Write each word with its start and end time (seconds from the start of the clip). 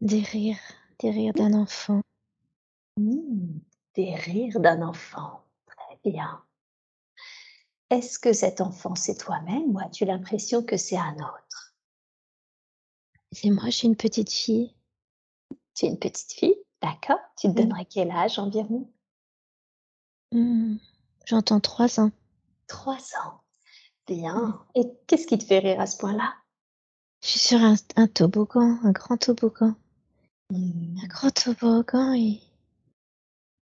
Des 0.00 0.22
rires, 0.22 0.56
des 1.00 1.10
rires 1.10 1.34
d'un 1.34 1.52
enfant. 1.52 2.00
Mmh, 2.98 3.58
des 3.94 4.14
rires 4.14 4.58
d'un 4.58 4.80
enfant. 4.80 5.42
Très 5.66 5.98
bien. 6.10 6.40
Est-ce 7.90 8.18
que 8.18 8.32
cet 8.32 8.62
enfant 8.62 8.94
c'est 8.94 9.18
toi-même 9.18 9.64
ou 9.66 9.78
as-tu 9.80 10.06
l'impression 10.06 10.62
que 10.62 10.78
c'est 10.78 10.96
un 10.96 11.14
autre? 11.16 11.41
C'est 13.32 13.50
moi, 13.50 13.64
je 13.66 13.70
suis 13.70 13.88
une 13.88 13.96
petite 13.96 14.30
fille. 14.30 14.74
Tu 15.74 15.86
es 15.86 15.88
une 15.88 15.98
petite 15.98 16.32
fille? 16.32 16.56
D'accord. 16.82 17.18
Tu 17.36 17.48
te 17.48 17.52
donnerais 17.52 17.86
quel 17.86 18.10
âge 18.10 18.38
environ? 18.38 18.90
Mmh, 20.32 20.76
J'entends 21.26 21.60
trois 21.60 22.00
ans. 22.00 22.10
Trois 22.66 22.98
ans. 23.24 23.40
Bien. 24.06 24.60
Et 24.74 24.82
qu'est-ce 25.06 25.26
qui 25.26 25.38
te 25.38 25.44
fait 25.44 25.60
rire 25.60 25.80
à 25.80 25.86
ce 25.86 25.96
point-là? 25.96 26.34
Je 27.22 27.28
suis 27.28 27.38
sur 27.38 27.58
un, 27.60 28.06
toboggan, 28.08 28.78
un 28.82 28.90
grand 28.90 29.16
toboggan. 29.16 29.74
Mmh. 30.50 30.98
Un 31.02 31.06
grand 31.06 31.30
toboggan 31.30 32.12
et 32.14 32.40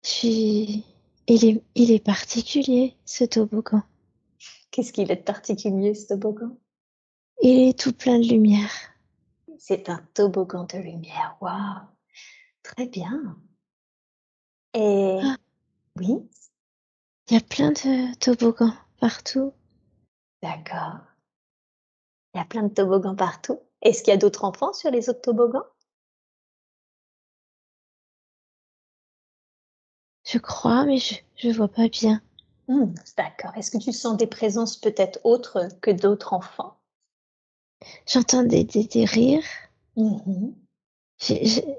je 0.03 0.09
suis... 0.09 0.85
Il 1.27 1.45
est, 1.45 1.63
il 1.75 1.91
est 1.91 2.03
particulier, 2.03 2.97
ce 3.05 3.23
toboggan. 3.23 3.83
Qu'est-ce 4.71 4.91
qu'il 4.91 5.11
est 5.11 5.17
de 5.17 5.21
particulier, 5.21 5.93
ce 5.93 6.07
toboggan? 6.07 6.57
Il 7.41 7.69
est 7.69 7.79
tout 7.79 7.93
plein 7.93 8.19
de 8.19 8.27
lumière. 8.27 8.71
C'est 9.63 9.89
un 9.89 10.03
toboggan 10.15 10.63
de 10.63 10.79
lumière. 10.79 11.37
Waouh 11.39 11.85
Très 12.63 12.87
bien. 12.87 13.37
Et 14.73 15.19
ah. 15.21 15.35
oui? 15.97 16.27
Il 17.27 17.35
y 17.35 17.37
a 17.37 17.41
plein 17.41 17.69
de 17.69 18.15
toboggans 18.15 18.73
partout. 18.99 19.53
D'accord. 20.41 21.01
Il 22.33 22.39
y 22.39 22.41
a 22.41 22.45
plein 22.45 22.63
de 22.63 22.73
toboggans 22.73 23.15
partout. 23.15 23.59
Est-ce 23.83 24.01
qu'il 24.01 24.09
y 24.11 24.15
a 24.15 24.17
d'autres 24.17 24.45
enfants 24.45 24.73
sur 24.73 24.89
les 24.89 25.09
autres 25.09 25.21
toboggans? 25.21 25.67
Je 30.25 30.39
crois, 30.39 30.85
mais 30.85 30.97
je 30.97 31.47
ne 31.47 31.53
vois 31.53 31.67
pas 31.67 31.87
bien. 31.87 32.19
Hmm, 32.67 32.95
d'accord. 33.15 33.55
Est-ce 33.55 33.69
que 33.69 33.77
tu 33.77 33.93
sens 33.93 34.17
des 34.17 34.25
présences 34.25 34.75
peut-être 34.75 35.19
autres 35.23 35.67
que 35.81 35.91
d'autres 35.91 36.33
enfants? 36.33 36.80
J'entends 38.07 38.43
des, 38.43 38.63
des, 38.63 39.05
rires. 39.05 39.43
Mmh 39.95 40.51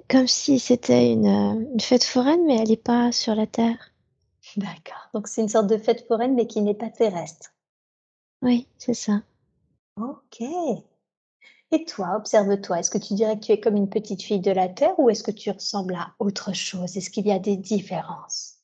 comme 0.08 0.28
si 0.28 0.58
c'était 0.58 1.12
une, 1.12 1.26
euh, 1.26 1.72
une, 1.72 1.80
fête 1.80 2.04
foraine, 2.04 2.44
mais 2.46 2.58
elle 2.58 2.68
n'est 2.68 2.76
pas 2.76 3.10
sur 3.12 3.34
la 3.34 3.46
Terre. 3.46 3.92
D'accord. 4.56 5.08
Donc 5.14 5.26
c'est 5.26 5.42
une 5.42 5.48
sorte 5.48 5.66
de 5.66 5.78
fête 5.78 6.06
foraine, 6.06 6.34
mais 6.34 6.46
qui 6.46 6.60
n'est 6.60 6.74
pas 6.74 6.90
terrestre. 6.90 7.52
Oui, 8.42 8.68
c'est 8.78 8.94
ça. 8.94 9.22
Ok. 9.96 10.42
Et 11.72 11.84
toi, 11.86 12.16
observe-toi. 12.16 12.80
Est-ce 12.80 12.90
que 12.90 12.98
tu 12.98 13.14
dirais 13.14 13.38
que 13.38 13.46
tu 13.46 13.52
es 13.52 13.60
comme 13.60 13.76
une 13.76 13.88
petite 13.88 14.22
fille 14.22 14.40
de 14.40 14.50
la 14.50 14.68
Terre 14.68 14.98
ou 14.98 15.10
est-ce 15.10 15.22
que 15.22 15.30
tu 15.30 15.50
ressembles 15.50 15.94
à 15.94 16.14
autre 16.18 16.52
chose? 16.52 16.96
Est-ce 16.96 17.10
qu'il 17.10 17.26
y 17.26 17.32
a 17.32 17.38
des 17.38 17.56
différences? 17.56 18.58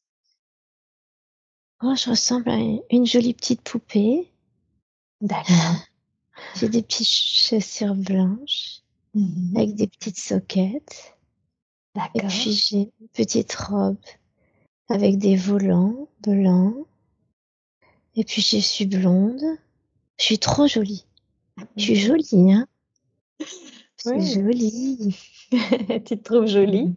Oh, 1.83 1.95
je 1.95 2.11
ressemble 2.11 2.51
à 2.51 2.59
une 2.91 3.07
jolie 3.07 3.35
petite 3.35 3.63
poupée. 3.63 4.31
D'accord. 5.21 5.77
J'ai 6.55 6.69
des 6.69 6.83
petites 6.83 7.07
chaussures 7.07 7.95
blanches 7.95 8.83
mmh 9.15 9.57
avec 9.57 9.75
des 9.75 9.87
petites 9.87 10.19
soquettes. 10.19 11.17
Et 12.15 12.21
puis 12.21 12.53
j'ai 12.53 12.93
une 13.01 13.09
petite 13.13 13.53
robe 13.55 13.97
avec 14.89 15.19
des 15.19 15.37
volants 15.37 16.09
blancs. 16.21 16.87
Et 18.15 18.25
puis 18.25 18.43
je 18.43 18.59
suis 18.59 18.87
blonde. 18.87 19.43
Je 20.19 20.25
suis 20.25 20.39
trop 20.39 20.67
jolie. 20.67 21.07
Je 21.77 21.83
suis 21.83 21.97
jolie, 21.97 22.53
hein 22.53 22.67
C'est 23.97 24.21
joli. 24.21 25.17
tu 25.51 26.01
te 26.01 26.15
trouves 26.15 26.47
jolie? 26.47 26.95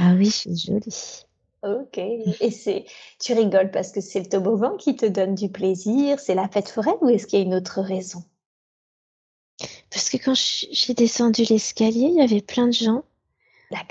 Ah 0.00 0.14
oui, 0.16 0.26
je 0.26 0.30
suis 0.30 0.56
jolie. 0.56 1.24
Ok. 1.62 1.98
Et 1.98 2.50
c'est, 2.50 2.84
tu 3.20 3.32
rigoles 3.32 3.70
parce 3.70 3.90
que 3.90 4.00
c'est 4.00 4.20
le 4.20 4.28
toboggan 4.28 4.76
qui 4.76 4.96
te 4.96 5.06
donne 5.06 5.34
du 5.34 5.48
plaisir, 5.48 6.20
c'est 6.20 6.34
la 6.34 6.48
fête 6.48 6.68
foraine 6.68 6.94
ou 7.00 7.08
est-ce 7.08 7.26
qu'il 7.26 7.40
y 7.40 7.42
a 7.42 7.44
une 7.44 7.54
autre 7.54 7.80
raison? 7.80 8.22
Parce 9.90 10.10
que 10.10 10.16
quand 10.18 10.34
j'ai 10.34 10.94
descendu 10.94 11.44
l'escalier, 11.48 12.08
il 12.10 12.16
y 12.16 12.20
avait 12.20 12.42
plein 12.42 12.66
de 12.66 12.72
gens 12.72 13.04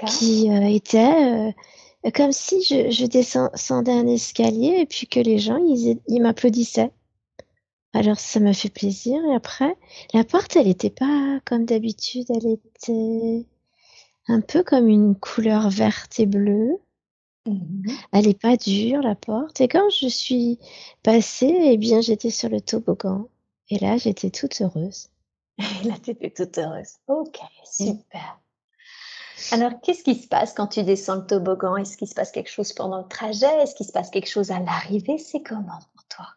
qui 0.08 0.50
euh, 0.50 0.68
étaient 0.68 1.52
euh, 2.06 2.12
comme 2.14 2.32
si 2.32 2.64
je, 2.64 3.06
descendais 3.06 3.92
un 3.92 4.08
escalier 4.08 4.80
et 4.80 4.86
puis 4.86 5.08
que 5.08 5.20
les 5.20 5.40
gens, 5.40 5.58
ils, 5.58 6.00
ils 6.08 6.22
m'applaudissaient. 6.22 6.92
Alors 7.94 8.20
ça 8.20 8.40
m'a 8.40 8.54
fait 8.54 8.70
plaisir. 8.70 9.20
Et 9.26 9.36
après, 9.36 9.76
la 10.14 10.24
porte, 10.24 10.56
elle 10.56 10.68
n'était 10.68 10.90
pas 10.90 11.40
comme 11.46 11.66
d'habitude, 11.66 12.28
elle 12.30 12.48
était 12.48 13.46
un 14.28 14.42
peu 14.42 14.64
comme 14.64 14.88
une 14.88 15.16
couleur 15.16 15.70
verte 15.70 16.20
et 16.20 16.26
bleue. 16.26 16.78
Mmh 17.46 17.92
elle 18.12 18.26
n'est 18.28 18.34
pas 18.34 18.58
dure, 18.58 19.02
la 19.02 19.16
porte. 19.16 19.62
Et 19.62 19.68
quand 19.68 19.90
je 19.90 20.08
suis 20.08 20.60
passée, 21.04 21.56
eh 21.64 21.78
bien, 21.78 22.02
j'étais 22.02 22.30
sur 22.30 22.50
le 22.50 22.60
toboggan. 22.62 23.30
Et 23.70 23.80
là, 23.80 23.98
j'étais 23.98 24.30
toute 24.30 24.62
heureuse. 24.62 25.10
Et 25.58 25.88
là, 25.88 25.96
tu 26.02 26.16
toute 26.16 26.58
heureuse. 26.58 26.94
Ok, 27.08 27.40
super. 27.66 28.40
Alors, 29.52 29.80
qu'est-ce 29.82 30.04
qui 30.04 30.16
se 30.16 30.28
passe 30.28 30.54
quand 30.54 30.68
tu 30.68 30.84
descends 30.84 31.16
le 31.16 31.26
toboggan? 31.26 31.78
Est-ce 31.78 31.98
qu'il 31.98 32.08
se 32.08 32.16
passe 32.16 32.32
quelque 32.32 32.50
chose 32.50 32.74
pendant 32.74 33.00
le 33.00 33.08
trajet? 33.08 33.62
Est-ce 33.62 33.76
qu'il 33.76 33.86
se 33.86 33.92
passe 33.92 34.10
quelque 34.10 34.30
chose 34.30 34.52
à 34.52 34.60
l'arrivée? 34.60 35.18
C'est 35.18 35.42
comment 35.42 35.80
pour 35.94 36.06
toi? 36.10 36.28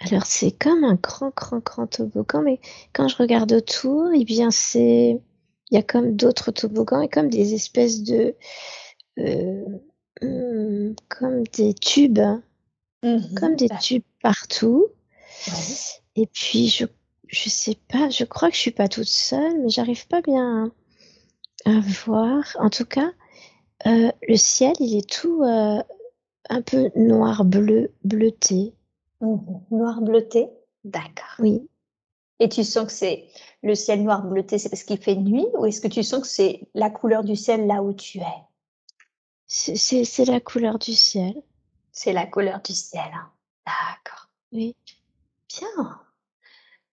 Alors, 0.00 0.24
c'est 0.24 0.52
comme 0.52 0.84
un 0.84 0.94
grand, 0.94 1.30
grand, 1.34 1.58
grand 1.58 1.86
toboggan, 1.86 2.42
mais 2.42 2.60
quand 2.92 3.08
je 3.08 3.16
regarde 3.16 3.52
autour, 3.52 4.10
eh 4.14 4.24
bien, 4.24 4.50
c'est. 4.50 5.20
Il 5.70 5.76
y 5.76 5.78
a 5.78 5.82
comme 5.82 6.16
d'autres 6.16 6.50
toboggans 6.50 7.00
et 7.00 7.08
comme 7.08 7.28
des 7.28 7.54
espèces 7.54 8.02
de. 8.02 8.34
Euh, 9.18 9.64
hmm, 10.22 10.94
comme 11.08 11.44
des 11.48 11.74
tubes. 11.74 12.18
Hein. 12.18 12.42
Mmh 13.02 13.34
comme 13.34 13.56
des 13.56 13.68
tubes 13.80 14.02
partout. 14.22 14.88
Et 16.16 16.26
puis, 16.26 16.68
je 16.68 16.84
je 17.30 17.48
sais 17.48 17.76
pas, 17.88 18.10
je 18.10 18.24
crois 18.24 18.50
que 18.50 18.56
je 18.56 18.60
suis 18.60 18.70
pas 18.70 18.88
toute 18.88 19.08
seule, 19.08 19.60
mais 19.60 19.68
j'arrive 19.68 20.06
pas 20.08 20.20
bien 20.20 20.72
à, 21.64 21.80
voir. 22.04 22.44
En 22.58 22.70
tout 22.70 22.84
cas, 22.84 23.12
euh, 23.86 24.10
le 24.26 24.36
ciel, 24.36 24.74
il 24.80 24.96
est 24.96 25.08
tout 25.08 25.42
euh, 25.42 25.82
un 26.48 26.62
peu 26.62 26.90
noir 26.96 27.44
bleu 27.44 27.92
bleuté. 28.04 28.74
Mmh 29.20 29.36
noir 29.70 30.00
bleuté, 30.00 30.48
d'accord. 30.84 31.36
Oui. 31.38 31.68
Et 32.40 32.48
tu 32.48 32.64
sens 32.64 32.86
que 32.86 32.92
c'est 32.92 33.28
le 33.62 33.74
ciel 33.74 34.02
noir 34.02 34.24
bleuté, 34.24 34.58
c'est 34.58 34.70
parce 34.70 34.82
qu'il 34.82 34.98
fait 34.98 35.14
nuit, 35.14 35.46
ou 35.58 35.66
est-ce 35.66 35.80
que 35.80 35.88
tu 35.88 36.02
sens 36.02 36.22
que 36.22 36.26
c'est 36.26 36.68
la 36.74 36.90
couleur 36.90 37.22
du 37.22 37.36
ciel 37.36 37.66
là 37.66 37.82
où 37.82 37.92
tu 37.92 38.18
es? 38.18 38.24
C'est 39.46 40.24
la 40.24 40.40
couleur 40.40 40.78
du 40.78 40.94
ciel. 40.94 41.34
C'est 41.92 42.12
la 42.12 42.26
couleur 42.26 42.60
du 42.62 42.72
ciel. 42.72 43.10
Hein. 43.12 43.30
D'accord. 43.66 44.28
Oui. 44.52 44.74
Bien. 45.48 46.00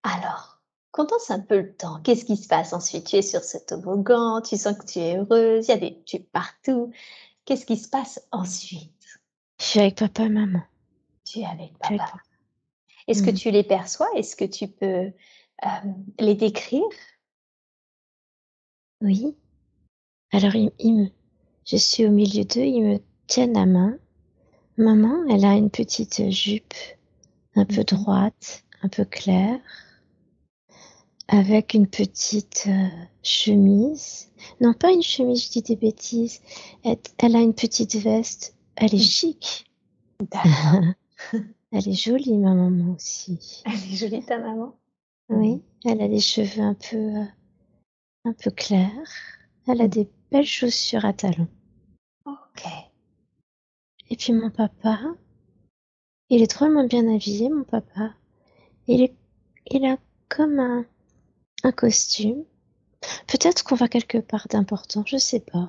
Alors, 0.08 0.62
condense 0.92 1.30
un 1.32 1.42
peu 1.42 1.60
le 1.60 1.76
temps. 1.76 2.00
Qu'est-ce 2.02 2.24
qui 2.24 2.38
se 2.38 2.48
passe 2.48 2.72
ensuite? 2.72 3.08
Tu 3.08 3.18
es 3.18 3.22
sur 3.22 3.44
ce 3.44 3.58
toboggan, 3.58 4.42
tu 4.42 4.56
sens 4.56 4.78
que 4.78 4.86
tu 4.86 5.00
es 5.00 5.18
heureuse, 5.18 5.68
il 5.68 5.72
y 5.72 5.74
a 5.74 5.78
des 5.78 6.02
tubes 6.04 6.30
partout. 6.32 6.94
Qu'est-ce 7.44 7.66
qui 7.66 7.76
se 7.76 7.90
passe 7.90 8.26
ensuite? 8.32 8.94
Je 9.60 9.66
suis 9.66 9.80
avec 9.82 9.96
papa 9.96 10.24
et 10.24 10.30
maman. 10.30 10.62
Tu 11.26 11.40
es 11.40 11.46
avec 11.46 11.78
papa. 11.78 12.14
Est-ce 13.08 13.22
que 13.22 13.32
mmh. 13.32 13.36
tu 13.36 13.52
les 13.52 13.64
perçois? 13.64 14.08
Est-ce 14.16 14.38
que 14.38 14.46
tu 14.46 14.70
peux 14.70 15.12
euh, 15.66 15.70
les 16.20 16.36
décrire? 16.36 16.84
Oui. 19.02 19.36
Alors, 20.32 20.54
je 21.66 21.76
suis 21.76 22.06
au 22.06 22.12
milieu 22.12 22.46
d'eux, 22.46 22.62
ils 22.62 22.84
me 22.84 23.00
tiennent 23.28 23.56
la 23.56 23.66
main. 23.66 23.98
Maman, 24.78 25.26
elle 25.30 25.44
a 25.44 25.54
une 25.56 25.70
petite 25.70 26.30
jupe 26.30 26.74
un 27.56 27.66
peu 27.66 27.84
droite, 27.84 28.64
un 28.84 28.90
peu 28.90 29.04
claire 29.04 29.60
avec 31.28 31.74
une 31.74 31.88
petite 31.88 32.66
euh, 32.68 32.88
chemise. 33.24 34.32
Non, 34.62 34.74
pas 34.74 34.92
une 34.92 35.04
chemise, 35.04 35.46
je 35.46 35.52
dis 35.52 35.62
des 35.62 35.76
bêtises. 35.76 36.42
Elle, 36.84 37.36
a 37.36 37.40
une 37.40 37.54
petite 37.54 37.96
veste. 37.96 38.56
Elle 38.76 38.96
est 38.96 39.00
chic. 39.00 39.66
elle 41.72 41.88
est 41.88 41.94
jolie, 41.94 42.38
ma 42.38 42.54
maman 42.54 42.96
aussi. 42.96 43.64
Elle 43.66 43.74
est 43.74 43.96
jolie, 43.96 44.24
ta 44.24 44.38
maman? 44.38 44.76
Oui, 45.30 45.62
elle 45.84 46.02
a 46.02 46.08
les 46.08 46.22
cheveux 46.22 46.62
un 46.62 46.74
peu, 46.74 46.96
euh, 46.96 47.26
un 48.24 48.34
peu 48.34 48.50
clairs. 48.50 48.92
Elle 49.68 49.82
a 49.82 49.90
des 49.90 50.10
belles 50.32 50.46
chaussures 50.46 51.04
à 51.04 51.12
talons. 51.12 51.50
Ok. 52.26 52.64
Et 54.10 54.16
puis 54.16 54.32
mon 54.32 54.50
papa, 54.50 55.02
il 56.30 56.42
est 56.42 56.56
drôlement 56.56 56.86
bien 56.86 57.14
habillé, 57.14 57.50
mon 57.50 57.66
papa. 57.66 58.14
Il, 58.88 59.02
est, 59.02 59.14
il 59.70 59.86
a 59.86 59.98
comme 60.30 60.60
un, 60.60 60.86
un 61.68 61.72
costume. 61.72 62.44
Peut-être 63.28 63.64
qu'on 63.64 63.76
va 63.76 63.88
quelque 63.88 64.18
part 64.18 64.48
d'important, 64.48 65.04
je 65.06 65.18
sais 65.18 65.40
pas. 65.40 65.68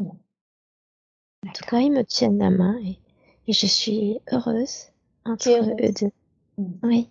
En 0.00 1.52
tout 1.52 1.64
cas, 1.64 1.78
ils 1.78 1.92
me 1.92 2.02
tiennent 2.02 2.38
la 2.38 2.50
main 2.50 2.78
et, 2.84 2.98
je 3.52 3.66
suis 3.66 4.18
heureuse 4.32 4.86
entre 5.24 5.50
eux 5.50 5.92
deux. 5.92 6.10
Mm. 6.58 6.72
Oui. 6.82 7.08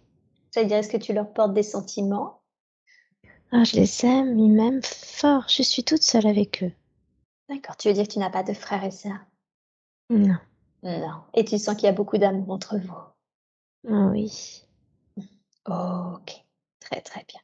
Ça 0.51 0.61
veut 0.61 0.67
dire, 0.67 0.77
est-ce 0.77 0.89
que 0.89 0.97
tu 0.97 1.13
leur 1.13 1.31
portes 1.31 1.53
des 1.53 1.63
sentiments? 1.63 2.41
Ah, 3.51 3.63
Je 3.63 3.75
les 3.75 4.05
aime, 4.05 4.37
ils 4.39 4.51
m'aiment 4.51 4.83
fort. 4.83 5.45
Je 5.49 5.61
suis 5.61 5.83
toute 5.83 6.03
seule 6.03 6.27
avec 6.27 6.63
eux. 6.63 6.71
D'accord. 7.49 7.75
Tu 7.77 7.89
veux 7.89 7.93
dire 7.93 8.07
que 8.07 8.13
tu 8.13 8.19
n'as 8.19 8.29
pas 8.29 8.43
de 8.43 8.53
frères 8.53 8.83
et 8.83 8.91
sœurs? 8.91 9.25
Non. 10.09 10.37
Non. 10.83 11.23
Et 11.33 11.45
tu 11.45 11.57
sens 11.57 11.75
qu'il 11.75 11.85
y 11.85 11.89
a 11.89 11.93
beaucoup 11.93 12.17
d'amour 12.17 12.49
entre 12.49 12.77
vous? 12.77 12.93
Ah 13.89 14.07
Oui. 14.11 14.63
Ok. 15.65 16.45
Très, 16.79 17.01
très 17.01 17.25
bien. 17.27 17.39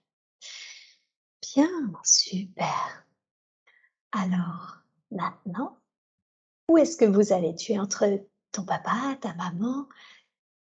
Bien, 1.57 1.91
super. 2.03 3.03
Alors, 4.11 4.77
maintenant, 5.09 5.79
où 6.69 6.77
est-ce 6.77 6.97
que 6.97 7.05
vous 7.05 7.33
allez? 7.33 7.55
Tu 7.55 7.71
es 7.71 7.79
entre 7.79 8.05
ton 8.51 8.63
papa, 8.63 9.17
ta 9.21 9.33
maman? 9.33 9.87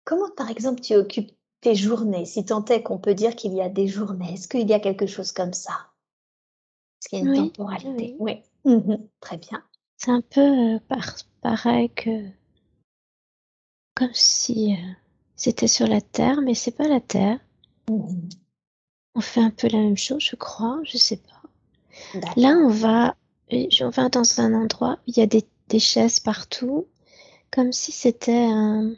Comment, 0.06 0.30
par 0.34 0.48
exemple, 0.48 0.80
tu 0.80 0.94
occupes 0.94 1.36
tes 1.60 1.74
journées? 1.74 2.24
Si 2.24 2.46
tant 2.46 2.64
est 2.64 2.82
qu'on 2.82 2.96
peut 2.96 3.12
dire 3.12 3.36
qu'il 3.36 3.52
y 3.52 3.60
a 3.60 3.68
des 3.68 3.88
journées, 3.88 4.32
est-ce 4.32 4.48
qu'il 4.48 4.66
y 4.66 4.72
a 4.72 4.80
quelque 4.80 5.06
chose 5.06 5.32
comme 5.32 5.52
ça? 5.52 5.74
Est-ce 7.02 7.08
qu'il 7.10 7.18
y 7.18 7.28
a 7.28 7.34
une 7.34 7.52
temporalité? 7.52 8.16
Oui. 8.18 8.42
Mmh 8.64 8.94
très 9.20 9.36
bien. 9.36 9.62
C'est 9.98 10.12
un 10.12 10.22
peu 10.22 10.40
euh, 10.40 10.78
pareil 11.42 11.90
que 11.90 12.26
comme 13.94 14.14
si 14.14 14.72
euh, 14.72 14.92
c'était 15.34 15.68
sur 15.68 15.88
la 15.88 16.00
Terre, 16.00 16.40
mais 16.40 16.54
c'est 16.54 16.74
pas 16.74 16.88
la 16.88 17.00
Terre. 17.00 17.38
Mmh 17.90 18.30
on 19.16 19.20
fait 19.20 19.40
un 19.40 19.50
peu 19.50 19.66
la 19.68 19.78
même 19.78 19.96
chose, 19.96 20.22
je 20.22 20.36
crois, 20.36 20.78
je 20.84 20.98
sais 20.98 21.16
pas. 21.16 22.22
Là, 22.36 22.50
on 22.50 22.68
va, 22.68 23.16
on 23.50 23.88
va 23.88 24.08
dans 24.10 24.40
un 24.40 24.52
endroit 24.52 24.98
où 25.00 25.04
il 25.06 25.16
y 25.16 25.22
a 25.22 25.26
des, 25.26 25.42
chaises 25.78 26.20
partout, 26.20 26.86
comme 27.50 27.72
si 27.72 27.92
c'était 27.92 28.46
un, 28.46 28.92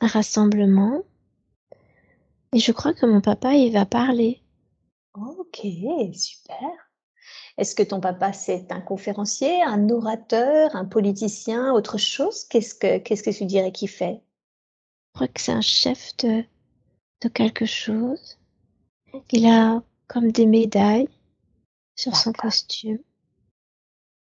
rassemblement. 0.00 1.02
Et 2.54 2.60
je 2.60 2.70
crois 2.70 2.94
que 2.94 3.04
mon 3.04 3.20
papa, 3.20 3.54
il 3.54 3.72
va 3.72 3.84
parler. 3.84 4.40
Ok, 5.14 5.60
super. 6.14 6.70
Est-ce 7.58 7.74
que 7.74 7.82
ton 7.82 8.00
papa, 8.00 8.32
c'est 8.32 8.70
un 8.70 8.80
conférencier, 8.80 9.60
un 9.62 9.88
orateur, 9.90 10.74
un 10.76 10.84
politicien, 10.84 11.72
autre 11.72 11.98
chose? 11.98 12.44
Qu'est-ce 12.44 12.74
que, 12.76 12.98
qu'est-ce 12.98 13.24
que 13.24 13.36
tu 13.36 13.44
dirais 13.44 13.72
qu'il 13.72 13.88
fait? 13.88 14.22
Je 15.08 15.18
crois 15.18 15.28
que 15.28 15.40
c'est 15.40 15.52
un 15.52 15.60
chef 15.60 16.16
de, 16.18 16.44
de 17.22 17.28
quelque 17.28 17.66
chose. 17.66 18.39
Il 19.32 19.46
a 19.46 19.82
comme 20.08 20.32
des 20.32 20.46
médailles 20.46 21.08
sur 21.96 22.16
son 22.16 22.32
costume. 22.32 22.98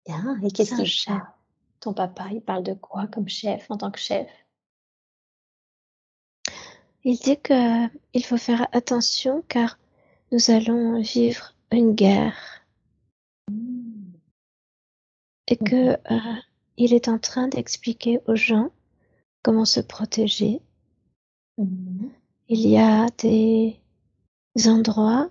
Bien, 0.07 0.41
et 0.43 0.51
qu'est-ce 0.51 0.75
qu'il 0.75 0.89
fait 0.89 1.21
Ton 1.81 1.95
papa, 1.95 2.29
il 2.33 2.43
parle 2.43 2.65
de 2.65 2.75
quoi 2.75 3.07
comme 3.07 3.29
chef, 3.29 3.71
en 3.71 3.77
tant 3.77 3.91
que 3.91 3.99
chef? 3.99 4.29
Il 7.05 7.19
dit 7.19 7.37
qu'il 7.37 8.25
faut 8.25 8.37
faire 8.37 8.69
attention 8.73 9.43
car 9.49 9.79
nous 10.31 10.51
allons 10.51 11.01
vivre 11.01 11.55
une 11.71 11.95
guerre. 11.95 12.65
Mmh. 13.51 14.13
Et 15.49 15.57
que 15.57 15.93
euh, 15.93 16.41
il 16.77 16.95
est 16.95 17.09
en 17.09 17.19
train 17.19 17.49
d'expliquer 17.49 18.21
aux 18.27 18.37
gens 18.37 18.71
comment 19.43 19.65
se 19.65 19.81
protéger. 19.81 20.61
Mmh. 21.59 22.09
Il 22.49 22.69
y 22.69 22.79
a 22.79 23.07
des 23.19 23.82
endroits 24.67 25.31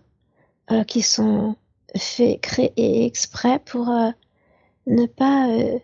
euh, 0.72 0.84
qui 0.84 1.02
sont 1.02 1.56
faits, 1.98 2.42
créés 2.42 3.06
exprès 3.06 3.60
pour 3.60 3.90
euh, 3.90 4.12
ne 4.88 5.06
pas 5.06 5.50
euh, 5.50 5.80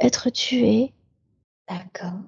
être 0.00 0.30
tués. 0.30 0.92
D'accord. 1.68 2.20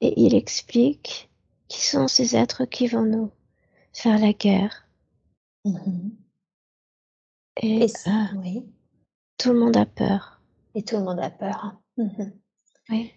Et 0.00 0.20
il 0.20 0.34
explique 0.34 1.30
qui 1.68 1.84
sont 1.84 2.08
ces 2.08 2.36
êtres 2.36 2.64
qui 2.64 2.86
vont 2.86 3.04
nous 3.04 3.30
faire 3.92 4.18
la 4.18 4.32
guerre. 4.32 4.88
Mmh 5.64 6.10
Et, 7.60 7.86
oui. 8.36 8.64
tout 9.36 9.52
le 9.52 9.58
monde 9.58 9.76
a 9.76 9.86
peur. 9.86 10.40
Et 10.74 10.84
tout 10.84 10.96
le 10.96 11.02
monde 11.02 11.20
a 11.20 11.30
peur. 11.30 11.74
Mmh 11.96 12.30
oui. 12.90 13.12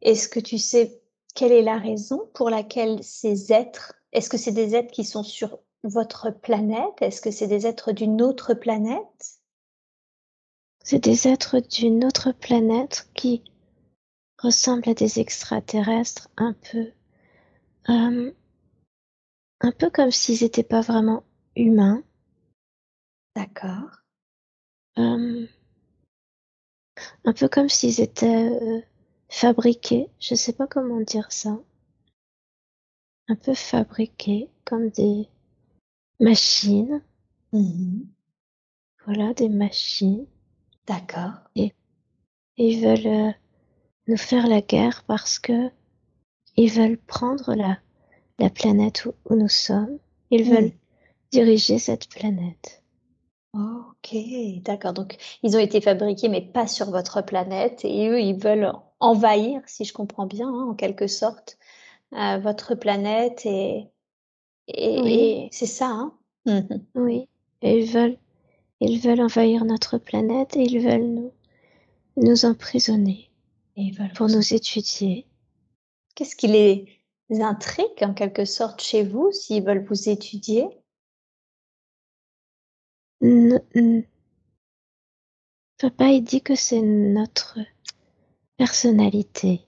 Est-ce 0.00 0.28
que 0.28 0.40
tu 0.40 0.58
sais 0.58 1.00
quelle 1.34 1.52
est 1.52 1.62
la 1.62 1.78
raison 1.78 2.28
pour 2.34 2.50
laquelle 2.50 3.02
ces 3.02 3.52
êtres 3.52 3.94
est-ce 4.14 4.30
que 4.30 4.38
c'est 4.38 4.52
des 4.52 4.76
êtres 4.76 4.92
qui 4.92 5.04
sont 5.04 5.24
sur 5.24 5.58
votre 5.82 6.30
planète? 6.30 6.94
Est-ce 7.00 7.20
que 7.20 7.32
c'est 7.32 7.48
des 7.48 7.66
êtres 7.66 7.92
d'une 7.92 8.22
autre 8.22 8.54
planète? 8.54 9.40
C'est 10.84 11.02
des 11.02 11.26
êtres 11.26 11.58
d'une 11.58 12.04
autre 12.04 12.30
planète 12.30 13.08
qui 13.14 13.42
ressemblent 14.38 14.88
à 14.88 14.94
des 14.94 15.18
extraterrestres 15.18 16.28
un 16.36 16.54
peu. 16.54 16.92
Euh, 17.88 18.32
un 19.60 19.72
peu 19.72 19.90
comme 19.90 20.10
s'ils 20.10 20.42
n'étaient 20.42 20.62
pas 20.62 20.80
vraiment 20.80 21.24
humains. 21.56 22.02
D'accord. 23.34 24.04
Euh, 24.98 25.46
un 27.24 27.32
peu 27.32 27.48
comme 27.48 27.68
s'ils 27.68 28.00
étaient 28.00 28.48
euh, 28.48 28.80
fabriqués. 29.28 30.08
Je 30.20 30.34
ne 30.34 30.38
sais 30.38 30.52
pas 30.52 30.68
comment 30.68 31.00
dire 31.00 31.32
ça 31.32 31.58
un 33.28 33.36
peu 33.36 33.54
fabriqués 33.54 34.50
comme 34.64 34.90
des 34.90 35.28
machines. 36.20 37.02
Mmh 37.52 38.02
voilà, 39.06 39.34
des 39.34 39.48
machines. 39.48 40.26
D'accord. 40.86 41.32
Et 41.56 41.72
ils 42.56 42.80
veulent 42.80 43.28
euh, 43.28 43.32
nous 44.08 44.16
faire 44.16 44.46
la 44.46 44.60
guerre 44.60 45.04
parce 45.06 45.38
que 45.38 45.70
ils 46.56 46.70
veulent 46.70 46.98
prendre 46.98 47.54
la, 47.54 47.78
la 48.38 48.48
planète 48.48 49.04
où, 49.04 49.34
nous 49.34 49.48
sommes. 49.48 49.98
Ils 50.30 50.48
mmh. 50.48 50.54
veulent 50.54 50.72
diriger 51.32 51.78
cette 51.78 52.08
planète. 52.08 52.82
Ok, 53.52 54.16
d'accord. 54.62 54.92
Donc, 54.92 55.16
ils 55.42 55.56
ont 55.56 55.60
été 55.60 55.80
fabriqués, 55.80 56.28
mais 56.28 56.42
pas 56.42 56.66
sur 56.66 56.90
votre 56.90 57.22
planète. 57.22 57.84
Et 57.84 58.08
eux, 58.08 58.20
ils 58.20 58.38
veulent 58.38 58.72
envahir, 59.00 59.60
si 59.66 59.84
je 59.84 59.92
comprends 59.92 60.26
bien, 60.26 60.48
hein, 60.48 60.68
en 60.70 60.74
quelque 60.74 61.06
sorte, 61.06 61.58
votre 62.40 62.74
planète 62.74 63.44
et, 63.46 63.90
et, 64.68 65.48
c'est 65.52 65.66
ça. 65.66 65.86
Hein 65.86 66.18
mmh 66.46 66.60
oui, 66.94 67.28
et 67.62 67.80
ils 67.80 67.90
veulent, 67.90 68.18
ils 68.80 69.00
veulent 69.00 69.22
envahir 69.22 69.64
notre 69.64 69.98
planète 69.98 70.56
et 70.56 70.62
ils 70.62 70.80
veulent 70.80 71.06
nous, 71.06 71.32
nous 72.16 72.44
emprisonner 72.44 73.30
et 73.76 73.90
veulent 73.92 74.12
pour 74.12 74.28
nous 74.28 74.54
étudier. 74.54 75.26
Qu'est-ce 76.14 76.36
qui 76.36 76.46
les 76.48 77.02
intrigue 77.30 78.02
en 78.02 78.14
quelque 78.14 78.44
sorte 78.44 78.80
chez 78.80 79.02
vous 79.02 79.32
s'ils 79.32 79.64
veulent 79.64 79.84
vous 79.84 80.08
étudier? 80.08 80.68
Papa, 85.78 86.08
il 86.08 86.22
dit 86.22 86.42
que 86.42 86.54
c'est 86.54 86.82
notre 86.82 87.58
personnalité. 88.56 89.62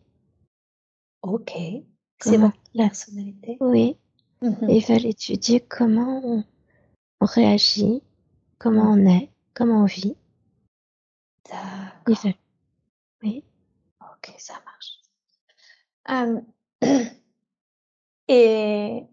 Ok. 1.22 1.52
C'est 2.20 2.38
votre 2.38 2.56
personnalité 2.74 3.56
Oui. 3.60 3.96
Ils 4.42 4.84
veulent 4.86 5.06
étudier 5.06 5.60
comment 5.60 6.20
on, 6.24 6.44
réagit, 7.20 8.02
comment 8.58 8.92
on 8.92 9.06
est, 9.06 9.30
comment 9.54 9.82
on 9.82 9.86
vit. 9.86 10.16
D'accord. 11.48 12.32
Oui. 13.22 13.44
Ok, 14.00 14.34
ça 14.38 14.54
marche. 14.64 15.00
et 18.28 19.04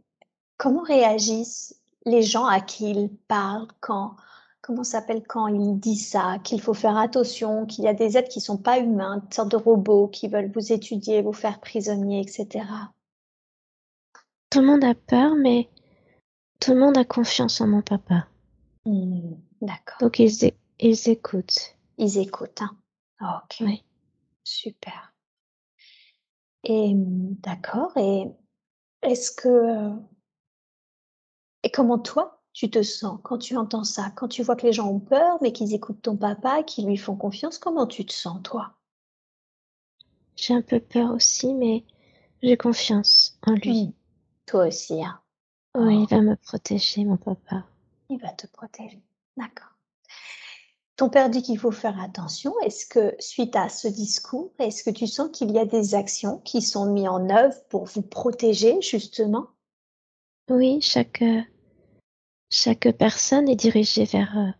comment 0.58 0.84
réagissent 0.84 1.80
les 2.06 2.22
gens 2.22 2.46
à 2.46 2.60
qui 2.60 2.92
ils 2.92 3.10
parlent 3.28 3.68
quand 3.80 4.16
comment 4.64 4.86
s'appelle 4.86 5.24
quand 5.28 5.48
il 5.48 5.78
dit 5.80 5.98
ça, 5.98 6.38
qu'il 6.44 6.62
faut 6.62 6.74
faire 6.74 6.98
attention, 6.98 7.66
qu'il 7.66 7.84
y 7.84 7.88
a 7.88 7.94
des 7.94 8.18
êtres 8.18 8.30
qui 8.30 8.40
sont 8.40 8.58
pas 8.58 8.80
humains, 8.80 9.22
une 9.22 9.32
sorte 9.32 9.52
de 9.52 9.58
robots 9.58 10.08
qui 10.08 10.30
veulent 10.30 10.52
vous 10.52 10.72
étudier, 10.72 11.22
vous 11.22 11.34
faire 11.34 11.60
prisonnier, 11.60 12.22
etc. 12.22 12.66
Tout 14.54 14.60
le 14.60 14.68
monde 14.68 14.84
a 14.84 14.94
peur, 14.94 15.34
mais 15.34 15.68
tout 16.60 16.76
le 16.76 16.80
monde 16.80 16.96
a 16.96 17.04
confiance 17.04 17.60
en 17.60 17.66
mon 17.66 17.82
papa. 17.82 18.28
Mmh, 18.86 19.32
d'accord. 19.64 19.98
Donc 20.00 20.20
ils, 20.20 20.54
ils 20.80 21.10
écoutent. 21.10 21.76
Ils 21.98 22.20
écoutent, 22.20 22.62
hein. 22.62 22.78
ok. 23.20 23.58
Oui. 23.62 23.84
Super. 24.44 25.12
Et 26.66 26.92
d'accord. 26.94 27.98
Et 27.98 28.26
est-ce 29.02 29.32
que 29.32 29.90
et 31.64 31.72
comment 31.72 31.98
toi 31.98 32.40
tu 32.54 32.70
te 32.70 32.84
sens 32.84 33.20
quand 33.24 33.40
tu 33.40 33.58
entends 33.58 33.84
ça, 33.84 34.12
quand 34.16 34.28
tu 34.28 34.44
vois 34.44 34.56
que 34.56 34.68
les 34.68 34.74
gens 34.74 34.88
ont 34.88 35.00
peur, 35.00 35.40
mais 35.42 35.52
qu'ils 35.52 35.74
écoutent 35.74 36.04
ton 36.04 36.16
papa, 36.16 36.62
qu'ils 36.62 36.86
lui 36.86 36.98
font 36.98 37.16
confiance, 37.16 37.58
comment 37.58 37.88
tu 37.88 38.06
te 38.06 38.14
sens 38.14 38.40
toi? 38.44 38.76
J'ai 40.36 40.54
un 40.54 40.62
peu 40.62 40.80
peur 40.80 41.10
aussi, 41.10 41.56
mais 41.56 41.86
j'ai 42.44 42.56
confiance 42.56 43.40
en 43.48 43.54
lui. 43.54 43.88
Mmh. 43.88 43.94
Toi 44.46 44.68
aussi, 44.68 45.04
hein. 45.04 45.20
Oui, 45.76 46.04
il 46.04 46.08
va 46.08 46.22
me 46.22 46.36
protéger, 46.36 47.04
mon 47.04 47.18
papa. 47.18 47.66
Il 48.10 48.20
va 48.20 48.30
te 48.30 48.46
protéger. 48.48 49.02
D'accord. 49.38 49.72
Ton 50.96 51.10
père 51.10 51.30
dit 51.30 51.42
qu'il 51.42 51.58
faut 51.58 51.72
faire 51.72 52.00
attention. 52.00 52.54
Est-ce 52.62 52.86
que, 52.86 53.16
suite 53.20 53.56
à 53.56 53.70
ce 53.70 53.88
discours, 53.88 54.54
est-ce 54.60 54.84
que 54.84 54.92
tu 54.92 55.08
sens 55.08 55.30
qu'il 55.34 55.52
y 55.52 55.58
a 55.58 55.66
des 55.66 55.96
actions 55.96 56.38
qui 56.40 56.62
sont 56.62 56.86
mises 56.86 57.08
en 57.08 57.30
œuvre 57.30 57.56
pour 57.70 57.86
vous 57.86 58.04
protéger, 58.04 58.80
justement? 58.82 59.48
Oui, 60.50 60.80
chaque, 60.82 61.24
chaque 62.52 62.92
personne 62.92 63.50
est 63.50 63.56
dirigée 63.56 64.06
vers 64.06 64.38
euh, 64.38 64.52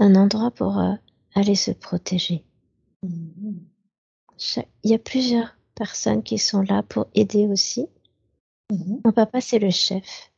un 0.00 0.14
endroit 0.14 0.50
pour 0.50 0.78
euh, 0.78 0.94
aller 1.34 1.54
se 1.54 1.72
protéger. 1.72 2.44
Mmh 3.02 3.58
il 4.84 4.90
y 4.90 4.94
a 4.94 4.98
plusieurs 4.98 5.56
personnes 5.74 6.22
qui 6.22 6.38
sont 6.38 6.62
là 6.62 6.82
pour 6.82 7.06
aider 7.14 7.46
aussi. 7.46 7.86
Mmh 8.70 9.00
Mon 9.04 9.12
papa, 9.12 9.40
c'est 9.40 9.58
le 9.58 9.70
chef. 9.70 10.30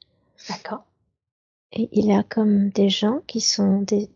D'accord. 0.48 0.84
Et 1.72 1.88
il 1.92 2.06
y 2.06 2.12
a 2.12 2.22
comme 2.22 2.70
des 2.70 2.88
gens 2.88 3.20
qui 3.26 3.40
sont 3.40 3.82
des, 3.82 4.10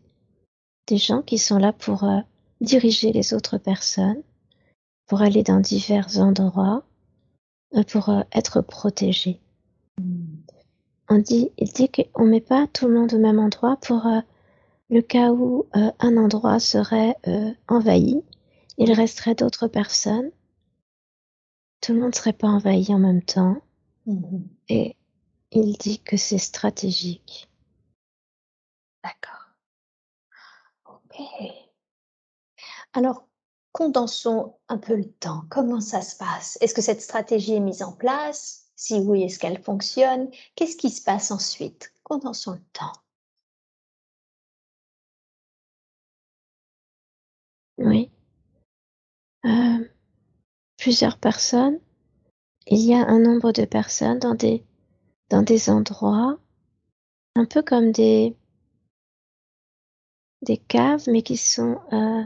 des 0.87 0.97
gens 0.97 1.21
qui 1.21 1.37
sont 1.37 1.57
là 1.57 1.73
pour 1.73 2.03
euh, 2.03 2.19
diriger 2.61 3.11
les 3.11 3.33
autres 3.33 3.57
personnes, 3.57 4.21
pour 5.07 5.21
aller 5.21 5.43
dans 5.43 5.59
divers 5.59 6.19
endroits, 6.19 6.83
euh, 7.75 7.83
pour 7.83 8.09
euh, 8.09 8.21
être 8.31 8.61
protégés. 8.61 9.39
Hmm. 9.99 10.37
On 11.09 11.19
dit, 11.19 11.51
il 11.57 11.71
dit 11.71 11.89
qu'on 11.89 12.25
met 12.25 12.41
pas 12.41 12.67
tout 12.67 12.87
le 12.87 12.99
monde 12.99 13.13
au 13.13 13.19
même 13.19 13.39
endroit 13.39 13.77
pour 13.77 14.07
le 14.89 15.01
cas 15.01 15.31
où 15.31 15.67
un 15.73 16.17
endroit 16.17 16.59
serait 16.59 17.17
envahi, 17.67 18.23
il 18.77 18.91
resterait 18.93 19.35
d'autres 19.35 19.67
personnes. 19.67 20.31
Tout 21.81 21.93
le 21.93 21.99
monde 21.99 22.15
serait 22.15 22.33
pas 22.33 22.47
envahi 22.47 22.93
en 22.93 22.99
même 22.99 23.21
temps. 23.21 23.57
Et 24.69 24.97
il 25.51 25.77
dit 25.77 25.99
que 25.99 26.17
c'est 26.17 26.37
stratégique. 26.37 27.49
D'accord. 29.03 29.49
Alors, 32.93 33.27
condensons 33.71 34.57
un 34.67 34.77
peu 34.77 34.95
le 34.95 35.11
temps. 35.11 35.43
Comment 35.49 35.81
ça 35.81 36.01
se 36.01 36.15
passe? 36.15 36.57
Est-ce 36.61 36.73
que 36.73 36.81
cette 36.81 37.01
stratégie 37.01 37.53
est 37.53 37.59
mise 37.59 37.83
en 37.83 37.93
place? 37.93 38.71
Si 38.75 38.95
oui, 38.99 39.23
est-ce 39.23 39.39
qu'elle 39.39 39.61
fonctionne? 39.61 40.29
Qu'est-ce 40.55 40.77
qui 40.77 40.89
se 40.89 41.03
passe 41.03 41.31
ensuite? 41.31 41.93
Condensons 42.03 42.53
le 42.53 42.63
temps. 42.73 42.93
Oui. 47.77 48.11
Euh, 49.45 49.89
plusieurs 50.77 51.17
personnes. 51.17 51.79
Il 52.67 52.79
y 52.79 52.93
a 52.93 53.05
un 53.05 53.19
nombre 53.19 53.51
de 53.51 53.65
personnes 53.65 54.19
dans 54.19 54.35
des, 54.35 55.69
endroits, 55.69 56.37
un 57.35 57.45
peu 57.45 57.61
comme 57.61 57.91
des, 57.91 58.35
caves, 60.67 61.03
mais 61.07 61.23
qui 61.23 61.35
sont 61.35 61.79
euh, 61.91 62.23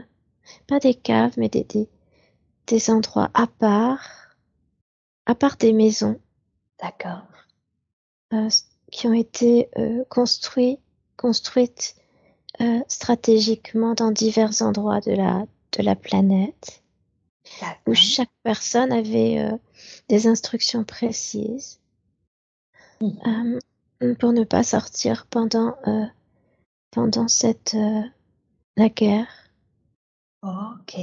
pas 0.68 0.78
des 0.78 0.94
caves, 0.94 1.34
mais 1.36 1.48
des, 1.48 2.90
endroits 2.90 3.30
à 3.34 3.46
part, 3.48 4.36
à 5.26 5.34
part 5.34 5.56
des 5.56 5.72
maisons. 5.72 6.20
D'accord. 6.80 7.26
Euh, 8.32 8.48
qui 8.92 9.08
ont 9.08 9.12
été 9.12 9.68
euh, 9.76 10.04
construites 10.08 11.96
stratégiquement 12.88 13.94
dans 13.94 14.10
divers 14.10 14.62
endroits 14.62 15.00
de 15.00 15.12
la, 15.12 15.46
de 15.72 15.82
la 15.82 15.94
planète, 15.94 16.82
où 17.86 17.94
chaque 17.94 18.30
personne 18.42 18.92
avait 18.92 19.50
des 20.08 20.26
instructions 20.26 20.84
précises 20.84 21.80
mmh. 23.00 23.58
pour 24.18 24.32
ne 24.32 24.44
pas 24.44 24.62
sortir 24.62 25.26
pendant 25.26 25.76
pendant 26.90 27.28
cette 27.28 27.74
euh, 27.74 28.02
la 28.76 28.88
guerre. 28.88 29.28
Ok. 30.42 30.96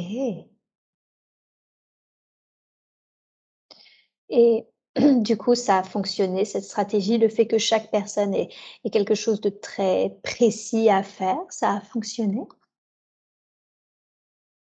Et 4.30 4.66
du 5.22 5.38
coup, 5.38 5.56
ça 5.56 5.80
a 5.80 5.84
fonctionné, 5.84 6.46
cette 6.46 6.64
stratégie, 6.64 7.18
le 7.18 7.30
fait 7.30 7.48
que 7.48 7.58
chaque 7.58 7.92
personne 7.92 8.34
ait, 8.34 8.50
quelque 8.92 9.16
chose 9.16 9.42
de 9.42 9.50
très 9.50 10.18
précis 10.24 10.90
à 10.90 11.04
faire, 11.04 11.40
ça 11.50 11.74
a 11.74 11.82
fonctionné? 11.82 12.42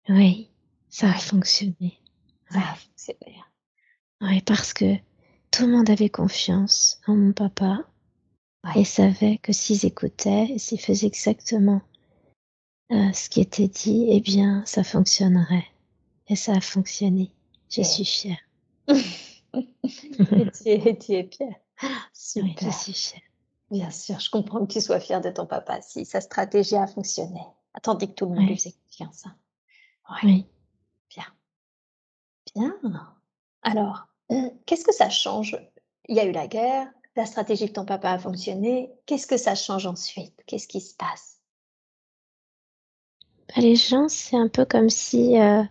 Oui, 0.09 0.48
ça 0.91 1.11
a 1.11 1.19
fonctionné. 1.19 1.99
Ça 2.51 2.61
a 2.61 2.75
fonctionné. 2.75 3.37
Oui, 4.21 4.41
parce 4.43 4.73
que 4.73 4.97
tout 5.51 5.67
le 5.67 5.73
monde 5.73 5.91
avait 5.91 6.09
confiance 6.09 7.01
en 7.07 7.17
mon 7.17 7.33
papa 7.33 7.85
et 8.75 8.85
savait 8.85 9.39
que 9.39 9.53
s'ils 9.53 9.87
écoutaient 9.87 10.49
et 10.51 10.59
s'ils 10.59 10.81
faisaient 10.81 11.07
exactement 11.07 11.81
euh, 12.91 13.13
ce 13.13 13.29
qui 13.29 13.41
était 13.41 13.69
dit, 13.69 14.07
eh 14.11 14.21
bien, 14.21 14.63
ça 14.67 14.83
fonctionnerait. 14.83 15.67
Et 16.29 16.37
ça 16.37 16.53
a 16.53 16.61
fonctionné. 16.61 17.33
Je 17.71 17.83
suis 17.83 18.05
fière. 18.05 18.39
et 18.89 18.95
tu 20.53 20.69
es, 20.69 20.99
tu 20.99 21.13
es 21.13 21.31
fière. 21.31 21.55
Super. 22.13 22.71
je 22.71 22.77
suis 22.77 22.93
fière. 22.93 23.23
Bien 23.71 23.91
sûr, 23.91 24.19
je 24.19 24.31
comprends 24.31 24.65
que 24.65 24.73
tu 24.73 24.81
sois 24.81 25.01
fière 25.01 25.21
de 25.21 25.31
ton 25.31 25.47
papa 25.47 25.83
si 25.83 26.07
sa 26.07 26.23
stratégie 26.23 26.77
a 26.77 26.87
fonctionné. 26.87 27.41
Tandis 27.83 28.09
que 28.09 28.15
tout 28.15 28.27
le 28.27 28.35
monde 28.35 28.49
lui 28.49 28.57
faisait 28.57 28.75
confiance. 28.87 29.27
Hein. 29.27 29.37
Oui. 30.25 30.47
Bien. 31.11 31.25
Bien. 32.55 32.75
Alors, 33.63 34.07
euh, 34.31 34.51
qu'est-ce 34.67 34.85
que 34.85 34.95
ça 34.95 35.11
change? 35.11 35.57
Il 36.09 36.17
y 36.17 36.21
a 36.21 36.25
eu 36.25 36.33
la 36.33 36.47
guerre, 36.47 36.91
la 37.17 37.27
stratégie 37.27 37.67
de 37.67 37.73
ton 37.73 37.85
papa 37.85 38.13
a 38.13 38.19
fonctionné, 38.19 38.93
qu'est-ce 39.07 39.27
que 39.27 39.37
ça 39.37 39.55
change 39.55 39.87
ensuite? 39.87 40.43
Qu'est-ce 40.47 40.69
qui 40.69 40.81
se 40.81 40.95
passe? 40.95 41.41
Bah, 43.49 43.61
Les 43.61 43.77
gens, 43.77 44.09
c'est 44.09 44.37
un 44.37 44.49
peu 44.49 44.65
comme 44.65 44.91
si 44.91 45.39
euh, 45.39 45.63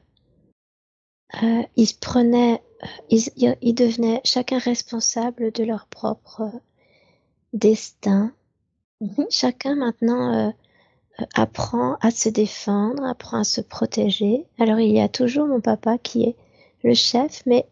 euh, 1.44 1.64
ils 1.76 1.88
se 1.88 1.98
prenaient, 1.98 2.64
ils, 3.10 3.74
devenaient 3.74 4.22
chacun 4.24 4.60
responsable 4.60 5.52
de 5.52 5.64
leur 5.64 5.88
propre 5.88 6.52
destin. 7.54 8.34
Mmh 9.00 9.26
chacun 9.30 9.76
maintenant 9.76 10.52
apprend 11.34 11.98
à 12.02 12.12
se 12.12 12.30
défendre, 12.30 13.04
apprend 13.04 13.40
à 13.40 13.44
se 13.44 13.62
protéger. 13.62 14.46
Alors 14.60 14.80
il 14.80 14.92
y 14.92 15.00
a 15.00 15.10
toujours 15.10 15.48
mon 15.48 15.62
papa 15.62 15.98
qui 15.98 16.24
est 16.24 16.36
le 16.84 16.94
chef, 16.94 17.44
mais 17.46 17.68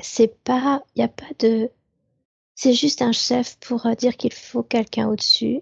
c'est 0.00 0.42
pas, 0.42 0.82
il 0.94 1.00
n'y 1.00 1.04
a 1.04 1.08
pas 1.08 1.32
de 1.38 1.70
c'est 2.56 2.72
juste 2.72 3.02
un 3.02 3.12
chef 3.12 3.58
pour 3.60 3.84
euh, 3.84 3.94
dire 3.94 4.16
qu'il 4.16 4.32
faut 4.32 4.62
quelqu'un 4.62 5.08
au-dessus. 5.08 5.60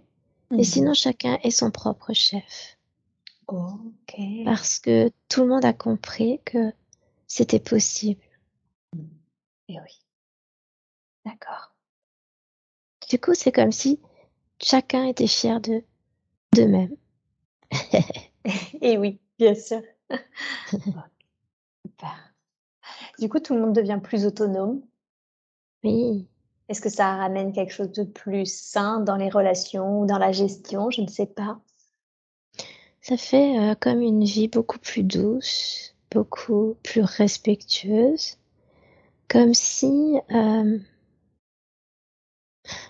Et 0.53 0.59
mmh 0.59 0.65
sinon, 0.65 0.95
chacun 0.95 1.39
est 1.43 1.51
son 1.51 1.73
propre 1.73 2.13
chef. 2.13 2.79
Ok. 3.49 4.15
Parce 4.45 4.79
que 4.79 5.11
tout 5.29 5.43
le 5.43 5.49
monde 5.49 5.65
a 5.65 5.73
compris 5.73 6.41
que 6.45 6.73
c'était 7.27 7.59
possible. 7.59 8.23
Et 9.69 9.75
eh 9.75 9.81
oui. 9.81 10.01
D'accord. 11.25 11.75
Du 13.11 13.19
coup, 13.19 13.35
c'est 13.35 13.53
comme 13.53 13.73
si 13.73 13.99
chacun 14.63 15.05
était 15.05 15.27
fier 15.27 15.61
de 15.61 15.83
d'eux-mêmes. 16.55 16.97
Et 18.45 18.93
eh 18.93 18.99
oui, 18.99 19.21
bien 19.39 19.55
sûr. 19.55 19.83
Du 23.19 23.29
coup, 23.29 23.39
tout 23.39 23.55
le 23.55 23.61
monde 23.61 23.75
devient 23.75 24.01
plus 24.03 24.27
autonome. 24.27 24.83
Oui. 25.85 26.27
Est-ce 26.69 26.81
que 26.81 26.89
ça 26.89 27.17
ramène 27.17 27.53
quelque 27.53 27.73
chose 27.73 27.93
de 27.93 28.05
plus 28.05 28.53
sain 28.53 29.01
dans 29.01 29.17
les 29.17 29.29
relations 29.29 30.01
ou 30.01 30.07
dans 30.07 30.19
la 30.19 30.33
gestion? 30.33 30.91
Je 30.91 31.03
ne 31.03 31.07
sais 31.07 31.27
pas. 31.27 31.61
Ça 33.01 33.17
fait 33.17 33.59
euh, 33.59 33.75
comme 33.75 34.01
une 34.01 34.25
vie 34.25 34.49
beaucoup 34.49 34.79
plus 34.79 35.03
douce, 35.03 35.95
beaucoup 36.11 36.77
plus 36.83 37.03
respectueuse, 37.03 38.39
comme 39.29 39.53
si 39.53 40.17
euh, 40.31 40.79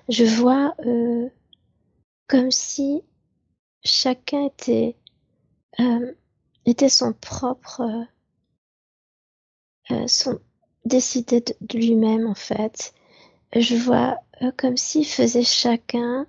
je 0.08 0.24
vois 0.24 0.74
euh, 0.86 1.28
comme 2.28 2.52
si 2.52 3.02
chacun 3.84 4.46
était 4.46 4.96
était 6.66 6.88
son 6.88 7.12
propre 7.12 8.06
son 10.06 10.40
décidé 10.84 11.40
de 11.40 11.78
lui-même 11.78 12.26
en 12.26 12.34
fait 12.34 12.94
je 13.54 13.76
vois 13.76 14.18
euh, 14.42 14.50
comme 14.56 14.76
s'ils 14.76 15.06
faisaient 15.06 15.44
chacun 15.44 16.26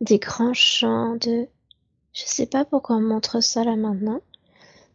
des 0.00 0.18
grands 0.18 0.54
champs 0.54 1.16
de... 1.16 1.48
Je 2.12 2.22
sais 2.24 2.46
pas 2.46 2.64
pourquoi 2.64 2.96
on 2.96 3.00
montre 3.00 3.40
ça 3.40 3.64
là 3.64 3.76
maintenant, 3.76 4.20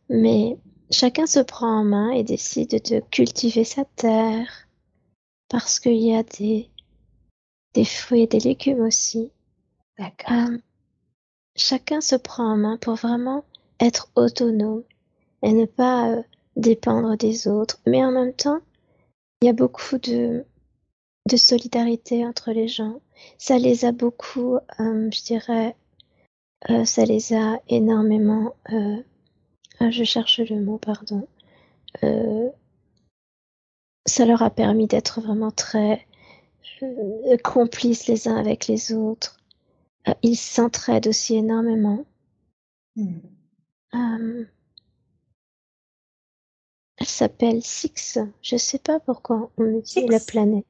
mais 0.10 0.58
chacun 0.92 1.26
se 1.26 1.40
prend 1.40 1.80
en 1.80 1.84
main 1.84 2.12
et 2.12 2.24
décide 2.24 2.70
de 2.70 3.02
cultiver 3.12 3.64
sa 3.64 3.86
terre 3.86 4.68
parce 5.50 5.80
qu'il 5.80 5.98
y 5.98 6.16
a 6.16 6.24
des, 6.24 6.70
des 7.74 7.86
fruits 7.86 8.24
et 8.24 8.28
des 8.28 8.40
légumes 8.40 8.82
aussi. 8.82 9.32
D'accord. 9.98 10.32
Euh, 10.32 10.58
chacun 11.56 12.02
se 12.02 12.16
prend 12.16 12.52
en 12.52 12.58
main 12.58 12.78
pour 12.78 12.96
vraiment 12.96 13.46
être 13.80 14.10
autonome 14.16 14.84
et 15.42 15.54
ne 15.54 15.66
pas 15.66 16.10
euh, 16.10 16.24
dépendre 16.56 17.18
des 17.18 17.48
autres. 17.48 17.80
Mais 17.86 18.04
en 18.04 18.12
même 18.12 18.34
temps, 18.34 18.60
il 19.42 19.46
y 19.46 19.50
a 19.50 19.54
beaucoup 19.54 19.98
de, 19.98 20.46
solidarité 21.36 22.26
entre 22.26 22.52
les 22.52 22.68
gens. 22.68 23.02
Ça 23.38 23.58
les 23.58 23.86
a 23.86 23.92
beaucoup, 23.92 24.56
euh, 24.80 25.10
je 25.12 25.24
dirais, 25.24 25.76
euh, 26.70 26.86
ça 26.86 27.06
les 27.06 27.34
a 27.34 27.60
énormément, 27.68 28.56
je 28.70 30.04
cherche 30.04 30.40
le 30.40 30.62
mot, 30.62 30.78
pardon. 30.78 31.28
ça 34.06 34.26
leur 34.26 34.42
a 34.42 34.50
permis 34.50 34.88
d'être 34.88 35.22
vraiment 35.22 35.52
très 35.52 36.06
complices 37.44 38.08
les 38.08 38.28
uns 38.28 38.38
avec 38.38 38.68
les 38.68 38.94
autres. 38.94 39.35
Ils 40.22 40.36
s'entraident 40.36 41.08
aussi 41.08 41.36
énormément. 41.36 42.06
Hmm. 42.96 43.20
Elle 46.98 47.08
s'appelle 47.08 47.62
Six. 47.64 48.20
Je 48.42 48.58
sais 48.58 48.80
pas 48.80 49.00
pourquoi 49.00 49.52
on 49.58 49.64
me 49.64 49.82
dit 49.82 50.06
la 50.08 50.20
planète. 50.20 50.66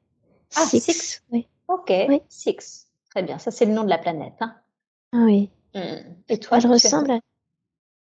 Ah, 0.54 0.66
Six. 0.66 1.22
Oui. 1.30 1.46
Ok, 1.68 1.92
Six. 2.28 2.88
Très 3.10 3.22
bien. 3.22 3.38
Ça, 3.38 3.50
c'est 3.50 3.66
le 3.66 3.72
nom 3.72 3.84
de 3.84 3.88
la 3.88 3.98
planète. 3.98 4.34
Hein. 4.40 4.54
Ah 5.12 5.24
oui. 5.24 5.50
Hmm. 5.74 6.14
Et 6.28 6.38
toi, 6.38 6.58
elle 6.58 6.66
ressemble, 6.66 7.10
à... 7.10 7.20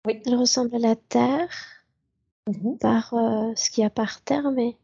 Oui. 0.06 0.22
elle 0.24 0.36
ressemble 0.36 0.74
à 0.76 0.78
la 0.78 0.96
Terre 0.96 1.50
mhm. 2.48 2.78
par 2.78 3.14
euh, 3.14 3.52
ce 3.56 3.70
qu'il 3.70 3.82
y 3.82 3.86
a 3.86 3.90
par 3.90 4.22
terre, 4.22 4.50
mais 4.50 4.76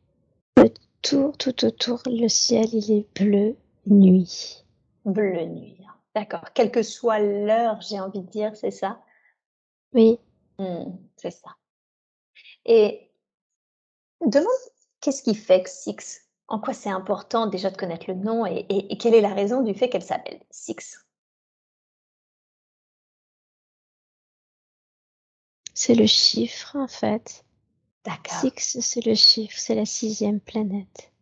tout 1.03 1.33
autour, 1.65 2.03
le 2.07 2.29
ciel, 2.29 2.67
il 2.73 2.91
est 2.91 3.07
bleu 3.15 3.57
nuit. 3.87 4.65
Bleu 5.05 5.45
nuit. 5.45 5.79
D'accord. 6.17 6.51
Quelle 6.55 6.71
que 6.71 6.83
soit 6.83 7.19
l'heure, 7.19 7.83
j'ai 7.83 8.01
envie 8.01 8.23
de 8.23 8.31
dire, 8.31 8.57
c'est 8.57 8.71
ça? 8.71 9.03
Oui. 9.93 10.19
Hmm, 10.59 10.97
c'est 11.19 11.31
ça. 11.31 11.51
Et 12.65 13.11
demande 14.25 14.47
qu'est-ce 15.03 15.23
qui 15.23 15.35
fait 15.35 15.63
que 15.65 15.69
Six 15.69 16.23
En 16.49 16.59
quoi 16.59 16.73
c'est 16.73 16.89
important 16.89 17.47
déjà 17.49 17.71
de 17.71 17.77
connaître 17.77 18.07
le 18.09 18.15
nom 18.15 18.47
et, 18.47 18.97
quelle 18.97 19.15
est 19.15 19.21
la 19.21 19.35
raison 19.35 19.61
du 19.61 19.75
fait 19.75 19.91
qu'elle 19.91 20.03
s'appelle 20.03 20.41
Six? 20.51 21.05
C'est 25.75 25.95
le 25.95 26.07
chiffre 26.07 26.77
en 26.77 26.89
fait. 26.89 27.45
D'accord. 28.07 28.41
Six, 28.41 28.81
c'est 28.81 29.05
le 29.05 29.15
chiffre, 29.15 29.59
c'est 29.59 29.75
la 29.75 29.85
sixième 29.85 30.41
planète. 30.41 31.13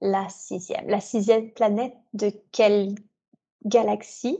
La 0.00 0.28
sixième. 0.28 0.86
La 0.88 1.00
sixième 1.00 1.50
planète 1.50 1.96
de 2.12 2.30
quelle 2.52 2.94
galaxie 3.64 4.38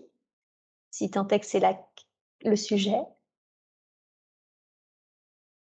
Si 0.90 1.10
tant 1.10 1.26
est 1.28 1.40
que 1.40 1.46
c'est 1.46 1.62
le 2.44 2.56
sujet? 2.56 3.00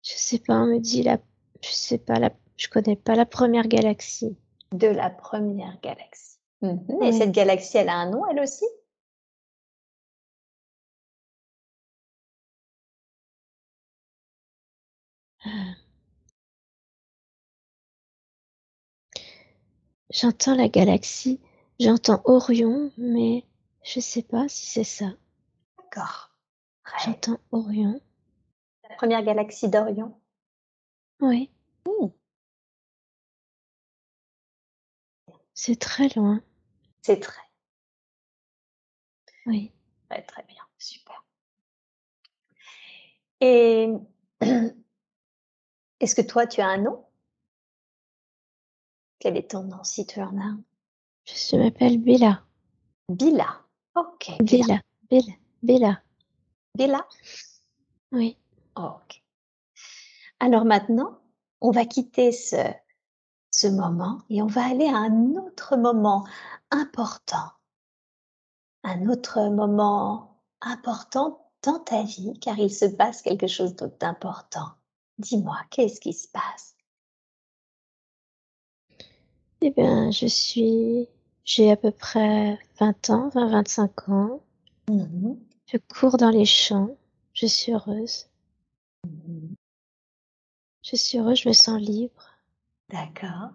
Je 0.03 0.13
sais 0.15 0.39
pas, 0.39 0.55
on 0.55 0.65
me 0.67 0.79
dit 0.79 1.03
la 1.03 1.19
je 1.61 1.69
sais 1.71 1.97
pas, 1.97 2.19
la, 2.19 2.31
je 2.57 2.67
connais 2.67 2.95
pas 2.95 3.15
la 3.15 3.25
première 3.25 3.67
galaxie. 3.67 4.37
De 4.71 4.87
la 4.87 5.09
première 5.09 5.79
galaxie. 5.81 6.37
Mhm. 6.61 7.03
Et 7.03 7.11
cette 7.11 7.31
galaxie, 7.31 7.77
elle 7.77 7.89
a 7.89 7.95
un 7.95 8.09
nom, 8.09 8.25
elle 8.27 8.39
aussi? 8.39 8.65
J'entends 20.11 20.55
la 20.55 20.67
galaxie, 20.69 21.39
j'entends 21.79 22.21
Orion, 22.25 22.91
mais 22.97 23.43
je 23.83 23.99
sais 23.99 24.23
pas 24.23 24.47
si 24.47 24.65
c'est 24.65 24.83
ça. 24.83 25.11
D'accord. 25.77 26.31
J'entends 27.03 27.39
Orion. 27.51 28.01
La 28.89 28.95
première 28.95 29.23
galaxie 29.23 29.69
d'Orion 29.69 30.19
oui. 31.21 31.51
Mmh. 31.85 32.07
C'est 35.53 35.79
très 35.79 36.07
loin. 36.15 36.41
C'est 37.01 37.19
très. 37.19 37.41
Oui. 39.45 39.71
Très, 40.09 40.21
très 40.23 40.43
bien. 40.43 40.63
Super. 40.77 41.25
Et 43.41 43.89
est-ce 45.99 46.15
que 46.15 46.21
toi, 46.21 46.47
tu 46.47 46.61
as 46.61 46.67
un 46.67 46.77
nom? 46.77 47.05
Quel 49.19 49.35
est 49.35 49.51
ton 49.51 49.63
nom 49.63 49.83
si 49.83 50.05
tu 50.05 50.21
en 50.21 50.37
as 50.39 50.43
un? 50.43 50.63
Je 51.25 51.57
m'appelle 51.57 51.97
Bella. 51.97 52.45
Bella. 53.09 53.65
Ok. 53.99 54.31
Bella. 54.39 54.81
Bella. 55.09 55.33
Bella. 55.61 56.01
Bella? 56.73 57.07
Oui. 58.13 58.37
Ok. 58.75 59.21
Alors 60.39 60.63
maintenant, 60.63 61.19
on 61.59 61.71
va 61.71 61.85
quitter 61.85 62.31
ce, 62.31 62.73
ce 63.51 63.67
moment 63.67 64.21
et 64.29 64.41
on 64.41 64.47
va 64.47 64.65
aller 64.67 64.87
à 64.87 64.95
un 64.95 65.35
autre 65.35 65.75
moment 65.75 66.25
important. 66.71 67.51
Un 68.83 69.09
autre 69.09 69.49
moment 69.49 70.41
important 70.61 71.51
dans 71.63 71.79
ta 71.79 72.03
vie, 72.03 72.39
car 72.39 72.57
il 72.57 72.73
se 72.73 72.85
passe 72.85 73.21
quelque 73.21 73.47
chose 73.47 73.75
d'important. 73.75 74.69
Dis-moi, 75.17 75.57
qu'est-ce 75.71 75.99
qui 75.99 76.13
se 76.13 76.29
passe? 76.29 76.77
Eh 79.59 79.71
bien, 79.71 80.09
je 80.11 80.25
suis, 80.25 81.09
j'ai 81.43 81.71
à 81.71 81.77
peu 81.77 81.91
près 81.91 82.59
20 82.79 83.09
ans, 83.09 83.29
20-25 83.29 84.11
ans. 84.11 84.41
Mmh 84.89 85.35
je 85.71 85.77
cours 85.77 86.17
dans 86.17 86.31
les 86.31 86.45
champs, 86.45 86.97
je 87.33 87.45
suis 87.45 87.71
heureuse. 87.71 88.27
Mmh 89.05 89.53
je 90.83 90.95
suis 90.95 91.19
heureuse, 91.19 91.41
je 91.41 91.49
me 91.49 91.53
sens 91.53 91.79
libre. 91.79 92.39
D'accord. 92.89 93.51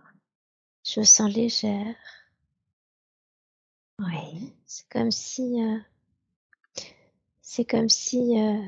Je 0.84 1.00
me 1.00 1.04
sens 1.04 1.32
légère. 1.32 1.96
Oui. 3.98 4.52
C'est 4.66 4.88
comme 4.88 5.10
si, 5.10 5.62
euh, 5.62 5.78
c'est 7.40 7.64
comme 7.64 7.88
si 7.88 8.40
euh, 8.40 8.60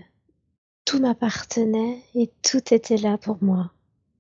tout 0.85 0.99
m'appartenait 0.99 2.03
et 2.15 2.33
tout 2.43 2.75
était 2.75 2.97
là 2.97 3.19
pour 3.19 3.43
moi. 3.43 3.71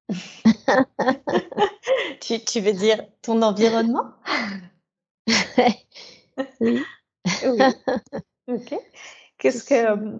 tu, 2.20 2.44
tu, 2.44 2.60
veux 2.60 2.72
dire 2.72 3.04
ton 3.22 3.42
environnement? 3.42 4.12
Oui. 6.60 6.80
Ok. 8.46 8.74
Qu'est-ce 9.38 9.64
que, 9.64 10.18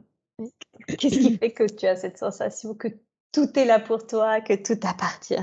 qu'est-ce 0.96 1.18
qui 1.18 1.36
fait 1.36 1.52
que 1.52 1.64
tu 1.64 1.86
as 1.86 1.96
cette 1.96 2.18
sensation 2.18 2.74
que 2.74 2.88
tout 3.32 3.58
est 3.58 3.64
là 3.64 3.78
pour 3.78 4.06
toi, 4.06 4.40
que 4.40 4.54
tout 4.54 4.80
appartient. 4.86 5.34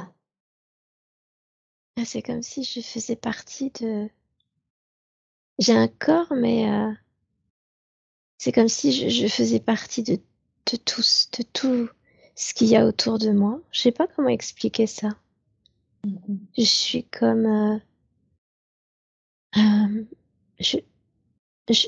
Ah, 1.96 2.06
c'est 2.06 2.24
comme 2.24 2.42
si 2.42 2.64
je 2.64 2.82
faisais 2.82 3.16
partie 3.16 3.70
de. 3.80 4.10
J'ai 5.60 5.74
un 5.74 5.88
corps, 5.88 6.34
mais 6.36 6.72
euh, 6.72 6.92
c'est 8.40 8.52
comme 8.52 8.68
si 8.68 8.92
je, 8.92 9.28
faisais 9.28 9.60
partie 9.60 10.02
de, 10.02 10.16
de, 10.16 10.78
tout, 10.78 11.04
de 11.38 11.44
tout 11.54 11.90
ce 12.36 12.56
qu'il 12.56 12.68
y 12.68 12.76
a 12.76 12.86
autour 12.86 13.20
de 13.20 13.30
moi. 13.30 13.62
Je 13.72 13.82
sais 13.82 13.92
pas 13.92 14.08
comment 14.08 14.30
expliquer 14.30 14.88
ça. 14.88 15.10
Mm-hmm. 16.06 16.38
Je 16.58 16.64
suis 16.64 17.04
comme. 17.06 17.46
Euh, 17.46 17.80
euh, 19.58 20.06
je, 20.60 20.78
je, 21.70 21.88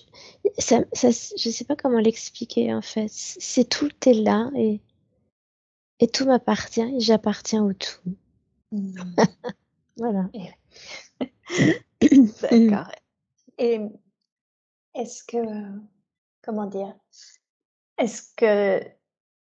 ça, 0.57 0.83
ça, 0.93 1.09
je 1.09 1.49
sais 1.49 1.65
pas 1.65 1.75
comment 1.75 1.99
l'expliquer 1.99 2.73
en 2.73 2.81
fait. 2.81 3.09
C'est 3.09 3.69
tout 3.69 3.91
est 4.07 4.13
là 4.13 4.49
et 4.55 4.81
et 5.99 6.07
tout 6.07 6.25
m'appartient 6.25 6.81
et 6.81 6.99
j'appartiens 6.99 7.63
au 7.63 7.73
tout. 7.73 8.15
Mmh. 8.71 9.15
voilà. 9.97 10.29
D'accord. 12.51 12.91
Et 13.57 13.79
est-ce 14.93 15.23
que, 15.23 15.37
comment 16.41 16.65
dire, 16.65 16.93
est-ce 17.97 18.33
que 18.35 18.85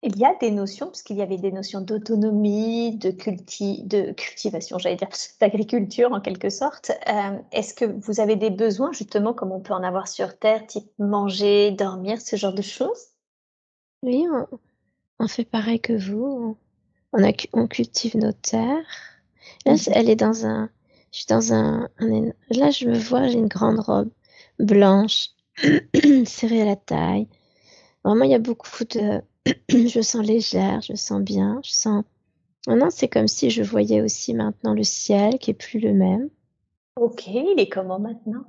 il 0.02 0.16
y 0.16 0.24
a 0.24 0.34
des 0.40 0.50
notions, 0.50 0.86
parce 0.86 1.02
qu'il 1.02 1.16
y 1.16 1.22
avait 1.22 1.38
des 1.38 1.50
notions 1.50 1.80
d'autonomie, 1.80 2.96
de, 2.96 3.10
culti 3.10 3.82
de 3.84 4.12
cultivation, 4.12 4.78
j'allais 4.78 4.96
dire, 4.96 5.08
d'agriculture 5.40 6.12
en 6.12 6.20
quelque 6.20 6.50
sorte. 6.50 6.92
Euh, 7.08 7.38
est-ce 7.50 7.74
que 7.74 7.84
vous 7.84 8.20
avez 8.20 8.36
des 8.36 8.50
besoins, 8.50 8.92
justement, 8.92 9.34
comme 9.34 9.50
on 9.50 9.60
peut 9.60 9.74
en 9.74 9.82
avoir 9.82 10.06
sur 10.06 10.38
Terre, 10.38 10.66
type 10.66 10.88
manger, 10.98 11.72
dormir, 11.72 12.20
ce 12.20 12.36
genre 12.36 12.52
de 12.52 12.62
choses? 12.62 13.08
Oui, 14.04 14.24
on 15.18 15.26
fait 15.26 15.44
pareil 15.44 15.80
que 15.80 15.92
vous. 15.92 16.56
On, 17.12 17.24
a, 17.24 17.32
on 17.52 17.66
cultive 17.66 18.16
nos 18.16 18.32
terres. 18.32 18.86
Là, 19.66 19.74
elle 19.92 20.08
est 20.08 20.16
dans 20.16 20.46
un. 20.46 20.70
je 21.10 21.18
suis 21.18 21.26
dans 21.26 21.52
un, 21.52 21.88
là 22.50 22.70
je 22.70 22.86
me 22.86 22.96
vois, 22.96 23.26
j'ai 23.26 23.38
une 23.38 23.48
grande 23.48 23.80
robe 23.80 24.10
blanche 24.60 25.30
serrée 26.24 26.62
à 26.62 26.66
la 26.66 26.76
taille. 26.76 27.26
Vraiment, 28.04 28.24
il 28.24 28.30
y 28.30 28.34
a 28.34 28.38
beaucoup 28.38 28.84
de, 28.84 29.22
je 29.68 30.00
sens 30.00 30.24
légère, 30.24 30.80
je 30.82 30.94
sens 30.94 31.20
bien, 31.20 31.60
je 31.64 31.70
sens. 31.70 32.04
Maintenant, 32.66 32.90
c'est 32.90 33.08
comme 33.08 33.28
si 33.28 33.50
je 33.50 33.62
voyais 33.62 34.02
aussi 34.02 34.34
maintenant 34.34 34.74
le 34.74 34.84
ciel 34.84 35.38
qui 35.38 35.50
est 35.50 35.54
plus 35.54 35.80
le 35.80 35.94
même. 35.94 36.28
Ok, 36.96 37.26
il 37.28 37.54
est 37.58 37.68
comment 37.68 37.98
maintenant? 37.98 38.44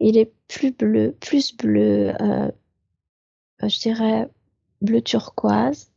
Il 0.00 0.16
est 0.16 0.32
plus 0.48 0.72
bleu, 0.72 1.14
plus 1.20 1.56
bleu, 1.56 2.12
euh, 2.20 2.50
je 3.62 3.80
dirais 3.80 4.28
bleu 4.80 5.00
turquoise. 5.02 5.90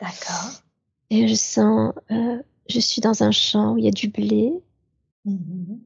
D'accord. 0.00 0.62
Et 1.10 1.28
je 1.28 1.34
sens, 1.34 1.94
euh, 2.10 2.42
je 2.68 2.80
suis 2.80 3.00
dans 3.00 3.22
un 3.22 3.30
champ 3.30 3.74
où 3.74 3.78
il 3.78 3.84
y 3.84 3.88
a 3.88 3.92
du 3.92 4.08
blé. 4.08 4.52
Mhm. 5.24 5.80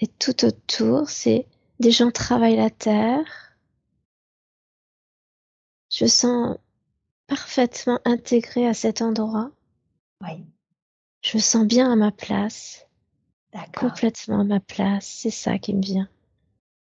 Et 0.00 0.06
tout 0.06 0.44
autour, 0.44 1.08
c'est 1.08 1.46
des 1.78 1.90
gens 1.90 2.10
travaillent 2.10 2.56
la 2.56 2.70
terre. 2.70 3.49
Je 6.00 6.06
sens 6.06 6.56
parfaitement 7.26 8.00
intégrée 8.06 8.66
à 8.66 8.72
cet 8.72 9.02
endroit. 9.02 9.50
Oui. 10.22 10.46
Je 11.20 11.36
me 11.36 11.42
sens 11.42 11.66
bien 11.66 11.92
à 11.92 11.96
ma 11.96 12.10
place. 12.10 12.86
D'accord. 13.52 13.90
Complètement 13.90 14.40
à 14.40 14.44
ma 14.44 14.60
place. 14.60 15.04
C'est 15.04 15.30
ça 15.30 15.58
qui 15.58 15.74
me 15.74 15.82
vient. 15.82 16.08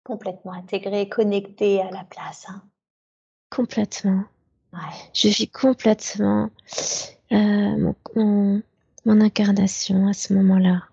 Complètement 0.03 0.51
intégré, 0.51 1.07
connecté 1.07 1.81
à 1.81 1.89
la 1.91 2.03
place. 2.03 2.45
Hein. 2.49 2.61
Complètement. 3.49 4.25
Ouais. 4.73 4.79
Je 5.13 5.29
vis 5.29 5.47
complètement 5.47 6.49
euh, 7.31 7.93
mon, 8.15 8.61
mon, 9.05 9.21
incarnation 9.21 10.09
à 10.09 10.13
ce 10.13 10.33
moment-là. 10.33 10.83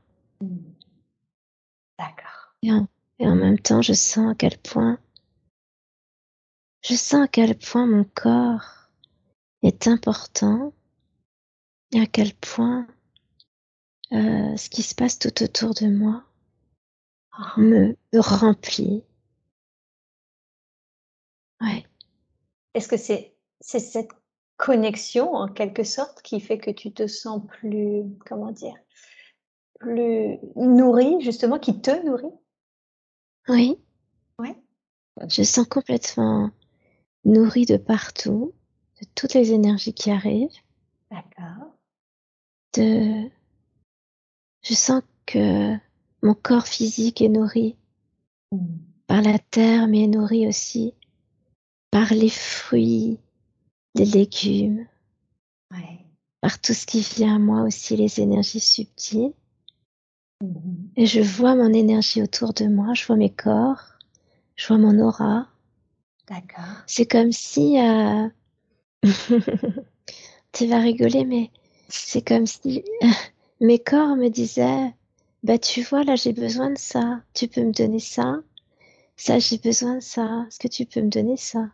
Hmm. 0.40 0.58
D'accord. 1.98 2.54
Et, 2.62 2.68
et 3.18 3.26
en 3.26 3.34
même 3.34 3.58
temps, 3.58 3.82
je 3.82 3.94
sens 3.94 4.30
à 4.30 4.36
quel 4.36 4.56
point, 4.58 5.00
je 6.82 6.94
sens 6.94 7.24
à 7.24 7.28
quel 7.28 7.56
point 7.56 7.86
mon 7.86 8.04
corps 8.04 8.88
est 9.62 9.86
important 9.86 10.72
et 11.92 12.00
à 12.00 12.06
quel 12.06 12.34
point 12.34 12.86
euh, 14.12 14.56
ce 14.56 14.68
qui 14.68 14.82
se 14.82 14.94
passe 14.94 15.18
tout 15.18 15.42
autour 15.42 15.74
de 15.74 15.86
moi 15.86 16.24
Ah. 17.32 17.54
me, 17.56 17.96
remplit. 18.14 19.04
Ouais. 21.60 21.86
Est-ce 22.74 22.88
que 22.88 22.96
c'est 22.96 23.36
cette 23.60 24.10
connexion 24.56 25.32
en 25.34 25.48
quelque 25.48 25.84
sorte 25.84 26.20
qui 26.22 26.40
fait 26.40 26.58
que 26.58 26.70
tu 26.70 26.92
te 26.92 27.06
sens 27.06 27.42
plus, 27.46 28.04
comment 28.26 28.50
dire, 28.50 28.74
plus 29.78 30.38
nourri 30.56 31.20
justement, 31.20 31.58
qui 31.58 31.80
te 31.80 32.04
nourrit? 32.04 32.34
Oui. 33.48 33.78
Ouais. 34.38 34.56
Je 35.28 35.42
sens 35.42 35.66
complètement 35.66 36.50
nourrie 37.24 37.66
de 37.66 37.76
partout, 37.76 38.52
de 39.00 39.06
toutes 39.14 39.34
les 39.34 39.52
énergies 39.52 39.94
qui 39.94 40.10
arrivent. 40.10 40.50
D'accord. 41.10 41.72
De, 42.74 43.30
je 44.62 44.74
sens 44.74 45.02
que 45.26 45.74
mon 46.22 46.34
corps 46.34 46.66
physique 46.66 47.20
est 47.20 47.28
nourri 47.28 47.76
Mmh. 48.52 48.76
par 49.06 49.22
la 49.22 49.38
terre, 49.38 49.88
mais 49.88 50.04
est 50.04 50.08
nourri 50.08 50.46
aussi 50.46 50.94
par 51.90 52.12
les 52.12 52.28
fruits, 52.30 53.18
les 53.94 54.04
légumes, 54.06 54.86
Ouais. 55.70 56.06
par 56.40 56.60
tout 56.60 56.74
ce 56.74 56.86
qui 56.86 57.00
vient 57.00 57.36
à 57.36 57.38
moi 57.38 57.62
aussi, 57.62 57.96
les 57.96 58.20
énergies 58.20 58.60
subtiles. 58.60 59.32
Mmh 60.42 60.88
Et 60.96 61.06
je 61.06 61.20
vois 61.20 61.54
mon 61.54 61.72
énergie 61.72 62.22
autour 62.22 62.52
de 62.52 62.66
moi, 62.66 62.94
je 62.94 63.06
vois 63.06 63.16
mes 63.16 63.32
corps, 63.34 63.82
je 64.56 64.66
vois 64.68 64.78
mon 64.78 64.98
aura. 64.98 65.48
D'accord. 66.32 66.82
C'est 66.86 67.04
comme 67.04 67.30
si, 67.30 67.78
euh... 67.78 68.28
tu 70.52 70.66
vas 70.66 70.78
rigoler, 70.78 71.26
mais 71.26 71.50
c'est 71.88 72.26
comme 72.26 72.46
si 72.46 72.84
mes 73.60 73.78
corps 73.78 74.16
me 74.16 74.28
disaient, 74.28 74.94
bah 75.42 75.58
tu 75.58 75.82
vois, 75.82 76.04
là 76.04 76.16
j'ai 76.16 76.32
besoin 76.32 76.70
de 76.70 76.78
ça, 76.78 77.20
tu 77.34 77.48
peux 77.48 77.62
me 77.62 77.72
donner 77.72 77.98
ça, 77.98 78.40
ça 79.16 79.38
j'ai 79.38 79.58
besoin 79.58 79.96
de 79.96 80.00
ça, 80.02 80.46
est-ce 80.48 80.58
que 80.58 80.68
tu 80.68 80.86
peux 80.86 81.02
me 81.02 81.10
donner 81.10 81.36
ça 81.36 81.68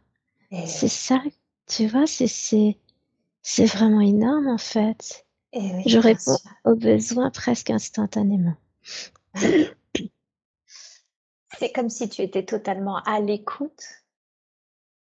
Et 0.50 0.66
C'est 0.66 0.88
ça, 0.88 1.22
tu 1.66 1.86
vois, 1.86 2.08
c'est 2.08 2.26
c'est 2.26 3.64
vraiment 3.66 4.00
énorme 4.00 4.48
en 4.48 4.58
fait. 4.58 5.24
Et 5.52 5.60
oui, 5.60 5.82
Je 5.86 5.98
réponds 5.98 6.36
sûr. 6.36 6.50
aux 6.64 6.74
besoins 6.74 7.30
presque 7.30 7.70
instantanément. 7.70 8.56
C'est 11.58 11.72
comme 11.72 11.88
si 11.88 12.08
tu 12.08 12.22
étais 12.22 12.44
totalement 12.44 12.98
à 12.98 13.20
l'écoute. 13.20 13.82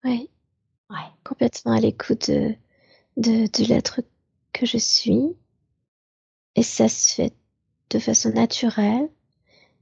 Oui, 0.06 0.30
Ouais. 0.92 0.98
complètement 1.24 1.72
à 1.74 1.80
l'écoute 1.80 2.30
de, 2.30 2.56
de, 3.18 3.48
de 3.48 3.68
l'être 3.68 4.02
que 4.54 4.66
je 4.66 4.78
suis. 4.78 5.36
Et 6.56 6.64
ça 6.64 6.88
se 6.88 7.16
fait 7.16 7.34
de 7.90 8.00
façon 8.00 8.30
naturelle. 8.30 9.10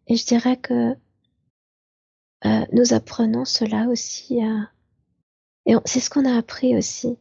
Et 0.08 0.16
je 0.16 0.26
dirais 0.26 0.58
que 0.58 0.96
euh, 2.46 2.66
nous 2.72 2.94
apprenons 2.94 3.46
cela 3.46 3.88
aussi 3.90 4.42
à... 4.42 4.72
Et 5.66 5.76
c'est 5.86 6.00
ce 6.00 6.10
qu'on 6.10 6.26
a 6.26 6.38
appris 6.38 6.76
aussi 6.78 7.18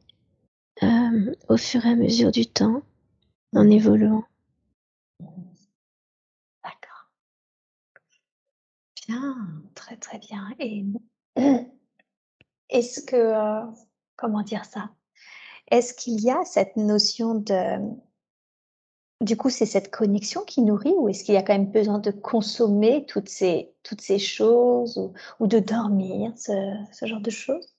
euh, 0.82 1.34
au 1.48 1.56
fur 1.56 1.84
et 1.84 1.90
à 1.90 1.96
mesure 1.96 2.30
du 2.30 2.46
temps, 2.46 2.82
en 3.54 3.68
évoluant. 3.68 4.24
D'accord. 6.64 7.10
Bien, 9.06 9.62
très, 9.74 9.96
très 9.96 10.18
bien 10.18 10.54
et 10.58 10.84
est-ce 12.72 13.00
que, 13.02 13.16
heu, 13.16 13.72
comment 14.16 14.42
dire 14.42 14.64
ça? 14.64 14.90
Est-ce 15.70 15.94
qu'il 15.94 16.20
y 16.20 16.30
a 16.30 16.44
cette 16.44 16.76
notion 16.76 17.34
de 17.36 17.78
du 19.20 19.36
coup, 19.36 19.50
c'est 19.50 19.66
cette 19.66 19.90
connexion 19.92 20.42
qui 20.44 20.62
nourrit 20.62 20.94
ou 20.98 21.08
est-ce 21.08 21.22
qu'il 21.24 21.34
y 21.34 21.36
a 21.38 21.42
quand 21.42 21.52
même 21.52 21.70
besoin 21.70 22.00
de 22.00 22.10
consommer 22.10 23.06
toutes 23.06 23.28
ces 23.28 23.72
toutes 23.84 24.00
ces 24.00 24.18
choses 24.18 24.98
ou 24.98 25.12
ou 25.40 25.46
de 25.46 25.60
dormir, 25.60 26.32
ce 26.36 26.52
ce 26.92 27.06
genre 27.06 27.20
de 27.20 27.30
choses? 27.30 27.72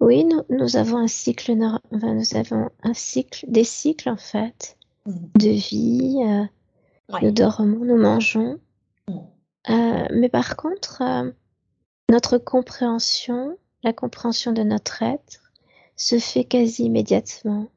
Oui, 0.00 0.24
nous, 0.24 0.42
nous 0.50 0.76
avons 0.76 0.98
un 0.98 1.06
cycle, 1.08 1.52
enfin, 1.92 2.14
nous 2.14 2.36
avons 2.36 2.70
un 2.82 2.94
cycle, 2.94 3.44
des 3.48 3.64
cycles 3.64 4.08
en 4.08 4.16
fait, 4.16 4.76
Mmh. 5.06 5.12
de 5.38 5.48
vie. 5.50 6.16
euh, 6.26 6.44
nous 7.22 7.30
dormons, 7.32 7.84
nous 7.84 7.96
mangeons. 7.96 8.60
Mmh. 9.08 9.18
Euh, 9.70 10.06
mais 10.12 10.28
par 10.28 10.56
contre, 10.56 11.02
euh, 11.02 11.30
notre 12.10 12.38
compréhension, 12.38 13.56
la 13.84 13.92
compréhension 13.92 14.52
de 14.52 14.62
notre 14.62 15.02
être, 15.02 15.52
se 15.96 16.18
fait 16.18 16.44
quasi 16.44 16.84
immédiatement 16.84 17.68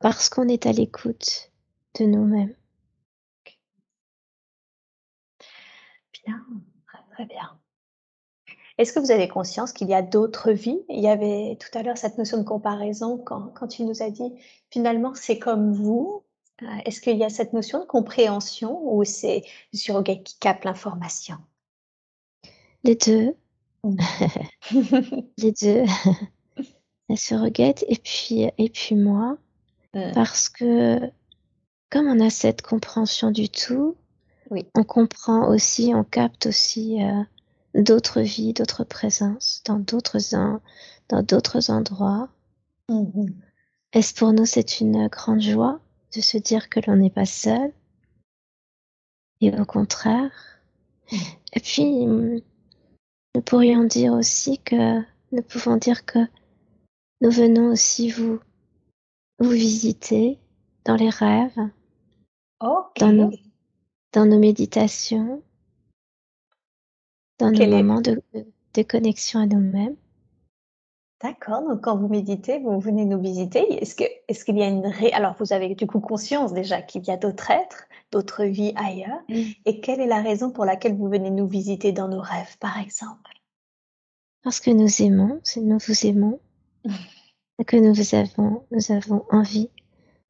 parce 0.00 0.28
qu'on 0.28 0.48
est 0.48 0.66
à 0.66 0.72
l'écoute 0.72 1.52
de 1.98 2.04
nous-mêmes. 2.04 2.54
Bien, 6.24 6.44
très, 7.12 7.26
bien. 7.26 7.58
Est-ce 8.78 8.92
que 8.92 8.98
vous 8.98 9.12
avez 9.12 9.28
conscience 9.28 9.72
qu'il 9.72 9.88
y 9.88 9.94
a 9.94 10.02
d'autres 10.02 10.50
vies? 10.50 10.82
Il 10.88 11.00
y 11.00 11.08
avait 11.08 11.56
tout 11.60 11.78
à 11.78 11.82
l'heure 11.82 11.98
cette 11.98 12.18
notion 12.18 12.38
de 12.38 12.42
comparaison 12.42 13.18
quand 13.18 13.48
quand 13.54 13.68
tu 13.68 13.84
nous 13.84 14.02
as 14.02 14.10
dit: 14.10 14.32
«Finalement, 14.70 15.14
c'est 15.14 15.38
comme 15.38 15.72
vous». 15.72 16.24
Heu, 16.62 16.66
est-ce 16.84 17.00
qu'il 17.00 17.18
y 17.18 17.24
a 17.24 17.28
cette 17.30 17.52
notion 17.52 17.80
de 17.80 17.86
compréhension 17.86 18.80
ou 18.82 19.04
c'est 19.04 19.42
le 19.72 19.78
surrogate 19.78 20.24
qui 20.24 20.38
capte 20.38 20.64
l'information? 20.64 21.36
Les 22.84 22.94
deux, 22.96 23.34
Mmh. 23.84 23.96
les 25.38 25.52
deux, 25.52 25.84
la 27.08 27.16
surrogate 27.16 27.84
et 27.88 27.96
puis, 27.96 28.42
et 28.58 28.70
puis 28.70 28.94
moi, 28.94 29.38
Mmh. 29.94 30.12
parce 30.14 30.48
que 30.48 30.98
comme 31.90 32.06
on 32.06 32.20
a 32.20 32.30
cette 32.30 32.62
compréhension 32.62 33.30
du 33.30 33.48
tout, 33.50 33.94
Oui. 34.50 34.64
on 34.74 34.84
comprend 34.84 35.48
aussi, 35.48 35.92
on 35.94 36.02
capte 36.04 36.46
aussi 36.46 37.02
euh, 37.02 37.22
d'autres 37.74 38.22
vies, 38.22 38.54
d'autres 38.54 38.84
présences 38.84 39.62
dans 39.66 39.78
d'autres 39.78 40.18
dans 41.10 41.22
d'autres 41.22 41.70
endroits. 41.70 42.28
Mmh 42.88 43.26
Est-ce 43.92 44.14
pour 44.14 44.32
nous 44.32 44.46
c'est 44.46 44.80
une 44.80 45.08
grande 45.08 45.42
joie 45.42 45.80
de 46.16 46.20
se 46.22 46.38
dire 46.38 46.70
que 46.70 46.80
l'on 46.86 46.96
n'est 46.96 47.10
pas 47.10 47.26
seul? 47.26 47.72
Et 49.42 49.52
au 49.58 49.64
contraire? 49.66 50.30
Mmh. 51.10 51.16
Et 51.54 51.60
puis 51.60 51.82
hum, 52.06 52.40
nous 53.34 53.42
pourrions 53.42 53.84
dire 53.84 54.12
aussi 54.12 54.58
que 54.58 55.00
nous 55.32 55.42
pouvons 55.42 55.76
dire 55.76 56.04
que 56.04 56.18
nous 57.20 57.30
venons 57.30 57.70
aussi 57.72 58.10
vous 58.10 58.40
vous 59.38 59.50
visiter 59.50 60.38
dans 60.84 60.96
les 60.96 61.10
rêves, 61.10 61.70
dans 62.60 63.12
nos 63.12 63.30
dans 64.12 64.26
nos 64.26 64.38
méditations, 64.38 65.42
dans 67.38 67.50
nos 67.50 67.58
Quel 67.58 67.72
est 67.72 67.82
moments 67.82 68.02
de, 68.02 68.22
de, 68.34 68.46
de 68.74 68.82
connexion 68.82 69.40
à 69.40 69.46
nous-mêmes. 69.46 69.96
D'accord, 71.22 71.62
donc 71.62 71.82
quand 71.82 71.96
vous 71.96 72.08
méditez, 72.08 72.58
vous 72.58 72.80
venez 72.80 73.04
nous 73.04 73.20
visiter. 73.20 73.60
Est-ce 73.80 73.94
que 73.94 74.04
est-ce 74.26 74.44
qu'il 74.44 74.58
y 74.58 74.62
a 74.62 74.68
une 74.68 74.86
ré 74.86 75.12
alors 75.12 75.36
vous 75.38 75.52
avez 75.52 75.74
du 75.76 75.86
coup 75.86 76.00
conscience 76.00 76.52
déjà 76.52 76.82
qu'il 76.82 77.04
y 77.04 77.10
a 77.10 77.16
d'autres 77.16 77.52
êtres, 77.52 77.84
d'autres 78.10 78.44
vies 78.44 78.72
ailleurs 78.74 79.20
et 79.28 79.80
quelle 79.80 80.00
est 80.00 80.06
la 80.06 80.20
raison 80.20 80.50
pour 80.50 80.64
laquelle 80.64 80.96
vous 80.96 81.08
venez 81.08 81.30
nous 81.30 81.46
visiter 81.46 81.92
dans 81.92 82.08
nos 82.08 82.20
rêves, 82.20 82.58
par 82.58 82.76
exemple? 82.80 83.30
Parce 84.42 84.58
que 84.58 84.72
nous 84.72 84.90
aimons, 85.00 85.38
c'est 85.44 85.60
nous 85.60 85.78
vous 85.78 86.06
aimons, 86.06 86.40
que 87.66 87.76
nous 87.76 87.94
vous 87.94 88.16
avons 88.16 88.64
nous 88.72 88.90
avons 88.90 89.24
envie 89.30 89.70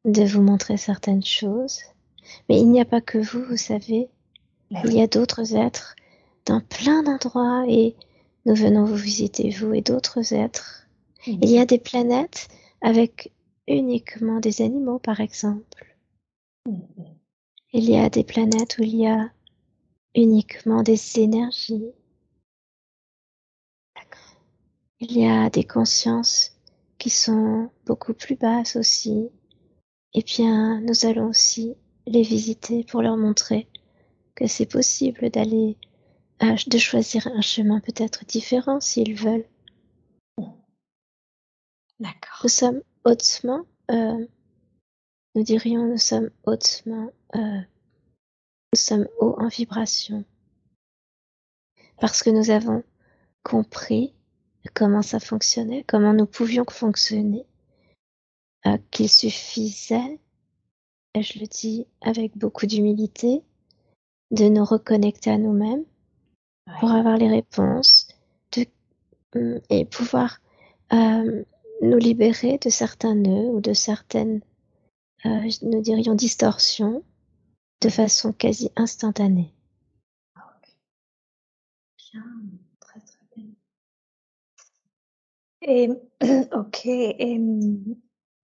de 0.04 0.24
vous 0.24 0.42
montrer 0.42 0.76
certaines 0.76 1.24
choses. 1.24 1.80
Mais 2.50 2.60
il 2.60 2.70
n'y 2.70 2.80
a 2.80 2.84
pas 2.84 3.00
que 3.00 3.18
vous, 3.18 3.42
vous 3.44 3.56
savez. 3.56 4.10
Ben 4.70 4.82
Il 4.84 4.92
y 4.92 5.00
a 5.00 5.06
d'autres 5.06 5.56
êtres 5.56 5.96
dans 6.44 6.60
plein 6.60 7.02
d'endroits 7.02 7.64
et 7.66 7.96
nous 8.44 8.54
venons 8.54 8.84
vous 8.84 8.96
visiter, 8.96 9.50
vous 9.50 9.72
et 9.72 9.80
d'autres 9.80 10.34
êtres. 10.34 10.81
Il 11.26 11.48
y 11.48 11.58
a 11.58 11.66
des 11.66 11.78
planètes 11.78 12.48
avec 12.80 13.32
uniquement 13.68 14.40
des 14.40 14.60
animaux, 14.60 14.98
par 14.98 15.20
exemple. 15.20 15.96
Il 17.72 17.84
y 17.88 17.96
a 17.96 18.10
des 18.10 18.24
planètes 18.24 18.76
où 18.78 18.82
il 18.82 18.96
y 18.96 19.06
a 19.06 19.30
uniquement 20.14 20.82
des 20.82 21.20
énergies. 21.20 21.92
Il 25.00 25.16
y 25.16 25.26
a 25.26 25.48
des 25.48 25.64
consciences 25.64 26.56
qui 26.98 27.10
sont 27.10 27.70
beaucoup 27.86 28.14
plus 28.14 28.36
basses 28.36 28.76
aussi. 28.76 29.28
Et 30.14 30.22
bien, 30.22 30.80
nous 30.80 31.06
allons 31.06 31.28
aussi 31.28 31.74
les 32.06 32.22
visiter 32.22 32.84
pour 32.84 33.00
leur 33.02 33.16
montrer 33.16 33.68
que 34.34 34.46
c'est 34.46 34.66
possible 34.66 35.30
d'aller, 35.30 35.76
euh, 36.42 36.56
de 36.66 36.78
choisir 36.78 37.26
un 37.28 37.40
chemin 37.40 37.80
peut-être 37.80 38.24
différent 38.24 38.80
s'ils 38.80 39.14
veulent. 39.14 39.46
D'accord. 42.02 42.40
Nous 42.42 42.48
sommes 42.48 42.82
hautement, 43.04 43.64
euh, 43.92 44.26
nous 45.36 45.42
dirions, 45.44 45.86
nous 45.86 45.98
sommes 45.98 46.30
hautement, 46.42 47.12
euh, 47.36 47.60
nous 48.72 48.76
sommes 48.76 49.06
haut 49.20 49.36
en 49.38 49.46
vibration. 49.46 50.24
Parce 52.00 52.24
que 52.24 52.30
nous 52.30 52.50
avons 52.50 52.82
compris 53.44 54.12
comment 54.74 55.02
ça 55.02 55.20
fonctionnait, 55.20 55.84
comment 55.86 56.12
nous 56.12 56.26
pouvions 56.26 56.64
fonctionner, 56.68 57.46
euh, 58.66 58.78
qu'il 58.90 59.08
suffisait, 59.08 60.18
et 61.14 61.22
je 61.22 61.38
le 61.38 61.46
dis 61.46 61.86
avec 62.00 62.36
beaucoup 62.36 62.66
d'humilité, 62.66 63.44
de 64.32 64.48
nous 64.48 64.64
reconnecter 64.64 65.30
à 65.30 65.38
nous-mêmes 65.38 65.84
pour 66.80 66.90
avoir 66.90 67.16
les 67.16 67.28
réponses 67.28 68.08
de, 68.56 68.66
hum, 69.36 69.60
et 69.70 69.84
pouvoir 69.84 70.40
euh, 70.92 71.44
nous 71.82 71.98
libérer 71.98 72.58
de 72.58 72.70
certains 72.70 73.14
nœuds 73.14 73.48
ou 73.48 73.60
de 73.60 73.72
certaines, 73.72 74.40
euh, 75.26 75.50
nous 75.62 75.80
dirions, 75.82 76.14
distorsions 76.14 77.02
de 77.80 77.88
façon 77.88 78.32
quasi 78.32 78.70
instantanée. 78.76 79.52
Bien, 81.98 82.24
très, 82.80 83.00
très 83.00 83.26
bien. 83.36 83.48
Et 85.62 85.88
OK 86.52 86.88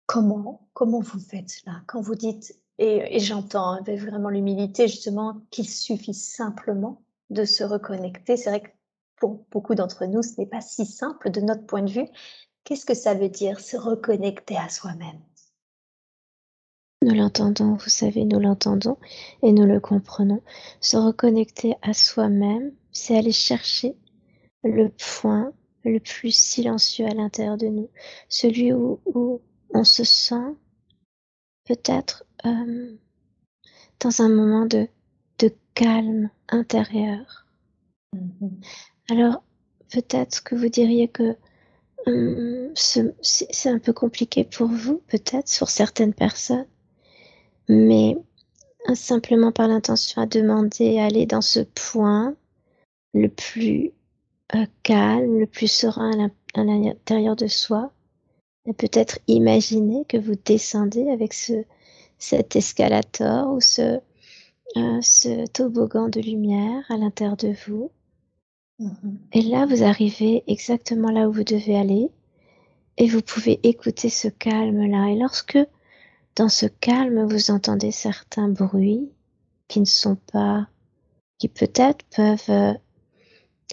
comment 0.05 0.67
comment 0.73 1.01
vous 1.01 1.19
faites 1.19 1.49
cela? 1.49 1.83
Quand 1.87 2.01
vous 2.01 2.15
dites 2.15 2.55
et 2.79 3.15
et 3.15 3.19
j'entends 3.19 3.73
avec 3.73 3.99
vraiment 3.99 4.29
l'humilité 4.29 4.87
justement 4.87 5.41
qu'il 5.51 5.69
suffit 5.69 6.15
simplement 6.15 7.03
de 7.29 7.45
se 7.45 7.63
reconnecter. 7.63 8.37
C'est 8.37 8.49
vrai 8.49 8.61
que 8.61 8.69
pour 9.17 9.45
beaucoup 9.51 9.75
d'entre 9.75 10.05
nous, 10.05 10.23
ce 10.23 10.39
n'est 10.39 10.47
pas 10.47 10.61
si 10.61 10.85
simple 10.85 11.29
de 11.29 11.41
notre 11.41 11.65
point 11.65 11.83
de 11.83 11.91
vue. 11.91 12.07
Qu'est-ce 12.63 12.85
que 12.85 12.93
ça 12.93 13.13
veut 13.13 13.29
dire 13.29 13.59
se 13.59 13.77
reconnecter 13.77 14.57
à 14.57 14.69
soi-même? 14.69 15.19
Nous 17.01 17.15
l'entendons, 17.15 17.75
vous 17.75 17.89
savez, 17.89 18.25
nous 18.25 18.39
l'entendons 18.39 18.97
et 19.41 19.53
nous 19.53 19.65
le 19.65 19.79
comprenons. 19.79 20.41
Se 20.81 20.97
reconnecter 20.97 21.75
à 21.81 21.93
soi-même, 21.93 22.73
c'est 22.91 23.17
aller 23.17 23.31
chercher 23.31 23.95
le 24.63 24.89
point 24.89 25.53
le 25.85 25.99
plus 25.99 26.35
silencieux 26.35 27.05
à 27.05 27.13
l'intérieur 27.13 27.57
de 27.57 27.67
nous, 27.67 27.89
celui 28.27 28.73
où, 28.73 28.99
où 29.05 29.41
on 29.73 29.83
se 29.85 30.03
sent 30.03 30.55
peut-être 31.65 32.25
euh, 32.45 32.97
dans 33.99 34.21
un 34.21 34.29
moment 34.29 34.65
de, 34.65 34.87
de 35.39 35.53
calme 35.73 36.29
intérieur. 36.49 37.45
Mmh 38.13 38.47
Alors, 39.09 39.43
peut-être 39.91 40.43
que 40.43 40.55
vous 40.55 40.69
diriez 40.69 41.07
que 41.07 41.37
hum, 42.07 42.71
ce- 42.75 43.13
c'est 43.21 43.69
un 43.69 43.79
peu 43.79 43.93
compliqué 43.93 44.43
pour 44.43 44.67
vous, 44.67 45.01
peut-être, 45.07 45.51
pour 45.59 45.69
certaines 45.69 46.13
personnes, 46.13 46.67
mais 47.67 48.17
euh, 48.89 48.95
simplement 48.95 49.51
par 49.51 49.67
l'intention 49.67 50.21
à 50.21 50.25
demander 50.27 50.99
à 50.99 51.05
aller 51.05 51.25
dans 51.25 51.41
ce 51.41 51.61
point 51.61 52.35
le 53.13 53.29
plus 53.29 53.91
euh, 54.55 54.65
calme, 54.83 55.39
le 55.39 55.47
plus 55.47 55.71
serein 55.71 56.11
à 56.13 56.17
l'in- 56.17 56.31
à 56.55 56.63
l'intérieur 56.63 57.35
de 57.35 57.47
soi, 57.47 57.91
et 58.65 58.73
peut-être 58.73 59.19
imaginer 59.27 60.05
que 60.05 60.17
vous 60.17 60.35
descendez 60.45 61.09
avec 61.09 61.33
ce, 61.33 61.65
cet 62.19 62.55
escalator 62.55 63.49
ou 63.53 63.59
euh, 64.77 65.01
ce 65.01 65.47
toboggan 65.47 66.09
de 66.09 66.21
lumière 66.21 66.83
à 66.89 66.97
l'intérieur 66.97 67.37
de 67.37 67.53
vous. 67.67 67.91
Mmh 68.79 69.17
Et 69.33 69.41
là, 69.41 69.65
vous 69.65 69.83
arrivez 69.83 70.43
exactement 70.47 71.11
là 71.11 71.27
où 71.27 71.33
vous 71.33 71.43
devez 71.43 71.77
aller 71.77 72.09
et 72.97 73.07
vous 73.07 73.21
pouvez 73.21 73.59
écouter 73.63 74.09
ce 74.09 74.27
calme-là. 74.27 75.09
Et 75.09 75.17
lorsque 75.17 75.59
dans 76.35 76.49
ce 76.49 76.65
calme, 76.65 77.25
vous 77.25 77.51
entendez 77.51 77.91
certains 77.91 78.49
bruits 78.49 79.11
qui 79.67 79.81
ne 79.81 79.85
sont 79.85 80.15
pas, 80.31 80.67
qui 81.37 81.49
peut-être 81.49 82.05
peuvent 82.15 82.49
euh, 82.49 82.73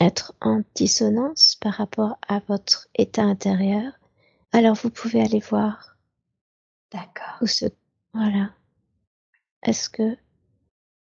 être 0.01 0.35
en 0.41 0.63
dissonance 0.75 1.57
par 1.61 1.75
rapport 1.75 2.19
à 2.29 2.41
votre 2.49 2.89
état 2.97 3.23
intérieur, 3.23 3.93
alors 4.53 4.75
vous 4.75 4.91
pouvez 4.91 5.23
aller 5.23 5.41
voir 5.41 5.97
D'accord. 6.93 7.39
où 7.41 7.47
se, 7.47 7.67
voilà. 8.13 8.51
Est-ce 9.63 9.89
que 9.89 10.17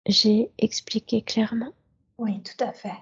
j'ai 0.05 0.51
expliqué 0.57 1.21
clairement? 1.21 1.73
Oui, 2.17 2.41
tout 2.43 2.63
à 2.63 2.71
fait. 2.71 2.95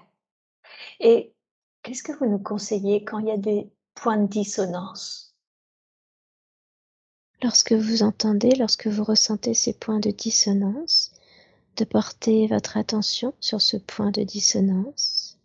Et 1.00 1.34
qu'est-ce 1.82 2.02
que 2.02 2.12
vous 2.12 2.26
nous 2.26 2.38
conseillez 2.38 3.04
quand 3.04 3.18
il 3.18 3.28
y 3.28 3.32
a 3.32 3.36
des 3.36 3.70
points 3.94 4.18
de 4.18 4.26
dissonance? 4.26 5.34
Lorsque 7.42 7.72
vous 7.72 8.02
entendez, 8.02 8.54
lorsque 8.56 8.86
vous 8.86 9.04
ressentez 9.04 9.54
ces 9.54 9.74
points 9.74 10.00
de 10.00 10.10
dissonance, 10.10 11.12
de 11.76 11.84
porter 11.84 12.46
votre 12.46 12.76
attention 12.76 13.34
sur 13.40 13.60
ce 13.60 13.76
point 13.76 14.10
de 14.10 14.22
dissonance, 14.22 15.38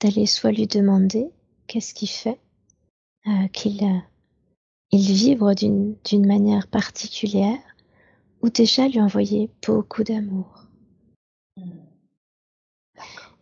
d'aller 0.00 0.26
soit 0.26 0.52
lui 0.52 0.66
demander 0.66 1.30
qu'est-ce 1.66 1.94
qui 1.94 2.06
fait 2.06 2.38
euh, 3.26 3.48
qu'il 3.48 3.82
euh, 3.84 3.98
il 4.90 5.12
vibre 5.12 5.54
d'une 5.54 5.96
d'une 6.04 6.26
manière 6.26 6.68
particulière, 6.68 7.60
ou 8.42 8.50
déjà 8.50 8.88
lui 8.88 9.00
envoyer 9.00 9.48
beaucoup 9.66 10.04
d'amour. 10.04 10.61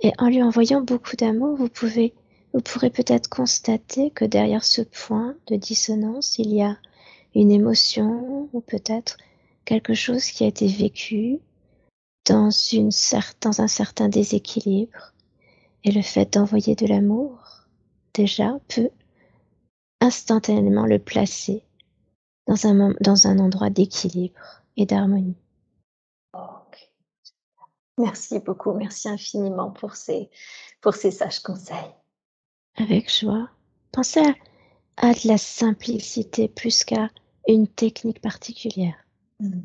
Et 0.03 0.13
en 0.19 0.29
lui 0.29 0.43
envoyant 0.43 0.81
beaucoup 0.81 1.17
d'amour, 1.17 1.57
vous 1.57 1.69
pouvez, 1.69 2.15
vous 2.55 2.61
pourrez 2.61 2.91
peut-être 2.91 3.29
constater 3.29 4.11
que 4.11 4.25
derrière 4.25 4.65
ce 4.65 4.83
point 4.83 5.37
de 5.49 5.57
dissonance, 5.57 6.39
il 6.39 6.55
y 6.55 6.63
a 6.63 6.79
une 7.35 7.51
émotion 7.51 8.49
ou 8.53 8.61
peut-être 8.61 9.19
quelque 9.65 9.95
chose 9.95 10.25
qui 10.25 10.45
a 10.45 10.49
été 10.49 10.67
vécu 10.67 11.39
dans, 12.27 12.51
une 12.51 12.91
dans 13.41 13.61
un 13.61 13.69
certain 13.69 14.09
déséquilibre. 14.09 15.13
Et 15.85 15.93
le 15.93 16.03
fait 16.03 16.35
d'envoyer 16.35 16.75
de 16.75 16.87
l'amour, 16.87 17.67
déjà, 18.15 18.59
peut 18.69 18.91
instantanément 20.01 20.87
le 20.87 20.99
placer 20.99 21.63
dans 22.47 22.67
un, 22.67 22.95
dans 23.01 23.27
un 23.27 23.39
endroit 23.39 23.71
d'équilibre 23.71 24.63
et 24.77 24.87
d'harmonie. 24.87 25.40
Merci 27.99 28.39
beaucoup, 28.41 28.73
merci 28.73 29.09
infiniment 29.09 29.71
pour 29.71 29.95
ces 29.97 30.31
pour 30.81 30.95
ces 30.95 31.11
sages 31.11 31.41
conseils. 31.41 31.95
Avec 32.77 33.13
joie. 33.13 33.49
Pensez 33.93 34.21
à, 34.21 34.35
à 35.09 35.13
de 35.13 35.29
la 35.29 35.39
simplicité 35.39 36.49
plus 36.49 36.85
qu'à 36.85 37.11
une 37.49 37.69
technique 37.69 38.21
particulière. 38.21 38.97
Mmh. 39.41 39.61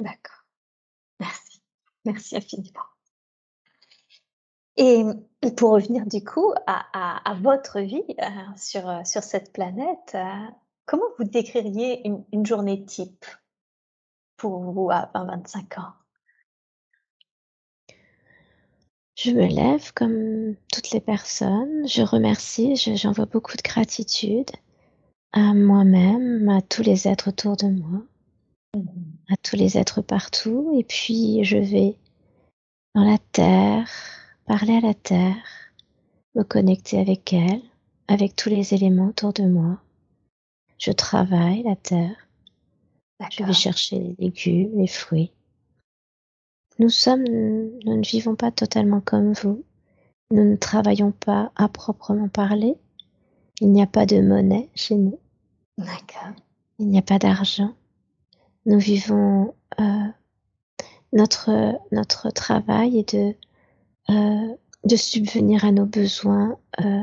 D'accord. 0.00 0.44
Merci. 1.20 1.62
Merci 2.04 2.36
infiniment. 2.36 2.84
Et 4.76 5.04
pour 5.56 5.72
revenir 5.72 6.06
du 6.06 6.22
coup 6.24 6.52
à 6.66 6.86
à 6.92 7.30
à 7.30 7.34
votre 7.34 7.80
vie, 7.80 8.04
heu, 8.20 8.56
sur, 8.56 8.88
heu, 8.88 9.04
sur 9.04 9.22
cette 9.22 9.52
planète, 9.52 10.14
heu, 10.14 10.48
comment 10.86 11.06
vous 11.18 11.24
décririez 11.24 12.06
une 12.06 12.24
une 12.32 12.46
journée 12.46 12.84
type 12.84 13.24
pour 14.36 14.60
vous 14.60 14.90
à 14.90 15.10
20-25 15.14 15.80
ans? 15.80 15.92
Je 19.18 19.32
me 19.32 19.48
lève 19.48 19.92
comme 19.94 20.54
toutes 20.72 20.92
les 20.92 21.00
personnes, 21.00 21.88
je 21.88 22.02
remercie, 22.02 22.76
j'envoie 22.76 23.26
beaucoup 23.26 23.56
de 23.56 23.62
gratitude 23.62 24.48
à 25.32 25.54
moi-même, 25.54 26.48
à 26.48 26.62
tous 26.62 26.82
les 26.84 27.08
êtres 27.08 27.30
autour 27.30 27.56
de 27.56 27.66
moi, 27.66 28.04
à 29.28 29.36
tous 29.42 29.56
les 29.56 29.76
êtres 29.76 30.02
partout, 30.02 30.72
et 30.78 30.84
puis 30.84 31.42
je 31.42 31.56
vais 31.56 31.96
dans 32.94 33.02
la 33.02 33.18
terre, 33.32 33.90
parler 34.46 34.76
à 34.76 34.86
la 34.86 34.94
terre, 34.94 35.44
me 36.36 36.44
connecter 36.44 37.00
avec 37.00 37.32
elle, 37.32 37.62
avec 38.06 38.36
tous 38.36 38.50
les 38.50 38.72
éléments 38.72 39.08
autour 39.08 39.32
de 39.32 39.42
moi. 39.42 39.82
Je 40.78 40.92
travaille 40.92 41.64
la 41.64 41.74
terre, 41.74 42.28
je 43.32 43.42
vais 43.42 43.52
chercher 43.52 43.98
les 43.98 44.14
légumes, 44.20 44.78
les 44.78 44.86
fruits. 44.86 45.32
Nous 46.78 46.90
sommes, 46.90 47.24
nous 47.24 47.96
ne 47.96 48.06
vivons 48.06 48.36
pas 48.36 48.52
totalement 48.52 49.00
comme 49.00 49.32
vous. 49.32 49.64
Nous 50.30 50.44
ne 50.44 50.56
travaillons 50.56 51.12
pas 51.12 51.50
à 51.56 51.68
proprement 51.68 52.28
parler. 52.28 52.76
Il 53.60 53.72
n'y 53.72 53.82
a 53.82 53.86
pas 53.86 54.06
de 54.06 54.20
monnaie 54.20 54.68
chez 54.74 54.94
nous. 54.94 55.18
D'accord. 55.78 56.34
Il 56.78 56.88
n'y 56.88 56.98
a 56.98 57.02
pas 57.02 57.18
d'argent. 57.18 57.74
Nous 58.66 58.78
vivons 58.78 59.54
euh, 59.80 60.06
notre 61.12 61.50
notre 61.90 62.30
travail 62.30 62.98
est 62.98 63.14
de 63.14 63.34
euh, 64.10 64.54
de 64.84 64.96
subvenir 64.96 65.64
à 65.64 65.72
nos 65.72 65.86
besoins. 65.86 66.58
Euh, 66.80 67.02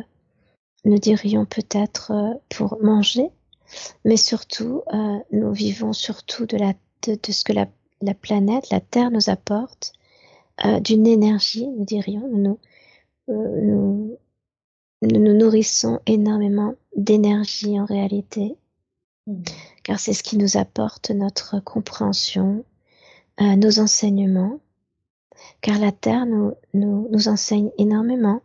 nous 0.86 1.00
dirions 1.00 1.46
peut-être 1.46 2.40
pour 2.50 2.78
manger, 2.82 3.30
mais 4.06 4.18
surtout 4.18 4.84
nous 5.32 5.52
vivons 5.52 5.94
surtout 5.94 6.46
de 6.46 6.58
la 6.58 6.74
de, 7.08 7.20
de 7.22 7.32
ce 7.32 7.44
que 7.44 7.54
la 7.54 7.66
la 8.02 8.14
planète, 8.14 8.70
la 8.70 8.80
Terre 8.80 9.12
nous 9.12 9.30
apporte 9.30 9.94
euh, 10.66 10.80
d'une 10.80 11.08
énergie, 11.08 11.68
nous 11.68 11.86
dirions. 11.86 12.28
Nous 12.32 12.60
euh, 13.30 13.62
nous, 13.62 14.18
nous, 15.02 15.34
nourrissons 15.34 16.00
énormément 16.06 16.76
d'énergie 16.96 17.80
en 17.80 17.86
réalité, 17.86 18.56
mm. 19.28 19.44
car 19.84 20.00
c'est 20.00 20.14
ce 20.14 20.24
qui 20.24 20.38
nous 20.38 20.58
apporte 20.58 21.10
notre 21.10 21.60
compréhension, 21.60 22.64
euh, 23.42 23.56
nos 23.56 23.80
enseignements, 23.80 24.60
car 25.62 25.80
la 25.80 25.92
Terre 25.92 26.26
nous, 26.26 26.54
nous, 26.74 27.08
nous 27.12 27.28
enseigne 27.28 27.72
énormément. 27.78 28.42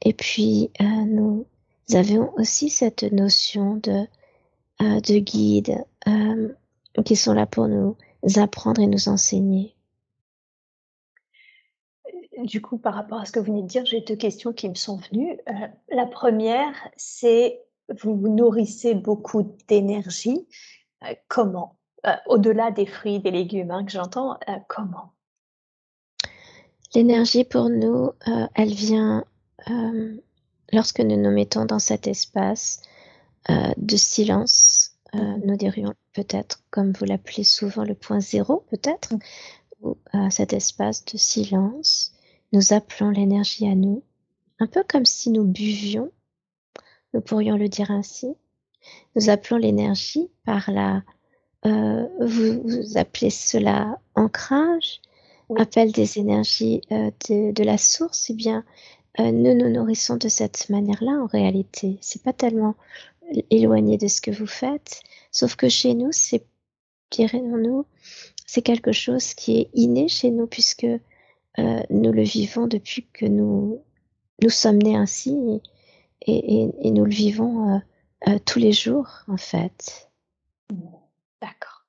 Et 0.00 0.12
puis, 0.12 0.70
nous 0.80 1.46
avons 1.92 2.32
aussi 2.36 2.68
cette 2.70 3.04
notion 3.04 3.76
de, 3.76 4.06
de 4.80 5.18
guide 5.18 5.84
qui 7.04 7.14
sont 7.14 7.34
là 7.34 7.46
pour 7.46 7.68
nous 7.68 7.96
apprendre 8.36 8.80
et 8.80 8.86
nous 8.86 9.08
enseigner. 9.08 9.74
Du 12.44 12.60
coup, 12.60 12.78
par 12.78 12.94
rapport 12.94 13.20
à 13.20 13.24
ce 13.24 13.32
que 13.32 13.38
vous 13.38 13.46
venez 13.46 13.62
de 13.62 13.68
dire, 13.68 13.84
j'ai 13.86 14.00
deux 14.00 14.16
questions 14.16 14.52
qui 14.52 14.68
me 14.68 14.74
sont 14.74 14.96
venues. 14.96 15.38
Euh, 15.48 15.66
la 15.90 16.06
première, 16.06 16.72
c'est 16.96 17.60
vous 18.02 18.16
vous 18.16 18.28
nourrissez 18.28 18.94
beaucoup 18.94 19.42
d'énergie. 19.68 20.46
Euh, 21.04 21.14
comment? 21.28 21.76
Euh, 22.06 22.16
Au-delà 22.26 22.70
des 22.70 22.86
fruits, 22.86 23.20
des 23.20 23.30
légumes 23.30 23.70
hein, 23.70 23.84
que 23.84 23.92
j'entends, 23.92 24.38
comment? 24.68 25.12
L'énergie 26.94 27.44
pour 27.44 27.70
nous, 27.70 28.10
elle 28.54 28.72
vient 28.74 29.24
lorsque 30.72 31.00
nous 31.00 31.16
nous 31.16 31.30
mettons 31.30 31.64
dans 31.64 31.78
cet 31.78 32.06
espace 32.06 32.82
de 33.48 33.96
silence 33.96 34.92
euh, 35.14 35.36
nous 35.44 35.56
dirions 35.56 35.94
peut-être, 36.12 36.62
comme 36.70 36.92
vous 36.92 37.04
l'appelez 37.04 37.44
souvent, 37.44 37.84
le 37.84 37.94
point 37.94 38.20
zéro, 38.20 38.64
peut-être, 38.70 39.14
ou 39.80 39.96
à 40.12 40.30
cet 40.30 40.52
espace 40.52 41.04
de 41.06 41.18
silence, 41.18 42.12
nous 42.52 42.72
appelons 42.72 43.10
l'énergie 43.10 43.66
à 43.66 43.74
nous, 43.74 44.02
un 44.58 44.66
peu 44.66 44.84
comme 44.88 45.06
si 45.06 45.30
nous 45.30 45.44
buvions, 45.44 46.10
nous 47.14 47.20
pourrions 47.20 47.56
le 47.56 47.68
dire 47.68 47.90
ainsi. 47.90 48.34
Nous 49.16 49.30
appelons 49.30 49.58
l'énergie 49.58 50.30
par 50.44 50.70
la, 50.70 51.02
euh, 51.66 52.06
vous, 52.20 52.96
appelez 52.96 53.30
cela 53.30 53.98
ancrage, 54.14 55.00
appel 55.58 55.92
des 55.92 56.18
énergies 56.18 56.80
euh, 56.92 57.10
de, 57.28 57.52
de, 57.52 57.64
la 57.64 57.76
source, 57.76 58.30
eh 58.30 58.34
bien, 58.34 58.64
nous 59.18 59.54
nous 59.54 59.68
nourrissons 59.68 60.16
de 60.16 60.28
cette 60.28 60.70
manière-là 60.70 61.12
en 61.22 61.26
réalité. 61.26 61.98
C'est 62.00 62.22
pas 62.22 62.32
tellement 62.32 62.74
éloigné 63.50 63.98
de 63.98 64.08
ce 64.08 64.20
que 64.20 64.30
vous 64.30 64.46
faites. 64.46 65.02
Sauf 65.32 65.56
que 65.56 65.68
chez 65.68 65.94
nous, 65.94 66.12
c'est, 66.12 66.46
dirons-nous, 67.10 67.86
c'est 68.46 68.62
quelque 68.62 68.92
chose 68.92 69.34
qui 69.34 69.58
est 69.58 69.70
inné 69.72 70.06
chez 70.08 70.30
nous 70.30 70.46
puisque 70.46 70.84
euh, 70.84 71.82
nous 71.90 72.12
le 72.12 72.22
vivons 72.22 72.66
depuis 72.66 73.06
que 73.12 73.24
nous, 73.26 73.82
nous 74.42 74.50
sommes 74.50 74.78
nés 74.78 74.96
ainsi 74.96 75.60
et, 76.26 76.70
et, 76.80 76.90
nous 76.90 77.04
le 77.04 77.10
vivons 77.10 77.74
euh, 77.74 77.78
euh, 78.28 78.38
tous 78.44 78.58
les 78.58 78.72
jours 78.72 79.08
en 79.26 79.38
fait. 79.38 80.10
D'accord. 81.40 81.86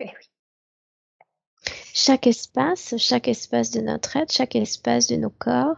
Eh 0.00 0.06
oui. 0.06 1.72
Chaque 1.92 2.28
espace, 2.28 2.94
chaque 2.98 3.28
espace 3.28 3.72
de 3.72 3.80
notre 3.80 4.16
être, 4.16 4.32
chaque 4.32 4.54
espace 4.54 5.08
de 5.08 5.16
nos 5.16 5.30
corps 5.30 5.76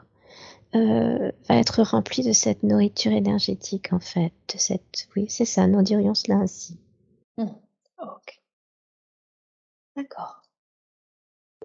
euh, 0.74 1.32
va 1.48 1.56
être 1.56 1.82
rempli 1.82 2.22
de 2.22 2.32
cette 2.32 2.62
nourriture 2.62 3.12
énergétique 3.12 3.92
en 3.92 4.00
fait, 4.00 4.32
de 4.52 4.58
cette, 4.58 5.08
oui, 5.16 5.26
c'est 5.28 5.44
ça, 5.44 5.66
nous 5.66 5.82
dirions 5.82 6.14
cela 6.14 6.36
ainsi. 6.36 6.78
Mmh. 7.36 7.46
Ok. 7.98 8.40
D'accord. 9.96 10.42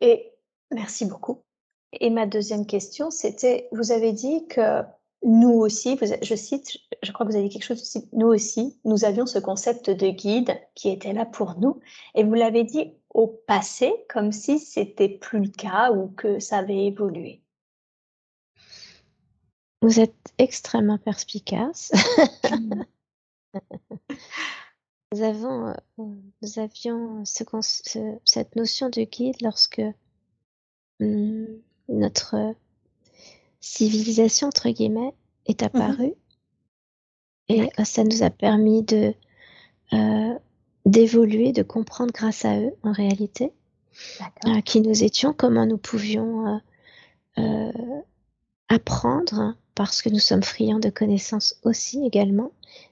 Et 0.01 0.31
merci 0.71 1.05
beaucoup. 1.05 1.43
Et 1.93 2.09
ma 2.09 2.25
deuxième 2.25 2.65
question, 2.65 3.11
c'était, 3.11 3.69
vous 3.71 3.91
avez 3.91 4.11
dit 4.11 4.47
que 4.47 4.81
nous 5.23 5.53
aussi, 5.53 5.95
vous, 5.95 6.07
je 6.21 6.35
cite, 6.35 6.77
je 7.01 7.11
crois 7.11 7.25
que 7.25 7.31
vous 7.31 7.37
avez 7.37 7.47
dit 7.47 7.53
quelque 7.53 7.63
chose 7.65 8.07
nous 8.13 8.27
aussi, 8.27 8.79
nous 8.85 9.05
avions 9.05 9.25
ce 9.25 9.39
concept 9.39 9.89
de 9.89 10.09
guide 10.09 10.59
qui 10.75 10.89
était 10.89 11.13
là 11.13 11.25
pour 11.25 11.59
nous, 11.59 11.79
et 12.15 12.23
vous 12.23 12.33
l'avez 12.33 12.63
dit 12.63 12.93
au 13.13 13.27
passé, 13.27 13.93
comme 14.09 14.31
si 14.31 14.59
c'était 14.59 15.09
plus 15.09 15.39
le 15.39 15.49
cas 15.49 15.91
ou 15.91 16.07
que 16.09 16.39
ça 16.39 16.57
avait 16.57 16.85
évolué. 16.85 17.41
Vous 19.85 19.99
êtes 19.99 20.33
extrêmement 20.39 20.97
perspicace. 20.97 21.91
nous, 25.13 25.21
avons, 25.21 25.67
euh, 25.67 25.73
nous 26.41 26.57
avions 26.57 27.23
cette 27.23 28.55
notion 28.55 28.89
de 28.89 29.03
guide 29.03 29.35
lorsque 29.43 29.83
hmm, 30.99 31.45
notre 31.87 32.55
civilisation, 33.59 34.47
entre 34.47 34.69
guillemets, 34.69 35.13
est 35.45 35.61
mmh 35.61 35.65
apparue. 35.65 36.13
Et 37.49 37.61
euh, 37.61 37.83
ça 37.83 38.03
nous 38.03 38.23
a 38.23 38.31
permis 38.31 38.81
de 38.81 39.13
euh, 39.93 40.39
d'évoluer, 40.87 41.51
de 41.51 41.61
comprendre 41.61 42.11
grâce 42.11 42.43
à 42.43 42.59
eux 42.59 42.73
en 42.81 42.91
réalité, 42.91 43.53
qui 44.65 44.81
nous 44.81 45.03
étions, 45.03 45.31
comment 45.31 45.67
nous 45.67 45.77
pouvions 45.77 46.59
apprendre 48.67 49.55
parce 49.75 50.01
que 50.01 50.09
nous 50.09 50.19
sommes 50.19 50.43
friands 50.43 50.79
de 50.79 50.89
connaissances 50.89 51.59
aussi 51.63 52.05
également. 52.05 52.51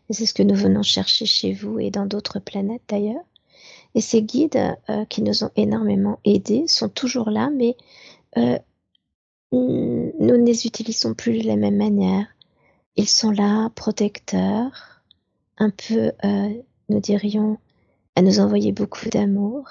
Et 0.10 0.14
c'est 0.14 0.26
ce 0.26 0.34
que 0.34 0.44
nous 0.44 0.56
venons 0.56 0.84
chercher 0.84 1.26
chez 1.26 1.54
vous 1.54 1.80
et 1.80 1.90
dans 1.90 2.06
d'autres 2.06 2.40
planètes 2.40 2.84
d'ailleurs. 2.90 3.24
Et 3.96 4.02
ces 4.02 4.22
guides 4.22 4.76
euh, 4.90 5.06
qui 5.06 5.22
nous 5.22 5.44
ont 5.44 5.52
énormément 5.56 6.20
aidés 6.26 6.66
sont 6.68 6.90
toujours 6.90 7.30
là, 7.30 7.50
mais 7.56 7.76
euh, 8.38 8.58
nous 9.52 10.12
ne 10.20 10.46
les 10.46 10.66
utilisons 10.66 11.14
plus 11.14 11.42
de 11.42 11.48
la 11.48 11.56
même 11.56 11.78
manière. 11.78 12.28
Ils 12.96 13.08
sont 13.08 13.32
là, 13.32 13.70
protecteurs, 13.76 15.02
un 15.58 15.70
peu, 15.70 16.12
euh, 16.26 16.50
nous 16.90 17.00
dirions, 17.00 17.58
à 18.16 18.22
nous 18.22 18.40
envoyer 18.40 18.72
beaucoup 18.72 19.10
d'amour. 19.10 19.66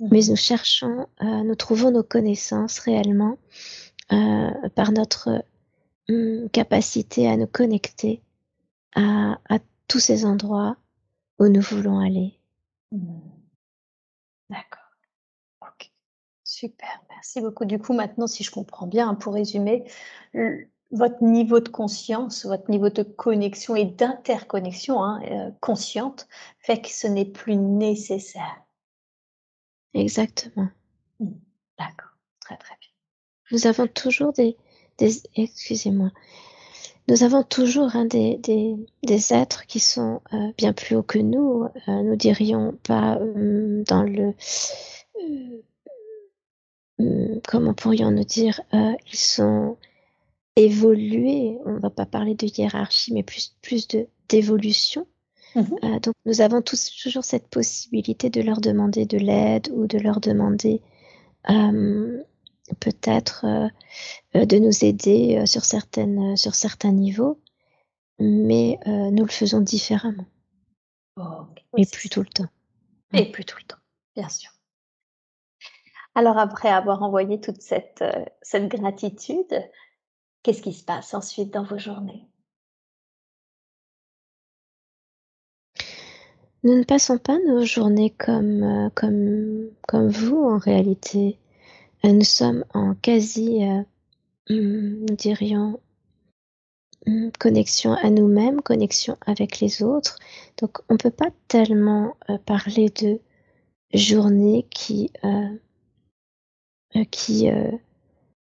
Mmh. 0.00 0.08
Mais 0.10 0.20
nous 0.28 0.36
cherchons, 0.36 1.06
nous 1.20 1.54
trouvons 1.54 1.90
nos 1.90 2.02
connaissances 2.02 2.78
réellement 2.80 3.36
par 4.74 4.92
notre 4.92 5.42
capacité 6.52 7.28
à 7.28 7.36
nous 7.36 7.46
connecter 7.46 8.22
à, 8.94 9.38
tous 9.88 10.00
ces 10.00 10.24
endroits 10.24 10.76
où 11.38 11.48
nous 11.48 11.60
voulons 11.60 11.98
aller. 11.98 12.38
Mmh. 12.92 13.20
D'accord. 14.48 14.90
Ok. 15.60 15.90
Super. 16.44 17.02
Merci 17.10 17.40
beaucoup. 17.40 17.64
Du 17.66 17.78
coup, 17.78 17.92
maintenant, 17.92 18.26
si 18.26 18.42
je 18.42 18.50
comprends 18.50 18.86
bien, 18.86 19.10
hein, 19.10 19.14
pour 19.14 19.34
résumer, 19.34 19.84
votre 20.92 21.22
niveau 21.22 21.60
de 21.60 21.68
conscience, 21.68 22.44
votre 22.44 22.70
niveau 22.70 22.90
de 22.90 23.02
connexion 23.02 23.74
et 23.74 23.86
d'interconnexion 23.86 25.02
hein, 25.02 25.22
euh, 25.24 25.50
consciente 25.60 26.28
fait 26.58 26.80
que 26.82 26.90
ce 26.90 27.06
n'est 27.06 27.24
plus 27.24 27.56
nécessaire. 27.56 28.62
Exactement. 29.94 30.68
Mmh. 31.18 31.30
D'accord. 31.78 32.10
Très, 32.40 32.56
très 32.56 32.76
bien. 32.80 32.90
Nous 33.50 33.66
avons 33.66 33.86
toujours 33.86 34.32
des, 34.32 34.56
excusez-moi, 34.98 36.10
nous 37.08 37.24
avons 37.24 37.42
toujours 37.42 37.96
hein, 37.96 38.04
des, 38.04 38.38
des, 38.38 39.32
êtres 39.32 39.66
qui 39.66 39.80
sont 39.80 40.20
euh, 40.32 40.52
bien 40.56 40.72
plus 40.72 40.96
hauts 40.96 41.02
que 41.02 41.18
nous, 41.18 41.64
euh, 41.88 42.02
nous 42.02 42.16
dirions 42.16 42.78
pas 42.84 43.18
euh, 43.18 43.82
dans 43.88 44.02
le 44.02 44.34
hum, 46.98 47.40
comment 47.46 47.74
pourrions-nous 47.74 48.24
dire, 48.24 48.60
euh, 48.74 48.92
ils 49.12 49.18
sont 49.18 49.76
évolués. 50.56 51.58
On 51.64 51.72
ne 51.72 51.80
va 51.80 51.90
pas 51.90 52.06
parler 52.06 52.34
de 52.34 52.46
hiérarchie, 52.46 53.12
mais 53.12 53.22
plus, 53.22 53.56
plus 53.62 53.88
de 53.88 54.06
d'évolution. 54.28 55.06
Mhm. 55.54 55.78
Euh, 55.84 56.00
donc 56.00 56.14
nous 56.24 56.40
avons 56.40 56.62
tous 56.62 56.90
toujours 57.02 57.24
cette 57.24 57.48
possibilité 57.48 58.30
de 58.30 58.40
leur 58.40 58.60
demander 58.60 59.04
de 59.04 59.18
l'aide 59.18 59.70
ou 59.74 59.86
de 59.86 59.98
leur 59.98 60.20
demander 60.20 60.80
euh, 61.50 62.22
peut-être 62.80 63.44
de 64.34 64.58
nous 64.58 64.84
aider 64.84 65.44
sur, 65.46 65.64
certaines, 65.64 66.36
sur 66.36 66.54
certains 66.54 66.92
niveaux, 66.92 67.40
mais 68.18 68.78
nous 68.86 69.24
le 69.24 69.30
faisons 69.30 69.60
différemment. 69.60 70.26
et 71.76 71.86
plus 71.86 72.08
tout 72.08 72.20
le 72.20 72.28
temps. 72.28 72.48
Et 73.12 73.30
plus 73.30 73.44
tout 73.44 73.58
le 73.58 73.64
temps, 73.64 73.80
bien 74.16 74.28
sûr. 74.28 74.50
Alors 76.14 76.38
après 76.38 76.68
avoir 76.68 77.02
envoyé 77.02 77.40
toute 77.40 77.62
cette, 77.62 78.02
euh, 78.02 78.24
cette 78.42 78.68
gratitude, 78.68 79.70
qu'est-ce 80.42 80.62
qui 80.62 80.74
se 80.74 80.84
passe 80.84 81.14
ensuite 81.14 81.52
dans 81.52 81.64
vos 81.64 81.78
journées? 81.78 82.28
Nous 86.64 86.78
ne 86.78 86.84
passons 86.84 87.18
pas 87.18 87.38
nos 87.46 87.64
journées 87.64 88.10
comme, 88.10 88.62
euh, 88.62 88.90
comme, 88.94 89.70
comme 89.88 90.08
vous 90.08 90.44
en 90.44 90.58
réalité. 90.58 91.38
Euh, 92.04 92.12
nous 92.12 92.24
sommes 92.24 92.64
en 92.74 92.94
quasi, 92.94 93.60
nous 94.50 95.06
dirions, 95.06 95.80
connexion 97.38 97.92
à 97.94 98.10
nous-mêmes, 98.10 98.60
connexion 98.60 99.16
avec 99.26 99.60
les 99.60 99.82
autres. 99.82 100.18
Donc 100.60 100.78
on 100.88 100.94
ne 100.94 100.98
peut 100.98 101.10
pas 101.10 101.30
tellement 101.48 102.16
parler 102.46 102.90
de 102.90 103.20
journées 103.92 104.66
qui 104.70 105.10
euh, 106.96 107.04
qui, 107.06 107.50
euh, 107.50 107.70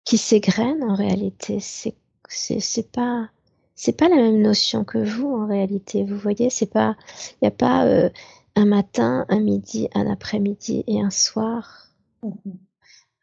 qui 0.03 0.17
s'égrènent 0.17 0.83
en 0.83 0.93
réalité. 0.93 1.59
C'est, 1.59 1.95
c'est, 2.29 2.59
c'est 2.59 2.91
pas, 2.91 3.29
c'est 3.75 3.97
pas 3.97 4.09
la 4.09 4.17
même 4.17 4.41
notion 4.41 4.83
que 4.83 4.99
vous 4.99 5.27
en 5.35 5.47
réalité. 5.47 6.03
Vous 6.03 6.17
voyez, 6.17 6.49
il 6.61 6.95
n'y 7.41 7.47
a 7.47 7.51
pas 7.51 7.85
euh, 7.85 8.09
un 8.55 8.65
matin, 8.65 9.25
un 9.29 9.39
midi, 9.39 9.89
un 9.95 10.05
après-midi 10.07 10.83
et 10.87 11.01
un 11.01 11.09
soir. 11.09 11.87
Mm-hmm. 12.23 12.66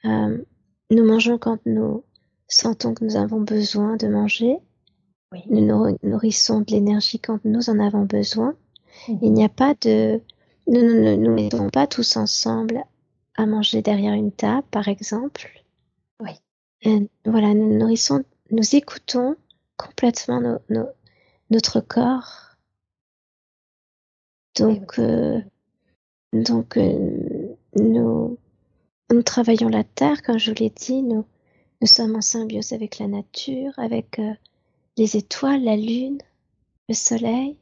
Nous 0.05 1.05
mangeons 1.05 1.39
quand 1.39 1.59
nous 1.67 2.05
sentons 2.49 2.95
que 2.95 3.05
nous 3.05 3.17
avons 3.17 3.41
besoin 3.41 3.97
de 3.97 4.07
manger. 4.07 4.59
Nous 5.51 5.67
nous 5.67 5.99
nourrissons 6.03 6.61
de 6.61 6.71
l'énergie 6.71 7.19
quand 7.19 7.45
nous 7.45 7.69
en 7.71 7.81
avons 7.81 8.05
besoin. 8.05 8.55
Il 9.09 9.33
n'y 9.33 9.45
a 9.45 9.49
pas 9.49 9.75
de, 9.81 10.21
nous 10.67 10.81
ne 10.81 11.17
nous, 11.17 11.23
nous, 11.23 11.35
mettons 11.35 11.69
pas 11.69 11.87
tous 11.87 12.17
ensemble 12.17 12.85
à 13.37 13.47
manger 13.47 13.83
derrière 13.83 14.15
une 14.15 14.33
table, 14.33 14.67
par 14.71 14.89
exemple. 14.89 15.65
Oui. 16.21 16.31
Et 16.83 17.09
voilà, 17.27 17.53
nous 17.55 17.77
nourrissons, 17.77 18.25
nous 18.51 18.77
écoutons 18.77 19.37
complètement 19.77 20.59
notre 21.51 21.81
corps. 21.81 22.57
Donc, 24.57 24.99
euh, 25.01 25.41
donc 26.33 26.77
euh, 26.77 27.57
nous, 27.77 28.39
nous 29.13 29.23
travaillons 29.23 29.69
la 29.69 29.85
terre, 29.85 30.23
comme 30.23 30.39
je 30.39 30.51
vous 30.51 30.57
l'ai 30.59 30.71
dit, 30.71 31.03
nous, 31.03 31.25
sommes 31.85 32.17
en 32.17 32.23
symbiose 32.23 32.73
avec 32.73 32.99
la 32.99 33.07
nature, 33.07 33.73
avec 33.77 34.19
euh, 34.19 34.33
les 34.97 35.17
étoiles, 35.17 35.63
la 35.63 35.77
lune, 35.77 36.19
le 36.89 36.95
soleil, 36.95 37.57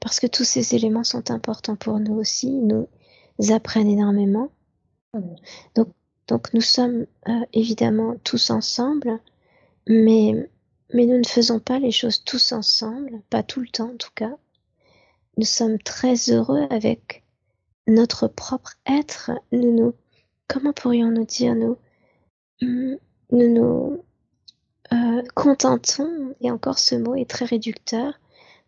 parce 0.00 0.20
que 0.20 0.26
tous 0.28 0.44
ces 0.44 0.74
éléments 0.74 1.04
sont 1.04 1.30
importants 1.30 1.76
pour 1.76 1.98
nous 1.98 2.14
aussi, 2.14 2.48
ils 2.48 2.66
nous 2.66 2.88
apprennent 3.52 3.88
énormément. 3.88 4.50
Donc, 5.74 5.88
donc 6.28 6.52
nous 6.54 6.60
sommes 6.60 7.06
euh, 7.28 7.44
évidemment 7.52 8.16
tous 8.22 8.50
ensemble, 8.50 9.20
mais, 9.88 10.48
mais 10.92 11.06
nous 11.06 11.18
ne 11.18 11.26
faisons 11.26 11.60
pas 11.60 11.78
les 11.78 11.92
choses 11.92 12.24
tous 12.24 12.52
ensemble, 12.52 13.20
pas 13.30 13.42
tout 13.42 13.60
le 13.60 13.68
temps 13.68 13.90
en 13.90 13.96
tout 13.96 14.10
cas. 14.14 14.36
Nous 15.36 15.44
sommes 15.44 15.78
très 15.78 16.30
heureux 16.30 16.66
avec 16.70 17.24
notre 17.86 18.26
propre 18.26 18.74
être. 18.86 19.30
Nous 19.52 19.72
nous, 19.72 19.94
comment 20.48 20.72
pourrions-nous 20.72 21.24
dire, 21.24 21.54
nous, 21.54 21.76
nous 22.60 22.98
nous 23.30 24.04
euh, 24.92 25.22
contentons, 25.34 26.34
et 26.40 26.50
encore 26.50 26.78
ce 26.78 26.94
mot 26.94 27.14
est 27.14 27.28
très 27.28 27.44
réducteur, 27.44 28.14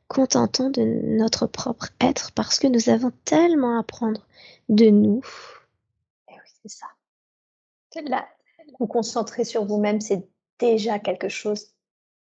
contentons 0.08 0.70
de 0.70 0.82
notre 0.82 1.46
propre 1.46 1.88
être 2.00 2.32
parce 2.32 2.58
que 2.58 2.66
nous 2.66 2.88
avons 2.88 3.12
tellement 3.24 3.76
à 3.76 3.80
apprendre 3.80 4.26
de 4.68 4.86
nous 4.86 5.22
c'est 6.62 6.68
ça. 6.68 6.86
Là, 8.04 8.28
vous 8.78 8.86
concentrer 8.86 9.44
sur 9.44 9.64
vous-même, 9.64 10.00
c'est 10.00 10.28
déjà 10.58 10.98
quelque 10.98 11.28
chose 11.28 11.72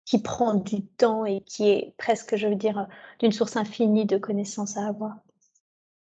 qui 0.06 0.20
prend 0.22 0.56
du 0.56 0.86
temps 0.86 1.26
et 1.26 1.42
qui 1.42 1.70
est 1.70 1.94
presque, 1.98 2.36
je 2.36 2.48
veux 2.48 2.56
dire, 2.56 2.88
d'une 3.20 3.32
source 3.32 3.56
infinie 3.56 4.06
de 4.06 4.18
connaissances 4.18 4.78
à 4.78 4.88
avoir. 4.88 5.18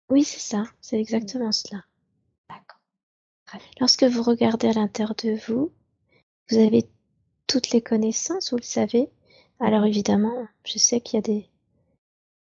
Oui, 0.09 0.23
c'est 0.23 0.39
ça, 0.39 0.63
c'est 0.81 0.99
exactement 0.99 1.51
cela. 1.51 1.83
Lorsque 3.79 4.03
vous 4.03 4.23
regardez 4.23 4.67
à 4.67 4.73
l'intérieur 4.73 5.15
de 5.15 5.37
vous, 5.47 5.71
vous 6.49 6.57
avez 6.57 6.85
toutes 7.47 7.71
les 7.71 7.81
connaissances, 7.81 8.51
vous 8.51 8.57
le 8.57 8.63
savez. 8.63 9.09
Alors 9.59 9.85
évidemment, 9.85 10.47
je 10.65 10.77
sais 10.77 11.01
qu'il 11.01 11.17
y 11.17 11.19
a 11.19 11.21
des, 11.21 11.49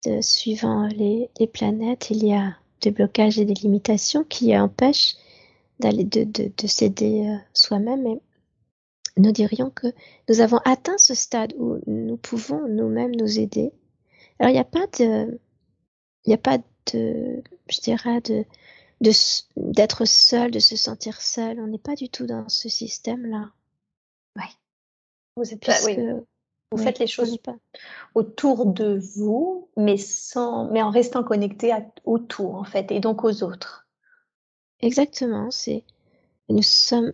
de, 0.04 0.20
suivant 0.20 0.86
les, 0.86 1.30
planètes, 1.52 2.10
il 2.10 2.24
y 2.24 2.34
a 2.34 2.56
des 2.80 2.90
blocages 2.90 3.38
et 3.38 3.44
des 3.44 3.54
limitations 3.54 4.24
qui 4.24 4.56
empêchent 4.56 5.16
d'aller 5.80 6.04
de 6.04 6.66
s'aider 6.66 7.26
euh, 7.26 7.36
soi-même. 7.54 8.06
Et 8.06 8.20
nous 9.16 9.32
dirions 9.32 9.70
que 9.70 9.88
nous 10.28 10.40
avons 10.40 10.58
atteint 10.64 10.98
ce 10.98 11.14
stade 11.14 11.52
où 11.58 11.78
nous 11.86 12.16
pouvons 12.16 12.66
nous-mêmes 12.68 13.14
nous 13.16 13.38
aider. 13.38 13.72
Alors 14.38 14.50
il 14.50 14.54
n'y 14.54 14.58
a 14.58 14.64
pas 14.64 14.86
de, 14.98 15.40
il 16.24 16.28
n'y 16.28 16.34
a 16.34 16.38
pas 16.38 16.58
de, 16.92 17.42
je 17.68 17.80
dirais 17.80 18.20
de, 18.22 18.44
d'être 19.56 20.04
seul, 20.04 20.50
de 20.50 20.58
se 20.58 20.76
sentir 20.76 21.20
seul. 21.20 21.60
On 21.60 21.66
n'est 21.66 21.78
pas 21.78 21.94
du 21.94 22.08
tout 22.08 22.26
dans 22.26 22.48
ce 22.48 22.68
système-là. 22.68 23.50
Oui. 24.36 24.44
Vous 25.36 25.52
êtes 25.52 25.70
oui. 25.84 25.96
Vous 26.72 26.78
faites 26.78 26.98
les 26.98 27.06
choses 27.06 27.36
pas. 27.36 27.56
autour 28.14 28.64
de 28.64 28.98
vous, 29.14 29.68
mais 29.76 29.98
sans, 29.98 30.70
mais 30.70 30.80
en 30.80 30.90
restant 30.90 31.22
connecté 31.22 31.70
à, 31.70 31.84
au 32.04 32.18
tout 32.18 32.48
en 32.48 32.64
fait, 32.64 32.90
et 32.90 33.00
donc 33.00 33.24
aux 33.24 33.42
autres. 33.42 33.86
Exactement, 34.80 35.50
c'est 35.50 35.84
nous 36.48 36.62
sommes 36.62 37.12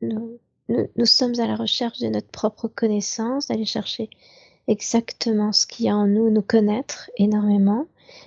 nous, 0.00 0.38
nous, 0.68 1.06
sommes 1.06 1.38
à 1.40 1.46
la 1.46 1.56
recherche 1.56 1.98
de 1.98 2.06
notre 2.06 2.28
propre 2.28 2.68
connaissance, 2.68 3.48
d'aller 3.48 3.64
chercher 3.64 4.08
exactement 4.68 5.52
ce 5.52 5.66
qu'il 5.66 5.86
y 5.86 5.88
a 5.88 5.96
en 5.96 6.06
nous, 6.06 6.30
nous 6.30 6.42
connaître 6.42 7.10
énormément, 7.16 7.86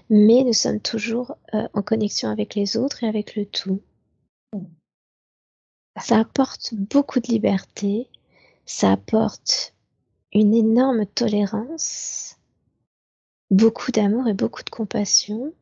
mais 0.10 0.44
nous 0.44 0.54
sommes 0.54 0.80
toujours 0.80 1.36
euh, 1.54 1.68
en 1.74 1.82
connexion 1.82 2.30
avec 2.30 2.56
les 2.56 2.78
autres 2.78 3.04
et 3.04 3.08
avec 3.08 3.36
le 3.36 3.46
tout. 3.46 3.82
Ça 6.02 6.18
apporte 6.20 6.74
beaucoup 6.74 7.20
de 7.20 7.28
liberté, 7.28 8.10
ça 8.66 8.92
apporte 8.92 9.76
une 10.34 10.54
énorme 10.54 11.06
tolérance, 11.06 12.38
beaucoup 13.52 13.92
d'amour 13.92 14.28
et 14.28 14.34
beaucoup 14.34 14.64
de 14.64 14.70
compassion. 14.70 15.54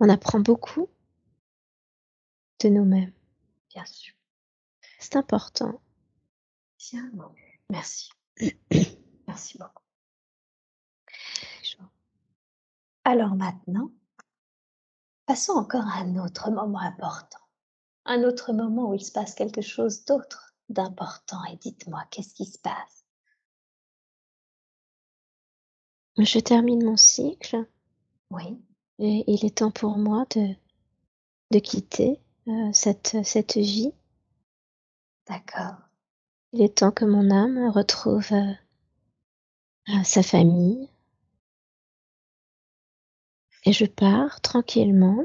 On 0.00 0.08
apprend 0.08 0.40
beaucoup 0.40 0.88
de 2.60 2.68
nous-mêmes. 2.68 3.12
Bien 3.74 3.84
sûr. 3.84 4.14
C'est 4.98 5.16
important. 5.16 5.80
Bien, 6.78 7.10
merci. 7.70 8.10
merci 9.26 9.58
beaucoup. 9.58 9.81
Alors 13.04 13.34
maintenant, 13.34 13.90
passons 15.26 15.54
encore 15.54 15.86
à 15.86 15.98
un 15.98 16.16
autre 16.16 16.50
moment 16.50 16.80
important. 16.80 17.38
Un 18.04 18.22
autre 18.22 18.52
moment 18.52 18.90
où 18.90 18.94
il 18.94 19.04
se 19.04 19.12
passe 19.12 19.34
quelque 19.34 19.60
chose 19.60 20.04
d'autre 20.04 20.54
d'important. 20.68 21.44
Et 21.52 21.56
dites-moi, 21.56 22.04
qu'est-ce 22.10 22.34
qui 22.34 22.46
se 22.46 22.58
passe? 22.58 23.04
Je 26.18 26.38
termine 26.38 26.84
mon 26.84 26.96
cycle. 26.96 27.66
Oui. 28.30 28.60
Et 28.98 29.24
il 29.26 29.44
est 29.44 29.58
temps 29.58 29.70
pour 29.70 29.98
moi 29.98 30.26
de, 30.36 30.54
de 31.50 31.58
quitter 31.58 32.20
euh, 32.48 32.70
cette, 32.72 33.16
cette 33.24 33.56
vie. 33.56 33.92
D'accord. 35.26 35.76
Il 36.52 36.62
est 36.62 36.78
temps 36.78 36.92
que 36.92 37.04
mon 37.04 37.30
âme 37.30 37.70
retrouve 37.70 38.32
euh, 38.32 38.52
euh, 39.88 40.02
sa 40.04 40.22
famille. 40.22 40.88
Et 43.64 43.72
je 43.72 43.84
pars 43.84 44.40
tranquillement. 44.40 45.24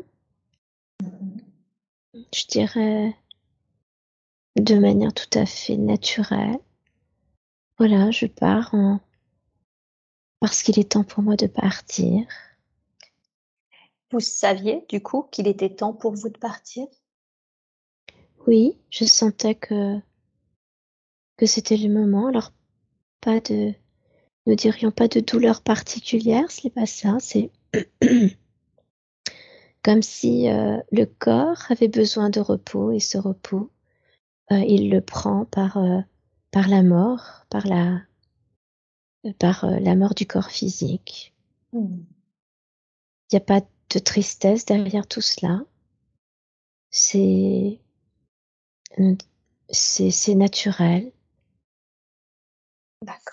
Je 2.13 2.45
dirais 2.47 3.15
de 4.55 4.75
manière 4.75 5.13
tout 5.13 5.37
à 5.37 5.45
fait 5.45 5.77
naturelle. 5.77 6.59
Voilà, 7.77 8.11
je 8.11 8.25
pars 8.25 8.73
en... 8.73 8.99
parce 10.39 10.63
qu'il 10.63 10.79
est 10.79 10.91
temps 10.91 11.03
pour 11.03 11.23
moi 11.23 11.35
de 11.35 11.47
partir. 11.47 12.27
Vous 14.11 14.19
saviez 14.19 14.85
du 14.89 15.01
coup 15.01 15.23
qu'il 15.23 15.47
était 15.47 15.75
temps 15.75 15.93
pour 15.93 16.13
vous 16.13 16.29
de 16.29 16.37
partir? 16.37 16.87
Oui, 18.47 18.77
je 18.89 19.05
sentais 19.05 19.55
que, 19.55 19.99
que 21.37 21.45
c'était 21.45 21.77
le 21.77 21.89
moment. 21.89 22.27
Alors, 22.27 22.51
pas 23.19 23.39
de, 23.41 23.73
nous 24.45 24.55
dirions 24.55 24.91
pas 24.91 25.07
de 25.07 25.19
douleur 25.19 25.61
particulière, 25.61 26.49
ce 26.49 26.65
n'est 26.65 26.71
pas 26.71 26.85
ça, 26.85 27.17
c'est 27.19 27.51
comme 29.83 30.01
si 30.01 30.49
euh, 30.49 30.79
le 30.91 31.05
corps 31.05 31.63
avait 31.69 31.87
besoin 31.87 32.29
de 32.29 32.39
repos 32.39 32.91
et 32.91 32.99
ce 32.99 33.17
repos, 33.17 33.71
euh, 34.51 34.59
il 34.59 34.89
le 34.89 35.01
prend 35.01 35.45
par, 35.45 35.77
euh, 35.77 36.01
par 36.51 36.67
la 36.67 36.83
mort, 36.83 37.45
par 37.49 37.65
la, 37.67 38.01
par 39.39 39.65
la 39.65 39.95
mort 39.95 40.13
du 40.13 40.25
corps 40.25 40.51
physique. 40.51 41.33
Hmm. 41.71 42.03
Il 43.31 43.35
n'y 43.35 43.37
a 43.37 43.41
pas 43.41 43.61
de 43.61 43.99
tristesse 43.99 44.65
derrière 44.65 45.07
tout 45.07 45.21
cela. 45.21 45.63
C'est 46.91 47.79
c'est 49.69 50.35
naturel. 50.35 51.11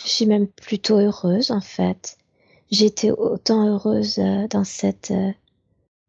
Je 0.01 0.09
suis 0.09 0.27
même 0.27 0.47
plutôt 0.49 0.99
heureuse 0.99 1.51
en 1.51 1.61
fait. 1.61 2.19
J'étais 2.75 3.13
autant 3.13 3.69
heureuse 3.69 4.17
dans 4.51 4.65
cette 4.65 5.13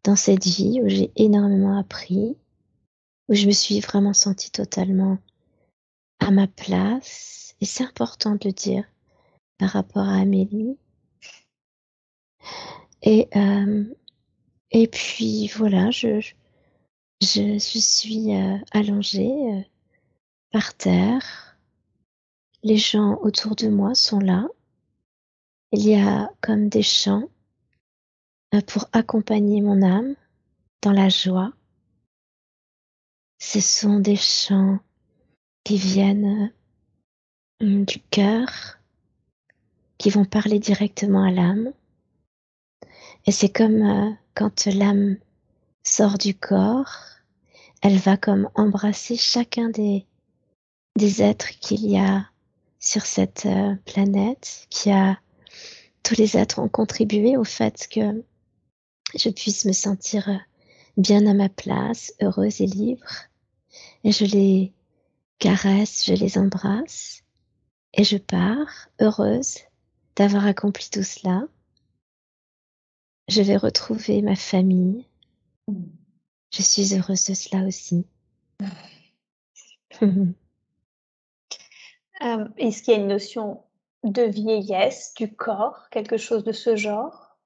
dans 0.03 0.16
cette 0.16 0.47
vie 0.47 0.82
où 0.82 0.89
j'ai 0.89 1.11
énormément 1.16 1.78
appris, 1.78 2.36
où 3.30 3.36
je 3.36 3.45
me 3.45 3.51
suis 3.51 3.80
vraiment 3.82 4.13
sentie 4.13 4.49
totalement 4.49 5.20
à 6.20 6.32
ma 6.32 6.47
place. 6.47 7.55
Et 7.61 7.66
c'est 7.66 7.84
important 7.84 8.32
de 8.32 8.47
le 8.47 8.51
dire 8.51 8.84
par 9.59 9.70
rapport 9.70 10.07
à 10.07 10.16
Amélie. 10.16 10.76
Et, 13.03 13.28
euh, 13.36 13.84
et 14.72 14.88
puis 14.88 15.47
voilà, 15.49 15.91
je, 15.91 16.20
je, 17.22 17.59
suis 17.59 18.36
euh, 18.36 18.57
allongée 18.72 19.30
euh, 19.30 19.61
par 20.51 20.74
terre. 20.74 21.59
Les 22.63 22.78
gens 22.78 23.20
autour 23.22 23.55
de 23.55 23.68
moi 23.68 23.93
sont 23.93 24.20
là. 24.20 24.47
Il 25.78 25.86
y 25.86 25.96
a 25.96 26.32
comme 26.40 26.70
des 26.70 26.84
chants 26.84 27.28
euh, 28.54 28.62
pour 28.62 28.88
accompagner 28.94 29.60
mon 29.60 29.82
âme 29.82 30.16
dans 30.82 30.94
la 30.94 31.10
joie. 31.10 31.52
Ce 33.40 33.60
sont 33.60 34.00
des 34.00 34.16
chants 34.16 34.80
qui 35.66 35.76
viennent 35.76 36.54
euh, 37.62 37.84
du 37.84 38.00
cœur, 38.00 38.80
qui 39.98 40.10
vont 40.10 40.24
parler 40.24 40.60
directement 40.60 41.26
à 41.26 41.32
l'âme. 41.32 41.74
Et 43.26 43.34
c'est 43.34 43.52
comme 43.52 43.82
euh, 43.82 44.12
quand 44.34 44.68
l'âme 44.68 45.18
sort 45.84 46.18
du 46.18 46.34
corps, 46.34 46.96
elle 47.82 47.98
va 47.98 48.16
comme 48.16 48.50
embrasser 48.56 49.18
chacun 49.18 49.72
des, 49.72 50.06
des 50.96 51.22
êtres 51.22 51.50
qu'il 51.60 51.86
y 51.86 51.98
a 51.98 52.30
sur 52.80 53.06
cette 53.06 53.46
planète, 53.86 54.68
qui 54.70 54.90
a 54.90 55.20
tous 56.06 56.16
les 56.16 56.38
êtres 56.38 56.60
ont 56.60 56.70
contribué 56.70 57.36
au 57.36 57.43
fait 57.43 57.88
que 57.89 58.24
je 59.16 59.30
puisse 59.30 59.66
me 59.66 59.74
sentir 59.74 60.30
bien 60.97 61.26
à 61.26 61.34
ma 61.34 61.49
place, 61.49 62.14
heureuse 62.22 62.62
et 62.62 62.68
libre. 62.68 63.10
Et 64.03 64.12
je 64.12 64.24
les 64.24 64.72
caresse, 65.39 66.06
je 66.06 66.14
les 66.14 66.38
embrasse 66.38 67.24
et 67.93 68.03
je 68.03 68.18
pars 68.18 68.88
heureuse 69.01 69.58
d'avoir 70.16 70.45
accompli 70.45 70.89
tout 70.91 71.03
cela. 71.03 71.47
Je 73.28 73.41
vais 73.41 73.58
retrouver 73.58 74.22
ma 74.22 74.36
famille. 74.36 75.08
Je 76.53 76.62
suis 76.62 76.95
heureuse 76.95 77.26
de 77.26 77.34
cela 77.34 77.66
aussi. 77.66 78.06
Euh, 82.22 82.47
est-ce 82.56 82.82
qu'il 82.82 82.93
y 82.93 82.95
a 82.95 82.99
une 83.01 83.10
notion 83.10 83.64
de 84.06 84.24
vieillesse 84.24 85.14
du 85.16 85.34
corps, 85.36 85.89
quelque 85.89 86.18
chose 86.18 86.43
de 86.43 86.51
ce 86.51 86.76
genre? 86.76 87.38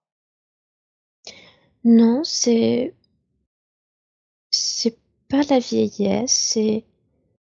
Non, 1.83 2.23
c'est 2.23 2.93
c'est 4.51 4.97
pas 5.29 5.43
la 5.49 5.59
vieillesse, 5.59 6.31
c'est 6.31 6.85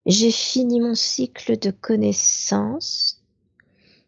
j'ai 0.05 0.31
fini 0.31 0.79
mon 0.79 0.95
cycle 0.95 1.57
de 1.57 1.71
connaissances, 1.71 3.23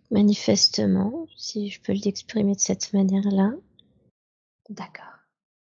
manifestement, 0.10 1.28
si 1.38 1.70
je 1.70 1.82
peux 1.82 1.94
l'exprimer 1.94 2.56
de 2.56 2.60
cette 2.60 2.94
manière-là. 2.94 3.52
D'accord. 4.70 5.06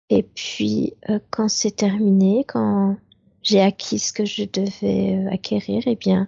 Et 0.09 0.23
puis, 0.23 0.93
euh, 1.09 1.19
quand 1.29 1.47
c'est 1.49 1.75
terminé, 1.75 2.43
quand 2.47 2.97
j'ai 3.43 3.61
acquis 3.61 3.99
ce 3.99 4.13
que 4.13 4.25
je 4.25 4.43
devais 4.43 5.15
euh, 5.15 5.31
acquérir, 5.31 5.83
eh 5.85 5.95
bien, 5.95 6.27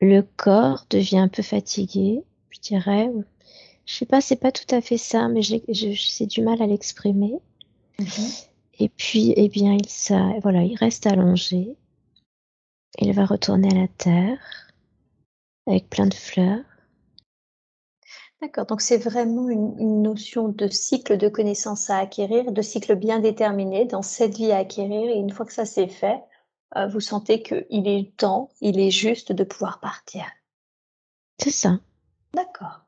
le 0.00 0.22
corps 0.22 0.86
devient 0.90 1.18
un 1.18 1.28
peu 1.28 1.42
fatigué, 1.42 2.22
je 2.50 2.60
dirais, 2.60 3.10
je 3.86 3.94
sais 3.94 4.06
pas, 4.06 4.20
c'est 4.20 4.36
pas 4.36 4.52
tout 4.52 4.74
à 4.74 4.80
fait 4.80 4.98
ça, 4.98 5.28
mais 5.28 5.42
j'ai 5.42 6.26
du 6.26 6.42
mal 6.42 6.62
à 6.62 6.66
l'exprimer. 6.66 7.34
Mhm. 7.98 8.06
Et 8.78 8.88
puis, 8.88 9.34
eh 9.36 9.48
bien, 9.48 9.74
il, 9.74 9.88
ça, 9.88 10.32
voilà, 10.42 10.62
il 10.62 10.76
reste 10.76 11.06
allongé. 11.06 11.76
Il 12.98 13.12
va 13.12 13.26
retourner 13.26 13.68
à 13.70 13.80
la 13.80 13.88
terre 13.88 14.38
avec 15.66 15.90
plein 15.90 16.06
de 16.06 16.14
fleurs. 16.14 16.64
D'accord, 18.40 18.64
donc 18.64 18.80
c'est 18.80 18.96
vraiment 18.96 19.50
une, 19.50 20.02
notion 20.02 20.48
de 20.48 20.66
cycle 20.68 21.18
de 21.18 21.28
connaissances 21.28 21.90
à 21.90 21.98
acquérir, 21.98 22.52
de 22.52 22.62
cycle 22.62 22.94
bien 22.94 23.20
déterminé 23.20 23.84
dans 23.84 24.00
cette 24.00 24.36
vie 24.36 24.50
à 24.50 24.58
acquérir. 24.58 25.10
Et 25.10 25.18
une 25.18 25.30
fois 25.30 25.44
que 25.44 25.52
ça 25.52 25.66
c'est 25.66 25.88
fait, 25.88 26.22
euh, 26.76 26.86
vous 26.86 27.00
sentez 27.00 27.42
qu'il 27.42 27.88
est 27.88 28.16
temps, 28.16 28.50
il 28.60 28.78
est 28.78 28.90
juste 28.90 29.32
de 29.32 29.44
pouvoir 29.44 29.80
partir. 29.80 30.24
C'est 31.38 31.50
ça. 31.50 31.80
D'accord. 32.34 32.84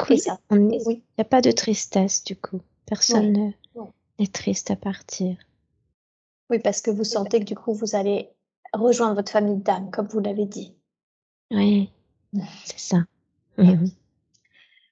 Il 0.00 0.18
n'y 0.78 1.00
a 1.18 1.24
pas 1.24 1.40
de 1.40 1.50
tristesse 1.50 2.24
du 2.24 2.36
coup. 2.36 2.60
Personne 2.86 3.52
n'est 4.18 4.26
triste 4.26 4.70
à 4.70 4.76
partir. 4.76 5.36
Oui, 6.50 6.58
parce 6.58 6.82
que 6.82 6.90
vous 6.90 7.04
sentez 7.04 7.40
que 7.40 7.44
du 7.44 7.54
coup, 7.54 7.72
vous 7.72 7.94
allez 7.94 8.30
rejoindre 8.72 9.14
votre 9.14 9.32
famille 9.32 9.56
d'âme, 9.56 9.90
comme 9.90 10.06
vous 10.06 10.20
l'avez 10.20 10.46
dit. 10.46 10.76
Oui, 11.50 11.90
c'est 12.64 12.78
ça. 12.78 12.98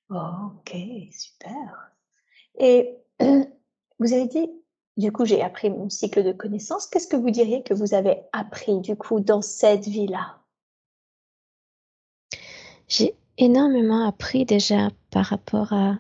ok, 0.08 0.76
super. 1.10 1.92
Et 2.58 2.96
vous 3.20 4.12
avez 4.12 4.26
dit, 4.26 4.50
du 4.96 5.10
coup, 5.10 5.24
j'ai 5.24 5.42
appris 5.42 5.70
mon 5.70 5.88
cycle 5.88 6.22
de 6.22 6.32
connaissances. 6.32 6.86
Qu'est-ce 6.86 7.06
que 7.06 7.16
vous 7.16 7.30
diriez 7.30 7.62
que 7.62 7.74
vous 7.74 7.94
avez 7.94 8.22
appris 8.32 8.80
du 8.80 8.96
coup 8.96 9.20
dans 9.20 9.40
cette 9.40 9.86
vie-là? 9.86 10.38
J'ai 12.88 13.14
énormément 13.38 14.06
appris 14.06 14.44
déjà 14.44 14.90
par 15.10 15.26
rapport 15.26 15.72
à 15.72 15.98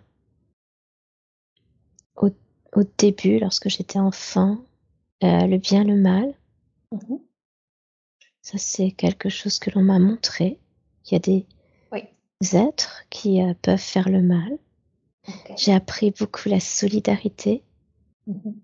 au, 2.74 2.84
début, 2.96 3.38
lorsque 3.38 3.68
j'étais 3.68 3.98
enfant, 3.98 4.56
euh, 5.22 5.46
le 5.46 5.58
bien, 5.58 5.84
le 5.84 5.94
mal. 5.94 6.34
Mhm. 6.90 7.20
Ça, 8.40 8.56
c'est 8.56 8.92
quelque 8.92 9.28
chose 9.28 9.58
que 9.58 9.70
l'on 9.70 9.82
m'a 9.82 9.98
montré. 9.98 10.58
Il 11.04 11.12
y 11.12 11.16
a 11.16 11.18
des 11.18 11.46
êtres 12.54 13.04
qui 13.10 13.42
euh, 13.42 13.52
peuvent 13.60 13.78
faire 13.78 14.08
le 14.08 14.22
mal. 14.22 14.58
J'ai 15.56 15.74
appris 15.74 16.12
beaucoup 16.12 16.48
la 16.48 16.60
solidarité. 16.60 17.62
Mhm. 18.26 18.60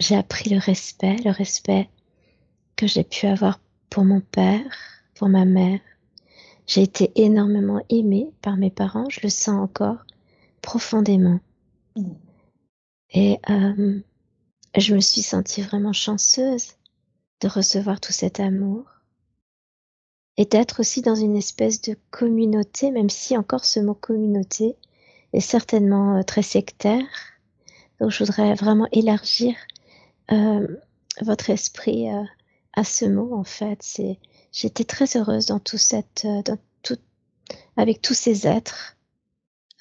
J'ai 0.00 0.14
appris 0.14 0.50
le 0.50 0.58
respect, 0.58 1.16
le 1.24 1.30
respect 1.30 1.88
que 2.76 2.86
j'ai 2.86 3.04
pu 3.04 3.26
avoir 3.26 3.60
pour 3.90 4.04
mon 4.04 4.20
père, 4.20 4.70
pour 5.14 5.28
ma 5.28 5.44
mère, 5.44 5.80
j'ai 6.68 6.82
été 6.82 7.10
énormément 7.16 7.80
aimée 7.88 8.30
par 8.42 8.56
mes 8.56 8.70
parents, 8.70 9.08
je 9.08 9.20
le 9.22 9.30
sens 9.30 9.60
encore 9.60 10.04
profondément. 10.62 11.40
Et 13.10 13.38
euh, 13.48 14.00
je 14.76 14.94
me 14.94 15.00
suis 15.00 15.22
sentie 15.22 15.62
vraiment 15.62 15.94
chanceuse 15.94 16.74
de 17.40 17.48
recevoir 17.48 18.00
tout 18.00 18.12
cet 18.12 18.38
amour 18.38 18.84
et 20.36 20.44
d'être 20.44 20.80
aussi 20.80 21.00
dans 21.02 21.14
une 21.14 21.36
espèce 21.36 21.80
de 21.80 21.96
communauté, 22.10 22.90
même 22.90 23.10
si 23.10 23.36
encore 23.36 23.64
ce 23.64 23.80
mot 23.80 23.94
communauté 23.94 24.76
est 25.32 25.40
certainement 25.40 26.18
euh, 26.18 26.22
très 26.22 26.42
sectaire. 26.42 27.06
Donc 27.98 28.10
je 28.10 28.22
voudrais 28.22 28.54
vraiment 28.54 28.86
élargir 28.92 29.56
votre 30.30 31.50
esprit 31.50 32.08
à 32.74 32.84
ce 32.84 33.04
mot 33.04 33.34
en 33.34 33.44
fait. 33.44 33.82
C'est 33.82 34.18
j'étais 34.52 34.84
très 34.84 35.16
heureuse 35.16 35.46
dans 35.46 35.58
tout 35.58 35.78
cette, 35.78 36.24
euh, 36.24 36.42
dans 36.42 36.58
tout, 36.82 36.98
avec 37.76 38.02
tous 38.02 38.14
ces 38.14 38.46
êtres. 38.46 38.96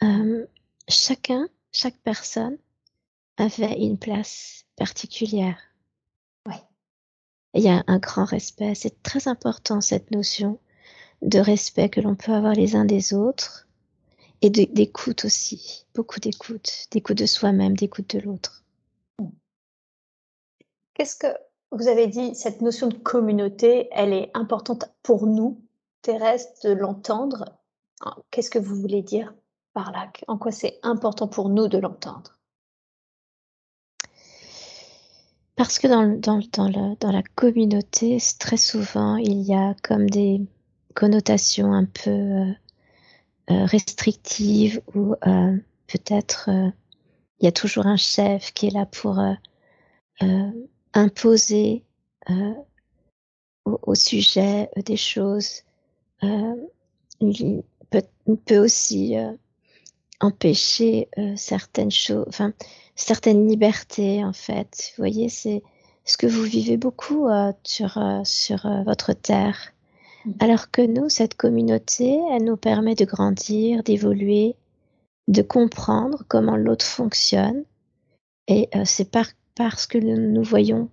Euh, 0.04 0.46
chacun, 0.88 1.48
chaque 1.72 1.98
personne 1.98 2.58
avait 3.38 3.80
une 3.80 3.98
place 3.98 4.66
particulière. 4.76 5.60
Oui. 6.46 6.56
Il 7.54 7.64
y 7.64 7.70
a 7.70 7.84
un 7.88 8.00
grand 8.00 8.26
respect. 8.26 8.76
C'est 8.76 9.02
très 9.04 9.28
important 9.28 9.82
cette 9.82 10.12
notion 10.12 10.60
de 11.22 11.40
respect 11.40 11.90
que 11.90 12.02
l'on 12.02 12.16
peut 12.16 12.34
avoir 12.34 12.54
les 12.54 12.76
uns 12.76 12.86
des 12.86 13.14
autres 13.14 13.68
et 14.42 14.52
d'écoute 14.52 15.26
aussi. 15.26 15.86
Beaucoup 15.96 16.20
d'écoute, 16.20 16.88
d'écoute 16.92 17.18
de 17.18 17.26
soi-même, 17.26 17.76
d'écoute 17.76 18.16
de 18.16 18.20
l'autre. 18.20 18.64
Qu'est-ce 20.98 21.16
que 21.16 21.28
vous 21.70 21.88
avez 21.88 22.08
dit 22.08 22.34
cette 22.34 22.62
notion 22.62 22.88
de 22.88 22.96
communauté, 22.96 23.88
elle 23.92 24.14
est 24.14 24.32
importante 24.34 24.86
pour 25.04 25.28
nous, 25.28 25.62
Thérèse, 26.02 26.48
de 26.64 26.72
l'entendre? 26.72 27.46
Qu'est-ce 28.32 28.50
que 28.50 28.58
vous 28.58 28.76
voulez 28.76 29.04
dire 29.04 29.36
par 29.74 29.92
là? 29.92 30.12
En 30.28 30.40
quoi 30.40 30.52
c'est 30.52 30.80
important 30.82 31.28
pour 31.28 31.50
nous 31.50 31.68
de 31.68 31.78
l'entendre? 31.78 32.40
Parce 35.56 35.78
que 35.78 35.88
dans, 35.88 36.18
dans, 36.20 36.40
dans, 37.00 37.12
la 37.12 37.24
communauté, 37.36 38.18
très 38.40 38.58
souvent, 38.58 39.18
il 39.18 39.44
y 39.44 39.54
a 39.54 39.76
comme 39.84 40.10
des 40.10 40.42
connotations 40.96 41.74
un 41.74 41.86
peu 41.86 42.10
euh, 42.10 42.52
euh, 43.52 43.66
restrictives 43.66 44.82
ou 44.96 45.14
euh, 45.28 45.58
peut-être 45.86 46.50
il 47.40 47.46
y 47.46 47.48
a 47.48 47.52
toujours 47.52 47.86
un 47.86 47.98
chef 47.98 48.52
qui 48.54 48.66
est 48.66 48.72
là 48.72 48.88
pour 48.88 49.20
imposer 50.94 51.84
au, 53.66 53.80
au, 53.84 53.96
sujet 53.96 54.70
des 54.86 54.98
choses. 54.98 55.64
il, 56.22 57.64
peut, 57.90 58.02
il 58.28 58.38
peut 58.38 58.60
aussi 58.60 59.16
empêcher 60.20 61.10
certaines 61.36 61.92
choses, 61.92 62.26
enfin 62.28 62.54
certaines 62.96 63.48
libertés 63.48 64.24
en 64.26 64.34
fait. 64.34 64.94
Vous 64.98 65.02
voyez, 65.02 65.30
c'est 65.30 65.62
ce 66.08 66.18
que 66.18 66.26
vous 66.26 66.44
vivez 66.44 66.78
beaucoup 66.78 67.28
euh, 67.28 67.52
sur, 67.64 67.98
euh, 67.98 68.22
sur 68.24 68.66
euh, 68.66 68.84
votre 68.84 69.14
terre. 69.14 69.74
Mm. 70.26 70.32
Alors 70.40 70.72
que 70.72 70.82
nous, 70.82 71.10
cette 71.10 71.36
communauté, 71.36 72.20
elle 72.32 72.46
nous 72.46 72.58
permet 72.58 72.96
de 72.96 73.06
grandir, 73.06 73.84
d'évoluer, 73.84 74.56
de 75.28 75.42
comprendre 75.42 76.24
comment 76.28 76.56
l'autre 76.56 76.86
fonctionne. 76.86 77.64
Et 78.50 78.70
c'est 78.86 79.12
par, 79.12 79.26
parce 79.58 79.88
que 79.88 79.98
nous, 79.98 80.44
voyons, 80.44 80.90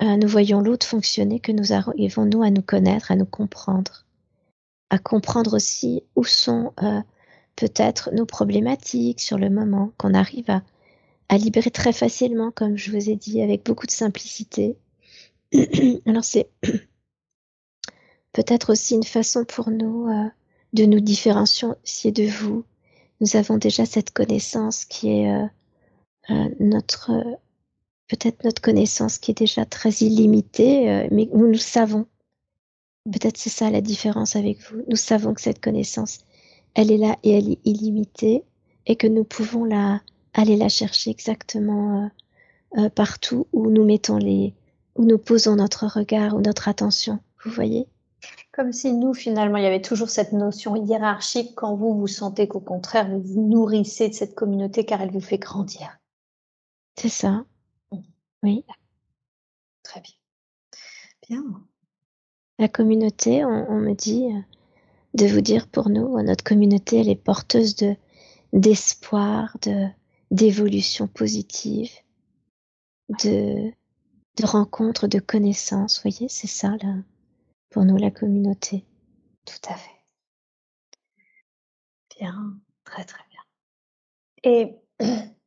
nous 0.00 0.28
voyons 0.28 0.60
l'autre 0.60 0.86
fonctionner 0.86 1.38
que 1.40 1.52
nous 1.52 1.72
arrivons 1.72 2.24
nous 2.24 2.42
à 2.42 2.50
nous 2.50 2.62
connaître, 2.62 3.12
à 3.12 3.16
nous 3.16 3.26
comprendre, 3.26 4.06
à 4.90 4.98
comprendre 4.98 5.54
aussi 5.54 6.02
où 6.16 6.24
sont 6.24 6.72
peut-être 7.56 8.10
nos 8.12 8.26
problématiques 8.26 9.20
sur 9.20 9.38
le 9.38 9.50
moment, 9.50 9.92
qu'on 9.98 10.14
arrive 10.14 10.60
à 11.28 11.38
libérer 11.38 11.70
très 11.70 11.92
facilement, 11.92 12.50
comme 12.50 12.76
je 12.76 12.90
vous 12.90 13.08
ai 13.08 13.16
dit, 13.16 13.40
avec 13.40 13.64
beaucoup 13.64 13.86
de 13.86 13.92
simplicité. 13.92 14.76
Alors 16.06 16.24
c'est 16.24 16.50
peut-être 18.32 18.72
aussi 18.72 18.94
une 18.94 19.04
façon 19.04 19.44
pour 19.44 19.70
nous 19.70 20.08
euh, 20.08 20.28
de 20.72 20.84
nous 20.84 21.00
différencier 21.00 22.12
de 22.12 22.24
vous. 22.24 22.64
Nous 23.20 23.36
avons 23.36 23.56
déjà 23.56 23.86
cette 23.86 24.10
connaissance 24.10 24.84
qui 24.84 25.08
est 25.08 25.32
euh, 25.32 25.46
euh, 26.30 26.48
notre 26.60 27.10
peut-être 28.12 28.44
notre 28.44 28.62
connaissance 28.62 29.18
qui 29.18 29.30
est 29.30 29.38
déjà 29.38 29.64
très 29.64 29.90
illimitée, 29.90 31.08
mais 31.10 31.28
nous 31.32 31.48
nous 31.48 31.54
savons. 31.54 32.06
Peut-être 33.04 33.38
c'est 33.38 33.50
ça 33.50 33.70
la 33.70 33.80
différence 33.80 34.36
avec 34.36 34.58
vous. 34.68 34.82
Nous 34.88 34.96
savons 34.96 35.34
que 35.34 35.40
cette 35.40 35.60
connaissance, 35.60 36.18
elle 36.74 36.92
est 36.92 36.98
là 36.98 37.16
et 37.22 37.30
elle 37.36 37.50
est 37.50 37.58
illimitée 37.64 38.44
et 38.86 38.96
que 38.96 39.06
nous 39.06 39.24
pouvons 39.24 39.64
la 39.64 40.00
aller 40.34 40.56
la 40.56 40.68
chercher 40.68 41.10
exactement 41.10 42.04
euh, 42.04 42.80
euh, 42.80 42.88
partout 42.88 43.46
où 43.52 43.70
nous 43.70 43.84
mettons 43.84 44.16
les, 44.16 44.54
où 44.96 45.04
nous 45.04 45.18
posons 45.18 45.56
notre 45.56 45.86
regard 45.86 46.34
ou 46.34 46.40
notre 46.40 46.68
attention. 46.68 47.18
Vous 47.44 47.50
voyez? 47.50 47.86
Comme 48.52 48.72
si 48.72 48.92
nous, 48.92 49.14
finalement, 49.14 49.56
il 49.56 49.64
y 49.64 49.66
avait 49.66 49.82
toujours 49.82 50.10
cette 50.10 50.32
notion 50.32 50.76
hiérarchique 50.76 51.54
quand 51.54 51.74
vous 51.74 51.98
vous 51.98 52.06
sentez 52.06 52.46
qu'au 52.46 52.60
contraire, 52.60 53.08
vous 53.08 53.20
vous 53.20 53.48
nourrissez 53.48 54.08
de 54.08 54.14
cette 54.14 54.34
communauté 54.34 54.84
car 54.84 55.00
elle 55.00 55.10
vous 55.10 55.20
fait 55.20 55.38
grandir. 55.38 55.98
C'est 56.98 57.08
ça. 57.08 57.44
Oui. 58.42 58.64
Très 59.82 60.00
bien. 60.00 60.14
Bien. 61.28 61.44
La 62.58 62.68
communauté, 62.68 63.44
on, 63.44 63.80
me 63.80 63.94
dit 63.94 64.26
euh, 64.26 64.40
de 65.14 65.26
vous 65.26 65.40
dire 65.40 65.68
pour 65.68 65.88
nous, 65.88 66.20
notre 66.22 66.44
communauté, 66.44 67.00
elle 67.00 67.08
est 67.08 67.16
porteuse 67.16 67.76
de 67.76 67.96
d'espoir, 68.52 69.56
de, 69.62 69.88
d'évolution 70.30 71.08
positive, 71.08 71.90
de, 73.22 73.70
de 74.36 74.46
rencontres, 74.46 75.06
de 75.06 75.20
connaissances. 75.20 75.96
Vous 75.96 76.10
voyez, 76.10 76.28
c'est 76.28 76.48
ça 76.48 76.76
là, 76.82 76.96
pour 77.70 77.84
nous 77.84 77.96
la 77.96 78.10
communauté. 78.10 78.84
Tout 79.46 79.70
à 79.70 79.74
fait. 79.74 79.90
Bien, 82.18 82.60
très 82.84 83.04
très 83.04 83.24
bien. 83.30 83.40
Et 84.44 84.76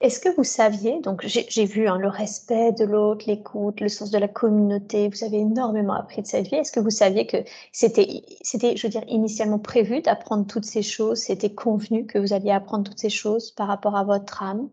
est-ce 0.00 0.20
que 0.20 0.28
vous 0.36 0.44
saviez, 0.44 1.00
donc 1.00 1.24
j'ai 1.26 1.64
vu 1.64 1.88
hein, 1.88 1.96
le 1.96 2.08
respect 2.08 2.72
de 2.72 2.84
l'autre, 2.84 3.24
l'écoute, 3.26 3.80
le 3.80 3.88
sens 3.88 4.10
de 4.10 4.18
la 4.18 4.28
communauté, 4.28 5.08
vous 5.08 5.24
avez 5.24 5.38
énormément 5.38 5.94
appris 5.94 6.20
de 6.20 6.26
cette 6.26 6.48
vie. 6.48 6.56
Est-ce 6.56 6.70
que 6.72 6.80
vous 6.80 6.90
saviez 6.90 7.26
que 7.26 7.38
c'était, 7.72 8.22
c'était, 8.42 8.76
je 8.76 8.86
veux 8.86 8.90
dire, 8.90 9.04
initialement 9.08 9.58
prévu 9.58 10.02
d'apprendre 10.02 10.46
toutes 10.46 10.66
ces 10.66 10.82
choses, 10.82 11.20
c'était 11.20 11.54
convenu 11.54 12.06
que 12.06 12.18
vous 12.18 12.34
alliez 12.34 12.50
apprendre 12.50 12.84
toutes 12.84 12.98
ces 12.98 13.08
choses 13.08 13.52
par 13.52 13.68
rapport 13.68 13.96
à 13.96 14.04
votre 14.04 14.42
âme? 14.42 14.68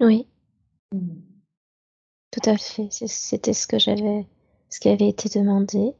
Oui. 0.00 0.26
Mmh. 0.92 1.20
Tout 2.30 2.48
à 2.48 2.56
fait. 2.56 2.88
C'était 2.90 3.52
ce 3.52 3.66
que 3.66 3.78
j'avais, 3.78 4.26
ce 4.70 4.80
qui 4.80 4.88
avait 4.88 5.08
été 5.08 5.28
demandé. 5.28 5.94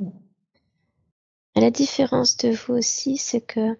Mmh. 0.00 0.10
la 1.56 1.70
différence 1.70 2.36
de 2.36 2.50
vous 2.50 2.74
aussi, 2.74 3.16
c'est 3.16 3.40
que 3.40 3.78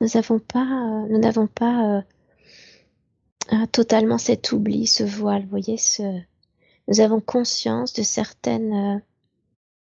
nous 0.00 0.08
n'avons 0.14 0.38
pas, 0.38 0.64
euh, 0.64 1.08
nous 1.08 1.18
n'avons 1.18 1.46
pas 1.46 1.98
euh, 1.98 2.02
euh, 3.52 3.66
totalement 3.66 4.18
cet 4.18 4.52
oubli, 4.52 4.86
ce 4.86 5.04
voile. 5.04 5.42
Vous 5.42 5.50
voyez, 5.50 5.76
ce, 5.76 6.20
nous 6.88 7.00
avons 7.00 7.20
conscience 7.20 7.92
de 7.92 8.02
certaines 8.02 9.02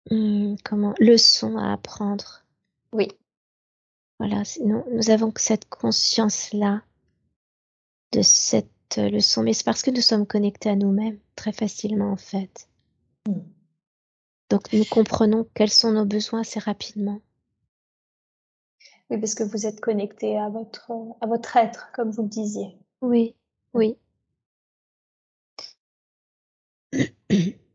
hmm, 0.10 0.56
comment, 0.64 0.94
leçons 1.00 1.58
à 1.58 1.74
apprendre. 1.74 2.46
Oui. 2.94 3.10
Voilà, 4.20 4.44
nous, 4.64 4.84
nous 4.92 5.10
avons 5.10 5.32
cette 5.36 5.70
conscience-là 5.70 6.82
de 8.14 8.22
cette 8.22 8.98
leçon, 8.98 9.44
mais 9.44 9.54
c'est 9.54 9.66
parce 9.66 9.84
que 9.84 9.92
nous 9.92 10.02
sommes 10.02 10.26
connectés 10.26 10.70
à 10.70 10.76
nous-mêmes 10.76 11.20
très 11.36 11.52
facilement 11.52 12.12
en 12.12 12.18
fait. 12.18 12.70
Hmm. 13.28 13.42
Donc 14.50 14.72
nous 14.72 14.86
comprenons 14.86 15.46
quels 15.54 15.70
sont 15.70 15.92
nos 15.92 16.06
besoins 16.06 16.40
assez 16.40 16.60
rapidement. 16.60 17.20
Oui, 19.10 19.18
parce 19.20 19.36
que 19.36 19.44
vous 19.44 19.66
êtes 19.66 19.80
connecté 19.82 20.38
à 20.38 20.50
votre, 20.50 20.92
à 21.22 21.28
votre 21.28 21.56
être, 21.58 21.92
comme 21.94 22.12
vous 22.12 22.24
le 22.24 22.30
disiez. 22.30 22.78
Oui, 23.02 23.36
oui. 23.74 23.98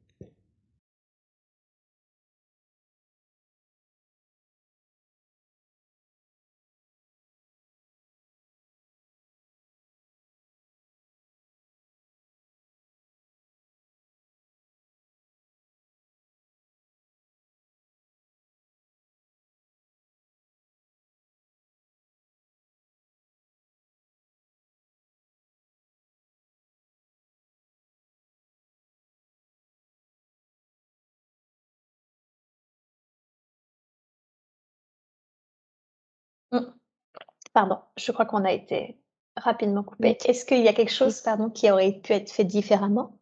Pardon, 37.55 37.78
je 37.96 38.12
crois 38.12 38.26
qu'on 38.26 38.44
a 38.44 38.53
été 38.53 38.98
rapidement 39.36 39.82
coupé. 39.82 40.18
Est-ce 40.26 40.44
qu'il 40.44 40.61
y 40.62 40.68
a 40.68 40.74
quelque 40.74 40.92
chose, 40.92 41.20
pardon, 41.22 41.48
qui 41.50 41.70
aurait 41.70 41.92
pu 42.03 42.12
être 42.12 42.30
fait 42.30 42.44
différemment? 42.44 43.18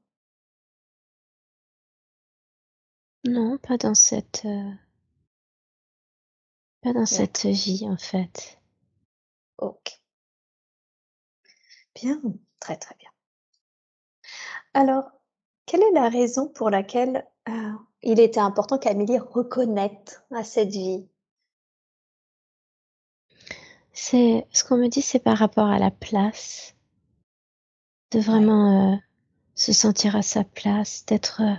Non, 3.24 3.56
pas 3.56 3.78
dans 3.78 3.94
cette, 3.94 4.42
euh 4.44 4.72
pas 6.82 6.92
dans 6.92 7.06
cette 7.06 7.46
vie, 7.46 7.86
en 7.88 7.96
fait. 7.96 8.60
OK. 9.58 10.00
Bien, 11.94 12.20
très, 12.58 12.76
très 12.76 12.96
bien. 12.98 13.10
Alors, 14.74 15.04
quelle 15.66 15.82
est 15.82 15.92
la 15.92 16.08
raison 16.08 16.48
pour 16.48 16.70
laquelle, 16.70 17.26
heu, 17.48 17.72
il 18.02 18.20
était 18.20 18.40
important 18.40 18.78
qu'Amélie 18.78 19.18
reconnaisse 19.18 20.22
à 20.32 20.44
cette 20.44 20.70
vie? 20.70 21.09
C'est 24.02 24.46
ce 24.50 24.64
qu'on 24.64 24.78
me 24.78 24.88
dit, 24.88 25.02
c'est 25.02 25.18
par 25.18 25.36
rapport 25.36 25.66
à 25.66 25.78
la 25.78 25.90
place, 25.90 26.74
de 28.12 28.18
vraiment, 28.18 28.94
euh, 28.94 28.96
se 29.54 29.74
sentir 29.74 30.16
à 30.16 30.22
sa 30.22 30.42
place, 30.42 31.04
d'être, 31.04 31.42
euh, 31.42 31.54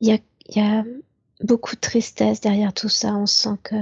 il 0.00 0.08
y 0.08 0.12
a 0.12 0.18
y 0.56 0.60
a 0.60 0.84
beaucoup 1.42 1.74
de 1.74 1.80
tristesse 1.80 2.40
derrière 2.40 2.72
tout 2.72 2.88
ça. 2.88 3.14
On 3.14 3.26
sent 3.26 3.58
que 3.62 3.76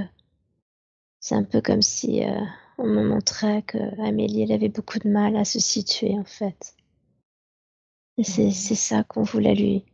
c'est 1.21 1.35
un 1.35 1.45
peu 1.45 1.61
comme 1.61 1.81
si, 1.81 2.25
euh, 2.25 2.41
on 2.77 2.85
me 2.87 3.07
montrait 3.07 3.61
qu'Amélie, 3.61 4.41
elle 4.41 4.51
avait 4.51 4.67
beaucoup 4.67 4.99
de 4.99 5.07
mal 5.07 5.37
à 5.37 5.45
se 5.45 5.59
situer, 5.59 6.19
en 6.19 6.25
fait. 6.25 6.75
Et 8.17 8.25
c'est 8.25 8.51
ça 8.51 9.05
qu'on 9.05 9.23
voulait 9.23 9.55
lui, 9.55 9.85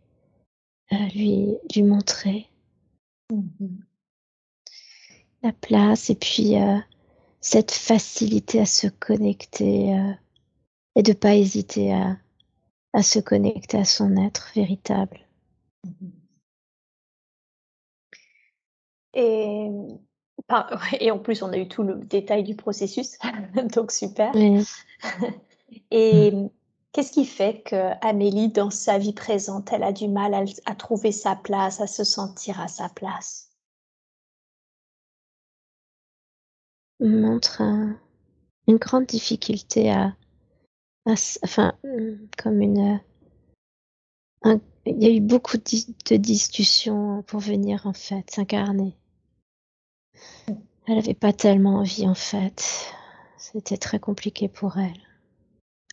lui, 1.13 1.57
lui 1.75 1.83
montrer. 1.83 2.49
Mmh 3.31 3.67
La 5.43 5.53
place 5.53 6.09
et 6.09 6.15
puis 6.15 6.55
euh, 6.55 6.79
cette 7.43 7.71
facilité 7.71 8.61
à 8.61 8.65
se 8.65 8.87
connecter 8.87 9.93
euh, 9.93 10.13
et 10.95 11.03
de 11.03 11.11
ne 11.11 11.17
pas 11.17 11.35
hésiter 11.35 11.93
à, 11.93 12.17
à 12.93 13.03
se 13.03 13.19
connecter 13.19 13.77
à 13.77 13.85
son 13.85 14.15
être 14.15 14.49
véritable. 14.55 15.19
Et, 19.13 19.69
et 20.99 21.11
en 21.11 21.19
plus, 21.19 21.43
on 21.43 21.51
a 21.51 21.57
eu 21.57 21.67
tout 21.67 21.83
le 21.83 21.95
détail 21.95 22.43
du 22.43 22.55
processus, 22.55 23.17
donc 23.75 23.91
super. 23.91 24.33
et 25.91 26.33
qu'est-ce 26.93 27.11
qui 27.11 27.25
fait 27.25 27.61
que 27.63 27.91
Amélie, 28.05 28.49
dans 28.49 28.69
sa 28.69 28.97
vie 28.97 29.13
présente, 29.13 29.73
elle 29.73 29.83
a 29.83 29.91
du 29.91 30.07
mal 30.07 30.33
à, 30.65 30.75
trouver 30.75 31.11
sa 31.11 31.35
place, 31.35 31.81
à 31.81 31.87
se 31.87 32.05
sentir 32.05 32.61
à 32.61 32.69
sa 32.69 32.87
place? 32.87 33.52
Montre 37.09 37.61
une 38.67 38.77
grande 38.77 39.05
difficulté 39.05 39.91
à, 39.91 40.15
enfin, 41.43 41.73
comme 42.37 42.61
une, 42.61 42.99
il 44.85 45.01
y 45.01 45.05
a 45.05 45.13
eu 45.13 45.21
beaucoup 45.21 45.57
de 45.57 46.15
discussions 46.17 47.23
pour 47.23 47.39
venir 47.39 47.85
en 47.85 47.93
fait 47.93 48.29
s'incarner. 48.29 48.95
Elle 50.85 50.95
n'avait 50.95 51.13
pas 51.13 51.31
tellement 51.31 51.77
envie 51.77 52.07
en 52.07 52.15
fait. 52.15 52.93
C'était 53.37 53.77
très 53.77 53.99
compliqué 53.99 54.49
pour 54.49 54.77
elle. 54.77 54.99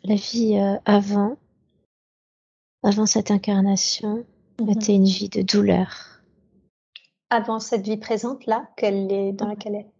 La 0.03 0.17
vie 0.17 0.57
euh, 0.59 0.79
avant, 0.85 1.37
avant 2.83 3.07
cette 3.07 3.31
incarnation, 3.31 4.25
mhm. 4.61 4.71
était 4.71 4.95
une 4.95 5.05
vie 5.05 5.29
de 5.29 5.43
douleur. 5.43 6.23
Avant 7.29 7.61
cette 7.61 7.83
vie 7.83 7.99
présente 7.99 8.47
là, 8.47 8.69
qu'elle 8.77 9.13
est 9.13 9.33
dans 9.33 9.47
laquelle 9.47 9.77
elle. 9.77 9.91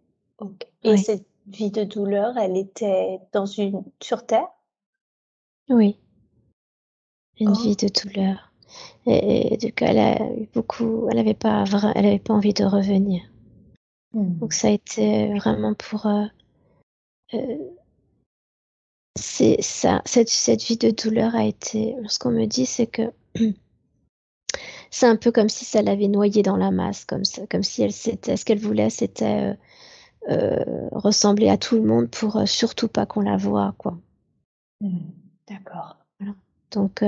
Et 0.83 0.97
cette 0.97 1.25
vie 1.47 1.71
de 1.71 1.83
douleur, 1.83 2.37
elle 2.37 2.57
était 2.57 3.19
dans 3.31 3.45
une 3.45 3.83
sur 4.01 4.25
terre? 4.25 4.47
Oui. 5.69 5.97
Une 7.39 7.53
vie 7.53 7.75
oh. 7.79 7.85
de 7.85 8.01
douleur. 8.01 8.51
Et, 9.05 9.57
du 9.57 9.73
coup, 9.73 9.83
elle 9.83 9.99
a 9.99 10.33
eu 10.33 10.47
beaucoup. 10.53 11.07
Elle 11.09 11.17
n'avait 11.17 11.33
pas, 11.33 11.65
elle 11.95 12.05
avait 12.05 12.19
pas 12.19 12.33
envie 12.33 12.53
de 12.53 12.63
revenir. 12.63 13.21
Hmm. 14.13 14.37
Donc 14.39 14.53
ça 14.53 14.67
a 14.67 14.71
été 14.71 15.33
vraiment 15.35 15.73
pour 15.73 16.05
euh, 16.05 16.25
euh, 17.33 17.57
c'est 19.17 19.61
ça 19.61 20.01
cette, 20.05 20.27
cette 20.27 20.63
vie 20.63 20.77
de 20.77 20.91
douleur 20.91 21.33
a 21.33 21.45
été 21.45 21.95
ce 22.07 22.19
qu'on 22.19 22.31
me 22.31 22.45
dit 22.45 22.65
c'est 22.65 22.87
que 22.87 23.03
c'est 24.91 25.05
un 25.05 25.15
peu 25.15 25.31
comme 25.31 25.47
si 25.47 25.63
ça 25.63 25.81
l'avait 25.81 26.09
noyée 26.09 26.43
dans 26.43 26.57
la 26.57 26.71
masse 26.71 27.05
comme 27.05 27.23
ça, 27.23 27.47
comme 27.47 27.63
si 27.63 27.83
elle 27.83 27.93
c'était 27.93 28.35
ce 28.35 28.43
qu'elle 28.43 28.59
voulait 28.59 28.89
c'était 28.89 29.57
euh, 30.29 30.87
ressembler 30.91 31.49
à 31.49 31.57
tout 31.57 31.75
le 31.75 31.83
monde 31.83 32.09
pour 32.09 32.47
surtout 32.47 32.87
pas 32.87 33.05
qu'on 33.05 33.21
la 33.21 33.37
voie 33.37 33.73
quoi. 33.77 33.97
Hmm. 34.81 35.09
d'accord. 35.47 35.97
Donc 36.71 37.03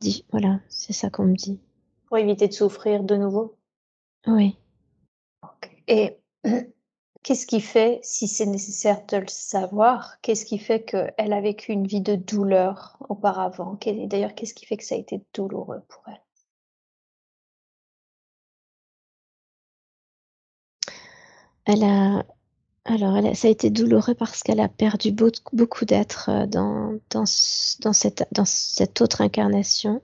dit 0.00 0.24
voilà 0.30 0.60
c'est 0.68 0.92
ça 0.92 1.10
qu'on 1.10 1.24
me 1.24 1.34
dit. 1.34 1.58
Pour 2.06 2.18
éviter 2.18 2.46
de 2.46 2.52
souffrir 2.52 3.02
de 3.02 3.16
nouveau? 3.16 3.56
Oui. 4.26 4.56
Et 5.88 6.18
qu'est-ce 7.22 7.46
qui 7.46 7.60
fait, 7.60 8.00
si 8.02 8.28
c'est 8.28 8.46
nécessaire 8.46 9.04
de 9.06 9.18
le 9.18 9.28
savoir, 9.28 10.20
qu'est-ce 10.20 10.44
qui 10.44 10.58
fait 10.58 10.84
qu'elle 10.84 11.32
a 11.32 11.40
vécu 11.40 11.72
une 11.72 11.86
vie 11.86 12.00
de 12.00 12.14
douleur 12.14 12.96
auparavant? 13.08 13.78
D'ailleurs, 13.84 14.34
qu'est-ce 14.34 14.54
qui 14.54 14.66
fait 14.66 14.76
que 14.76 14.84
ça 14.84 14.94
a 14.94 14.98
été 14.98 15.22
douloureux 15.34 15.82
pour 15.88 16.04
elle? 16.08 16.22
Elle 21.66 21.84
a, 21.84 22.24
alors, 22.84 23.16
elle 23.16 23.36
ça 23.36 23.48
a 23.48 23.50
été 23.50 23.70
douloureux 23.70 24.14
parce 24.14 24.42
qu'elle 24.42 24.60
a 24.60 24.68
perdu 24.68 25.12
beaucoup 25.12 25.84
d'êtres 25.84 26.30
euh, 26.30 26.46
dans, 26.46 26.98
dans, 27.10 27.24
dans, 27.80 27.92
cette, 27.92 28.26
dans 28.32 28.44
cette 28.44 29.00
autre 29.00 29.20
incarnation. 29.20 30.00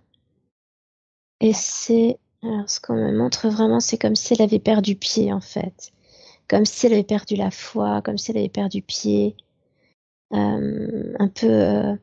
Et 1.41 1.53
c'est 1.53 2.19
alors, 2.43 2.69
ce 2.69 2.81
qu'on 2.81 2.95
me 2.97 3.17
montre 3.17 3.49
vraiment, 3.49 3.81
c'est 3.81 3.99
comme 3.99 4.17
si 4.17 4.35
elle 4.35 4.43
avait 4.43 4.59
perdu 4.59 4.97
pied, 4.97 5.33
en 5.33 5.41
fait. 5.41 5.93
Comme 6.49 6.67
si 6.67 6.87
elle 6.87 6.95
avait 6.95 7.05
perdu 7.05 7.37
la 7.37 7.51
foi, 7.53 8.03
comme 8.03 8.19
si 8.19 8.33
elle 8.33 8.39
avait 8.39 8.49
perdu 8.49 8.83
pied. 8.83 9.37
Euh, 10.33 11.15
un 11.19 11.29
peu 11.29 11.47
euh, 11.47 11.95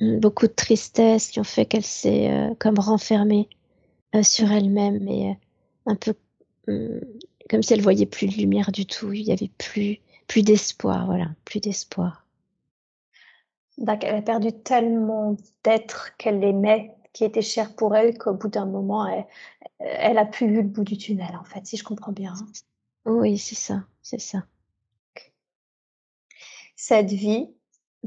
beaucoup 0.00 0.46
de 0.46 0.52
tristesse 0.52 1.30
qui 1.30 1.40
ont 1.40 1.44
fait 1.44 1.64
qu'elle 1.64 1.84
s'est 1.84 2.30
euh, 2.30 2.54
comme 2.58 2.78
renfermée 2.78 3.48
sur 4.22 4.52
elle-même 4.52 5.08
et 5.08 5.36
un 5.86 5.96
peu 5.96 6.14
comme 7.48 7.62
si 7.62 7.72
elle 7.72 7.82
voyait 7.82 8.06
plus 8.06 8.26
de 8.26 8.34
lumière 8.34 8.72
du 8.72 8.86
tout. 8.86 9.12
Il 9.12 9.22
y 9.22 9.32
avait 9.32 9.50
plus, 9.58 9.98
plus 10.26 10.42
d'espoir, 10.42 11.06
voilà, 11.06 11.28
plus 11.44 11.60
d'espoir. 11.60 12.26
Donc, 13.78 14.04
elle 14.04 14.16
a 14.16 14.22
perdu 14.22 14.52
tellement 14.52 15.36
d'êtres 15.64 16.16
qu'elle 16.16 16.42
aimait 16.42 16.94
qui 17.12 17.24
était 17.24 17.42
cher 17.42 17.74
pour 17.74 17.96
elle 17.96 18.16
qu'au 18.16 18.34
bout 18.34 18.48
d'un 18.48 18.66
moment, 18.66 19.06
elle, 19.06 19.26
elle, 19.78 20.18
a 20.18 20.24
plus 20.24 20.46
vu 20.46 20.62
le 20.62 20.68
bout 20.68 20.84
du 20.84 20.96
tunnel, 20.96 21.36
en 21.36 21.44
fait, 21.44 21.66
si 21.66 21.76
je 21.76 21.84
comprends 21.84 22.12
bien. 22.12 22.34
Hein. 22.34 22.46
Oui, 23.06 23.38
c'est 23.38 23.54
ça, 23.54 23.84
c'est 24.02 24.20
ça. 24.20 24.44
Cette 26.76 27.10
vie, 27.10 27.48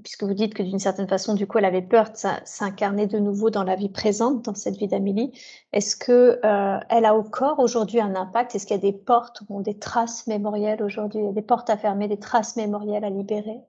puisque 0.02 0.24
vous 0.24 0.34
dites 0.34 0.54
que 0.54 0.64
d'une 0.64 0.80
certaine 0.80 1.08
façon, 1.08 1.34
du 1.34 1.48
coup, 1.48 1.58
elle 1.58 1.66
avait 1.66 1.82
peur 1.82 2.12
de 2.12 2.18
s'incarner 2.46 3.08
de 3.08 3.20
nouveau 3.20 3.50
dans 3.50 3.64
la 3.64 3.76
vie 3.76 3.90
présente, 3.90 4.46
dans 4.46 4.56
cette 4.56 4.78
vie 4.78 4.88
d'Amélie, 4.88 5.32
est-ce 5.74 5.96
que 5.96 6.40
euh, 6.44 6.80
elle 6.90 7.06
a 7.06 7.16
au 7.16 7.24
corps 7.24 7.60
aujourd'hui 7.60 8.00
un 8.00 8.16
impact? 8.16 8.56
Est-ce 8.56 8.66
qu'il 8.66 8.76
y 8.76 8.80
a 8.80 8.82
des 8.82 8.98
portes 8.98 9.42
ou 9.50 9.62
des 9.62 9.78
traces 9.78 10.28
mémorielles 10.28 10.82
aujourd'hui, 10.82 11.22
des 11.34 11.42
portes 11.42 11.70
à 11.70 11.78
fermer, 11.78 12.08
des 12.08 12.20
traces 12.20 12.56
mémorielles 12.56 13.04
à 13.04 13.10
libérer? 13.10 13.60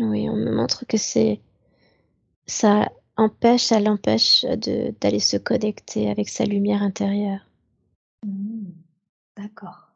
Oui, 0.00 0.28
on 0.28 0.36
me 0.36 0.50
montre 0.50 0.84
que 0.86 0.96
c'est 0.96 1.40
ça 2.46 2.90
empêche, 3.16 3.62
ça 3.62 3.78
l'empêche 3.78 4.44
d'aller 4.44 5.20
se 5.20 5.36
connecter 5.36 6.10
avec 6.10 6.28
sa 6.28 6.44
lumière 6.44 6.82
intérieure. 6.82 7.40
Mmh. 8.26 8.72
D'accord. 9.36 9.92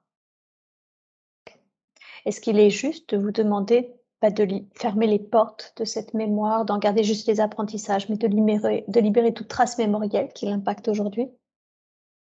Est-ce 2.25 2.41
qu'il 2.41 2.59
est 2.59 2.71
juste 2.71 3.15
de 3.15 3.21
vous 3.21 3.33
demander 3.33 3.98
pas 4.21 4.31
de 4.31 4.47
fermer 4.75 5.07
les 5.07 5.19
portes 5.19 5.73
de 5.77 5.85
cette 5.85 6.15
mémoire, 6.15 6.65
d'en 6.65 6.79
garder 6.79 7.05
juste 7.05 7.29
les 7.29 7.41
apprentissages, 7.41 8.09
mais 8.09 8.17
de 8.17 8.27
libérer, 8.27 8.85
de 8.89 9.01
libérer 9.01 9.33
toute 9.33 9.49
trace 9.49 9.79
mémorielle 9.79 10.33
qui 10.35 10.47
l'impacte 10.47 10.89
aujourd'hui 10.89 11.29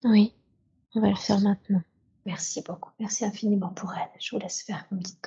Oui, 0.04 0.34
on 0.96 1.02
va 1.02 1.10
le 1.10 1.16
faire 1.16 1.40
maintenant. 1.40 1.82
Merci 2.26 2.62
beaucoup. 2.62 2.92
Merci 3.00 3.26
infiniment 3.26 3.70
pour 3.70 3.94
elle. 3.94 4.10
Je 4.20 4.36
vous 4.36 4.42
laisse 4.42 4.62
faire. 4.62 4.86
Vous 4.92 4.98
me 4.98 5.02
dites 5.02 5.22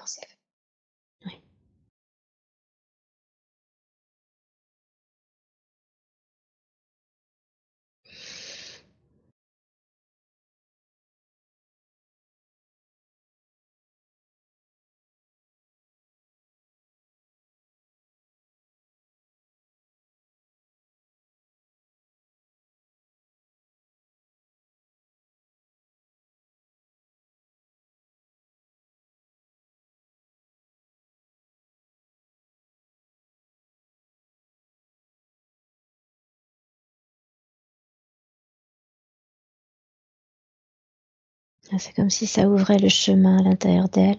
c'est. 41.79 41.89
Ah, 41.89 41.89
c'est 41.89 41.93
comme 41.95 42.11
si 42.11 42.27
ça 42.27 42.49
ouvrait 42.49 42.79
le 42.79 42.89
chemin 42.89 43.39
à 43.39 43.43
l'intérieur 43.43 43.89
d'elle. 43.89 44.19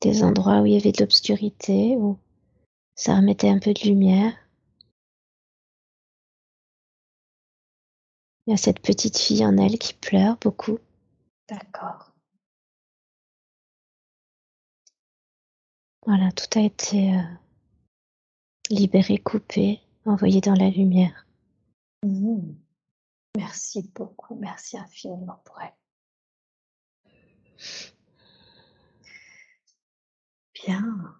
Des 0.00 0.22
endroits 0.22 0.60
où 0.60 0.66
il 0.66 0.74
y 0.74 0.76
avait 0.76 0.92
de 0.92 1.00
l'obscurité, 1.00 1.96
où 1.96 2.18
ça 2.94 3.16
remettait 3.16 3.48
un 3.48 3.58
peu 3.58 3.72
de 3.72 3.88
lumière. 3.88 4.32
Il 8.46 8.50
y 8.50 8.54
a 8.54 8.58
cette 8.58 8.80
petite 8.80 9.18
fille 9.18 9.44
en 9.44 9.56
elle 9.56 9.78
qui 9.78 9.94
pleure 9.94 10.36
beaucoup. 10.38 10.78
D'accord. 11.48 12.12
Voilà, 16.06 16.30
tout 16.32 16.58
a 16.58 16.62
été 16.62 17.14
euh, 17.14 17.22
libéré, 18.68 19.16
coupé, 19.16 19.80
envoyé 20.04 20.42
dans 20.42 20.54
la 20.54 20.68
lumière. 20.68 21.26
Mmh. 22.02 22.63
Merci 23.36 23.90
beaucoup, 23.94 24.36
merci 24.36 24.78
infiniment 24.78 25.40
pour 25.44 25.60
elle. 25.60 25.72
Bien. 30.54 31.16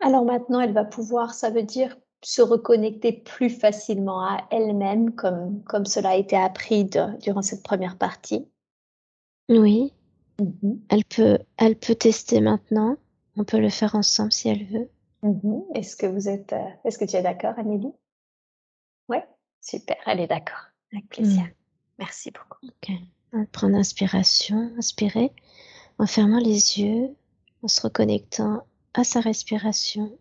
Alors 0.00 0.24
maintenant, 0.24 0.60
elle 0.60 0.72
va 0.72 0.84
pouvoir, 0.84 1.34
ça 1.34 1.50
veut 1.50 1.62
dire 1.62 1.96
se 2.22 2.42
reconnecter 2.42 3.12
plus 3.12 3.50
facilement 3.50 4.22
à 4.22 4.46
elle-même, 4.50 5.14
comme, 5.14 5.62
comme 5.64 5.86
cela 5.86 6.10
a 6.10 6.16
été 6.16 6.36
appris 6.36 6.84
durant 6.84 7.42
cette 7.42 7.62
première 7.62 7.98
partie. 7.98 8.48
Oui. 9.48 9.92
Mmh 10.40 10.76
elle, 10.88 11.04
peut, 11.04 11.38
elle 11.56 11.76
peut 11.76 11.96
tester 11.96 12.40
maintenant. 12.40 12.96
On 13.36 13.44
peut 13.44 13.58
le 13.58 13.70
faire 13.70 13.94
ensemble 13.94 14.32
si 14.32 14.48
elle 14.48 14.64
veut. 14.66 14.90
Mmh 15.22 15.62
est-ce 15.74 15.96
que 15.96 16.06
vous 16.06 16.28
êtes, 16.28 16.52
euh, 16.52 16.68
est-ce 16.84 16.98
que 16.98 17.04
tu 17.04 17.16
es 17.16 17.22
d'accord, 17.22 17.54
Amélie? 17.58 17.92
Ouais, 19.08 19.26
super, 19.60 19.96
elle 20.06 20.20
est 20.20 20.28
d'accord. 20.28 20.67
Avec 20.92 21.08
plaisir. 21.08 21.42
Mmh. 21.42 21.52
Merci 21.98 22.30
beaucoup. 22.30 22.66
Ok. 22.66 22.96
On 23.32 23.44
prend 23.44 23.68
l'inspiration, 23.68 24.72
inspirer, 24.78 25.32
en 25.98 26.06
fermant 26.06 26.38
les 26.38 26.78
yeux, 26.80 27.14
en 27.62 27.68
se 27.68 27.80
reconnectant 27.80 28.66
à 28.94 29.04
sa 29.04 29.20
respiration. 29.20 30.16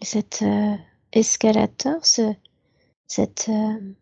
Cet 0.00 0.42
euh, 0.42 0.74
escalator, 1.12 2.04
ce, 2.04 2.34
cette, 3.06 3.48
euh, 3.48 3.94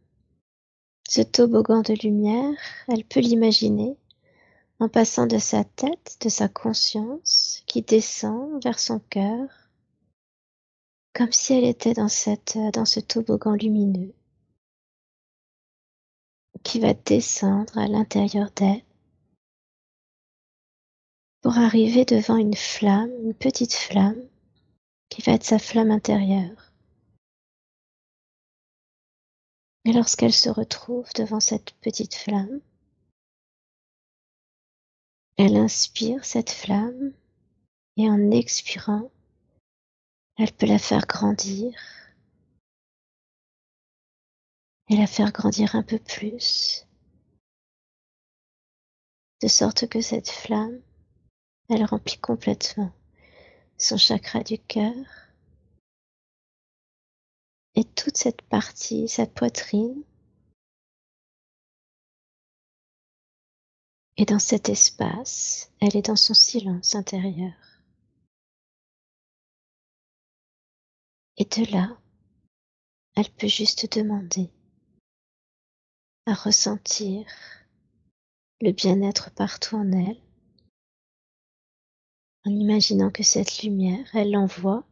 ce 1.09 1.21
toboggan 1.21 1.83
de 1.83 1.93
lumière, 1.93 2.55
elle 2.89 3.05
peut 3.05 3.21
l'imaginer 3.21 3.97
en 4.79 4.89
passant 4.89 5.27
de 5.27 5.37
sa 5.37 5.63
tête, 5.63 6.17
de 6.23 6.31
sa 6.31 6.49
conscience, 6.49 7.63
qui 7.67 7.83
descend 7.83 8.63
vers 8.65 8.79
son 8.79 8.99
cœur, 8.99 9.47
comme 11.15 11.33
si 11.33 11.55
elle 11.55 11.65
était 11.65 11.95
dans, 11.95 12.09
cette, 12.09 12.59
dans 12.73 12.85
ce 12.85 13.01
toboggan 13.01 13.55
lumineux, 13.55 14.15
qui 16.63 16.81
va 16.81 16.95
descendre 16.95 17.77
à 17.79 17.89
l'intérieur 17.89 18.51
d'elle 18.53 18.85
pour 21.41 21.57
arriver 21.57 22.05
devant 22.05 22.37
une 22.37 22.55
flamme, 22.55 23.11
une 23.25 23.35
petite 23.35 23.73
flamme, 23.73 24.23
qui 25.09 25.23
va 25.23 25.33
être 25.33 25.45
sa 25.45 25.59
flamme 25.59 25.91
intérieure. 25.91 26.73
Et 29.87 29.93
lorsqu'elle 29.93 30.35
se 30.35 30.51
retrouve 30.51 31.09
devant 31.15 31.41
cette 31.41 31.73
petite 31.81 32.15
flamme, 32.15 32.61
elle 35.39 35.57
inspire 35.57 36.25
cette 36.25 36.51
flamme 36.51 37.15
et 37.97 38.09
en 38.11 38.31
expirant, 38.31 39.11
elle 40.43 40.53
peut 40.53 40.67
la 40.67 40.79
faire 40.79 41.07
grandir. 41.07 41.75
Et 44.89 44.97
la 44.97 45.07
faire 45.07 45.33
grandir 45.33 45.77
un 45.77 45.83
peu 45.83 45.99
plus, 45.99 46.87
de 49.43 49.49
sorte 49.49 49.87
que 49.87 50.01
cette 50.01 50.31
flamme, 50.31 50.81
elle 51.69 51.85
remplit 51.85 52.19
complètement 52.19 52.91
son 53.77 53.99
chakra 53.99 54.43
du 54.43 54.59
cœur. 54.59 54.95
Et 57.75 57.85
toute 57.85 58.17
cette 58.17 58.43
partie, 58.43 59.09
sa 59.09 59.27
poitrine, 59.27 60.03
Et 64.17 64.27
dans 64.27 64.39
cet 64.39 64.69
espace, 64.69 65.73
elle 65.81 65.97
est 65.97 66.09
dans 66.09 66.17
son 66.17 66.35
silence 66.35 66.95
intérieur. 66.95 67.70
Et 71.41 71.47
de 71.47 71.73
là, 71.73 71.97
elle 73.17 73.31
peut 73.31 73.49
juste 73.49 73.97
demander 73.97 74.51
à 76.27 76.35
ressentir 76.35 77.25
le 78.61 78.73
bien-être 78.73 79.31
partout 79.31 79.77
en 79.77 79.91
elle, 79.91 80.21
en 82.45 82.51
imaginant 82.51 83.11
que 83.11 83.23
cette 83.23 83.63
lumière, 83.63 84.07
elle 84.15 84.33
l'envoie 84.33 84.85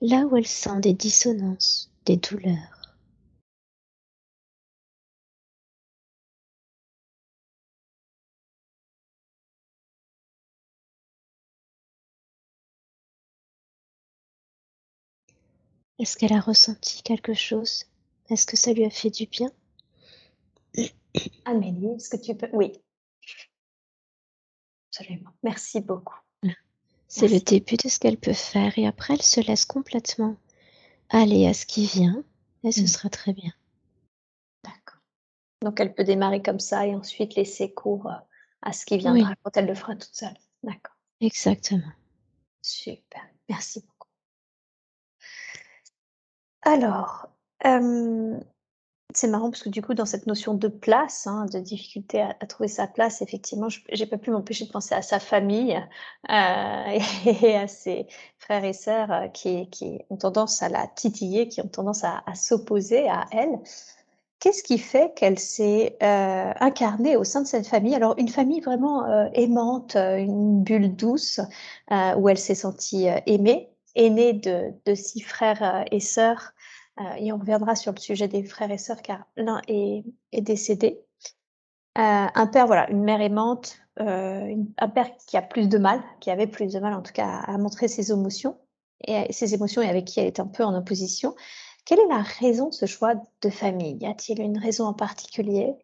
là 0.00 0.26
où 0.26 0.36
elle 0.36 0.48
sent 0.48 0.80
des 0.80 0.94
dissonances, 0.94 1.92
des 2.06 2.16
douleurs. 2.16 2.77
Est-ce 15.98 16.16
qu'elle 16.16 16.32
a 16.32 16.40
ressenti 16.40 17.02
quelque 17.02 17.34
chose? 17.34 17.84
Est-ce 18.30 18.46
que 18.46 18.56
ça 18.56 18.72
lui 18.72 18.84
a 18.84 18.90
fait 18.90 19.10
du 19.10 19.26
bien? 19.26 19.50
Amélie, 21.44 21.94
est-ce 21.96 22.10
que 22.10 22.16
tu 22.16 22.34
peux... 22.34 22.48
Oui. 22.52 22.72
Absolument. 24.90 25.30
Merci 25.42 25.80
beaucoup. 25.80 26.18
C'est 27.08 27.28
le 27.28 27.40
début 27.40 27.76
de 27.76 27.88
ce 27.88 27.98
qu'elle 27.98 28.18
peut 28.18 28.34
faire 28.34 28.78
et 28.78 28.86
après 28.86 29.14
elle 29.14 29.22
se 29.22 29.40
laisse 29.40 29.64
complètement 29.64 30.36
aller 31.08 31.46
à 31.46 31.54
ce 31.54 31.64
qui 31.64 31.86
vient 31.86 32.22
et 32.64 32.70
ce 32.70 32.82
mm. 32.82 32.86
sera 32.86 33.08
très 33.08 33.32
bien. 33.32 33.52
D'accord. 34.62 35.00
Donc 35.62 35.80
elle 35.80 35.94
peut 35.94 36.04
démarrer 36.04 36.42
comme 36.42 36.60
ça 36.60 36.86
et 36.86 36.94
ensuite 36.94 37.34
laisser 37.34 37.72
cours 37.72 38.10
à 38.60 38.72
ce 38.72 38.84
qui 38.84 38.98
viendra 38.98 39.34
quand 39.42 39.56
elle 39.56 39.66
le 39.66 39.74
fera 39.74 39.96
toute 39.96 40.14
seule. 40.14 40.36
D'accord. 40.62 40.96
Exactement. 41.20 41.92
Super. 42.60 43.22
Merci 43.48 43.80
beaucoup. 43.80 43.97
Alors, 46.62 47.28
c'est 49.14 49.28
marrant 49.28 49.50
parce 49.50 49.62
que 49.62 49.68
du 49.70 49.80
coup, 49.82 49.94
dans 49.94 50.04
cette 50.04 50.26
notion 50.26 50.54
de 50.54 50.68
place, 50.68 51.26
hein, 51.26 51.46
de 51.52 51.58
difficulté 51.58 52.20
à, 52.20 52.34
trouver 52.46 52.68
sa 52.68 52.86
place, 52.86 53.22
effectivement, 53.22 53.68
je 53.68 53.80
j'ai 53.90 54.06
pas 54.06 54.18
pu 54.18 54.30
m'empêcher 54.30 54.66
de 54.66 54.70
penser 54.70 54.94
à 54.94 55.02
sa 55.02 55.18
famille 55.18 55.74
euh, 56.30 56.98
et 57.42 57.56
à 57.56 57.66
ses 57.68 58.06
frères 58.38 58.64
et 58.64 58.72
sœurs 58.74 59.10
euh, 59.10 59.28
qui, 59.28 59.68
ont 60.10 60.16
tendance 60.16 60.62
à 60.62 60.68
la 60.68 60.86
titiller, 60.86 61.48
qui 61.48 61.60
ont 61.62 61.68
tendance 61.68 62.04
à, 62.04 62.22
s'opposer 62.34 63.08
à 63.08 63.26
elle. 63.32 63.58
Qu'est-ce 64.40 64.62
qui 64.62 64.78
fait 64.78 65.12
qu'elle 65.16 65.38
s'est 65.38 65.96
euh, 66.02 66.52
incarnée 66.60 67.16
au 67.16 67.24
sein 67.24 67.42
de 67.42 67.46
cette 67.46 67.66
famille? 67.66 67.94
Alors, 67.94 68.14
une 68.18 68.28
famille 68.28 68.60
vraiment 68.60 69.04
aimante, 69.32 69.96
une 69.96 70.62
bulle 70.62 70.94
douce, 70.94 71.40
où 71.90 72.28
elle 72.28 72.38
s'est 72.38 72.54
sentie 72.54 73.08
aimée, 73.26 73.70
aînée 73.98 74.32
de, 74.32 74.94
six 74.94 75.20
frères 75.20 75.84
et 75.90 76.00
sœurs 76.00 76.52
euh, 77.00 77.14
et 77.18 77.32
on 77.32 77.38
reviendra 77.38 77.76
sur 77.76 77.92
le 77.92 77.98
sujet 77.98 78.28
des 78.28 78.44
frères 78.44 78.70
et 78.70 78.78
sœurs 78.78 79.02
car 79.02 79.26
l'un 79.36 79.60
est, 79.68 80.04
décédé. 80.32 81.00
Euh, 81.98 82.26
un 82.34 82.46
père, 82.46 82.66
voilà, 82.66 82.88
une 82.90 83.02
mère 83.02 83.20
aimante, 83.20 83.78
euh, 84.00 84.54
un 84.78 84.88
père 84.88 85.10
qui 85.16 85.36
a 85.36 85.42
plus 85.42 85.68
de 85.68 85.78
mal, 85.78 86.00
qui 86.20 86.30
avait 86.30 86.46
plus 86.46 86.72
de 86.72 86.78
mal 86.78 86.94
en 86.94 87.02
tout 87.02 87.12
cas 87.12 87.40
à, 87.40 87.58
montrer 87.58 87.88
ses 87.88 88.12
émotions 88.12 88.56
et 89.06 89.32
ses 89.32 89.54
émotions 89.54 89.82
avec 89.82 90.04
qui 90.04 90.20
elle 90.20 90.26
est 90.26 90.40
un 90.40 90.46
peu 90.46 90.64
en 90.64 90.74
opposition. 90.74 91.34
Quelle 91.84 91.98
est 92.00 92.08
la 92.08 92.22
raison 92.22 92.68
de 92.68 92.74
ce 92.74 92.86
choix 92.86 93.14
de 93.42 93.50
famille? 93.50 93.96
Y 94.00 94.06
a-t-il 94.06 94.40
une 94.40 94.58
raison 94.58 94.84
en 94.84 94.94
particulier? 94.94 95.74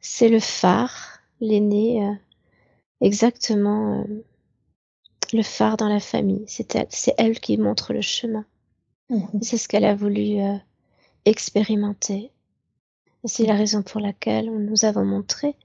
C'est 0.00 0.28
le 0.28 0.40
phare, 0.40 1.20
l'aîné, 1.40 2.18
exactement 3.00 4.04
le 5.32 5.42
phare 5.42 5.76
dans 5.76 5.88
la 5.88 6.00
famille. 6.00 6.44
C'est 6.46 6.74
elle, 6.74 6.86
c'est 6.90 7.14
elle 7.18 7.40
qui 7.40 7.56
montre 7.58 7.92
le 7.92 8.00
chemin. 8.00 8.44
Mhm. 9.10 9.42
C'est 9.42 9.58
ce 9.58 9.68
qu'elle 9.68 9.84
a 9.84 9.94
voulu 9.94 10.40
euh, 10.40 10.56
expérimenter. 11.24 12.30
C'est 13.24 13.46
la 13.46 13.54
raison 13.54 13.82
pour 13.82 14.00
laquelle 14.00 14.50
nous 14.50 14.84
avons 14.84 15.04
montré 15.04 15.56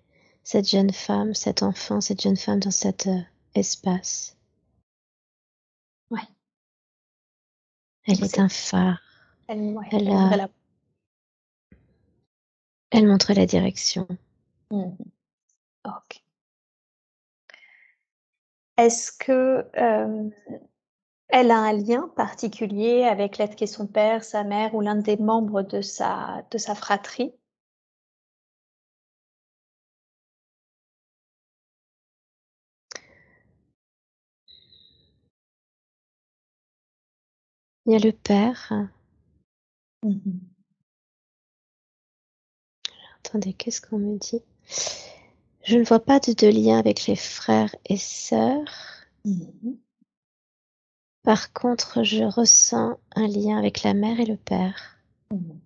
cette 0.44 0.70
jeune 0.70 0.94
femme, 0.94 1.34
cet 1.34 1.62
enfant, 1.62 2.00
cette 2.00 2.22
jeune 2.22 2.38
femme 2.38 2.60
dans 2.60 2.72
cet 2.72 3.08
euh, 3.08 3.20
espace. 3.54 4.38
Ouais. 6.10 6.20
Elle 8.08 8.24
est, 8.24 8.40
un 8.40 8.50
phare. 8.50 9.02
Elle, 9.48 9.76
elle, 9.92 10.50
elle, 12.92 13.08
montre 13.08 13.34
la 13.34 13.46
direction. 13.46 14.08
Mhm. 14.72 14.96
Ok. 15.86 16.24
Est-ce 18.80 19.12
que 19.12 19.68
euh, 19.78 20.30
elle 21.28 21.52
a 21.52 21.58
un 21.58 21.74
lien 21.74 22.08
particulier 22.16 23.04
avec 23.04 23.38
l'être 23.38 23.56
qui 23.56 23.66
est 23.66 23.68
son 23.68 23.88
père, 23.88 24.24
sa 24.24 24.46
mère 24.46 24.74
ou 24.74 24.80
l'un 24.80 24.96
des 24.96 25.18
membres 25.18 25.64
de 25.64 25.82
sa, 25.82 26.44
de 26.50 26.58
sa 26.58 26.76
fratrie? 26.76 27.34
Il 37.86 37.92
y 37.92 37.96
a 37.98 38.00
le 38.00 38.14
père. 38.14 38.72
Mmh 40.04 40.40
attendez, 43.26 43.54
qu'est-ce 43.54 43.82
qu'on 43.82 44.00
me 44.00 44.18
dit? 44.18 44.42
Je 45.64 45.78
ne 45.78 45.84
vois 45.84 46.00
pas 46.00 46.20
de, 46.20 46.48
lien 46.48 46.80
avec 46.80 47.06
les 47.08 47.16
frères 47.16 47.74
et 47.86 47.98
sœurs. 47.98 48.66
Mmh 49.26 49.74
Par 51.24 51.54
contre, 51.54 52.04
je 52.04 52.24
ressens 52.24 53.00
un 53.16 53.28
lien 53.28 53.58
avec 53.58 53.84
la 53.84 53.94
mère 53.94 54.20
et 54.20 54.26
le 54.26 54.38
père. 54.38 54.98
Mmh 55.32 55.60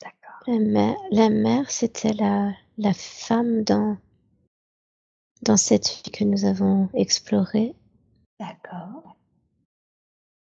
D'accord. 0.00 0.42
La 0.46 0.58
mère, 0.58 0.96
la 1.10 1.28
mère 1.28 1.70
c'était 1.70 2.14
la, 2.14 2.52
la 2.78 2.94
femme 2.94 3.64
dans, 3.64 3.98
dans 5.42 5.56
cette 5.56 5.88
vie 5.88 6.10
que 6.10 6.24
nous 6.24 6.44
avons 6.44 6.88
explorée. 6.94 7.74
D'accord. 8.40 9.16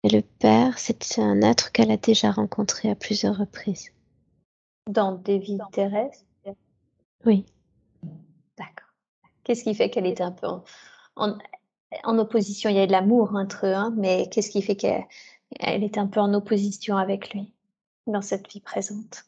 Et 0.03 0.09
le 0.09 0.21
Père, 0.21 0.77
c'est 0.77 1.17
un 1.17 1.41
être 1.41 1.71
qu'elle 1.71 1.89
a 1.89 1.97
déjà 1.97 2.29
rencontré 2.29 2.91
à 2.91 2.95
plusieurs 2.95 3.37
reprises. 3.37 3.91
Dans 4.87 5.13
des 5.13 5.39
vies 5.39 5.57
terrestres 5.71 6.23
Oui. 7.25 7.43
Qu'est-ce 9.45 9.63
qui 9.63 9.73
fait 9.73 9.89
qu'elle 9.89 10.07
était 10.07 10.23
un 10.23 10.31
peu 10.31 10.47
en, 11.15 11.37
en, 12.03 12.19
opposition? 12.19 12.69
Il 12.69 12.75
y 12.75 12.79
a 12.79 12.87
de 12.87 12.91
l'amour 12.91 13.35
entre 13.35 13.67
eux, 13.67 13.73
hein, 13.73 13.93
mais 13.95 14.27
qu'est-ce 14.29 14.49
qui 14.49 14.61
fait 14.61 14.75
qu'elle 14.75 15.05
était 15.61 15.99
un 15.99 16.07
peu 16.07 16.19
en 16.19 16.33
opposition 16.33 16.97
avec 16.97 17.33
lui 17.33 17.53
dans 18.07 18.21
cette 18.21 18.51
vie 18.51 18.59
présente? 18.59 19.25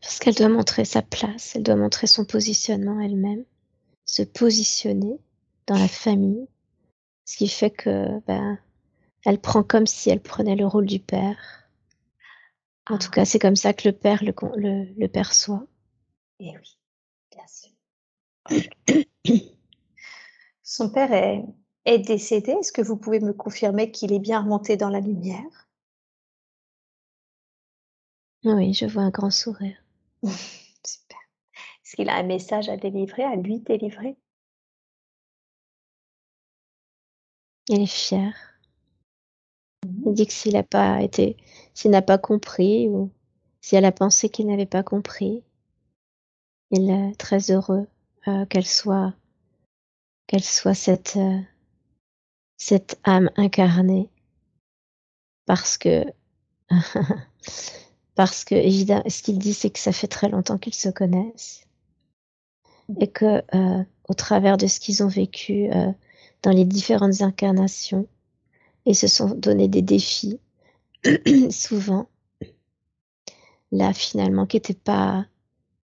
Parce 0.00 0.20
qu'elle 0.20 0.34
doit 0.34 0.48
montrer 0.48 0.84
sa 0.84 1.02
place, 1.02 1.56
elle 1.56 1.64
doit 1.64 1.74
montrer 1.74 2.06
son 2.06 2.24
positionnement 2.24 3.00
elle-même, 3.00 3.44
se 4.04 4.22
positionner 4.22 5.18
dans 5.66 5.78
la 5.78 5.88
famille, 5.88 6.46
ce 7.24 7.36
qui 7.36 7.48
fait 7.48 7.70
que 7.70 8.20
ben, 8.26 8.58
elle 9.24 9.40
prend 9.40 9.62
comme 9.62 9.86
si 9.86 10.10
elle 10.10 10.20
prenait 10.20 10.54
le 10.54 10.66
rôle 10.66 10.86
du 10.86 11.00
père. 11.00 11.66
En 12.88 12.98
tout 12.98 13.08
ah. 13.12 13.16
cas, 13.16 13.24
c'est 13.24 13.40
comme 13.40 13.56
ça 13.56 13.72
que 13.72 13.88
le 13.88 13.92
père 13.92 14.22
le, 14.22 14.32
le, 14.96 15.06
perçoit. 15.08 15.66
Eh 16.38 16.56
oui, 16.56 16.78
bien 17.32 17.46
sûr. 17.48 17.75
Son 20.62 20.90
père 20.90 21.12
est, 21.12 21.44
est 21.84 21.98
décédé. 21.98 22.52
Est-ce 22.52 22.72
que 22.72 22.82
vous 22.82 22.96
pouvez 22.96 23.20
me 23.20 23.32
confirmer 23.32 23.90
qu'il 23.90 24.12
est 24.12 24.18
bien 24.18 24.42
remonté 24.42 24.76
dans 24.76 24.90
la 24.90 25.00
lumière? 25.00 25.68
Oui, 28.44 28.74
je 28.74 28.86
vois 28.86 29.02
un 29.02 29.10
grand 29.10 29.30
sourire. 29.30 29.76
Super. 30.22 31.18
Est-ce 31.84 31.96
qu'il 31.96 32.08
a 32.08 32.16
un 32.16 32.22
message 32.22 32.68
à 32.68 32.76
délivrer, 32.76 33.24
à 33.24 33.36
lui 33.36 33.60
délivrer? 33.60 34.16
Il 37.68 37.82
est 37.82 37.86
fier. 37.86 38.32
Il 40.04 40.14
dit 40.14 40.26
que 40.26 40.32
s'il 40.32 40.54
n'a 40.54 40.62
pas 40.62 41.02
été, 41.02 41.36
s'il 41.74 41.90
n'a 41.90 42.02
pas 42.02 42.18
compris 42.18 42.88
ou 42.88 43.10
si 43.60 43.76
elle 43.76 43.84
a 43.84 43.92
pensé 43.92 44.28
qu'il 44.28 44.46
n'avait 44.46 44.66
pas 44.66 44.82
compris, 44.82 45.42
il 46.70 46.90
est 46.90 47.14
très 47.16 47.50
heureux 47.50 47.88
euh, 48.28 48.44
qu'elle 48.46 48.66
soit, 48.66 49.14
qu'elle 50.26 50.42
soit 50.42 50.74
cette, 50.74 51.16
euh, 51.16 52.78
âme 53.04 53.30
incarnée, 53.36 54.10
parce 55.44 55.78
que, 55.78 56.04
parce 58.14 58.44
que 58.44 58.54
évidemment, 58.54 59.08
ce 59.08 59.22
qu'il 59.22 59.38
dit, 59.38 59.54
c'est 59.54 59.70
que 59.70 59.78
ça 59.78 59.92
fait 59.92 60.08
très 60.08 60.28
longtemps 60.28 60.58
qu'ils 60.58 60.74
se 60.74 60.88
connaissent. 60.88 61.66
Et 63.00 63.08
que 63.08 63.42
euh, 63.54 63.84
au 64.08 64.14
travers 64.14 64.56
de 64.56 64.66
ce 64.66 64.80
qu'ils 64.80 65.02
ont 65.02 65.08
vécu 65.08 65.68
dans 66.42 66.52
les 66.52 66.64
différentes 66.64 67.20
incarnations 67.20 68.06
et 68.86 68.94
se 68.94 69.08
sont 69.08 69.34
donné 69.34 69.66
des 69.66 69.82
défis, 69.82 70.38
souvent, 71.50 72.08
là 73.72 73.92
finalement, 73.92 74.46
qui 74.46 74.56
n'étaient 74.56 74.74
pas 74.74 75.26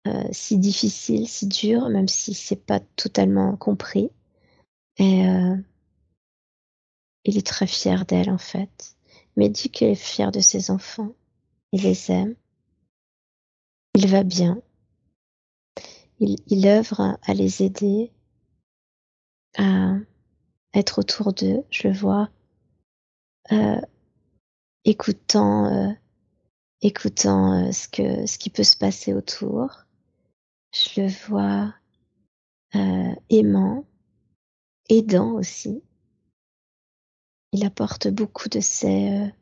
euh, 0.06 0.28
si 0.30 0.58
difficiles, 0.58 1.28
si 1.28 1.46
durs, 1.46 1.88
même 1.88 2.08
si 2.08 2.34
c'est 2.34 2.64
pas 2.64 2.80
totalement 2.80 3.56
compris. 3.56 4.10
Et 4.98 5.26
euh, 5.26 5.56
il 7.24 7.38
est 7.38 7.46
très 7.46 7.66
fier 7.66 8.04
d'elle 8.06 8.30
en 8.30 8.38
fait. 8.38 8.96
Mais 9.36 9.48
dit 9.48 9.70
qu'il 9.70 9.88
est 9.88 9.94
fier 9.94 10.30
de 10.32 10.40
ses 10.40 10.70
enfants. 10.70 11.12
Il 11.72 11.82
les 11.82 12.10
aime. 12.10 12.34
Il 13.94 14.06
va 14.08 14.22
bien. 14.22 14.62
Il, 16.18 16.66
œuvre 16.66 17.18
à 17.22 17.34
les 17.34 17.62
aider, 17.62 18.10
à, 19.58 19.96
être 20.72 21.00
autour 21.00 21.32
d'eux. 21.34 21.64
Je 21.70 21.88
le 21.88 21.94
vois 21.94 22.30
euh, 23.52 23.80
écoutant, 24.84 25.94
écoutant 26.80 27.70
ce, 27.72 27.88
que, 27.88 28.26
ce 28.26 28.38
qui 28.38 28.48
peut 28.48 28.64
se 28.64 28.76
passer 28.78 29.12
autour. 29.12 29.85
Je 30.78 31.00
le 31.00 31.08
vois 31.08 31.74
aimant, 33.30 33.86
aidant 34.90 35.32
aussi. 35.32 35.82
Il 37.52 37.64
apporte 37.64 38.08
beaucoup 38.08 38.48
de 38.48 38.60
ses, 38.60 39.32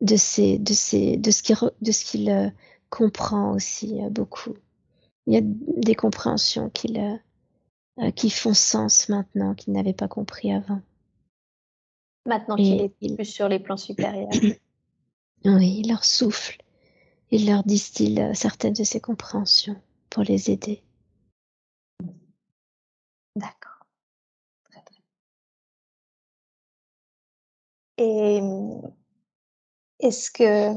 de 0.00 0.16
ses, 0.16 0.58
de 0.58 0.72
ses, 0.72 1.16
de 1.16 1.30
ce 1.30 1.42
qu'il, 1.42 1.56
de 1.80 1.92
ce 1.92 2.04
qu'il 2.04 2.54
comprend 2.90 3.52
aussi 3.52 3.98
beaucoup. 4.10 4.54
Il 5.26 5.34
y 5.34 5.38
a 5.38 5.40
des 5.42 5.94
compréhensions 5.94 6.70
qu'il 6.70 7.20
euh, 8.00 8.10
qui 8.10 8.28
font 8.28 8.54
sens 8.54 9.08
maintenant, 9.08 9.54
qu'il 9.54 9.72
n'avait 9.72 9.92
pas 9.92 10.08
compris 10.08 10.52
avant. 10.52 10.80
Maintenant 12.26 12.56
qu'il 12.56 12.80
est 12.80 13.14
plus 13.14 13.24
sur 13.24 13.48
les 13.48 13.60
plans 13.60 13.76
supérieurs. 13.76 14.30
oui, 15.44 15.76
il 15.78 15.88
leur 15.88 16.04
souffle, 16.04 16.60
il 17.30 17.46
leur 17.46 17.62
distille 17.62 18.20
euh, 18.20 18.34
certaines 18.34 18.72
de 18.72 18.82
ses 18.82 19.00
compréhensions 19.00 19.80
pour 20.14 20.22
les 20.22 20.50
aider. 20.50 20.82
D'accord. 23.36 23.86
Très 24.70 24.80
très. 24.82 25.02
Et 27.98 28.40
est-ce 30.00 30.30
que 30.30 30.72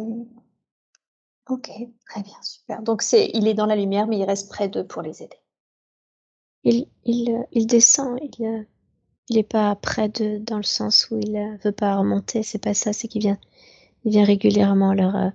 Ok, 1.49 1.69
très 2.09 2.23
bien, 2.23 2.41
super. 2.41 2.81
Donc 2.81 3.01
c'est, 3.01 3.29
il 3.33 3.47
est 3.47 3.53
dans 3.53 3.65
la 3.65 3.75
lumière, 3.75 4.07
mais 4.07 4.17
il 4.17 4.25
reste 4.25 4.49
près 4.49 4.67
d'eux 4.67 4.85
pour 4.85 5.01
les 5.01 5.23
aider 5.23 5.37
il, 6.63 6.87
il, 7.05 7.45
il 7.51 7.67
descend, 7.67 8.17
il 8.21 8.65
il 9.29 9.37
est 9.37 9.43
pas 9.43 9.75
près 9.75 10.07
de 10.09 10.37
dans 10.37 10.57
le 10.57 10.63
sens 10.63 11.09
où 11.11 11.17
il 11.17 11.59
veut 11.63 11.71
pas 11.73 11.97
remonter, 11.97 12.43
c'est 12.43 12.59
pas 12.63 12.73
ça, 12.73 12.93
c'est 12.93 13.07
qu'il 13.07 13.21
vient 13.21 13.37
il 14.05 14.11
vient 14.11 14.25
régulièrement 14.25 14.93
leur 14.93 15.15
euh, 15.15 15.29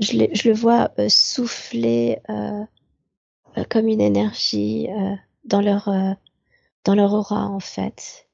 je, 0.00 0.12
je, 0.32 0.48
le 0.48 0.54
vois 0.54 0.92
euh, 0.98 1.08
souffler 1.08 2.20
euh, 2.30 2.64
comme 3.70 3.88
une 3.88 4.00
énergie 4.00 4.88
dans 5.44 5.60
leur 5.60 5.88
dans 6.84 6.94
leur 6.94 7.12
aura 7.12 7.46
en 7.46 7.60
fait. 7.60 8.28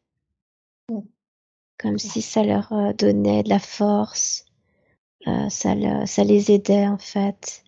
Comme 1.79 1.99
si 1.99 2.23
ça 2.23 2.43
leur 2.45 2.73
donnait 2.95 3.43
de 3.43 3.49
la 3.49 3.59
force, 3.59 4.47
ça, 5.25 6.07
ça 6.07 6.25
les 6.25 6.53
aidait 6.53 6.87
en 6.87 6.99
fait 6.99 7.65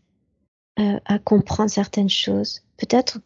à 0.76 1.18
comprendre 1.18 1.70
certaines 1.70 2.10
choses. 2.10 2.62
Peut-être 2.76 3.18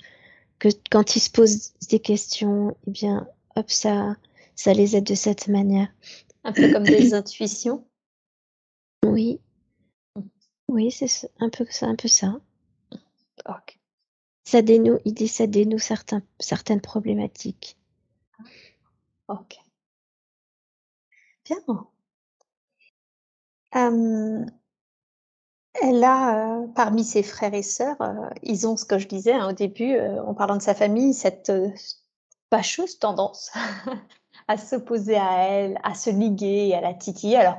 que 0.60 0.68
quand 0.90 1.16
ils 1.16 1.20
se 1.20 1.30
posent 1.30 1.72
des 1.88 1.98
questions, 1.98 2.76
eh 2.86 2.90
bien, 2.90 3.26
hop, 3.56 3.70
ça, 3.70 4.16
ça 4.54 4.72
les 4.72 4.94
aide 4.94 5.04
de 5.04 5.14
cette 5.14 5.48
manière. 5.48 5.88
Un 6.44 6.52
peu 6.52 6.72
comme 6.72 6.84
des 6.84 7.14
intuitions. 7.14 7.84
Oui. 9.04 9.40
Oui, 10.68 10.92
c'est 10.92 11.30
un 11.40 11.48
peu 11.48 11.66
ça, 11.68 11.86
un 11.86 11.96
peu 11.96 12.08
ça. 12.08 12.38
Ok. 13.48 13.79
Ça 14.44 14.62
dénoue, 14.62 14.98
il 15.04 15.14
dit 15.14 15.28
ça 15.28 15.46
certaines 16.38 16.80
problématiques. 16.80 17.76
Ok. 19.28 19.58
Bien. 21.44 21.86
Elle 25.74 26.02
a, 26.04 26.62
euh, 26.62 26.66
parmi 26.74 27.04
ses 27.04 27.22
frères 27.22 27.54
et 27.54 27.62
sœurs, 27.62 28.00
euh, 28.00 28.28
ils 28.42 28.66
ont 28.66 28.76
ce 28.76 28.84
que 28.84 28.98
je 28.98 29.06
disais 29.06 29.32
hein, 29.32 29.48
au 29.48 29.52
début, 29.52 29.94
euh, 29.94 30.22
en 30.24 30.34
parlant 30.34 30.56
de 30.56 30.62
sa 30.62 30.74
famille, 30.74 31.14
cette 31.14 31.52
fâcheuse 32.50 32.98
tendance 32.98 33.50
à 34.48 34.56
s'opposer 34.56 35.16
à 35.16 35.44
elle, 35.44 35.78
à 35.84 35.94
se 35.94 36.10
liguer, 36.10 36.74
à 36.74 36.80
la 36.80 36.92
titiller. 36.94 37.36
Alors, 37.36 37.58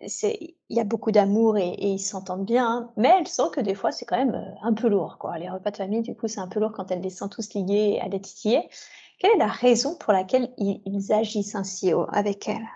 il 0.00 0.54
y 0.70 0.80
a 0.80 0.84
beaucoup 0.84 1.10
d'amour 1.10 1.56
et, 1.58 1.74
ils 1.80 1.98
s'entendent 1.98 2.44
bien, 2.44 2.66
hein, 2.66 2.92
mais 2.96 3.10
elle 3.18 3.26
sent 3.26 3.50
que 3.52 3.60
des 3.60 3.74
fois 3.74 3.92
c'est 3.92 4.04
quand 4.04 4.16
même 4.16 4.56
un 4.62 4.72
peu 4.72 4.88
lourd. 4.88 5.18
Quoi. 5.18 5.38
Les 5.38 5.48
repas 5.48 5.70
de 5.70 5.76
famille, 5.76 6.02
du 6.02 6.14
coup, 6.14 6.28
c'est 6.28 6.40
un 6.40 6.48
peu 6.48 6.60
lourd 6.60 6.72
quand 6.72 6.90
elle 6.90 7.00
les 7.00 7.10
sent 7.10 7.28
tous 7.30 7.54
ligués 7.54 7.96
et 7.96 8.00
à 8.00 8.08
les 8.08 8.20
titiller. 8.20 8.68
Quelle 9.18 9.32
est 9.32 9.38
la 9.38 9.48
raison 9.48 9.96
pour 9.96 10.12
laquelle 10.12 10.52
ils, 10.58 10.80
ils 10.86 11.12
agissent 11.12 11.56
ainsi 11.56 11.90
avec 12.12 12.48
elle 12.48 12.66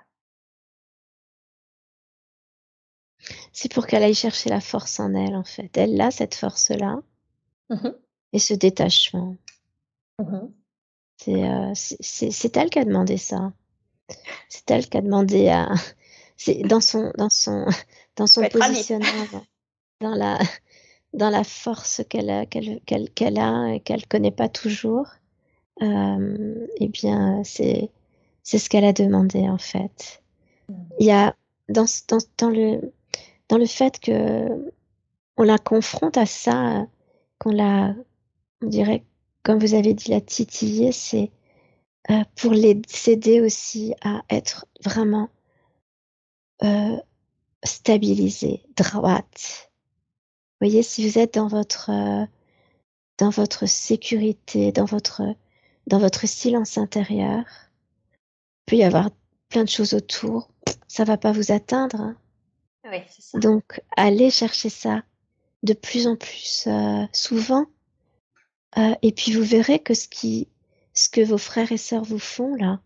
C'est 3.53 3.73
pour 3.73 3.87
qu'elle 3.87 4.03
aille 4.03 4.15
chercher 4.15 4.51
la 4.51 4.61
force 4.61 4.99
en 4.99 5.15
elle, 5.15 5.37
en 5.37 5.45
fait. 5.45 5.77
Elle 5.77 6.01
a 6.01 6.11
cette 6.11 6.35
force-là 6.35 7.01
mmh 7.71 7.89
et 8.35 8.39
ce 8.39 8.55
détachement. 8.55 9.37
Mmh 10.19 10.49
euh, 11.29 11.73
c'est 11.75 12.57
elle 12.57 12.71
qui 12.71 12.79
a 12.81 12.85
demandé 12.85 13.17
ça. 13.17 13.53
C'est 14.49 14.71
elle 14.71 14.89
qui 14.89 14.97
a 14.97 15.01
demandé 15.01 15.49
à. 15.49 15.69
C'est 16.37 16.63
dans 16.63 16.81
son 16.81 17.13
dans 17.17 17.31
son 17.31 17.67
dans 18.17 18.27
son 18.27 18.43
positionnement, 18.49 19.43
dans, 20.01 20.15
la 20.15 20.39
dans 21.15 21.31
la 21.31 21.45
force 21.45 22.03
qu'elle 22.09 22.31
a 22.31 22.47
qu'elle 22.47 22.81
qu'elle 22.85 23.39
a 23.39 23.75
et 23.75 23.81
qu'elle 23.81 24.07
connaît 24.07 24.31
pas 24.31 24.49
toujours. 24.49 25.07
Euh, 25.83 26.67
eh 26.77 26.89
bien, 26.89 27.43
c'est 27.45 27.91
c'est 28.43 28.59
ce 28.59 28.69
qu'elle 28.69 28.85
a 28.85 28.93
demandé 28.93 29.49
en 29.49 29.59
fait. 29.59 30.23
Il 30.99 31.07
y 31.07 31.11
a 31.11 31.35
dans 31.69 31.87
dans, 32.09 32.19
dans 32.39 32.51
le 32.51 32.93
dans 33.49 33.59
le 33.59 33.67
fait 33.67 33.99
que 34.01 34.49
on 35.37 35.45
la 35.45 35.59
confronte 35.59 36.19
à 36.19 36.27
ça, 36.27 36.87
qu'on 37.39 37.53
la, 37.53 37.95
on 38.63 38.67
dirait 38.67 39.05
comme 39.43 39.59
vous 39.59 39.75
avez 39.75 39.95
dit, 39.95 40.11
la 40.11 40.21
titiller, 40.21 40.93
c'est 40.93 41.31
euh, 42.11 42.23
pour 42.37 42.53
les 42.53 42.81
aussi 43.41 43.95
à 44.03 44.23
être 44.31 44.67
vraiment 44.85 45.29
euh, 46.65 46.97
droite. 48.77 49.71
Vous 50.61 50.69
voyez, 50.69 50.83
si 50.83 51.09
vous 51.09 51.19
êtes 51.19 51.35
dans 51.35 51.49
votre, 51.49 51.91
euh, 51.91 52.27
dans 53.19 53.31
votre 53.31 53.67
sécurité, 53.67 54.73
dans 54.73 54.85
votre, 54.85 55.23
dans 55.87 55.99
votre 55.99 56.27
silence 56.27 56.79
intérieur, 56.79 57.45
il 58.13 58.65
peut 58.67 58.77
y 58.77 58.85
avoir 58.85 59.11
plein 59.49 59.65
de 59.65 59.69
choses 59.69 59.95
autour, 59.95 60.49
ça 60.89 61.05
va 61.05 61.17
pas 61.17 61.33
vous 61.33 61.53
atteindre. 61.53 62.01
Hein. 62.01 62.17
Oui, 62.85 62.99
ça. 63.09 63.39
Donc, 63.39 63.81
allez 63.97 64.31
chercher 64.31 64.69
ça 64.69 65.03
de 65.63 65.73
plus 65.73 66.07
en 66.07 66.17
plus 66.17 66.65
euh, 66.67 67.05
souvent. 67.13 67.67
Euh, 68.79 68.95
et 69.03 69.13
puis, 69.13 69.33
vous 69.33 69.43
verrez 69.43 69.79
que 69.79 69.95
ce, 69.95 70.09
qui, 70.09 70.49
ce 70.95 71.09
que 71.09 71.21
vos 71.21 71.39
frères 71.39 71.73
et 71.73 71.77
sœurs 71.77 72.05
vous 72.05 72.19
font 72.19 72.55
là, 72.55 72.81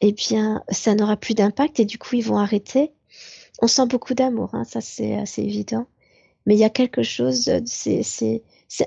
eh 0.00 0.12
bien, 0.12 0.62
ça 0.70 0.94
n'aura 0.94 1.16
plus 1.16 1.34
d'impact 1.34 1.80
et 1.80 1.84
du 1.84 1.98
coup, 1.98 2.16
ils 2.16 2.24
vont 2.24 2.36
arrêter. 2.36 2.92
On 3.62 3.66
sent 3.68 3.86
beaucoup 3.86 4.14
d'amour, 4.14 4.50
hein, 4.54 4.64
ça 4.64 4.80
c'est 4.80 5.16
assez 5.16 5.42
évident. 5.42 5.86
Mais 6.46 6.54
il 6.54 6.58
y 6.58 6.64
a 6.64 6.70
quelque 6.70 7.02
chose, 7.02 7.50
c'est 7.66 8.42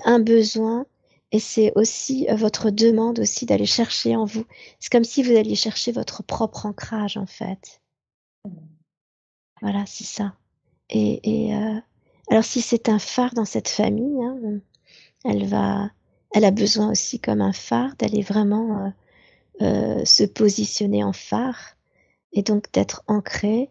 un 0.06 0.20
besoin 0.20 0.86
et 1.32 1.40
c'est 1.40 1.72
aussi 1.76 2.28
euh, 2.30 2.36
votre 2.36 2.70
demande 2.70 3.20
aussi 3.20 3.46
d'aller 3.46 3.66
chercher 3.66 4.16
en 4.16 4.26
vous. 4.26 4.46
C'est 4.80 4.92
comme 4.92 5.04
si 5.04 5.24
vous 5.24 5.36
alliez 5.36 5.56
chercher 5.56 5.92
votre 5.92 6.24
propre 6.24 6.66
ancrage 6.66 7.18
en 7.18 7.26
fait. 7.26 7.82
Voilà, 9.62 9.86
c'est 9.86 10.06
ça. 10.06 10.34
Et, 10.90 11.54
euh, 11.54 11.80
alors 12.30 12.44
si 12.44 12.62
c'est 12.62 12.90
un 12.90 13.00
phare 13.00 13.34
dans 13.34 13.46
cette 13.46 13.70
famille, 13.70 14.24
hein, 14.24 14.60
elle 15.26 15.46
va, 15.46 15.92
elle 16.32 16.46
a 16.46 16.52
besoin 16.52 16.92
aussi 16.92 17.20
comme 17.20 17.42
un 17.42 17.54
phare 17.54 17.96
d'aller 17.98 18.22
vraiment 18.22 18.86
euh, 18.86 18.90
euh, 19.62 20.06
se 20.06 20.24
positionner 20.24 21.04
en 21.04 21.14
phare 21.14 21.76
et 22.34 22.44
donc 22.44 22.72
d'être 22.72 23.04
ancrée, 23.08 23.70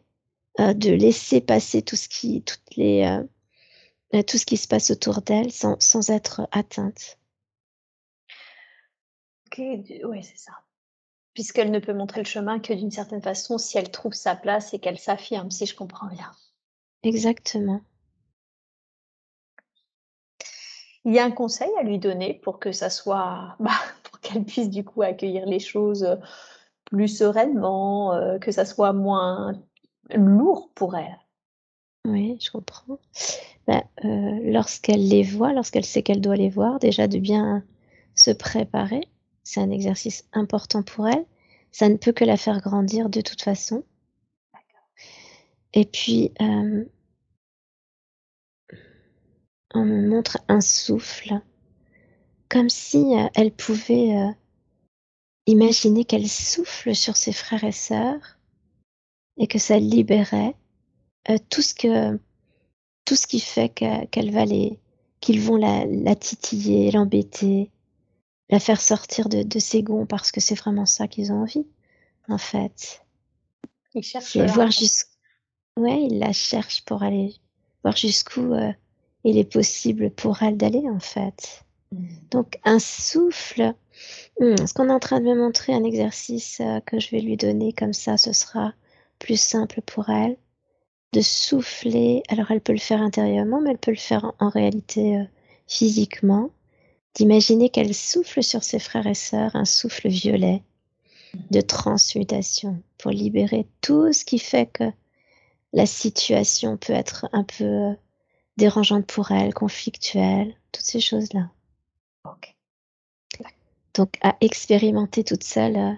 euh, 0.61 0.75
de 0.75 0.91
laisser 0.91 1.41
passer 1.41 1.83
tout 1.83 1.97
ce 1.97 2.09
qui, 2.09 2.43
toutes 2.43 2.77
les, 2.77 3.05
euh, 4.15 4.23
tout 4.23 4.39
ce 4.39 4.47
qui 4.47 4.57
se 4.57 4.69
passe 4.69 4.91
autour 4.91 5.23
d'elle 5.23 5.53
sans, 5.53 5.81
sans 5.81 6.11
être 6.11 6.49
atteinte. 6.53 7.19
Ok, 9.47 9.59
oui, 9.59 10.23
c'est 10.23 10.39
ça 10.39 10.53
puisqu'elle 11.39 11.71
ne 11.71 11.79
peut 11.79 11.93
montrer 11.93 12.21
le 12.21 12.27
chemin 12.27 12.59
que 12.59 12.73
d'une 12.73 12.91
certaine 12.91 13.23
façon 13.23 13.59
si 13.59 13.79
elle 13.79 13.93
trouve 13.93 14.13
sa 14.13 14.35
place 14.35 14.75
et 14.75 14.81
qu'elle 14.81 14.99
s'affirme, 14.99 15.53
si 15.53 15.67
je 15.67 15.77
comprends 15.77 16.09
bien. 16.09 16.33
Exactement. 17.05 17.81
Il 21.05 21.15
y 21.15 21.21
a 21.21 21.25
un 21.25 21.31
conseil 21.31 21.71
à 21.79 21.85
lui 21.85 22.01
donner 22.01 22.35
pour 22.35 22.59
que 22.59 22.73
ça 22.73 22.91
soit, 22.91 23.55
bah, 23.61 23.71
pour 24.03 24.19
qu'elle 24.19 24.43
puisse 24.43 24.69
du 24.69 24.85
coup 24.85 25.03
accueillir 25.03 25.47
les 25.47 25.61
choses 25.61 26.19
plus 26.87 27.07
sereinement, 27.07 28.15
euh, 28.15 28.41
que 28.41 28.51
ça 28.51 28.65
soit 28.65 28.93
moins 28.93 29.63
lourd 30.15 30.71
pour 30.75 30.97
elle. 30.97 31.19
Oui, 32.07 32.39
je 32.41 32.51
comprends. 32.51 32.99
Bah, 33.67 33.85
euh, 34.05 34.39
lorsqu'elle 34.45 35.07
les 35.09 35.23
voit, 35.23 35.53
lorsqu'elle 35.53 35.85
sait 35.85 36.03
qu'elle 36.03 36.21
doit 36.21 36.37
les 36.37 36.49
voir, 36.49 36.79
déjà 36.79 37.07
de 37.07 37.19
bien 37.19 37.65
se 38.15 38.31
préparer 38.31 39.09
c'est 39.49 39.61
un 39.61 39.71
exercice 39.71 40.27
important 40.35 40.83
pour 40.83 41.09
elle. 41.09 41.25
Ça 41.73 41.89
ne 41.89 41.97
peut 41.97 42.13
que 42.13 42.25
la 42.25 42.37
faire 42.37 42.61
grandir 42.61 43.09
de 43.09 43.23
toute 43.23 43.41
façon. 43.41 43.83
Et 45.73 45.87
puis, 45.87 46.33
euh, 46.43 46.85
on 49.73 49.87
me 49.87 50.07
montre 50.07 50.37
un 50.49 50.61
souffle, 50.61 51.41
comme 52.51 52.69
si 52.69 53.17
euh, 53.17 53.27
elle 53.35 53.53
pouvait 53.53 54.35
imaginer 55.47 56.05
qu'elle 56.05 56.29
souffle 56.29 56.95
sur 56.95 57.17
ses 57.17 57.33
frères 57.33 57.65
et 57.65 57.73
sœurs 57.73 58.38
et 59.39 59.47
que 59.47 59.59
ça 59.59 59.79
libérait 59.79 60.55
tout 61.51 61.63
ce 61.63 61.75
que 61.75 62.19
tout 63.05 63.17
ce 63.17 63.27
qui 63.27 63.41
fait 63.41 63.69
qu'elle 63.71 64.31
va 64.31 64.45
les 64.45 64.79
qu'ils 65.21 65.41
vont 65.41 65.57
la, 65.57 65.85
la 65.87 66.15
titiller, 66.15 66.91
l'embêter, 66.91 67.71
la 68.51 68.61
faire 68.61 68.81
sortir 68.81 69.29
de, 69.29 69.43
de 69.43 69.59
ses 69.59 69.83
gonds 69.83 70.07
parce 70.07 70.33
que 70.33 70.41
c'est 70.41 70.55
vraiment 70.55 70.87
ça 70.87 71.09
qu'ils 71.09 71.33
ont 71.33 71.43
envie, 71.43 71.67
en 72.29 72.39
fait. 72.39 73.03
Ils 73.95 74.03
cherchent. 74.03 74.37
voir 74.37 74.71
jusqu'où. 74.71 75.11
Ouais, 75.77 76.03
ils 76.05 76.19
la 76.19 76.33
cherchent 76.33 76.85
pour 76.85 77.03
aller 77.03 77.35
voir 77.83 77.97
jusqu'où 77.97 78.53
euh, 78.53 78.73
il 79.25 79.39
est 79.39 79.51
possible 79.51 80.11
pour 80.11 80.43
elle 80.43 80.57
d'aller, 80.57 80.89
en 80.89 81.01
fait. 81.01 81.65
Mm. 81.93 82.07
Donc, 82.31 82.59
un 82.65 82.79
souffle. 82.79 83.75
Hmm, 84.41 84.55
est-ce 84.55 84.75
qu'on 84.75 84.89
est 84.89 84.93
en 84.93 84.99
train 85.01 85.21
de 85.21 85.27
me 85.27 85.35
montrer 85.35 85.73
un 85.73 85.85
exercice 85.85 86.61
euh, 86.61 86.81
que 86.81 86.99
je 86.99 87.11
vais 87.11 87.21
lui 87.21 87.37
donner 87.37 87.73
comme 87.73 87.93
ça, 87.93 88.17
ce 88.17 88.33
sera 88.33 88.75
plus 89.19 89.41
simple 89.41 89.81
pour 89.83 90.09
elle 90.09 90.37
de 91.13 91.21
souffler. 91.21 92.23
Alors, 92.29 92.51
elle 92.51 92.61
peut 92.61 92.73
le 92.73 92.79
faire 92.79 93.01
intérieurement, 93.03 93.61
mais 93.61 93.71
elle 93.71 93.79
peut 93.79 93.91
le 93.91 93.97
faire 93.97 94.33
en, 94.39 94.49
réalité 94.49 95.17
euh, 95.17 95.25
physiquement 95.67 96.51
d'imaginer 97.15 97.71
qu'elle 97.71 97.95
souffle 97.95 98.43
sur 98.43 98.63
ses 98.63 98.79
frères 98.79 99.07
et 99.07 99.15
sœurs 99.15 99.57
un 99.57 99.65
souffle 99.65 100.09
violet 100.09 100.63
de 101.51 101.61
transmutation 101.61 102.83
pour 102.97 103.11
libérer 103.11 103.67
tout 103.81 104.13
ce 104.13 104.25
qui 104.25 104.39
fait 104.39 104.67
que 104.67 104.91
la 105.73 105.87
situation 105.87 106.77
peut 106.77 106.93
être 106.93 107.29
un 107.33 107.45
peu 107.45 107.95
dérangeante 108.57 109.07
pour 109.07 109.31
elle, 109.31 109.55
conflictuelle, 109.55 110.55
toutes 110.73 110.85
ces 110.85 111.01
choses-là. 111.01 111.51
Donc 113.95 114.17
à 114.21 114.37
expérimenter 114.41 115.25
toute 115.25 115.43
seule 115.43 115.77
euh, 115.77 115.93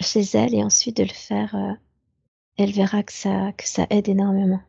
chez 0.00 0.22
elle 0.34 0.54
et 0.54 0.64
ensuite 0.64 0.96
de 0.96 1.04
le 1.04 1.08
faire, 1.08 1.54
euh, 1.54 1.72
elle 2.58 2.72
verra 2.72 3.02
que 3.02 3.12
ça, 3.12 3.86
aide 3.90 4.08
énormément. 4.08 4.60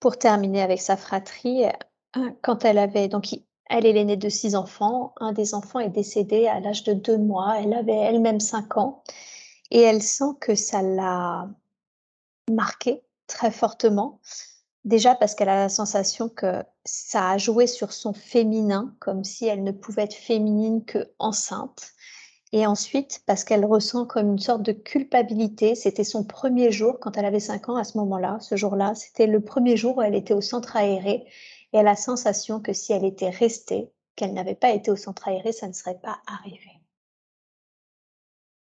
pour 0.00 0.18
terminer 0.18 0.60
avec 0.60 0.82
sa 0.82 0.98
fratrie, 0.98 1.64
euh, 1.64 2.30
quand 2.42 2.66
elle 2.66 2.76
avait 2.76 3.08
donc 3.08 3.34
elle 3.70 3.86
est 3.86 3.92
l'aînée 3.94 4.18
de 4.18 4.28
six 4.28 4.54
enfants. 4.54 5.14
Un 5.18 5.32
des 5.32 5.54
enfants 5.54 5.80
est 5.80 5.88
décédé 5.88 6.46
à 6.46 6.60
l'âge 6.60 6.84
de 6.84 6.92
deux 6.92 7.16
mois. 7.16 7.58
Elle 7.58 7.72
avait 7.72 7.96
elle-même 7.96 8.38
cinq 8.38 8.76
ans 8.76 9.02
et 9.70 9.80
elle 9.80 10.02
sent 10.02 10.36
que 10.40 10.54
ça 10.54 10.82
l'a 10.82 11.48
marquée 12.50 13.02
très 13.26 13.50
fortement. 13.50 14.20
Déjà 14.84 15.14
parce 15.14 15.34
qu'elle 15.34 15.48
a 15.48 15.56
la 15.56 15.70
sensation 15.70 16.28
que 16.28 16.62
ça 16.84 17.30
a 17.30 17.38
joué 17.38 17.66
sur 17.66 17.94
son 17.94 18.12
féminin, 18.12 18.94
comme 19.00 19.24
si 19.24 19.46
elle 19.46 19.64
ne 19.64 19.72
pouvait 19.72 20.02
être 20.02 20.14
féminine 20.14 20.84
que 20.84 21.10
enceinte. 21.18 21.93
Et 22.52 22.66
ensuite, 22.66 23.22
parce 23.26 23.42
qu'elle 23.42 23.64
ressent 23.64 24.06
comme 24.06 24.32
une 24.32 24.38
sorte 24.38 24.62
de 24.62 24.72
culpabilité. 24.72 25.74
C'était 25.74 26.04
son 26.04 26.24
premier 26.24 26.70
jour 26.70 27.00
quand 27.00 27.16
elle 27.16 27.24
avait 27.24 27.40
5 27.40 27.68
ans 27.68 27.76
à 27.76 27.84
ce 27.84 27.98
moment-là. 27.98 28.38
Ce 28.40 28.56
jour-là, 28.56 28.94
c'était 28.94 29.26
le 29.26 29.40
premier 29.40 29.76
jour 29.76 29.96
où 29.96 30.02
elle 30.02 30.14
était 30.14 30.34
au 30.34 30.40
centre 30.40 30.76
aéré. 30.76 31.26
Et 31.72 31.78
elle 31.78 31.80
a 31.80 31.90
la 31.90 31.96
sensation 31.96 32.60
que 32.60 32.72
si 32.72 32.92
elle 32.92 33.04
était 33.04 33.30
restée, 33.30 33.90
qu'elle 34.14 34.34
n'avait 34.34 34.54
pas 34.54 34.70
été 34.70 34.90
au 34.90 34.96
centre 34.96 35.26
aéré, 35.26 35.50
ça 35.50 35.66
ne 35.66 35.72
serait 35.72 35.98
pas 35.98 36.18
arrivé. 36.26 36.70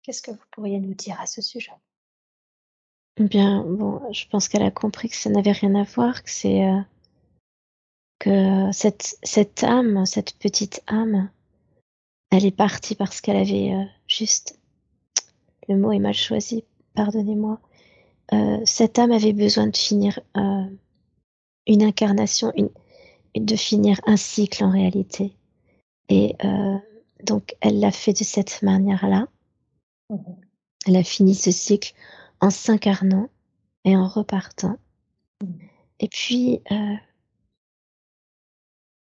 Qu'est-ce 0.03 0.23
que 0.23 0.31
vous 0.31 0.45
pourriez 0.51 0.81
nous 0.81 0.95
dire 0.95 1.21
à 1.21 1.27
ce 1.27 1.43
sujet? 1.43 1.73
Bien, 3.19 3.63
bon, 3.63 4.01
je 4.11 4.27
pense 4.29 4.49
qu'elle 4.49 4.63
a 4.63 4.71
compris 4.71 5.11
que 5.11 5.17
ça 5.17 5.29
n'avait 5.29 5.53
rien 5.53 5.75
à 5.75 5.83
voir, 5.83 6.23
que 6.23 6.31
c'est 6.31 6.67
euh, 6.67 6.81
que 8.19 8.73
cette, 8.73 9.19
cette 9.23 9.63
âme, 9.65 10.07
cette 10.07 10.39
petite 10.39 10.83
âme, 10.87 11.31
elle 12.33 12.47
est 12.47 12.51
partie 12.51 12.95
parce 12.95 13.21
qu'elle 13.21 13.37
avait 13.37 13.75
euh, 13.75 13.85
juste. 14.09 14.59
Le 15.69 15.77
mot 15.77 15.93
est 15.93 15.99
mal 15.99 16.15
choisi, 16.15 16.65
pardonnez-moi. 16.95 17.61
Euh, 18.33 18.61
cette 18.65 18.99
âme 18.99 19.13
avait 19.13 19.35
besoin 19.35 19.67
de 19.67 19.77
finir 19.77 20.19
euh, 20.37 20.65
une 21.67 21.83
incarnation, 21.83 22.51
une, 22.57 22.71
de 23.37 23.55
finir 23.55 24.01
un 24.07 24.17
cycle 24.17 24.65
en 24.65 24.71
réalité. 24.71 25.37
Et 26.09 26.37
donc, 27.23 27.55
elle 27.61 27.81
l'a 27.81 27.91
fait 27.91 28.13
de 28.13 28.25
cette 28.25 28.61
manière-là. 28.63 29.29
Mhm. 30.11 30.37
Elle 30.87 30.97
a 30.97 31.05
fini 31.05 31.35
ce 31.35 31.51
cycle 31.51 31.95
en 32.41 32.51
s'incarnant 32.51 33.31
et 33.85 33.97
en 33.97 34.09
repartant. 34.09 34.77
Mhm. 35.43 35.59
Et 36.01 36.09
puis, 36.09 36.61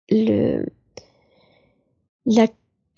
le, 0.09 0.65
la 2.25 2.47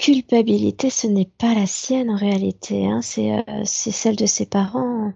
culpabilité, 0.01 0.89
ce 0.89 1.05
n'est 1.05 1.29
pas 1.37 1.53
la 1.53 1.67
sienne 1.67 2.09
en 2.09 2.15
réalité, 2.15 2.87
hein. 2.87 3.01
euh, 3.19 3.61
c'est 3.65 3.91
celle 3.91 4.15
de 4.15 4.25
ses 4.25 4.47
parents. 4.47 5.13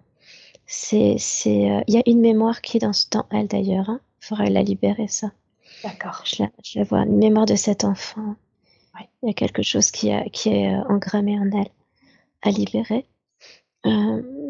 C'est, 0.68 1.16
euh, 1.48 1.82
il 1.88 1.94
y 1.94 1.98
a 1.98 2.03
une 2.06 2.22
mémoire 2.22 2.62
qui 2.62 2.78
est 2.78 2.80
dans, 2.80 2.91
dans 3.12 3.26
elle 3.32 3.48
d'ailleurs. 3.48 3.90
Hein. 3.90 3.99
Il 4.22 4.28
faudrait 4.28 4.49
la 4.52 4.62
libérer 4.62 5.07
ça. 5.07 5.32
D'accord. 5.84 6.24
Je 6.24 6.44
la, 6.44 6.84
vois, 6.84 6.99
une 6.99 7.18
mémoire 7.18 7.48
de 7.48 7.56
cet 7.56 7.84
enfant. 7.84 8.36
Il 9.24 9.28
y 9.28 9.32
a 9.32 9.34
quelque 9.34 9.64
chose 9.64 9.90
qui, 9.90 10.12
a, 10.12 10.24
qui 10.30 10.49
est 10.49 10.72
euh, 10.72 10.84
engrammé 10.88 11.38
en 11.40 11.49
elle 11.52 11.72
à 12.44 12.52
libérer. 12.52 13.06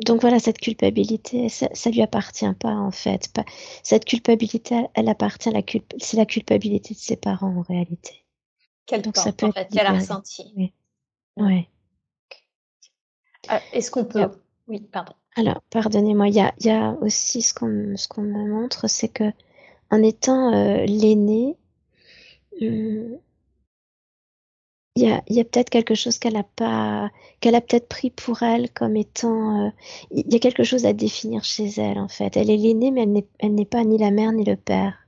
Donc 0.06 0.22
voilà, 0.22 0.40
cette 0.40 0.60
culpabilité, 0.60 1.50
ça, 1.50 1.68
ça 1.74 1.90
lui 1.90 2.02
appartient 2.02 2.54
pas 2.58 2.74
en 2.74 2.92
fait. 2.92 3.30
cette 3.84 4.06
culpabilité, 4.06 4.86
elle 4.94 5.10
appartient 5.10 5.50
c'est 5.98 6.16
la 6.16 6.26
culpabilité 6.26 6.94
de 6.94 7.00
ses 7.00 7.18
parents 7.18 7.54
en 7.58 7.62
réalité. 7.62 8.25
Quelle 8.86 9.02
donc 9.02 9.18
ça 9.18 9.32
peut 9.32 9.48
en 9.48 9.52
fait, 9.52 9.68
qu'elle 9.70 9.88
a 9.88 9.94
ressenti. 9.94 10.54
Oui. 10.56 10.74
Ouais. 11.38 11.70
Euh, 13.52 13.60
est-ce 13.74 13.92
qu'on 13.92 14.06
peut 14.06 14.30
Oui, 14.68 14.80
pardon. 14.80 15.14
Alors, 15.36 15.62
pardonnez-moi, 15.70 16.30
il 16.30 16.36
y 16.36 16.40
a, 16.40 16.54
y 16.62 16.70
a, 16.70 16.92
aussi 17.02 17.42
ce 17.42 17.54
qu'on 17.54 17.68
me 17.68 18.50
montre, 18.50 18.88
c'est 18.88 19.10
que 19.10 19.32
en 19.92 20.02
étant 20.02 20.54
euh, 20.54 20.86
l'aîné, 20.86 21.58
hum, 22.62 23.20
il 24.96 25.04
y 25.04 25.12
a, 25.12 25.22
y 25.28 25.40
a 25.42 25.44
peut-être 25.44 25.70
quelque 25.70 25.94
chose 25.94 26.20
qu'elle 26.20 26.38
a 26.38 26.44
pas, 26.44 27.12
qu'elle 27.42 27.56
a 27.56 27.62
peut-être 27.62 27.90
pris 27.90 28.12
pour 28.12 28.44
elle 28.44 28.72
comme 28.72 28.96
étant. 28.96 29.68
Euh, 29.68 29.70
il 30.12 30.32
y 30.32 30.36
a 30.38 30.40
quelque 30.40 30.64
chose 30.64 30.86
à 30.86 30.94
définir 30.94 31.44
chez 31.44 31.68
elle 31.78 32.00
en 32.00 32.08
fait. 32.08 32.38
Elle 32.38 32.50
est 32.50 32.58
l'aînée, 32.58 32.92
mais 32.92 33.04
elle 33.04 33.12
n'est, 33.12 33.28
elle 33.40 33.56
n'est 33.56 33.66
pas 33.66 33.84
ni 33.84 33.98
la 33.98 34.12
mère 34.12 34.32
ni 34.32 34.46
le 34.46 34.56
père. 34.56 35.06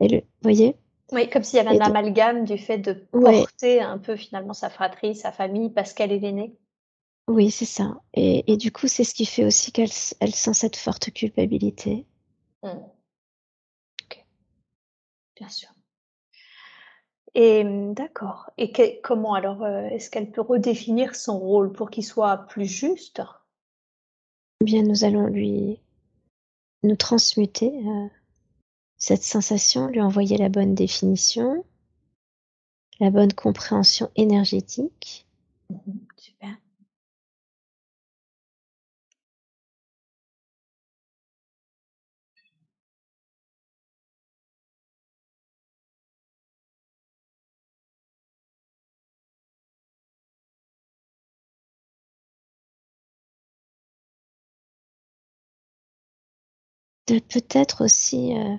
Et 0.00 0.08
le, 0.08 0.22
voyez? 0.42 0.76
Oui, 1.12 1.30
comme 1.30 1.42
s'il 1.42 1.56
y 1.56 1.60
avait 1.60 1.80
un 1.80 1.86
amalgame 1.86 2.44
du 2.44 2.58
fait 2.58 2.78
de 2.78 2.92
porter 2.92 3.80
un 3.80 3.98
peu 3.98 4.16
finalement 4.16 4.52
sa 4.52 4.68
fratrie, 4.68 5.14
sa 5.14 5.32
famille, 5.32 5.70
parce 5.70 5.94
qu'elle 5.94 6.12
est 6.12 6.18
l'aînée. 6.18 6.54
Oui, 7.28 7.50
c'est 7.50 7.64
ça. 7.64 8.00
Et, 8.14 8.50
et, 8.50 8.56
du 8.56 8.72
coup, 8.72 8.88
c'est 8.88 9.04
ce 9.04 9.14
qui 9.14 9.26
fait 9.26 9.44
aussi 9.44 9.72
qu'elle 9.72 9.90
elle 10.20 10.34
sent 10.34 10.54
cette 10.54 10.76
forte 10.76 11.10
culpabilité. 11.12 12.06
Mmh. 12.62 12.68
Ok. 14.02 14.26
Bien 15.36 15.48
sûr. 15.48 15.68
Et 17.34 17.64
mmh, 17.64 17.94
d'accord. 17.94 18.50
Et 18.58 19.00
comment 19.02 19.34
alors, 19.34 19.62
euh, 19.62 19.82
est-ce 19.90 20.10
qu'elle 20.10 20.30
peut 20.30 20.40
redéfinir 20.40 21.14
son 21.14 21.38
rôle 21.38 21.72
pour 21.72 21.90
qu'il 21.90 22.04
soit 22.04 22.38
plus 22.48 22.66
juste? 22.66 23.22
Eh 24.60 24.64
bien, 24.64 24.82
nous 24.82 25.04
allons 25.04 25.26
lui 25.26 25.78
nous 26.82 26.96
transmuter, 26.96 27.68
euh, 27.68 28.08
cette 28.98 29.22
sensation, 29.22 29.86
lui 29.88 30.00
envoyer 30.02 30.36
la 30.36 30.48
bonne 30.50 30.74
définition, 30.74 31.64
la 33.00 33.10
bonne 33.10 33.32
compréhension 33.32 34.08
énergétique. 34.14 35.26
Mmh 35.70 35.76
super. 36.16 36.56
peut-être 57.06 57.84
aussi, 57.84 58.36
euh, 58.36 58.56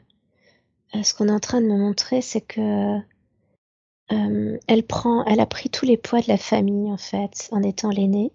ce 0.93 1.13
qu'on 1.13 1.27
est 1.27 1.31
en 1.31 1.39
train 1.39 1.61
de 1.61 1.67
me 1.67 1.77
montrer, 1.77 2.21
c'est 2.21 2.41
que 2.41 2.97
euh, 4.11 4.57
elle 4.67 4.83
prend, 4.83 5.23
elle 5.25 5.39
a 5.39 5.45
pris 5.45 5.69
tous 5.69 5.85
les 5.85 5.97
poids 5.97 6.21
de 6.21 6.27
la 6.27 6.37
famille 6.37 6.91
en 6.91 6.97
fait, 6.97 7.47
en 7.51 7.61
étant 7.61 7.89
l'aînée, 7.89 8.31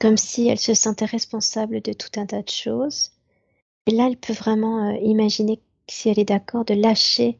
comme 0.00 0.16
si 0.16 0.48
elle 0.48 0.58
se 0.58 0.74
sentait 0.74 1.04
responsable 1.04 1.80
de 1.80 1.92
tout 1.92 2.20
un 2.20 2.26
tas 2.26 2.42
de 2.42 2.50
choses. 2.50 3.12
Et 3.86 3.92
là, 3.92 4.06
elle 4.08 4.16
peut 4.16 4.32
vraiment 4.34 4.90
imaginer, 4.90 5.60
si 5.88 6.08
elle 6.08 6.18
est 6.18 6.24
d'accord, 6.24 6.64
de 6.64 6.74
lâcher, 6.74 7.38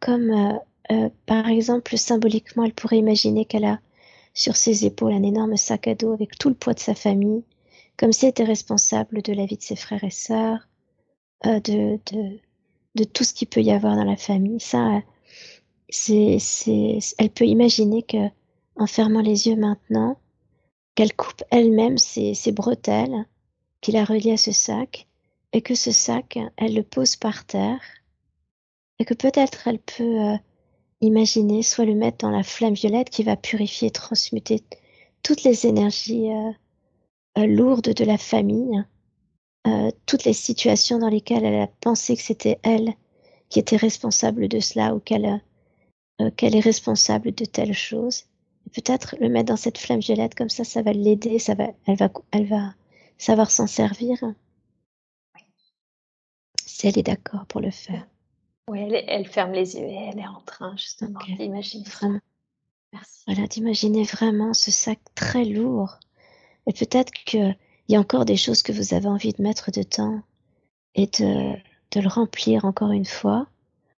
comme 0.00 0.58
par 1.26 1.48
exemple 1.48 1.96
symboliquement, 1.96 2.64
elle 2.64 2.74
pourrait 2.74 2.98
imaginer 2.98 3.44
qu'elle 3.44 3.64
a 3.64 3.80
sur 4.34 4.56
ses 4.56 4.86
épaules 4.86 5.12
un 5.12 5.22
énorme 5.22 5.56
sac 5.56 5.86
à 5.88 5.94
dos 5.94 6.12
avec 6.12 6.38
tout 6.38 6.48
le 6.48 6.54
poids 6.54 6.74
de 6.74 6.80
sa 6.80 6.94
famille, 6.94 7.44
comme 7.96 8.12
si 8.12 8.24
elle 8.24 8.30
était 8.30 8.44
responsable 8.44 9.22
de 9.22 9.32
la 9.32 9.46
vie 9.46 9.56
de 9.56 9.62
ses 9.62 9.76
frères 9.76 10.04
et 10.04 10.10
sœurs, 10.10 10.68
euh, 11.46 11.60
de, 11.60 11.98
de, 12.12 12.38
de, 12.94 13.04
tout 13.04 13.24
ce 13.24 13.34
qu'il 13.34 13.48
peut 13.48 13.62
y 13.62 13.70
avoir 13.72 13.96
dans 13.96 14.04
la 14.04 14.16
famille. 14.16 14.60
Ça, 14.60 15.02
c'est, 15.88 16.38
c'est, 16.38 16.98
elle 17.18 17.30
peut 17.30 17.46
imaginer 17.46 18.02
que, 18.02 18.28
en 18.76 18.86
fermant 18.86 19.20
les 19.20 19.48
yeux 19.48 19.56
maintenant, 19.56 20.18
qu'elle 20.94 21.14
coupe 21.14 21.42
elle-même 21.50 21.98
ses, 21.98 22.34
ses 22.34 22.52
bretelles, 22.52 23.26
qu'il 23.80 23.96
a 23.96 24.04
reliées 24.04 24.32
à 24.32 24.36
ce 24.36 24.52
sac, 24.52 25.06
et 25.52 25.62
que 25.62 25.74
ce 25.74 25.90
sac, 25.92 26.38
elle 26.56 26.74
le 26.74 26.82
pose 26.82 27.16
par 27.16 27.44
terre, 27.44 27.80
et 28.98 29.04
que 29.04 29.14
peut-être 29.14 29.68
elle 29.68 29.80
peut 29.80 30.20
euh, 30.20 30.36
imaginer 31.00 31.62
soit 31.62 31.84
le 31.84 31.94
mettre 31.94 32.18
dans 32.18 32.30
la 32.30 32.42
flamme 32.42 32.74
violette 32.74 33.10
qui 33.10 33.22
va 33.22 33.36
purifier 33.36 33.90
transmuter 33.90 34.62
toutes 35.22 35.42
les 35.42 35.66
énergies 35.66 36.30
euh, 36.30 36.52
euh, 37.38 37.46
lourde 37.46 37.92
de 37.92 38.04
la 38.04 38.18
famille, 38.18 38.82
euh, 39.66 39.90
toutes 40.06 40.24
les 40.24 40.32
situations 40.32 40.98
dans 40.98 41.08
lesquelles 41.08 41.44
elle 41.44 41.62
a 41.62 41.68
pensé 41.80 42.16
que 42.16 42.22
c'était 42.22 42.58
elle 42.62 42.94
qui 43.48 43.58
était 43.58 43.76
responsable 43.76 44.48
de 44.48 44.60
cela 44.60 44.94
ou 44.94 45.00
qu'elle 45.00 45.40
euh, 46.20 46.30
qu'elle 46.30 46.56
est 46.56 46.60
responsable 46.60 47.32
de 47.34 47.44
telle 47.44 47.72
chose. 47.72 48.24
Peut-être 48.74 49.16
le 49.20 49.28
mettre 49.28 49.50
dans 49.50 49.56
cette 49.56 49.78
flamme 49.78 50.00
violette 50.00 50.34
comme 50.34 50.48
ça, 50.48 50.64
ça 50.64 50.82
va 50.82 50.92
l'aider, 50.92 51.38
ça 51.38 51.54
va, 51.54 51.68
elle 51.86 51.96
va, 51.96 52.10
elle 52.30 52.46
va 52.46 52.74
savoir 53.18 53.50
s'en 53.50 53.66
servir. 53.66 54.18
Si 56.64 56.86
elle 56.86 56.98
est 56.98 57.02
d'accord 57.02 57.46
pour 57.46 57.60
le 57.60 57.70
faire. 57.70 58.06
Oui, 58.68 58.80
elle, 58.80 59.04
elle, 59.08 59.26
ferme 59.26 59.52
les 59.52 59.76
yeux 59.76 59.86
et 59.86 60.10
elle 60.10 60.18
est 60.18 60.26
en 60.26 60.40
train 60.40 60.76
justement 60.76 61.18
d'imaginer 61.38 61.84
vraiment. 61.84 62.20
Merci. 62.92 63.22
Voilà, 63.26 63.46
d'imaginer 63.46 64.04
vraiment 64.04 64.54
ce 64.54 64.70
sac 64.70 64.98
très 65.14 65.44
lourd 65.44 65.98
et 66.66 66.72
peut-être 66.72 67.12
y 67.92 67.96
a 67.96 68.00
encore 68.00 68.24
des 68.24 68.36
choses 68.36 68.62
que 68.62 68.72
vous 68.72 68.94
avez 68.94 69.08
envie 69.08 69.32
de 69.32 69.42
mettre 69.42 69.70
dedans 69.70 70.22
et 70.94 71.06
de, 71.06 71.54
le 72.00 72.08
remplir 72.08 72.64
encore 72.64 72.92
une 72.92 73.04
fois. 73.04 73.46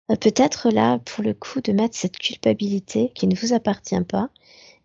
Euh, 0.09 0.15
peut-être 0.15 0.69
là, 0.69 0.99
pour 0.99 1.23
le 1.23 1.33
coup, 1.33 1.61
de 1.61 1.71
mettre 1.71 1.95
cette 1.95 2.17
culpabilité 2.17 3.11
qui 3.13 3.27
ne 3.27 3.35
vous 3.35 3.53
appartient 3.53 4.01
pas, 4.01 4.29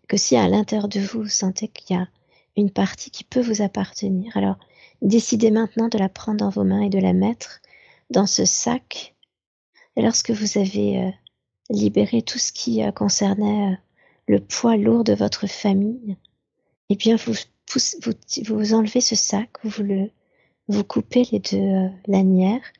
que 0.07 0.17
si 0.17 0.35
à 0.35 0.47
l'intérieur 0.47 0.87
de 0.87 0.99
vous, 0.99 1.23
vous 1.23 1.27
sentez 1.27 1.67
qu'il 1.67 1.95
y 1.95 1.99
a 1.99 2.07
une 2.55 2.71
partie 2.71 3.11
qui 3.11 3.23
peut 3.23 3.41
vous 3.41 3.61
appartenir, 3.61 4.35
alors 4.37 4.57
décidez 5.01 5.51
maintenant 5.51 5.87
de 5.87 5.97
la 5.97 6.09
prendre 6.09 6.39
dans 6.39 6.49
vos 6.49 6.63
mains 6.63 6.81
et 6.81 6.89
de 6.89 6.99
la 6.99 7.13
mettre 7.13 7.61
dans 8.09 8.27
ce 8.27 8.45
sac. 8.45 9.15
Lorsque 9.97 10.31
vous 10.31 10.57
avez 10.57 10.99
euh, 10.99 11.09
libéré 11.69 12.21
tout 12.21 12.39
ce 12.39 12.51
qui 12.51 12.83
euh, 12.83 12.91
concernait 12.91 13.77
le 14.27 14.39
poids 14.39 14.77
lourd 14.77 15.03
de 15.03 15.13
votre 15.13 15.47
famille, 15.47 16.15
eh 16.89 16.95
bien 16.95 17.15
vous 17.15 17.33
vous, 17.69 18.13
vous, 18.47 18.73
enlevez 18.73 19.01
ce 19.01 19.15
sac, 19.15 19.49
vous, 19.63 19.83
le, 19.83 20.09
vous 20.67 20.83
coupez 20.83 21.23
les 21.31 21.39
deux 21.39 21.57
euh, 21.57 21.87
lanières 22.07 22.73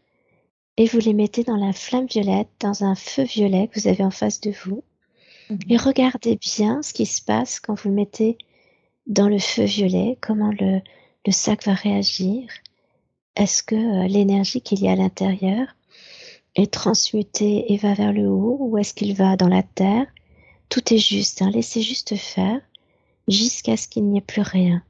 et 0.77 0.85
vous 0.85 0.99
les 0.99 1.13
mettez 1.13 1.43
dans 1.43 1.57
la 1.57 1.73
flamme 1.73 2.07
violette, 2.07 2.49
dans 2.59 2.83
un 2.83 2.95
feu 2.95 3.23
violet 3.23 3.67
que 3.67 3.79
vous 3.79 3.87
avez 3.87 4.03
en 4.03 4.11
face 4.11 4.39
de 4.41 4.51
vous. 4.63 4.83
Et 5.67 5.75
mhm. 5.75 5.81
regardez 5.81 6.37
bien 6.37 6.81
ce 6.81 6.93
qui 6.93 7.05
se 7.05 7.21
passe 7.21 7.59
quand 7.59 7.73
vous 7.73 7.89
le 7.89 7.95
mettez 7.95 8.37
dans 9.07 9.27
le 9.27 9.39
feu 9.39 9.63
violet, 9.63 10.17
comment 10.21 10.51
le, 10.51 10.81
le 11.25 11.31
sac 11.31 11.65
va 11.65 11.73
réagir. 11.73 12.47
Est-ce 13.35 13.63
que 13.63 13.75
euh, 13.75 14.07
l'énergie 14.07 14.61
qu'il 14.61 14.81
y 14.81 14.87
a 14.87 14.91
à 14.91 14.95
l'intérieur 14.95 15.67
est 16.55 16.71
transmutée 16.71 17.71
et 17.73 17.77
va 17.77 17.93
vers 17.93 18.13
le 18.13 18.27
haut 18.27 18.57
ou 18.59 18.77
est-ce 18.77 18.93
qu'il 18.93 19.15
va 19.15 19.35
dans 19.35 19.47
la 19.47 19.63
terre? 19.63 20.07
Tout 20.69 20.93
est 20.93 20.99
juste, 20.99 21.41
hein, 21.41 21.49
laissez 21.49 21.81
juste 21.81 22.15
faire 22.15 22.61
jusqu'à 23.29 23.77
ce 23.77 23.87
qu'il 23.87 24.05
n'y 24.05 24.17
ait 24.17 24.21
plus 24.21 24.41
rien. 24.41 24.83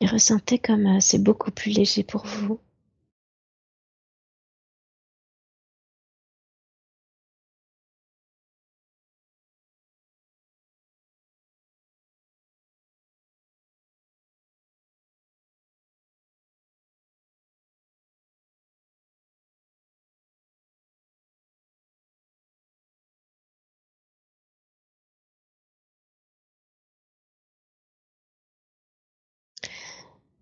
Et 0.00 0.06
ressentez 0.06 0.60
comme 0.60 0.86
euh, 0.86 1.00
c'est 1.00 1.18
beaucoup 1.22 1.50
plus 1.50 1.72
léger 1.72 2.04
pour 2.04 2.24
vous. 2.26 2.60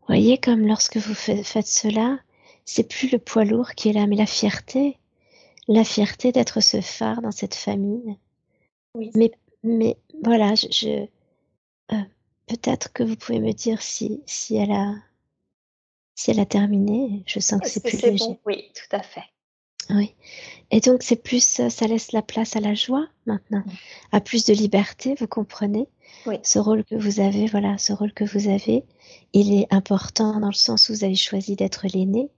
Voyez 0.07 0.39
comme 0.39 0.67
lorsque 0.67 0.97
vous 0.97 1.15
faites 1.15 1.67
cela, 1.67 2.19
c'est 2.65 2.89
plus 2.89 3.11
le 3.11 3.19
poids 3.19 3.45
lourd 3.45 3.73
qui 3.75 3.89
est 3.89 3.93
là, 3.93 4.07
mais 4.07 4.17
la 4.17 4.27
fierté, 4.27 4.99
la 5.69 5.85
fierté 5.85 6.33
d'être 6.33 6.61
ce 6.61 6.81
phare 6.81 7.23
dans 7.23 7.31
cette 7.31 7.55
famille. 7.55 8.17
Oui. 8.95 9.11
Mais, 9.15 9.33
mais 9.63 9.97
voilà, 10.23 10.55
je, 10.55 11.07
euh, 11.93 11.97
peut-être 12.47 12.93
que 12.93 13.03
vous 13.03 13.17
pouvez 13.17 13.41
me 13.41 13.53
dire 13.53 13.81
si, 13.81 14.23
si 14.27 14.57
elle 14.57 14.73
a, 14.73 14.95
si 16.15 16.31
elle 16.31 16.41
a 16.41 16.47
terminé, 16.47 17.23
je 17.27 17.41
sens 17.41 17.61
que 17.61 17.69
c'est 17.69 17.83
plus 17.83 18.01
léger. 18.03 18.39
oui, 18.45 18.71
tout 18.75 18.97
à 18.97 19.03
fait. 19.03 19.25
Oui. 19.91 20.15
Et 20.75 20.81
donc, 20.81 21.03
c'est 21.03 21.23
plus, 21.23 21.45
ça 21.69 21.87
laisse 21.87 22.13
la 22.13 22.23
place 22.23 22.57
à 22.57 22.61
la 22.61 22.73
joie 22.73 23.07
maintenant, 23.27 23.63
à 24.11 24.23
plus 24.23 24.47
de 24.47 24.55
liberté, 24.55 25.15
vous 25.21 25.27
comprenez? 25.27 25.87
Oui. 26.27 26.37
Ce 26.43 26.59
rôle 26.59 26.83
que 26.85 26.95
vous 26.95 27.21
avez, 27.21 27.47
voilà, 27.47 27.77
ce 27.77 27.93
rôle 27.93 28.15
que 28.15 28.25
vous 28.25 28.49
avez, 28.49 28.85
il 29.35 29.53
est 29.53 29.67
important 29.71 30.41
dans 30.41 30.49
le 30.49 30.55
sens 30.55 30.89
où 30.89 30.95
vous 30.95 31.05
avez 31.05 31.15
choisi 31.15 31.57
d'être 31.57 31.87
l'aîné, 31.93 32.31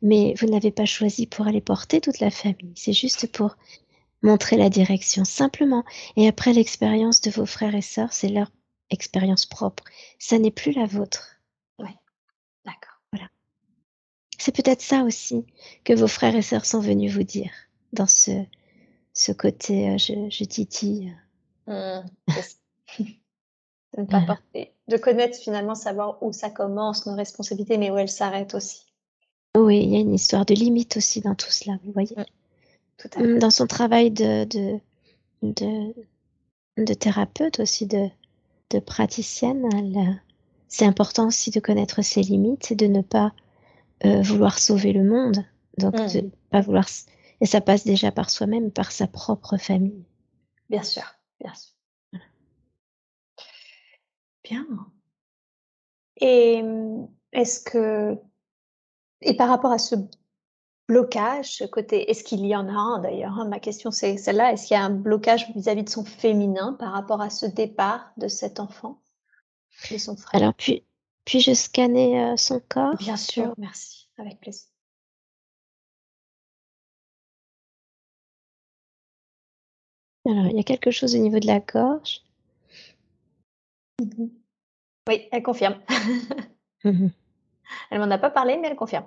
mais 0.00 0.34
vous 0.38 0.46
n'avez 0.46 0.70
pas 0.70 0.84
choisi 0.84 1.26
pour 1.26 1.48
aller 1.48 1.60
porter 1.60 2.00
toute 2.00 2.20
la 2.20 2.30
famille. 2.30 2.72
C'est 2.76 2.92
juste 2.92 3.26
pour 3.32 3.56
montrer 4.22 4.56
la 4.56 4.70
direction, 4.70 5.24
simplement. 5.24 5.84
Et 6.14 6.28
après, 6.28 6.52
l'expérience 6.52 7.20
de 7.20 7.32
vos 7.32 7.46
frères 7.46 7.74
et 7.74 7.82
sœurs, 7.82 8.12
c'est 8.12 8.28
leur 8.28 8.52
expérience 8.90 9.44
propre. 9.44 9.82
Ça 10.20 10.38
n'est 10.38 10.52
plus 10.52 10.72
la 10.72 10.86
vôtre. 10.86 11.40
Oui, 11.80 11.90
d'accord. 12.64 13.00
Voilà. 13.12 13.28
C'est 14.38 14.54
peut-être 14.54 14.82
ça 14.82 15.02
aussi 15.02 15.44
que 15.84 15.94
vos 15.94 16.08
frères 16.08 16.36
et 16.36 16.42
sœurs 16.42 16.66
sont 16.66 16.80
venus 16.80 17.12
vous 17.12 17.24
dire 17.24 17.50
dans 17.92 18.06
ce, 18.06 18.30
ce 19.12 19.32
côté 19.32 19.90
euh, 19.90 19.98
je, 19.98 20.28
je 20.30 20.44
titille. 20.44 21.12
Mmh, 21.66 22.00
de 23.96 24.02
ne 24.02 24.26
porter, 24.26 24.72
de 24.88 24.96
connaître 24.96 25.38
finalement, 25.38 25.74
savoir 25.74 26.22
où 26.22 26.32
ça 26.32 26.50
commence, 26.50 27.06
nos 27.06 27.14
responsabilités, 27.14 27.76
mais 27.78 27.90
où 27.90 27.98
elles 27.98 28.08
s'arrêtent 28.08 28.54
aussi. 28.54 28.86
Oui, 29.56 29.82
il 29.82 29.90
y 29.90 29.96
a 29.96 30.00
une 30.00 30.14
histoire 30.14 30.46
de 30.46 30.54
limite 30.54 30.96
aussi 30.96 31.20
dans 31.20 31.34
tout 31.34 31.50
cela, 31.50 31.78
vous 31.84 31.92
voyez. 31.92 32.16
Mmh. 32.16 32.24
Tout 32.98 33.08
à 33.14 33.20
fait. 33.20 33.38
Dans 33.38 33.50
son 33.50 33.66
travail 33.66 34.10
de, 34.10 34.44
de, 34.44 34.80
de, 35.42 35.94
de 36.78 36.94
thérapeute 36.94 37.60
aussi, 37.60 37.86
de, 37.86 38.08
de 38.70 38.78
praticienne, 38.78 39.68
c'est 40.68 40.86
important 40.86 41.26
aussi 41.28 41.50
de 41.50 41.60
connaître 41.60 42.02
ses 42.02 42.22
limites 42.22 42.70
et 42.70 42.74
de 42.76 42.86
ne 42.86 43.02
pas 43.02 43.32
euh, 44.06 44.22
vouloir 44.22 44.58
sauver 44.58 44.92
le 44.92 45.04
monde. 45.04 45.44
Donc, 45.78 45.94
de 45.94 46.20
Mmh. 46.22 46.30
pas 46.50 46.60
vouloir. 46.60 46.86
Et 47.42 47.46
ça 47.46 47.60
passe 47.60 47.82
déjà 47.82 48.12
par 48.12 48.30
soi-même, 48.30 48.70
par 48.70 48.92
sa 48.92 49.08
propre 49.08 49.56
famille. 49.56 50.06
Bien 50.70 50.84
sûr, 50.84 51.02
bien 51.40 51.52
sûr. 51.52 51.72
Bien. 54.44 54.64
Et 56.18 56.62
est-ce 57.32 57.60
que 57.64 58.16
et 59.22 59.36
par 59.36 59.48
rapport 59.48 59.72
à 59.72 59.78
ce 59.78 59.96
blocage, 60.88 61.56
ce 61.56 61.64
côté 61.64 62.08
est-ce 62.12 62.22
qu'il 62.22 62.46
y 62.46 62.54
en 62.54 62.68
a 62.68 62.78
un 62.78 63.00
d'ailleurs, 63.00 63.36
hein? 63.36 63.48
Ma 63.48 63.58
question 63.58 63.90
c'est 63.90 64.18
celle-là, 64.18 64.52
est-ce 64.52 64.68
qu'il 64.68 64.76
y 64.76 64.80
a 64.80 64.84
un 64.84 64.90
blocage 64.90 65.50
vis-à-vis 65.52 65.82
de 65.82 65.90
son 65.90 66.04
féminin 66.04 66.76
par 66.78 66.92
rapport 66.92 67.20
à 67.20 67.30
ce 67.30 67.46
départ 67.46 68.12
de 68.18 68.28
cet 68.28 68.60
enfant, 68.60 69.02
de 69.90 69.98
son 69.98 70.16
frère? 70.16 70.40
Alors, 70.40 70.54
puis, 70.54 70.84
puis-je 71.24 71.54
scanner 71.54 72.22
euh, 72.22 72.36
son 72.36 72.60
corps 72.68 72.94
Bien 72.98 73.16
sûr, 73.16 73.52
merci, 73.58 74.08
avec 74.16 74.38
plaisir. 74.38 74.71
Alors, 80.26 80.46
il 80.46 80.56
y 80.56 80.60
a 80.60 80.64
quelque 80.64 80.90
chose 80.90 81.14
au 81.16 81.18
niveau 81.18 81.40
de 81.40 81.46
la 81.46 81.60
gorge. 81.60 82.22
Mmh 84.00 84.28
Oui, 85.08 85.28
elle 85.30 85.42
confirme. 85.42 85.80
Mhm. 86.84 87.12
Elle 87.92 88.00
m'en 88.00 88.10
a 88.10 88.18
pas 88.18 88.30
parlé, 88.30 88.58
mais 88.58 88.66
elle 88.66 88.74
confirme. 88.74 89.06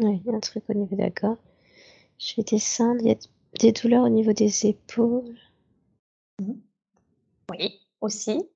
Oui, 0.00 0.20
il 0.22 0.30
y 0.30 0.34
a 0.34 0.36
un 0.36 0.40
truc 0.40 0.64
au 0.68 0.74
niveau 0.74 0.94
de 0.94 1.00
la 1.00 1.08
gorge. 1.08 1.38
Je 2.18 2.36
vais 2.36 2.42
descendre. 2.42 3.00
Il 3.00 3.08
y 3.08 3.10
a 3.10 3.16
des 3.58 3.72
douleurs 3.72 4.04
au 4.04 4.10
niveau 4.10 4.34
des 4.34 4.66
épaules. 4.66 5.34
Oui, 7.50 7.80
aussi. 8.02 8.46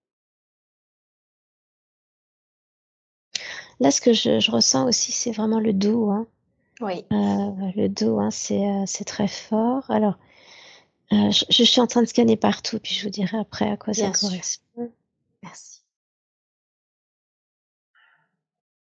Là, 3.80 3.90
ce 3.90 4.02
que 4.02 4.12
je, 4.12 4.40
je 4.40 4.50
ressens 4.50 4.86
aussi, 4.86 5.10
c'est 5.12 5.32
vraiment 5.32 5.60
le 5.60 5.72
dos. 5.72 6.10
Hein. 6.10 6.26
Oui. 6.80 7.04
Euh, 7.12 7.72
le 7.76 7.88
dos, 7.88 8.18
hein, 8.18 8.30
c'est 8.30 8.68
euh, 8.68 8.84
c'est 8.86 9.04
très 9.04 9.28
fort. 9.28 9.90
Alors, 9.90 10.18
euh, 11.12 11.30
je, 11.30 11.44
je 11.50 11.62
suis 11.64 11.80
en 11.80 11.86
train 11.86 12.02
de 12.02 12.06
scanner 12.06 12.36
partout, 12.36 12.78
puis 12.80 12.94
je 12.94 13.04
vous 13.04 13.10
dirai 13.10 13.38
après 13.38 13.70
à 13.70 13.76
quoi 13.76 13.92
Bien 13.92 14.12
ça 14.12 14.18
sûr. 14.18 14.28
correspond. 14.28 14.92
Merci. 15.42 15.82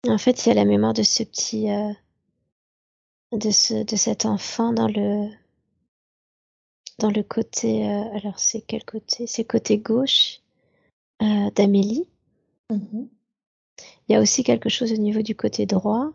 En 0.08 0.18
fait, 0.18 0.46
il 0.46 0.50
y 0.50 0.52
a 0.52 0.56
la 0.56 0.66
mémoire 0.66 0.94
de 0.94 1.04
ce 1.04 1.24
petit, 1.24 1.70
euh, 1.70 1.92
de 3.34 3.52
ce, 3.52 3.84
de 3.84 3.96
cet 3.96 4.26
enfant 4.26 4.72
dans 4.74 4.88
le, 4.88 5.30
dans 7.00 7.12
le 7.12 7.22
côté. 7.22 7.88
euh, 7.90 8.18
alors, 8.18 8.40
c'est 8.40 8.62
quel 8.62 8.86
côté? 8.86 9.28
C'est 9.28 9.46
côté 9.46 9.78
gauche 9.78 10.40
d'Amélie. 11.20 12.08
Mmh 12.72 13.08
Il 14.08 14.14
y 14.14 14.16
a 14.16 14.22
aussi 14.22 14.44
quelque 14.44 14.70
chose 14.70 14.94
au 14.94 14.98
niveau 14.98 15.22
du 15.22 15.36
côté 15.36 15.66
droit. 15.66 16.12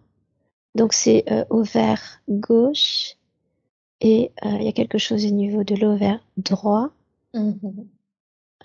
Donc, 0.75 0.93
c'est 0.95 1.31
euh, 1.31 1.45
ovaire 1.51 2.23
gauche. 2.29 3.16
Et 4.05 4.31
euh, 4.44 4.51
il 4.60 4.62
y 4.62 4.68
a 4.68 4.72
quelque 4.72 4.98
chose 4.98 5.26
au 5.26 5.31
niveau 5.31 5.64
de 5.64 5.74
l'ovaire 5.74 6.20
droit. 6.36 6.90
Mmh 7.35 7.55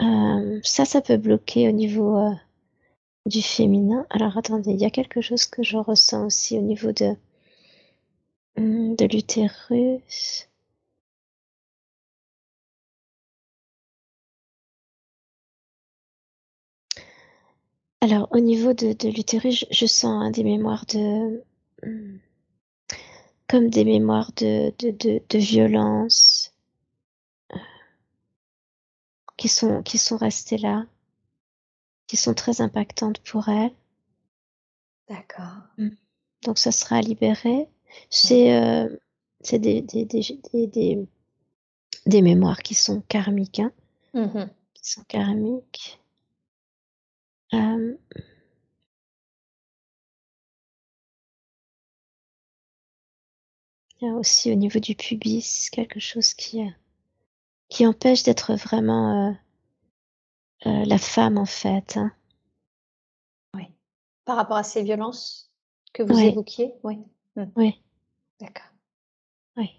Euh, 0.02 0.60
ça, 0.64 0.84
ça 0.84 1.02
peut 1.02 1.16
bloquer 1.16 1.70
au 1.70 1.72
niveau 1.72 2.18
euh, 2.18 2.34
du 3.28 3.42
féminin. 3.42 4.06
Alors, 4.10 4.38
attendez, 4.38 4.72
il 4.72 4.82
y 4.82 4.86
a 4.86 4.92
quelque 4.92 5.22
chose 5.22 5.46
que 5.46 5.64
je 5.64 5.78
ressens 5.78 6.26
aussi 6.26 6.58
au 6.58 6.62
niveau 6.62 6.92
de, 6.92 7.16
hum, 8.58 8.96
de 8.96 9.06
l'utérus. 9.08 10.48
Alors, 18.02 18.28
au 18.32 18.42
niveau 18.42 18.74
de, 18.74 18.92
de 18.92 19.08
l'utérus, 19.08 19.60
je, 19.60 19.66
je 19.72 19.86
sens 19.86 20.22
hein, 20.26 20.32
des 20.32 20.44
mémoires 20.44 20.86
de. 20.88 21.42
Comme 23.50 23.70
des 23.70 23.84
mémoires 23.84 24.32
de, 24.38 24.72
de, 24.78 24.92
de, 24.92 25.22
de 25.28 25.38
violence 25.40 26.54
euh, 27.54 27.58
qui, 29.38 29.50
sont, 29.50 29.82
qui 29.82 29.98
sont 29.98 30.18
restées 30.18 30.60
là, 30.60 30.86
qui 32.08 32.16
sont 32.16 32.36
très 32.36 32.62
impactantes 32.62 33.20
pour 33.20 33.50
elle. 33.50 33.72
D'accord. 35.10 35.64
Donc, 36.44 36.60
ça 36.60 36.72
sera 36.72 37.02
libéré. 37.02 37.68
C'est 38.12 38.56
euh, 38.56 38.88
des, 39.52 39.82
des, 39.82 40.06
des, 40.06 41.08
des, 42.06 42.22
mémoires 42.22 42.60
qui 42.60 42.76
sont 42.76 43.02
karmiques. 43.02 43.60
Hein, 43.60 43.72
Mmh 44.14 44.46
qui 44.74 44.92
sont 44.92 45.04
karmiques. 45.04 46.00
Euh, 47.54 47.96
il 54.02 54.08
y 54.08 54.12
a 54.12 54.14
aussi 54.14 54.52
au 54.52 54.56
niveau 54.56 54.80
du 54.80 54.96
pubis 54.96 55.70
quelque 55.72 56.00
chose 56.00 56.34
qui, 56.34 56.62
euh, 56.62 56.70
qui 57.70 57.86
empêche 57.86 58.24
d'être 58.24 58.56
vraiment 58.56 59.30
euh, 59.30 60.70
euh, 60.70 60.86
la 60.86 60.98
femme 60.98 61.38
en 61.38 61.46
fait. 61.46 61.98
hein. 61.98 62.12
Par 64.26 64.38
rapport 64.38 64.58
à 64.58 64.64
ces 64.64 64.84
violences 64.84 65.52
que 65.92 66.04
vous 66.04 66.20
évoquiez? 66.20 66.76
Oui. 66.84 67.00
Mmh. 67.36 67.46
Oui, 67.56 67.82
D'accord. 68.40 68.68
oui. 69.58 69.72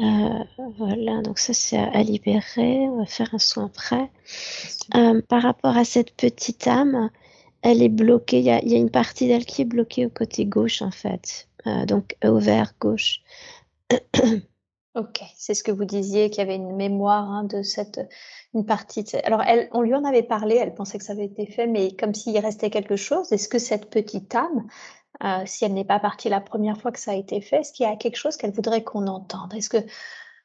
Euh, 0.00 0.44
voilà, 0.76 1.22
donc 1.22 1.38
ça 1.38 1.52
c'est 1.54 1.78
à, 1.78 1.88
à 1.90 2.02
libérer. 2.02 2.88
On 2.88 2.96
va 2.98 3.06
faire 3.06 3.32
un 3.32 3.38
soin. 3.38 3.70
Euh, 4.96 5.22
par 5.22 5.42
rapport 5.42 5.76
à 5.76 5.84
cette 5.84 6.16
petite 6.16 6.66
âme, 6.66 7.10
elle 7.62 7.80
est 7.80 7.88
bloquée. 7.88 8.40
Il 8.40 8.44
y 8.46 8.50
a, 8.50 8.60
il 8.62 8.72
y 8.72 8.74
a 8.74 8.78
une 8.78 8.90
partie 8.90 9.28
d'elle 9.28 9.46
qui 9.46 9.62
est 9.62 9.64
bloquée 9.64 10.06
au 10.06 10.10
côté 10.10 10.44
gauche 10.44 10.82
en 10.82 10.90
fait. 10.90 11.48
Euh, 11.68 11.86
donc 11.86 12.16
ovaire 12.24 12.74
gauche. 12.80 13.20
OK, 14.94 15.20
c'est 15.36 15.54
ce 15.54 15.62
que 15.62 15.70
vous 15.70 15.84
disiez, 15.84 16.30
qu'il 16.30 16.38
y 16.38 16.42
avait 16.42 16.56
une 16.56 16.74
mémoire, 16.74 17.30
hein, 17.30 17.44
de 17.44 17.62
cette 17.62 18.00
une 18.54 18.64
partie 18.64 19.04
de 19.04 19.10
alors 19.24 19.42
elle 19.42 19.68
on 19.72 19.82
lui 19.82 19.94
en 19.94 20.04
avait 20.04 20.22
parlé, 20.22 20.56
elle 20.56 20.74
pensait 20.74 20.98
que 20.98 21.04
ça 21.04 21.12
avait 21.12 21.26
été 21.26 21.46
fait, 21.46 21.66
mais 21.66 21.94
comme 21.94 22.14
s'il 22.14 22.36
restait 22.38 22.70
quelque 22.70 22.96
chose. 22.96 23.30
Est-ce 23.32 23.48
que 23.48 23.58
cette 23.58 23.90
petite 23.90 24.34
âme, 24.34 24.66
heu, 25.22 25.46
si 25.46 25.64
elle 25.64 25.74
n'est 25.74 25.84
pas 25.84 26.00
partie 26.00 26.28
la 26.28 26.40
première 26.40 26.80
fois 26.80 26.92
que 26.92 27.00
ça 27.00 27.12
a 27.12 27.14
été 27.14 27.40
fait, 27.40 27.60
est-ce 27.60 27.72
qu'il 27.72 27.86
y 27.86 27.88
a 27.88 27.96
quelque 27.96 28.16
chose 28.16 28.36
qu'elle 28.36 28.52
voudrait 28.52 28.84
qu'on 28.84 29.06
entende? 29.06 29.54
Est-ce 29.54 29.70
que 29.70 29.84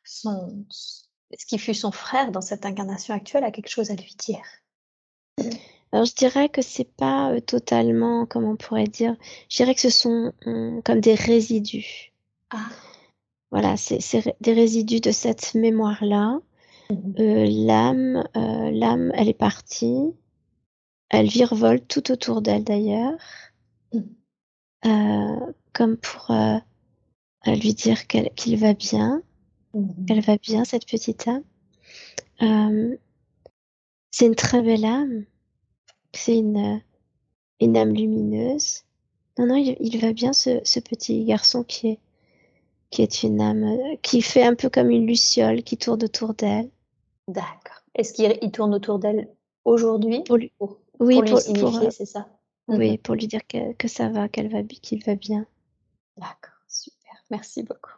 son 0.04 0.66
ce 0.70 1.46
qui 1.48 1.58
fut 1.58 1.74
son 1.74 1.92
frère 1.92 2.32
dans 2.32 2.42
cette 2.42 2.66
incarnation 2.66 3.16
actuelle 3.16 3.44
a 3.44 3.52
quelque 3.52 3.70
chose 3.70 3.92
à 3.92 3.96
lui 3.96 4.16
dire? 4.20 4.44
Alors 5.94 6.06
je 6.06 6.16
dirais 6.16 6.50
que 6.50 6.64
c'est 6.64 6.92
pas 6.92 7.32
euh, 7.32 7.40
totalement, 7.40 8.26
comment 8.26 8.52
on 8.52 8.56
pourrait 8.56 8.88
dire, 8.88 9.16
je 9.48 9.58
dirais 9.58 9.76
que 9.76 9.82
ce 9.82 9.92
sont 9.92 10.34
hum, 10.48 10.82
comme 10.84 11.00
des 11.00 11.14
résidus. 11.14 12.12
Ah. 12.50 12.68
Voilà, 13.52 13.78
c'est 13.78 14.00
des 14.42 14.54
résidus 14.54 15.02
de 15.02 15.12
cette 15.12 15.54
mémoire-là. 15.54 16.40
Mmh 16.90 17.14
Euh, 17.20 17.46
l'âme, 17.48 18.24
euh, 18.36 18.72
l'âme, 18.72 19.12
elle 19.14 19.30
est 19.30 19.36
partie. 19.36 20.12
Elle 21.10 21.28
virevolte 21.28 21.88
tout 21.88 22.12
autour 22.12 22.42
d'elle 22.42 22.64
d'ailleurs, 22.64 23.20
Mmh. 23.94 25.52
comme 25.72 25.96
pour 25.98 26.36
lui 27.46 27.74
dire 27.76 28.08
qu'il 28.08 28.58
va 28.58 28.74
bien, 28.74 29.22
Mmh 29.76 30.06
qu'elle 30.08 30.22
va 30.22 30.38
bien 30.38 30.66
cette 30.66 30.88
petite 30.88 31.28
âme. 31.28 32.98
C'est 34.10 34.26
une 34.26 34.36
très 34.36 34.64
belle 34.64 34.86
âme. 34.86 35.26
C'est 36.14 36.38
une, 36.38 36.76
euh, 36.76 36.80
une 37.60 37.78
âme 37.78 37.94
lumineuse. 37.94 38.84
Non, 39.38 39.48
non, 39.48 39.56
il, 39.56 40.00
va 40.00 40.14
bien, 40.14 40.32
ce, 40.32 40.62
ce, 40.64 40.80
petit 40.80 41.26
garçon 41.26 41.64
qui 41.64 41.88
est, 41.88 42.00
qui 42.92 43.02
est 43.02 43.24
une 43.24 43.42
âme, 43.42 43.78
qui 44.04 44.22
fait 44.22 44.44
un 44.44 44.54
peu 44.54 44.70
comme 44.70 44.92
une 44.92 45.08
luciole 45.08 45.64
qui 45.64 45.78
tourne 45.78 46.04
autour 46.04 46.36
d'elle. 46.36 46.70
D'accord. 47.28 47.82
Est-ce 47.96 48.14
qu'il 48.14 48.52
tourne 48.52 48.76
autour 48.76 49.00
d'elle 49.00 49.28
aujourd'hui 49.66 50.22
pour 50.24 50.38
lui, 50.38 50.52
Oui, 51.00 51.20
pour, 51.24 51.40
signifier, 51.40 51.90
c'est 51.90 52.06
ça? 52.06 52.28
Oui, 52.68 52.92
mhm. 52.92 52.98
pour 53.00 53.16
lui 53.16 53.28
dire 53.28 53.46
que, 53.48 53.74
que 53.74 53.88
ça 53.88 54.10
va, 54.10 54.30
qu'elle 54.30 54.50
va, 54.50 54.64
qu'il 54.64 55.04
va 55.04 55.16
bien. 55.16 55.46
D'accord, 56.18 56.54
super. 56.68 57.14
Merci 57.32 57.64
beaucoup. 57.64 57.92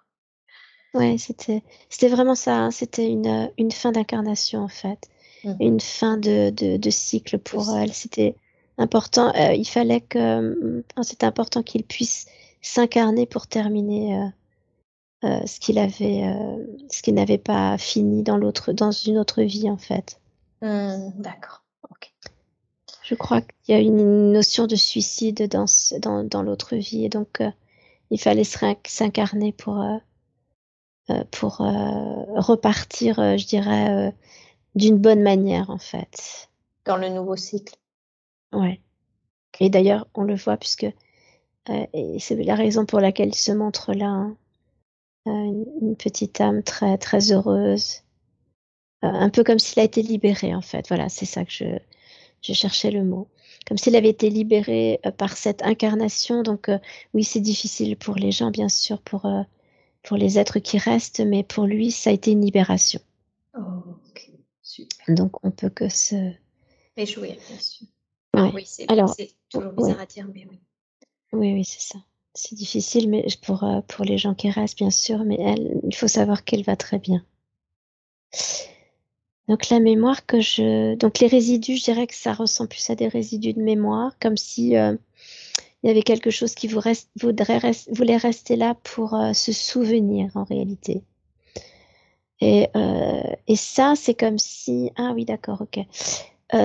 Ouais, 0.94 1.18
c'était, 1.18 1.62
c'était 1.90 2.08
vraiment 2.08 2.36
ça. 2.36 2.56
Hein. 2.56 2.72
C'était 2.72 3.10
une, 3.10 3.52
une 3.58 3.72
fin 3.72 3.92
d'incarnation 3.92 4.62
en 4.62 4.70
fait. 4.70 5.10
Une 5.59 5.80
fin 5.80 6.17
de, 6.17 6.49
de, 6.49 6.77
de 6.77 6.89
cycle 6.89 7.38
pour 7.39 7.76
elle. 7.76 7.93
C'était 7.93 8.35
important. 8.77 9.34
Euh, 9.35 9.53
il 9.53 9.67
fallait 9.67 10.01
que, 10.01 10.84
c'était 11.01 11.26
important 11.26 11.63
qu'il 11.63 11.84
puisse 11.84 12.27
s'incarner 12.61 13.26
pour 13.26 13.47
terminer 13.47 14.17
euh, 14.17 14.27
euh, 15.26 15.45
ce 15.45 15.59
qu'il 15.59 15.77
avait, 15.80 16.23
ce 16.89 17.01
qu'il 17.01 17.15
n'avait 17.15 17.38
pas 17.38 17.77
fini 17.77 18.23
dans 18.23 18.38
l'autre, 18.38 18.73
dans 18.73 18.91
une 18.91 19.17
autre 19.17 19.41
vie 19.41 19.69
en 19.69 19.77
fait. 19.77 20.19
Mmh, 20.61 21.11
d'accord. 21.17 21.61
Je 23.03 23.13
crois 23.13 23.41
qu'il 23.41 23.76
y 23.76 23.77
a 23.77 23.80
une 23.80 24.31
notion 24.31 24.65
de 24.65 24.76
suicide 24.76 25.47
dans, 25.47 25.65
dans, 26.01 26.23
dans 26.23 26.41
l'autre 26.41 26.76
vie 26.76 27.05
et 27.05 27.09
donc 27.09 27.43
il 28.09 28.19
fallait 28.19 28.43
s'incarner 28.43 29.51
pour, 29.51 29.85
pour 31.30 31.57
repartir, 31.57 33.38
je 33.38 33.45
dirais, 33.45 34.11
d'une 34.76 34.97
bonne 34.97 35.22
manière 35.22 35.69
en 35.69 35.77
fait. 35.77 36.49
Dans 36.85 36.97
le 36.97 37.10
nouveau 37.10 37.35
cycle. 37.35 37.76
Ouais. 38.53 38.81
Et 39.60 39.69
d'ailleurs, 39.69 40.07
on 40.14 40.23
le 40.23 40.35
voit 40.35 40.57
puisque 40.57 40.88
et 41.68 42.19
c'est 42.19 42.35
la 42.43 42.56
raison 42.56 42.85
pour 42.85 42.99
laquelle 42.99 43.30
il 43.30 43.35
se 43.35 43.52
montre 43.52 43.93
là. 43.93 44.07
Hein. 44.07 44.38
Euh, 45.27 45.64
une 45.81 45.95
petite 45.95 46.39
âme 46.39 46.61
très 46.61 46.97
très 46.99 47.31
heureuse, 47.31 48.03
euh, 49.03 49.07
un 49.07 49.30
peu 49.31 49.43
comme 49.43 49.57
s'il 49.57 49.80
a 49.80 49.84
été 49.84 50.03
libéré 50.03 50.53
en 50.53 50.61
fait. 50.61 50.88
Voilà, 50.88 51.10
c'est 51.10 51.26
ça 51.26 51.43
que 51.43 51.52
je, 51.52 51.65
je 52.41 52.53
cherchais 52.53 52.91
le 52.91 53.03
mot. 53.03 53.27
Comme 53.68 53.80
s'il 53.80 53.95
avait 53.95 54.10
été 54.10 54.30
libéré 54.30 54.99
euh, 55.06 55.11
par 55.11 55.35
cette 55.35 55.64
incarnation. 55.64 56.43
Donc 56.43 56.69
oui, 57.15 57.23
c'est 57.23 57.39
difficile 57.39 57.97
pour 57.97 58.15
les 58.15 58.31
gens, 58.31 58.52
bien 58.52 58.69
sûr, 58.69 59.02
pour, 59.02 59.27
pour 60.03 60.18
les 60.18 60.38
êtres 60.38 60.60
qui 60.60 60.77
restent, 60.77 61.22
mais 61.22 61.43
pour 61.43 61.65
lui, 61.65 61.89
ça 61.89 62.11
a 62.11 62.14
été 62.14 62.31
une 62.31 62.45
libération. 62.45 62.99
Super. 64.76 65.15
Donc 65.15 65.43
on 65.43 65.52
peut 65.52 65.69
que 65.69 65.89
se 65.89 66.34
réjouir, 66.97 67.35
bien 67.47 67.60
sûr. 67.60 67.88
oui, 68.53 68.65
c'est 68.65 68.88
toujours 69.49 69.72
bizarre 69.72 69.99
à 69.99 70.06
dire, 70.06 70.27
mais 70.34 70.45
oui. 70.49 70.60
Oui, 71.34 71.53
oui, 71.53 71.65
c'est 71.65 71.81
ça. 71.81 71.99
C'est 72.34 72.56
difficile 72.56 73.10
mais 73.10 73.26
pour, 73.41 73.64
euh, 73.64 73.81
pour 73.88 74.03
les 74.03 74.18
gens 74.18 74.35
qui 74.35 74.49
restent, 74.49 74.77
bien 74.77 74.91
sûr, 74.91 75.23
mais 75.23 75.38
elle, 75.39 75.80
il 75.84 75.95
faut 75.95 76.07
savoir 76.07 76.43
qu'elle 76.43 76.64
va 76.64 76.76
très 76.76 76.99
bien. 76.99 77.23
Donc 79.47 79.69
la 79.69 79.80
mémoire 79.80 80.26
que 80.26 80.41
je... 80.41 80.95
Donc 80.95 81.19
les 81.19 81.27
résidus, 81.27 81.77
je 81.77 81.84
dirais 81.84 82.07
que 82.07 82.15
ça 82.15 82.34
ressemble 82.34 82.69
plus 82.69 82.89
à 82.89 82.95
des 82.95 83.07
résidus 83.07 83.53
de 83.53 83.61
mémoire, 83.61 84.18
comme 84.19 84.38
si 84.38 84.76
euh, 84.76 84.95
il 85.84 85.88
y 85.88 85.91
avait 85.91 86.02
quelque 86.02 86.31
chose 86.31 86.56
qui 86.56 86.68
vous 86.68 86.80
reste, 86.80 87.10
voudrait 87.15 87.61
voulait 87.91 88.18
rester 88.18 88.56
là 88.56 88.76
pour 88.84 89.14
euh, 89.14 89.34
se 89.34 89.53
souvenir 89.53 90.31
en 90.35 90.43
réalité. 90.43 91.03
Et, 92.41 92.68
et 93.48 93.56
ça, 93.56 93.94
c'est 93.95 94.14
comme 94.14 94.38
si... 94.38 94.91
Ah 94.98 95.14
oui, 95.16 95.26
d'accord, 95.26 95.62
ok. 95.62 95.80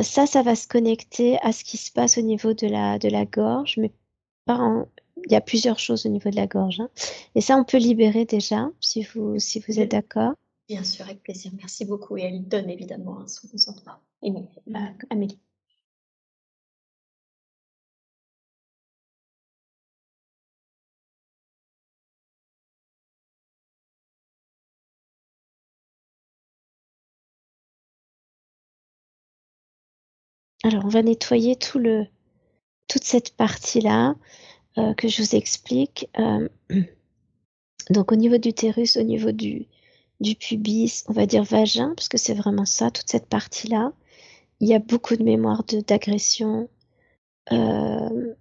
ça, 0.03 0.27
ça 0.27 0.43
va 0.43 0.55
se 0.55 0.67
connecter 0.67 1.39
à 1.43 1.53
ce 1.53 1.65
qui 1.65 1.77
se 1.77 1.93
passe 1.93 2.19
au 2.19 2.23
niveau 2.23 2.55
de 2.55 2.67
la, 2.67 2.99
de 2.99 3.09
la 3.09 3.25
gorge, 3.25 3.77
mais 3.79 3.93
pas 4.47 4.57
en, 4.57 4.87
il 5.27 5.33
y 5.33 5.37
a 5.37 5.41
plusieurs 5.41 5.79
choses 5.79 6.07
au 6.07 6.09
niveau 6.09 6.31
de 6.31 6.37
la 6.37 6.47
gorge. 6.47 6.81
Hein. 6.81 6.91
Et 7.35 7.41
ça, 7.41 7.57
on 7.57 7.65
peut 7.65 7.79
libérer 7.79 8.25
déjà, 8.25 8.69
si 8.81 9.03
vous, 9.03 9.39
si 9.39 9.61
vous 9.61 9.81
êtes 9.81 9.91
d'accord. 9.91 10.33
Bien 10.69 10.85
sûr, 10.85 11.05
avec 11.05 11.23
plaisir. 11.23 11.51
Merci 11.57 11.85
beaucoup. 11.85 12.17
Et 12.17 12.23
elle 12.23 12.47
donne 12.47 12.71
évidemment 12.71 13.27
son 13.27 13.49
consentement. 13.49 13.97
Euh, 14.25 14.31
Amélie. 15.11 15.39
Alors, 30.63 30.85
on 30.85 30.89
va 30.89 31.03
nettoyer 31.03 31.57
tout 31.57 31.79
le, 31.79 32.07
toute 32.89 33.05
cette 33.05 33.37
partie-là. 33.37 34.15
Euh, 34.79 34.95
que 34.95 35.09
je 35.09 35.23
vous 35.23 35.35
explique. 35.35 36.09
Euh, 36.19 36.49
donc 37.91 38.13
au 38.13 38.17
niveau 38.17 38.39
du 38.39 38.49
l'utérus, 38.49 38.97
au 38.97 39.03
niveau 39.03 39.33
du, 39.33 39.67
du 40.21 40.37
pubis, 40.37 41.05
on 41.09 41.13
va 41.13 41.27
dire 41.27 41.43
vagin, 41.43 41.93
parce 41.97 42.09
que 42.09 42.19
c'est 42.19 42.35
vraiment 42.35 42.67
ça, 42.67 42.91
toute 42.91 43.09
cette 43.09 43.27
partie-là. 43.27 43.93
Il 44.61 44.69
y 44.69 44.75
a 44.75 44.79
beaucoup 44.79 45.17
de 45.17 45.25
mémoire 45.25 45.65
d'agression, 45.65 46.69
euh, 47.51 48.35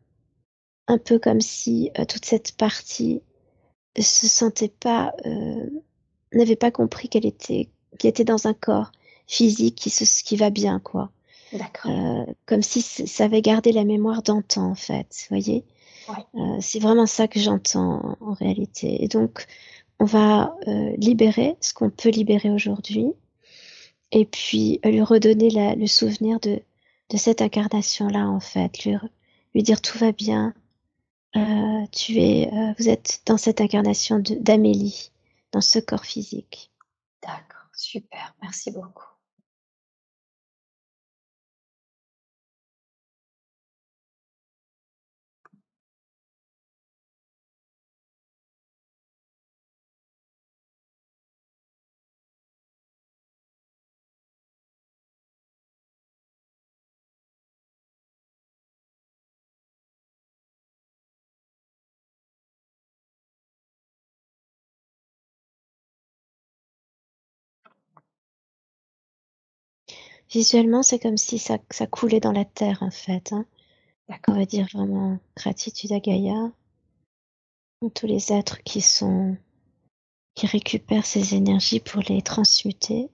un 0.88 0.98
peu 1.00 1.18
comme 1.18 1.42
si 1.42 1.92
toute 2.08 2.26
cette 2.26 2.52
partie 2.58 3.22
se 3.98 4.28
sentait 4.28 4.70
pas, 4.70 5.14
n'avait 6.34 6.56
pas 6.56 6.72
compris 6.72 7.10
qu'elle 7.10 7.26
était, 7.26 7.70
qu'elle 7.98 8.10
était 8.10 8.24
dans 8.24 8.48
un 8.48 8.54
corps 8.54 8.92
physique 9.28 9.76
qui, 9.76 9.90
se, 9.90 10.24
qui 10.24 10.36
va 10.36 10.50
bien, 10.50 10.80
quoi. 10.80 11.12
D'accord. 11.54 11.92
comme 12.46 12.62
si 12.62 12.82
ça 12.82 13.26
avait 13.26 13.42
gardé 13.42 13.72
la 13.72 13.84
mémoire 13.84 14.22
d'antan, 14.22 14.72
en 14.72 14.76
fait, 14.76 15.08
vous 15.30 15.36
voyez? 15.36 15.66
Euh, 16.36 16.58
c'est 16.62 16.80
vraiment 16.80 17.06
ça 17.06 17.28
que 17.28 17.40
j'entends 17.40 18.18
en 18.20 18.34
réalité. 18.34 19.04
Et 19.04 19.08
donc, 19.08 19.46
on 20.00 20.06
va 20.06 20.56
euh, 20.68 20.96
libérer 20.98 21.56
ce 21.62 21.74
qu'on 21.74 21.90
peut 21.90 22.10
libérer 22.10 22.50
aujourd'hui 22.50 23.08
et 24.12 24.26
puis 24.26 24.80
euh, 24.86 24.92
lui 24.92 25.02
redonner 25.02 25.76
le 25.76 25.88
souvenir 25.88 26.40
de, 26.40 26.62
de 27.10 27.18
cette 27.18 27.42
incarnation-là, 27.42 28.28
en 28.28 28.40
fait. 28.40 28.84
Lui, 28.84 28.96
lui, 29.54 29.64
dire 29.64 29.82
tout 29.82 29.98
va 29.98 30.12
bien. 30.12 30.54
tu 31.92 32.18
es, 32.18 32.50
vous 32.78 32.90
êtes 32.90 33.22
dans 33.26 33.38
cette 33.38 33.62
incarnation 33.62 34.20
d'Amélie, 34.20 35.12
dans 35.52 35.62
ce 35.62 35.80
corps 35.80 36.06
physique. 36.06 36.72
D'accord, 37.22 37.70
super, 37.74 38.36
merci 38.42 38.72
beaucoup. 38.72 39.09
Visuellement, 70.32 70.84
c'est 70.84 71.00
comme 71.00 71.18
si 71.18 71.40
ça, 71.40 71.58
coulait 71.88 72.20
dans 72.20 72.32
la 72.32 72.46
terre, 72.46 72.84
en 72.84 72.92
fait. 72.92 73.34
Hein. 73.34 73.46
On 74.28 74.34
va 74.34 74.46
dire 74.46 74.68
vraiment 74.74 75.20
gratitude 75.36 75.92
à 75.92 76.00
Gaïa, 76.00 76.52
tous 77.94 78.08
les 78.08 78.32
êtres 78.34 78.62
qui 78.64 78.82
sont 78.82 79.38
qui 80.36 80.48
récupèrent 80.48 81.06
ces 81.06 81.36
énergies 81.36 81.80
pour 81.80 82.02
les 82.08 82.22
transmuter. 82.22 83.10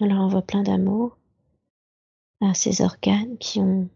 On 0.00 0.28
voit 0.28 0.42
plein 0.42 0.62
d'amour 0.62 1.16
à 2.40 2.54
ces 2.54 2.82
organes 2.82 3.38
qui 3.38 3.60
ont 3.60 3.88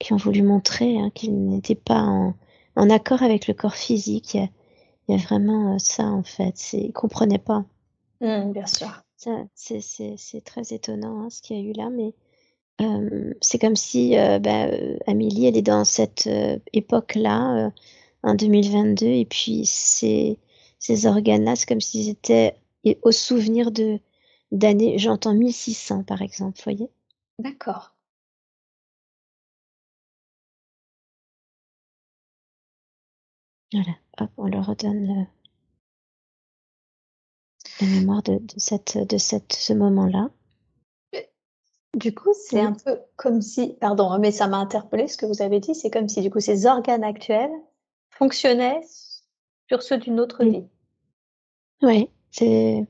qui 0.00 0.12
ont 0.12 0.16
voulu 0.16 0.42
montrer 0.42 0.98
hein, 0.98 1.10
qu'ils 1.14 1.48
n'étaient 1.48 1.76
pas 1.76 2.00
en, 2.02 2.34
en, 2.74 2.90
accord 2.90 3.22
avec 3.22 3.46
le 3.46 3.54
corps 3.54 3.76
physique. 3.76 4.34
Il 4.34 5.14
y 5.14 5.14
a, 5.14 5.22
vraiment 5.22 5.74
euh, 5.74 5.78
ça 5.78 6.04
en 6.04 6.24
fait. 6.24 6.72
Ils 6.72 6.88
ne 6.88 6.92
comprenaient 6.92 7.38
pas. 7.38 7.64
Mmh, 8.20 8.52
bien 8.52 8.66
sûr. 8.66 9.02
C'est 9.54 10.44
très 10.44 10.72
étonnant 10.72 11.22
hein, 11.22 11.30
ce 11.30 11.42
qu'il 11.42 11.56
y 11.56 11.60
a 11.60 11.62
eu 11.62 11.72
là, 11.72 11.90
mais 11.90 12.14
euh, 12.80 13.34
c'est 13.40 13.58
comme 13.58 13.76
si 13.76 14.16
euh, 14.18 14.38
bah, 14.38 14.66
euh, 14.66 14.96
Amélie, 15.06 15.46
elle 15.46 15.56
est 15.56 15.62
dans 15.62 15.84
cette 15.84 16.28
époque-là, 16.72 17.70
en 18.22 18.34
2022, 18.34 19.06
et 19.06 19.24
puis 19.24 19.64
ces, 19.66 20.38
ces 20.78 21.06
organes-là, 21.06 21.56
c'est 21.56 21.68
comme 21.68 21.80
s'ils 21.80 22.08
étaient 22.08 22.54
au 23.02 23.12
souvenir 23.12 23.70
de 23.70 23.98
d'années, 24.52 24.98
j'entends 24.98 25.34
1600 25.34 26.02
par 26.02 26.22
exemple, 26.22 26.56
vous 26.58 26.64
voyez 26.64 26.90
D'accord. 27.38 27.94
Voilà, 33.72 33.92
hop, 34.18 34.30
on 34.36 34.46
leur 34.46 34.66
redonne 34.66 35.26
la 37.80 37.86
mémoire 37.86 38.22
de, 38.22 38.40
cette, 38.56 38.98
de 38.98 39.16
cette, 39.16 39.52
ce 39.52 39.72
moment-là. 39.72 40.30
Du 41.96 42.14
coup, 42.14 42.32
c'est 42.32 42.60
un 42.60 42.72
peu 42.72 43.00
comme 43.16 43.42
si, 43.42 43.74
pardon, 43.80 44.16
mais 44.18 44.30
ça 44.30 44.46
m'a 44.46 44.58
interpellé 44.58 45.08
ce 45.08 45.16
que 45.16 45.26
vous 45.26 45.42
avez 45.42 45.60
dit, 45.60 45.74
c'est 45.74 45.90
comme 45.90 46.08
si 46.08 46.22
du 46.22 46.30
coup 46.30 46.40
ces 46.40 46.66
organes 46.66 47.04
actuels 47.04 47.50
fonctionnaient 48.10 48.80
sur 49.68 49.82
ceux 49.82 49.98
d'une 49.98 50.20
autre 50.20 50.44
vie. 50.44 50.64
Oui, 51.82 52.08
c'est 52.30 52.86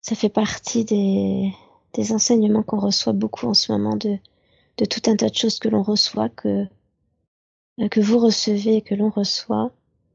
ça 0.00 0.14
fait 0.14 0.28
partie 0.28 0.84
des, 0.84 1.52
des 1.94 2.12
enseignements 2.12 2.62
qu'on 2.62 2.78
reçoit 2.78 3.12
beaucoup 3.12 3.46
en 3.46 3.54
ce 3.54 3.72
moment 3.72 3.96
de, 3.96 4.18
de 4.76 4.84
tout 4.84 5.02
un 5.10 5.16
tas 5.16 5.28
de 5.28 5.34
choses 5.34 5.58
que 5.58 5.68
l'on 5.68 5.82
reçoit, 5.82 6.28
que, 6.28 6.66
que 7.90 8.00
vous 8.00 8.18
recevez 8.18 8.76
et 8.76 8.82
que 8.82 8.94
l'on 8.94 9.10
reçoit. 9.10 9.72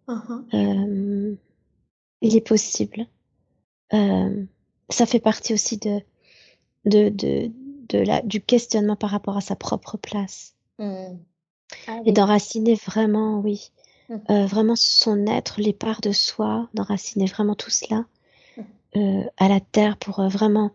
Uh-huh. 0.08 0.44
Euh, 0.54 1.36
il 2.22 2.36
est 2.36 2.48
possible. 2.48 3.08
Euh, 3.94 4.46
ça 4.90 5.06
fait 5.06 5.20
partie 5.20 5.54
aussi 5.54 5.78
de, 5.78 6.02
de, 6.86 7.10
de, 7.10 7.52
de 7.90 8.00
la, 8.00 8.22
du 8.22 8.42
questionnement 8.42 8.96
par 8.96 9.10
rapport 9.10 9.38
à 9.38 9.42
sa 9.42 9.56
propre 9.56 9.98
place. 9.98 10.56
Hmm. 10.78 11.18
Ah 11.88 12.00
et 12.06 12.12
d'enraciner 12.12 12.76
vraiment, 12.76 13.40
oui, 13.40 13.72
hmm. 14.10 14.18
euh, 14.30 14.46
vraiment 14.46 14.76
son 14.76 15.26
être, 15.28 15.62
les 15.62 15.74
parts 15.74 16.02
de 16.02 16.12
soi, 16.12 16.70
d'enraciner 16.74 17.26
vraiment 17.26 17.56
tout 17.56 17.70
cela 17.70 18.06
hmm. 18.58 18.62
euh, 18.98 19.24
à 19.38 19.48
la 19.48 19.60
terre 19.60 19.98
pour 19.98 20.20
euh, 20.20 20.28
vraiment 20.28 20.72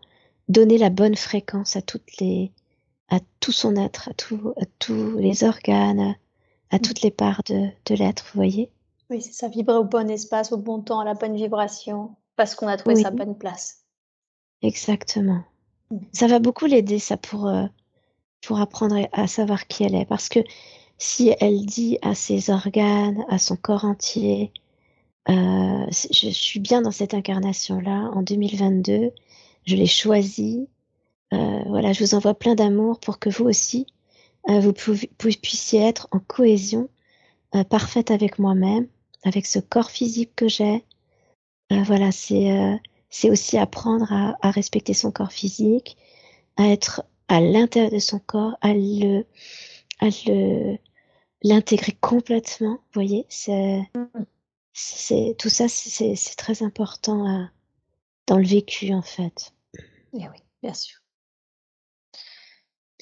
donner 0.49 0.77
la 0.77 0.89
bonne 0.89 1.15
fréquence 1.15 1.75
à 1.75 1.81
toutes 1.81 2.17
les, 2.19 2.51
à 3.09 3.19
tout 3.39 3.51
son 3.51 3.75
être, 3.75 4.09
à, 4.09 4.13
tout, 4.13 4.53
à 4.57 4.65
tous 4.79 5.17
les 5.17 5.43
organes, 5.43 6.15
à, 6.71 6.79
toutes 6.79 7.01
les 7.01 7.11
parts 7.11 7.41
de, 7.47 7.69
de 7.85 7.95
l'être, 7.95 8.23
vous 8.25 8.37
voyez 8.37 8.71
Oui, 9.09 9.21
c'est 9.21 9.33
ça, 9.33 9.47
vibrer 9.47 9.77
au 9.77 9.83
bon 9.83 10.09
espace, 10.09 10.51
au 10.51 10.57
bon 10.57 10.81
temps, 10.81 10.99
à 10.99 11.05
la 11.05 11.13
bonne 11.13 11.35
vibration, 11.35 12.15
parce 12.35 12.55
qu'on 12.55 12.67
a 12.67 12.77
trouvé 12.77 12.95
sa 12.95 13.11
bonne 13.11 13.37
place. 13.37 13.83
Exactement. 14.61 15.43
Ça 16.11 16.27
va 16.27 16.39
beaucoup 16.39 16.65
l'aider, 16.65 16.99
ça, 16.99 17.17
pour, 17.17 17.47
euh, 17.47 17.65
pour 18.41 18.59
apprendre 18.59 19.07
à 19.11 19.27
savoir 19.27 19.67
qui 19.67 19.83
elle 19.83 19.95
est. 19.95 20.05
Parce 20.05 20.29
que 20.29 20.39
si 20.97 21.33
elle 21.39 21.65
dit 21.65 21.97
à 22.01 22.15
ses 22.15 22.49
organes, 22.49 23.23
à 23.29 23.37
son 23.37 23.55
corps 23.55 23.85
entier, 23.85 24.51
euh, 25.29 25.85
je 25.89 26.29
suis 26.29 26.59
bien 26.59 26.81
dans 26.81 26.91
cette 26.91 27.13
incarnation-là, 27.13 28.11
en 28.13 28.21
2022, 28.21 29.11
je 29.65 29.75
l'ai 29.75 29.85
choisie, 29.85 30.67
euh, 31.33 31.61
voilà, 31.67 31.91
je 31.93 32.03
vous 32.03 32.15
envoie 32.15 32.33
plein 32.33 32.55
d'amour 32.55 32.99
pour 32.99 33.19
que 33.19 33.29
vous 33.29 33.45
aussi, 33.45 33.85
vous, 34.47 34.73
puissiez 34.73 35.81
être 35.81 36.07
en 36.11 36.19
cohésion 36.19 36.89
parfaite 37.69 38.11
avec 38.11 38.39
moi-même, 38.39 38.87
avec 39.23 39.45
ce 39.45 39.59
corps 39.59 39.91
physique 39.91 40.35
que 40.35 40.47
j'ai. 40.47 40.83
voilà, 41.69 42.11
c'est 42.11 42.79
c'est 43.09 43.29
aussi 43.29 43.57
apprendre 43.57 44.11
à, 44.11 44.51
respecter 44.51 44.93
son 44.93 45.11
corps 45.11 45.31
physique, 45.31 45.97
à 46.57 46.67
être 46.67 47.03
à 47.27 47.41
l'intérieur 47.41 47.91
de 47.91 47.99
son 47.99 48.19
corps, 48.19 48.57
à 48.61 48.73
le, 48.73 49.25
à 49.99 50.07
le, 50.25 50.77
l'intégrer 51.41 51.93
complètement. 51.93 52.75
Vous 52.75 52.93
voyez, 52.93 53.25
c'est, 53.29 53.89
tout 55.37 55.49
ça, 55.49 55.67
c'est, 55.67 56.15
c'est 56.15 56.35
très 56.35 56.63
important 56.63 57.49
dans 58.27 58.37
le 58.37 58.45
vécu 58.45 58.93
en 58.93 59.01
fait. 59.01 59.53
Eh 60.13 60.27
oui, 60.27 60.37
bien 60.61 60.73
sûr. 60.73 60.99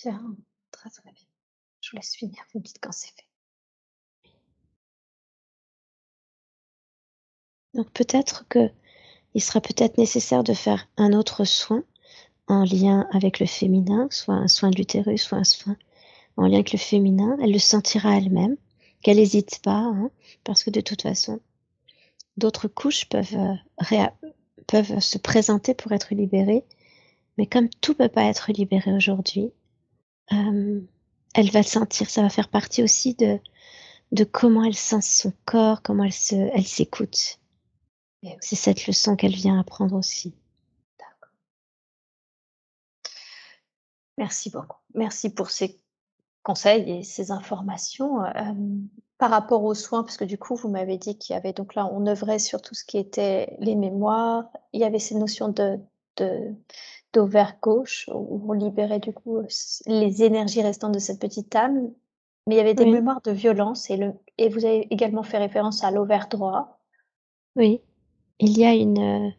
Bien, 0.03 0.35
très 0.71 0.89
très 0.89 1.11
bien. 1.11 1.24
Vous 1.95 2.27
laisse. 2.27 2.41
Vous 2.53 2.59
dites 2.59 2.79
quand 2.81 2.91
c'est 2.91 3.07
fait. 3.07 3.25
Donc 7.73 7.91
peut-être 7.91 8.45
que 8.49 8.69
il 9.33 9.41
sera 9.41 9.59
peut-être 9.59 9.97
nécessaire 9.97 10.43
de 10.43 10.53
faire 10.53 10.87
un 10.97 11.11
autre 11.13 11.43
soin 11.43 11.83
en 12.47 12.63
lien 12.63 13.07
avec 13.11 13.39
le 13.39 13.45
féminin, 13.45 14.07
soit 14.09 14.35
un 14.35 14.47
soin 14.47 14.69
de 14.69 14.77
l'utérus, 14.77 15.23
soit 15.23 15.37
un 15.37 15.43
soin 15.43 15.75
en 16.37 16.47
lien 16.47 16.55
avec 16.55 16.71
le 16.71 16.79
féminin. 16.79 17.37
Elle 17.41 17.51
le 17.51 17.59
sentira 17.59 18.17
elle-même, 18.17 18.55
qu'elle 19.01 19.17
n'hésite 19.17 19.59
pas, 19.61 19.79
hein, 19.79 20.09
parce 20.45 20.63
que 20.63 20.69
de 20.69 20.79
toute 20.79 21.01
façon, 21.01 21.41
d'autres 22.37 22.69
couches 22.69 23.09
peuvent, 23.09 23.35
euh, 23.35 24.07
peuvent 24.67 24.99
se 24.99 25.17
présenter 25.17 25.73
pour 25.73 25.91
être 25.91 26.15
libérées, 26.15 26.63
mais 27.37 27.45
comme 27.45 27.69
tout 27.81 27.93
peut 27.93 28.07
pas 28.07 28.23
être 28.23 28.53
libéré 28.53 28.93
aujourd'hui, 28.93 29.51
euh, 30.31 30.81
elle 31.35 31.51
va 31.51 31.63
sentir, 31.63 32.09
ça 32.09 32.21
va 32.21 32.29
faire 32.29 32.47
partie 32.47 32.81
aussi 32.81 33.13
de, 33.13 33.39
de 34.13 34.23
comment 34.23 34.63
elle 34.63 34.75
sent 34.75 35.01
son 35.01 35.33
corps, 35.43 35.81
comment 35.81 36.05
elle 36.05 36.13
se, 36.13 36.35
elle 36.35 36.65
s'écoute. 36.65 37.39
C'est 38.39 38.55
cette 38.55 38.87
leçon 38.87 39.15
qu'elle 39.15 39.35
vient 39.35 39.59
apprendre 39.59 39.95
aussi. 39.95 40.33
D'accord. 40.97 41.33
Merci 44.17 44.49
beaucoup. 44.49 44.79
Merci 44.95 45.29
pour 45.29 45.51
ces 45.51 45.79
conseils 46.41 46.89
et 46.89 47.03
ces 47.03 47.29
informations. 47.29 48.21
par 49.17 49.29
rapport 49.29 49.63
aux 49.63 49.75
soins, 49.75 50.03
parce 50.03 50.17
que 50.17 50.25
du 50.25 50.37
coup, 50.37 50.55
vous 50.55 50.69
m'avez 50.69 50.97
dit 50.97 51.17
qu'il 51.17 51.33
y 51.33 51.37
avait, 51.37 51.53
donc 51.53 51.75
là, 51.75 51.85
on 51.91 52.07
œuvrait 52.07 52.39
sur 52.39 52.61
tout 52.61 52.73
ce 52.73 52.83
qui 52.83 52.97
était 52.97 53.55
les 53.59 53.75
mémoires, 53.75 54.45
il 54.73 54.81
y 54.81 54.85
avait 54.85 54.99
ces 54.99 55.15
notions 55.15 55.49
de, 55.49 55.79
d'ovaire 57.15 57.57
gauche, 57.61 58.09
où 58.13 58.45
on 58.47 58.53
libérait 58.53 58.99
du 58.99 59.13
coup 59.13 59.41
les 59.87 60.23
énergies 60.23 60.61
restantes 60.61 60.93
de 60.93 60.99
cette 60.99 61.19
petite 61.19 61.55
âme, 61.55 61.91
mais 62.45 62.55
il 62.55 62.57
y 62.57 62.61
avait 62.61 62.75
des 62.75 62.85
mémoires 62.85 63.21
de 63.21 63.31
violence, 63.31 63.89
et, 63.89 63.97
le, 63.97 64.13
et 64.37 64.49
vous 64.49 64.65
avez 64.65 64.87
également 64.91 65.23
fait 65.23 65.39
référence 65.39 65.83
à 65.83 65.89
l'ovaire 65.89 66.27
droit. 66.27 66.79
Oui 67.55 67.81
il 68.39 68.57
y 68.57 68.65
a 68.65 68.73
une, 68.73 69.33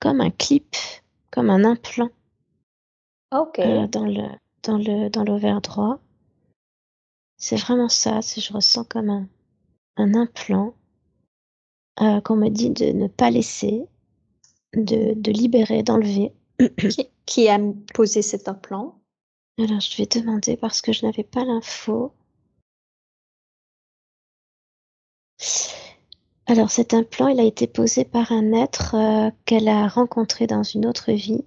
comme 0.00 0.20
un 0.20 0.30
clip, 0.30 0.74
comme 1.30 1.50
un 1.50 1.64
implant 1.64 2.10
OK. 3.32 3.58
Euh, 3.58 3.86
dans 3.88 4.06
le 4.06 4.28
dans 4.62 4.78
le 4.78 5.08
dans 5.10 5.24
l'ovaire 5.24 5.60
droit. 5.60 5.98
C'est 7.36 7.56
vraiment 7.56 7.88
ça, 7.88 8.20
je 8.20 8.52
ressens 8.52 8.84
comme 8.84 9.10
un 9.10 9.28
un 9.96 10.14
implant, 10.14 10.74
euh, 12.00 12.20
qu'on 12.20 12.36
me 12.36 12.48
dit 12.48 12.70
de 12.70 12.86
ne 12.86 13.06
pas 13.06 13.30
laisser, 13.30 13.86
de 14.74 15.14
de 15.14 15.32
libérer, 15.32 15.82
d'enlever. 15.82 16.32
Qui 17.26 17.48
a 17.48 17.58
posé 17.94 18.22
cet 18.22 18.48
implant? 18.48 18.98
Alors 19.58 19.80
je 19.80 19.96
vais 19.96 20.06
demander 20.06 20.56
parce 20.56 20.80
que 20.80 20.92
je 20.92 21.06
n'avais 21.06 21.24
pas 21.24 21.44
l'info. 21.44 22.12
Alors 26.46 26.70
cet 26.70 26.92
implant, 26.92 27.28
il 27.28 27.40
a 27.40 27.44
été 27.44 27.66
posé 27.66 28.04
par 28.04 28.30
un 28.30 28.52
être 28.52 28.94
euh, 28.94 29.30
qu'elle 29.46 29.68
a 29.68 29.88
rencontré 29.88 30.46
dans 30.46 30.62
une 30.62 30.86
autre 30.86 31.12
vie, 31.12 31.44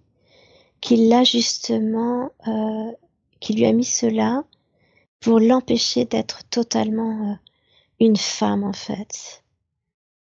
qui 0.82 1.08
l'a 1.08 1.24
justement, 1.24 2.32
euh, 2.48 2.92
qui 3.40 3.54
lui 3.54 3.66
a 3.66 3.74
mis 3.74 3.86
cela 3.86 4.44
pour 5.20 5.40
l'empêcher 5.40 6.06
d'être 6.06 6.44
totalement 6.50 7.32
euh, 7.32 7.36
une 8.00 8.18
femme 8.18 8.64
en 8.64 8.74
fait, 8.74 9.44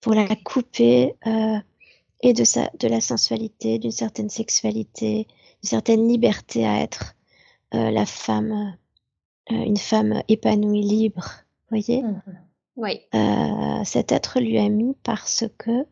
pour 0.01 0.13
la 0.13 0.35
couper 0.35 1.15
et 2.21 2.33
de, 2.33 2.43
sa, 2.43 2.69
de 2.79 2.87
la 2.87 3.01
sensualité, 3.01 3.79
d'une 3.79 3.91
certaine 3.91 4.29
sexualité, 4.29 5.27
d'une 5.61 5.69
certaine 5.69 6.07
liberté 6.07 6.65
à 6.65 6.81
être 6.81 7.15
la 7.71 8.05
femme, 8.05 8.77
une 9.49 9.77
femme 9.77 10.21
épanouie, 10.27 10.81
libre, 10.81 11.29
voyez? 11.69 12.01
Mmh 12.01 12.21
oui. 12.77 13.01
Euh, 13.15 13.83
cet 13.83 14.11
être 14.11 14.39
lui 14.39 14.57
a 14.59 14.69
mis 14.69 14.95
parce 15.03 15.45
que 15.57 15.85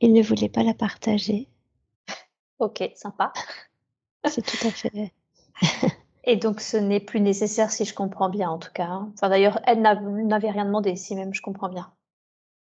il 0.00 0.12
ne 0.12 0.22
voulait 0.22 0.50
pas 0.50 0.62
la 0.62 0.74
partager. 0.74 1.48
Ok, 2.58 2.84
sympa. 2.94 3.32
C'est 4.26 4.42
tout 4.42 4.66
à 4.66 4.70
fait. 4.70 5.12
Et 6.24 6.36
donc, 6.36 6.60
ce 6.60 6.76
n'est 6.76 7.00
plus 7.00 7.20
nécessaire 7.20 7.72
si 7.72 7.84
je 7.84 7.94
comprends 7.94 8.28
bien, 8.28 8.50
en 8.50 8.58
tout 8.58 8.72
cas. 8.72 8.86
Hein. 8.86 9.10
Enfin, 9.14 9.30
d'ailleurs, 9.30 9.60
elle 9.64 9.80
n'avait 9.80 10.50
rien 10.50 10.66
demandé, 10.66 10.94
si 10.94 11.16
même 11.16 11.32
je 11.32 11.40
comprends 11.40 11.70
bien. 11.70 11.90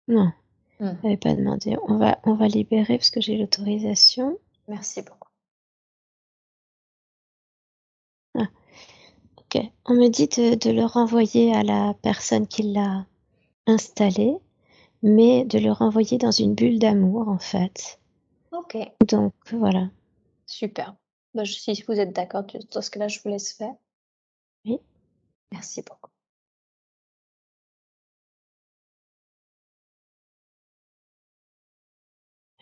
Non, 0.07 0.31
elle 0.81 0.99
n'avait 1.03 1.17
pas 1.17 1.35
demandé. 1.35 1.77
On 1.89 1.97
va, 1.97 2.19
on 2.25 2.35
va 2.35 2.49
libérer 2.49 2.97
parce 2.97 3.11
que 3.11 3.21
j'ai 3.21 3.37
l'autorisation. 3.37 4.39
Merci 4.69 5.03
beaucoup. 5.03 5.29
Ah. 8.35 8.49
Ok. 9.39 9.63
On 9.87 9.95
me 9.95 10.09
dit 10.09 10.29
de, 10.29 10.55
de, 10.55 10.71
le 10.71 10.85
renvoyer 10.85 11.55
à 11.55 11.63
la 11.63 11.95
personne 12.03 12.47
qui 12.47 12.63
l'a 12.63 13.07
installé, 13.67 14.37
mais 15.03 15.45
de 15.45 15.59
le 15.59 15.71
renvoyer 15.71 16.19
dans 16.19 16.31
une 16.31 16.55
bulle 16.55 16.79
d'amour 16.79 17.29
en 17.29 17.39
fait. 17.39 18.01
Ok. 18.53 18.77
Donc 19.07 19.35
voilà. 19.53 19.91
Super. 20.47 20.97
Bah, 21.35 21.45
si 21.45 21.85
vous 21.87 22.01
êtes 22.01 22.15
d'accord, 22.15 22.45
dans 22.73 22.83
ce 22.83 22.91
cas-là, 22.91 23.09
je 23.09 23.21
vous 23.23 23.29
laisse 23.29 23.53
faire. 23.53 23.75
Oui. 24.65 24.79
Merci 25.53 25.83
beaucoup. 25.83 26.10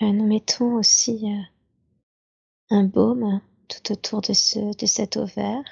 Nous 0.00 0.26
mettons 0.26 0.76
aussi 0.76 1.26
euh, 1.26 1.42
un 2.70 2.84
baume 2.84 3.40
tout 3.68 3.92
autour 3.92 4.20
de, 4.20 4.32
ce, 4.32 4.76
de 4.76 4.86
cet 4.86 5.16
ovaire 5.16 5.64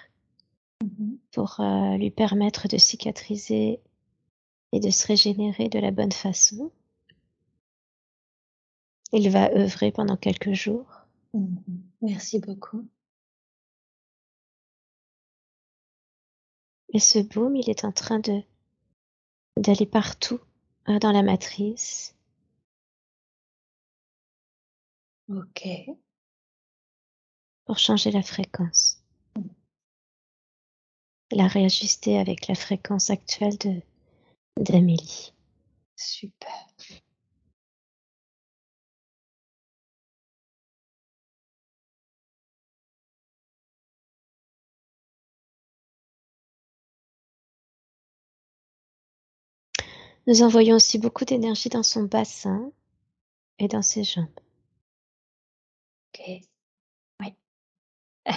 mm-hmm. 0.82 1.18
pour 1.32 1.60
euh, 1.60 1.96
lui 1.96 2.10
permettre 2.10 2.68
de 2.68 2.76
cicatriser 2.76 3.80
et 4.72 4.80
de 4.80 4.90
se 4.90 5.06
régénérer 5.06 5.68
de 5.68 5.78
la 5.78 5.90
bonne 5.90 6.12
façon. 6.12 6.72
Il 9.12 9.30
va 9.30 9.50
œuvrer 9.52 9.92
pendant 9.92 10.16
quelques 10.16 10.52
jours. 10.52 10.86
Mmh 11.32 11.56
Merci 12.02 12.38
beaucoup. 12.40 12.86
Et 16.92 16.98
ce 16.98 17.18
baume, 17.18 17.56
il 17.56 17.70
est 17.70 17.84
en 17.84 17.92
train 17.92 18.18
de 18.18 18.42
d'aller 19.56 19.86
partout 19.86 20.40
euh, 20.88 20.98
dans 20.98 21.12
la 21.12 21.22
matrice. 21.22 22.15
Ok. 25.28 25.66
Pour 27.64 27.78
changer 27.78 28.10
la 28.12 28.22
fréquence. 28.22 29.02
La 31.32 31.48
réajuster 31.48 32.18
avec 32.18 32.46
la 32.46 32.54
fréquence 32.54 33.10
actuelle 33.10 33.58
de 33.58 33.82
d'Amélie. 34.58 35.34
Super. 35.96 36.66
Nous 50.28 50.42
envoyons 50.42 50.76
aussi 50.76 50.98
beaucoup 50.98 51.24
d'énergie 51.24 51.68
dans 51.68 51.82
son 51.84 52.02
bassin 52.04 52.72
et 53.58 53.68
dans 53.68 53.82
ses 53.82 54.04
jambes. 54.04 54.26
Ok. 56.26 56.42
Oui. 57.20 57.34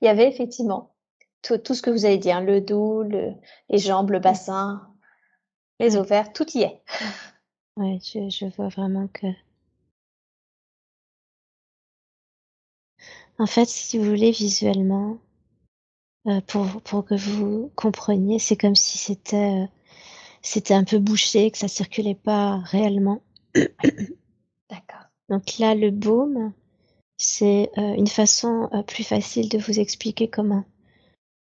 Il 0.00 0.06
y 0.06 0.08
avait 0.08 0.28
effectivement 0.28 0.94
tout, 1.42 1.58
tout, 1.58 1.74
ce 1.74 1.82
que 1.82 1.90
vous 1.90 2.04
avez 2.04 2.18
dit, 2.18 2.30
hein, 2.30 2.40
le 2.40 2.60
dos, 2.60 3.02
le, 3.02 3.32
les 3.68 3.78
jambes, 3.78 4.10
le 4.10 4.20
bassin, 4.20 4.94
les 5.80 5.96
ovaires, 5.96 6.32
tout 6.32 6.46
y 6.56 6.62
est. 6.62 6.82
Oui, 7.76 7.98
je, 8.00 8.28
je 8.28 8.46
vois 8.54 8.68
vraiment 8.68 9.08
que 9.08 9.26
En 13.38 13.46
fait, 13.46 13.66
si 13.66 13.98
vous 13.98 14.04
voulez 14.04 14.30
visuellement, 14.30 15.18
euh, 16.28 16.40
pour, 16.42 16.82
pour 16.82 17.04
que 17.04 17.14
vous 17.14 17.72
compreniez, 17.74 18.38
c'est 18.38 18.56
comme 18.56 18.76
si 18.76 18.98
c'était 18.98 19.62
euh, 19.62 19.66
c'était 20.42 20.74
un 20.74 20.84
peu 20.84 20.98
bouché, 20.98 21.50
que 21.50 21.58
ça 21.58 21.68
circulait 21.68 22.14
pas 22.14 22.58
réellement. 22.58 23.22
D'accord. 23.54 25.06
Donc 25.28 25.58
là, 25.58 25.74
le 25.74 25.90
baume, 25.90 26.52
c'est 27.22 27.70
euh, 27.78 27.94
une 27.94 28.08
façon 28.08 28.68
euh, 28.72 28.82
plus 28.82 29.04
facile 29.04 29.48
de 29.48 29.58
vous 29.58 29.78
expliquer 29.78 30.28
comment 30.28 30.64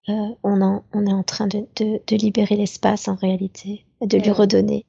euh, 0.10 0.36
on, 0.44 0.62
en, 0.62 0.86
on 0.94 1.08
est 1.08 1.14
en 1.14 1.24
train 1.24 1.48
de, 1.48 1.68
de, 1.76 2.02
de 2.06 2.16
libérer 2.16 2.56
l'espace 2.56 3.08
en 3.08 3.16
réalité, 3.16 3.86
de 4.02 4.18
lui 4.18 4.32
redonner 4.32 4.86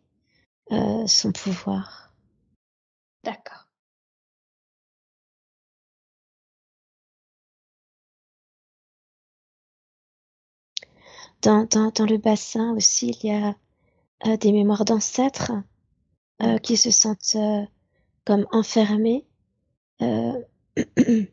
son 1.07 1.31
pouvoir. 1.32 2.12
D'accord. 3.23 3.69
Dans, 11.40 11.65
dans, 11.65 11.90
dans 11.93 12.05
le 12.05 12.19
bassin 12.19 12.74
aussi, 12.74 13.16
il 13.23 13.28
y 13.28 13.32
a 13.32 13.55
euh, 14.27 14.36
des 14.36 14.53
mémoires 14.53 14.85
d'ancêtres 14.85 15.53
euh, 16.43 16.59
qui 16.59 16.77
se 16.77 16.90
sentent 16.90 17.36
euh, 17.36 17.65
comme 18.24 18.47
enfermés, 20.77 21.32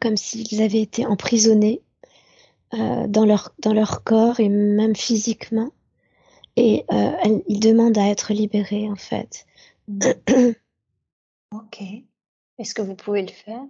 comme 0.00 0.16
s'ils 0.16 0.62
avaient 0.62 0.80
été 0.80 1.06
emprisonnés 1.06 1.82
dans, 2.72 3.24
leur, 3.24 3.52
dans 3.58 3.72
leur 3.72 4.04
corps 4.04 4.40
et 4.40 4.48
même 4.48 4.94
physiquement. 4.94 5.72
Et 6.56 6.84
ils 7.48 7.60
demandent 7.60 7.98
à 7.98 8.08
être 8.08 8.32
libérés, 8.32 8.88
en 8.88 8.96
fait. 8.96 9.46
ok. 11.52 11.82
Est-ce 12.58 12.74
que 12.74 12.82
vous 12.82 12.94
pouvez 12.94 13.22
le 13.22 13.28
faire? 13.28 13.62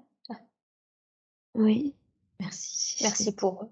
Oui. 1.55 1.95
Merci. 2.41 2.97
Merci 3.03 3.33
pour 3.33 3.65
eux. 3.65 3.71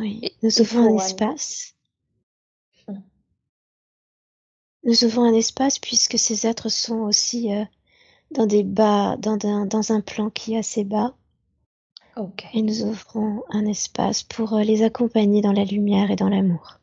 Oui. 0.00 0.32
Nous 0.42 0.60
ouvrons 0.60 0.92
un 0.92 0.96
espace 0.96 1.74
Nous 4.82 5.04
ouvrons 5.04 5.24
un 5.24 5.34
espace 5.34 5.78
puisque 5.78 6.18
ces 6.18 6.46
êtres 6.46 6.68
sont 6.68 7.00
aussi 7.00 7.52
euh, 7.54 7.64
dans 8.34 8.46
des 8.46 8.64
bas, 8.64 9.16
dans 9.18 9.38
un, 9.44 9.66
dans 9.66 9.92
un 9.92 10.00
plan 10.00 10.30
qui 10.30 10.54
est 10.54 10.58
assez 10.58 10.84
bas. 10.84 11.14
Et 12.52 12.62
nous 12.62 12.82
ouvrons 12.82 13.42
un 13.50 13.66
espace 13.66 14.22
pour 14.22 14.54
euh, 14.54 14.62
les 14.62 14.82
accompagner 14.82 15.40
dans 15.42 15.52
la 15.52 15.64
lumière 15.64 16.10
et 16.10 16.16
dans 16.16 16.28
l'amour. 16.28 16.78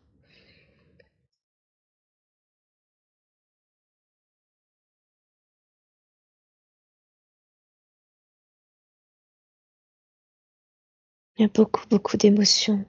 Il 11.37 11.43
y 11.43 11.45
a 11.45 11.47
beaucoup, 11.47 11.87
beaucoup 11.89 12.17
d'émotions 12.17 12.85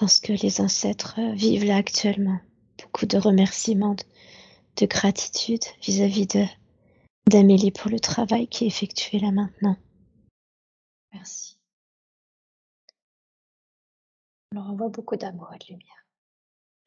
dans 0.00 0.08
ce 0.08 0.20
que 0.20 0.32
les 0.32 0.60
ancêtres 0.60 1.16
euh, 1.18 1.32
vivent 1.34 1.64
là 1.64 1.76
actuellement 1.76 2.38
beaucoup 2.82 3.06
de 3.06 3.18
remerciements, 3.18 3.96
de, 4.76 4.86
gratitude 4.86 5.64
vis-à-vis 5.82 6.26
de 6.26 6.44
d'Amélie 7.28 7.72
pour 7.72 7.90
le 7.90 7.98
travail 7.98 8.46
qui 8.46 8.64
est 8.64 8.68
effectué 8.68 9.18
là 9.18 9.32
maintenant. 9.32 9.76
Merci. 11.12 11.58
On 14.52 14.56
leur 14.56 14.70
envoie 14.70 14.88
beaucoup 14.88 15.16
d'amour 15.16 15.52
et 15.54 15.58
de 15.58 15.66
lumière. 15.72 16.06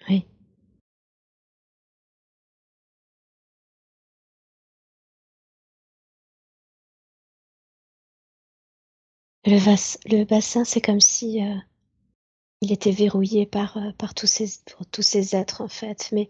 Oui. 0.08 0.28
Le, 9.46 9.58
le 10.18 10.26
bassin, 10.26 10.64
c'est 10.64 10.82
comme 10.82 11.02
si 11.02 11.44
euh, 11.44 11.56
il 12.62 12.72
était 12.72 12.92
verrouillé 12.92 13.46
par, 13.46 13.78
euh, 13.78 13.92
par 13.98 14.14
tous, 14.14 14.28
ces, 14.28 14.48
tous 14.92 15.02
ces 15.02 15.36
êtres, 15.36 15.62
en 15.62 15.68
fait. 15.68 16.10
Mais 16.12 16.30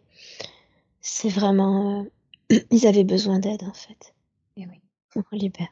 c'est 1.01 1.29
vraiment. 1.29 2.05
Euh, 2.51 2.59
ils 2.71 2.87
avaient 2.87 3.03
besoin 3.03 3.39
d'aide, 3.39 3.63
en 3.63 3.73
fait. 3.73 4.13
Et 4.57 4.65
oui. 4.67 4.81
On 5.15 5.35
libère. 5.35 5.67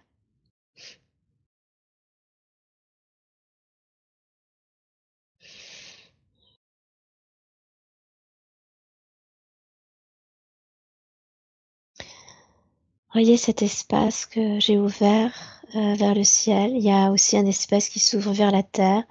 Voyez 13.14 13.38
cet 13.38 13.62
espace 13.64 14.26
que 14.26 14.60
j'ai 14.60 14.78
ouvert 14.78 15.34
euh, 15.76 15.96
vers 15.96 16.14
le 16.14 16.24
ciel. 16.24 16.72
Il 16.76 16.84
y 16.84 16.92
a 16.92 17.12
aussi 17.12 17.38
un 17.38 17.46
espace 17.46 17.90
qui 17.90 18.00
s'ouvre 18.00 18.32
vers 18.32 18.52
la 18.52 18.64
terre 18.64 19.04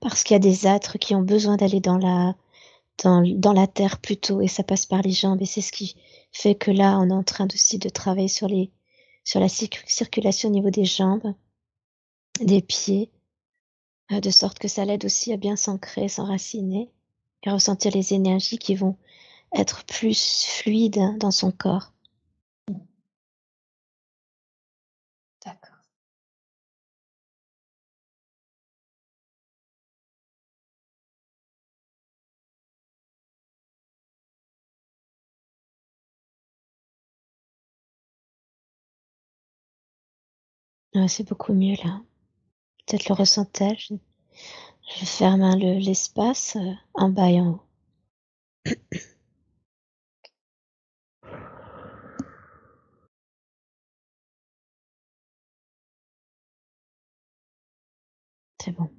parce 0.00 0.22
qu'il 0.22 0.34
y 0.34 0.36
a 0.36 0.40
des 0.40 0.66
êtres 0.66 0.98
qui 0.98 1.14
ont 1.14 1.22
besoin 1.22 1.56
d'aller 1.56 1.80
dans 1.80 1.98
la, 1.98 2.34
dans, 3.02 3.52
la 3.52 3.66
terre 3.66 3.98
plutôt, 4.00 4.40
et 4.40 4.48
ça 4.48 4.62
passe 4.62 4.86
par 4.86 5.02
les 5.02 5.12
jambes, 5.12 5.42
et 5.42 5.46
c'est 5.46 5.60
ce 5.60 5.72
qui 5.72 5.96
fait 6.32 6.54
que 6.54 6.70
là, 6.70 6.98
on 6.98 7.10
est 7.10 7.14
en 7.14 7.22
train 7.22 7.46
aussi 7.52 7.78
de 7.78 7.88
travailler 7.88 8.28
sur, 8.28 8.48
les, 8.48 8.70
sur 9.24 9.40
la 9.40 9.48
circulation 9.48 10.48
au 10.48 10.52
niveau 10.52 10.70
des 10.70 10.84
jambes, 10.84 11.34
des 12.40 12.62
pieds, 12.62 13.10
euh, 14.12 14.20
de 14.20 14.30
sorte 14.30 14.58
que 14.58 14.68
ça 14.68 14.84
l'aide 14.84 15.04
aussi 15.04 15.32
à 15.32 15.36
bien 15.36 15.56
s'ancrer, 15.56 16.08
s'enraciner, 16.08 16.90
et 17.42 17.50
ressentir 17.50 17.92
les 17.92 18.14
énergies 18.14 18.58
qui 18.58 18.74
vont 18.74 18.96
être 19.54 19.84
plus 19.84 20.44
fluides 20.44 21.18
dans 21.18 21.30
son 21.30 21.52
corps. 21.52 21.92
C'est 41.08 41.28
beaucoup 41.28 41.52
mieux 41.52 41.76
là. 41.84 42.00
Peut-être 42.86 43.08
le 43.08 43.14
ressentais-je. 43.14 43.94
Je 44.98 45.04
ferme 45.04 45.56
l'espace 45.56 46.56
euh, 46.56 46.72
en 46.94 47.08
bas 47.10 47.30
et 47.30 47.40
en 47.40 47.48
haut. 47.50 47.62
C'est 58.62 58.72
bon. 58.72 58.90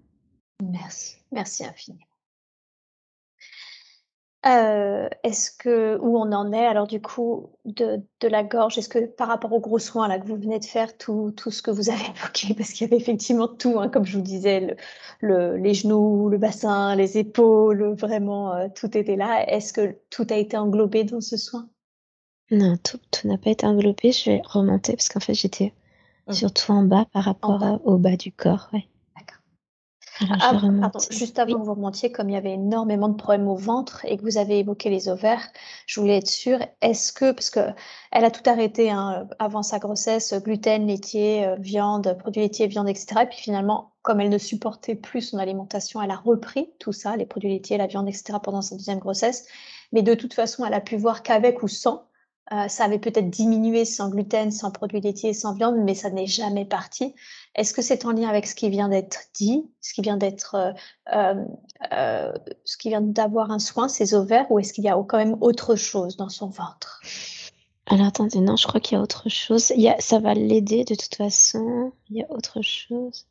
Merci. 0.62 1.18
Merci 1.32 1.66
infiniment. 1.66 2.07
Euh, 4.48 5.10
est-ce 5.24 5.52
que 5.52 5.98
où 6.00 6.18
on 6.18 6.32
en 6.32 6.54
est 6.54 6.66
alors 6.66 6.88
du 6.88 7.02
coup 7.02 7.50
de, 7.66 8.02
de 8.22 8.28
la 8.28 8.44
gorge? 8.44 8.78
Est-ce 8.78 8.88
que 8.88 9.06
par 9.06 9.28
rapport 9.28 9.52
aux 9.52 9.60
gros 9.60 9.80
soins 9.80 10.08
là 10.08 10.20
que 10.20 10.28
vous 10.28 10.38
venez 10.38 10.60
de 10.60 10.66
faire, 10.66 10.98
tout, 10.98 11.34
tout 11.36 11.52
ce 11.52 11.62
que 11.62 11.72
vous 11.72 11.90
avez 11.90 12.04
évoqué, 12.16 12.54
parce 12.54 12.72
qu'il 12.72 12.88
y 12.88 12.90
avait 12.90 13.02
effectivement 13.02 13.48
tout, 13.48 13.80
hein, 13.80 13.90
comme 13.90 14.06
je 14.06 14.16
vous 14.16 14.24
disais, 14.24 14.78
le, 15.20 15.58
les 15.58 15.74
genoux, 15.74 16.30
le 16.30 16.38
bassin, 16.38 16.96
les 16.96 17.18
épaules, 17.18 17.96
vraiment 17.96 18.54
euh, 18.54 18.68
tout 18.74 18.96
était 18.98 19.18
là. 19.18 19.44
Est-ce 19.50 19.74
que 19.74 19.98
tout 20.10 20.28
a 20.30 20.36
été 20.36 20.56
englobé 20.56 21.04
dans 21.04 21.22
ce 21.22 21.36
soin? 21.36 21.68
Non, 22.50 22.78
tout, 22.78 23.00
tout 23.12 23.28
n'a 23.28 23.38
pas 23.38 23.50
été 23.50 23.66
englobé. 23.66 24.12
Je 24.14 24.32
vais 24.32 24.42
remonter 24.46 24.94
parce 24.94 25.10
qu'en 25.10 25.20
fait 25.20 25.34
j'étais 25.34 25.74
mmh. 26.28 26.34
surtout 26.34 26.72
en 26.72 26.84
bas 26.84 27.06
par 27.12 27.24
rapport 27.26 27.82
au 27.84 27.98
bas 27.98 28.16
du 28.16 28.32
corps. 28.32 28.70
Ouais. 28.72 28.88
Ah, 30.42 30.92
juste 31.12 31.40
avant 31.40 31.60
que 31.60 31.66
vous 31.66 31.74
remontiez, 31.74 32.12
comme 32.12 32.30
il 32.30 32.34
y 32.34 32.38
avait 32.38 32.54
énormément 32.54 33.10
de 33.10 33.16
problèmes 33.16 33.48
au 33.48 33.56
ventre 33.56 34.06
et 34.06 34.18
que 34.18 34.24
vous 34.24 34.38
avez 34.38 34.60
évoqué 34.60 34.90
les 34.90 35.10
ovaires, 35.10 35.48
je 35.86 36.00
voulais 36.00 36.18
être 36.18 36.30
sûre, 36.30 36.60
est-ce 36.82 37.14
que, 37.14 37.32
parce 37.32 37.50
que 37.50 37.60
elle 38.12 38.26
a 38.26 38.32
tout 38.32 38.48
arrêté 38.50 38.90
hein, 38.90 39.28
avant 39.40 39.64
sa 39.64 39.80
grossesse, 39.80 40.34
gluten, 40.34 40.88
laitier, 40.88 41.46
euh, 41.46 41.56
viande, 41.58 42.18
produits 42.20 42.42
laitiers, 42.42 42.68
viande, 42.68 42.90
etc. 42.90 43.22
Et 43.24 43.26
puis 43.28 43.38
finalement, 43.38 43.94
comme 44.02 44.20
elle 44.20 44.30
ne 44.30 44.38
supportait 44.38 44.96
plus 44.96 45.22
son 45.22 45.38
alimentation, 45.38 46.02
elle 46.02 46.12
a 46.12 46.16
repris 46.16 46.70
tout 46.80 46.94
ça, 46.94 47.16
les 47.16 47.26
produits 47.26 47.50
laitiers, 47.50 47.78
la 47.78 47.88
viande, 47.88 48.08
etc. 48.08 48.40
pendant 48.42 48.62
sa 48.62 48.76
deuxième 48.76 49.00
grossesse. 49.00 49.46
Mais 49.92 50.02
de 50.02 50.14
toute 50.14 50.34
façon, 50.34 50.66
elle 50.66 50.74
a 50.74 50.82
pu 50.82 50.98
voir 50.98 51.24
qu'avec 51.24 51.64
ou 51.64 51.68
sans, 51.68 52.08
euh, 52.52 52.68
ça 52.68 52.86
avait 52.86 53.00
peut-être 53.00 53.30
diminué 53.30 53.84
sans 53.84 54.10
gluten, 54.10 54.52
sans 54.52 54.72
produits 54.72 55.02
laitiers, 55.02 55.34
sans 55.34 55.54
viande, 55.54 55.78
mais 55.78 55.94
ça 55.94 56.10
n'est 56.10 56.28
jamais 56.28 56.66
parti. 56.66 57.14
Est-ce 57.56 57.74
que 57.74 57.82
c'est 57.82 58.06
en 58.06 58.12
lien 58.12 58.30
avec 58.30 58.48
ce 58.48 58.56
qui 58.56 58.70
vient 58.70 58.88
d'être 58.88 59.20
dit, 59.34 59.70
ce 59.82 59.94
qui 59.94 60.02
vient 60.02 60.18
d'être, 60.18 60.56
euh, 61.14 61.46
euh, 61.92 62.34
ce 62.64 62.78
qui 62.78 62.90
vient 62.90 63.02
d'avoir 63.02 63.52
un 63.52 63.60
soin, 63.60 63.90
ses 63.90 64.14
ovaires, 64.14 64.50
ou 64.50 64.60
est-ce 64.60 64.72
qu'il 64.72 64.86
y 64.86 64.90
a 64.90 64.98
quand 65.08 65.18
même 65.18 65.36
autre 65.42 65.76
chose 65.76 66.16
dans 66.16 66.30
son 66.30 66.48
ventre? 66.48 67.02
Alors 67.86 68.08
attendez, 68.08 68.40
non, 68.40 68.56
je 68.56 68.68
crois 68.68 68.80
qu'il 68.80 68.98
y 68.98 69.00
a 69.00 69.04
autre 69.04 69.30
chose. 69.30 69.74
Ça 70.00 70.20
va 70.20 70.34
l'aider 70.34 70.84
de 70.84 70.96
toute 70.96 71.16
façon. 71.16 71.92
Il 72.10 72.18
y 72.18 72.24
a 72.24 72.32
autre 72.32 72.62
chose. 72.62 73.28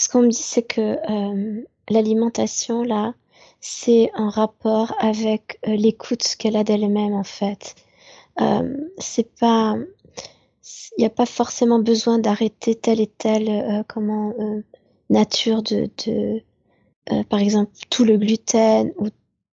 Ce 0.00 0.08
qu'on 0.08 0.22
me 0.22 0.30
dit, 0.30 0.42
c'est 0.42 0.62
que 0.62 0.96
l'alimentation, 1.90 2.82
là, 2.82 3.12
c'est 3.60 4.10
en 4.14 4.30
rapport 4.30 4.94
avec 4.98 5.58
euh, 5.68 5.76
l'écoute 5.76 6.36
qu'elle 6.38 6.56
a 6.56 6.64
d'elle-même 6.64 7.12
en 7.12 7.24
fait. 7.24 7.74
Euh, 8.40 8.76
c'est 8.98 9.30
pas, 9.36 9.76
il 10.96 11.00
n'y 11.00 11.04
a 11.04 11.10
pas 11.10 11.26
forcément 11.26 11.78
besoin 11.78 12.18
d'arrêter 12.18 12.74
telle 12.74 13.00
et 13.00 13.06
telle 13.06 13.50
euh, 13.50 13.82
comment 13.86 14.32
nature 15.10 15.62
de, 15.62 15.90
de 16.06 16.42
par 17.28 17.40
exemple 17.40 17.72
tout 17.90 18.04
le 18.04 18.16
gluten 18.16 18.92
ou 18.96 19.08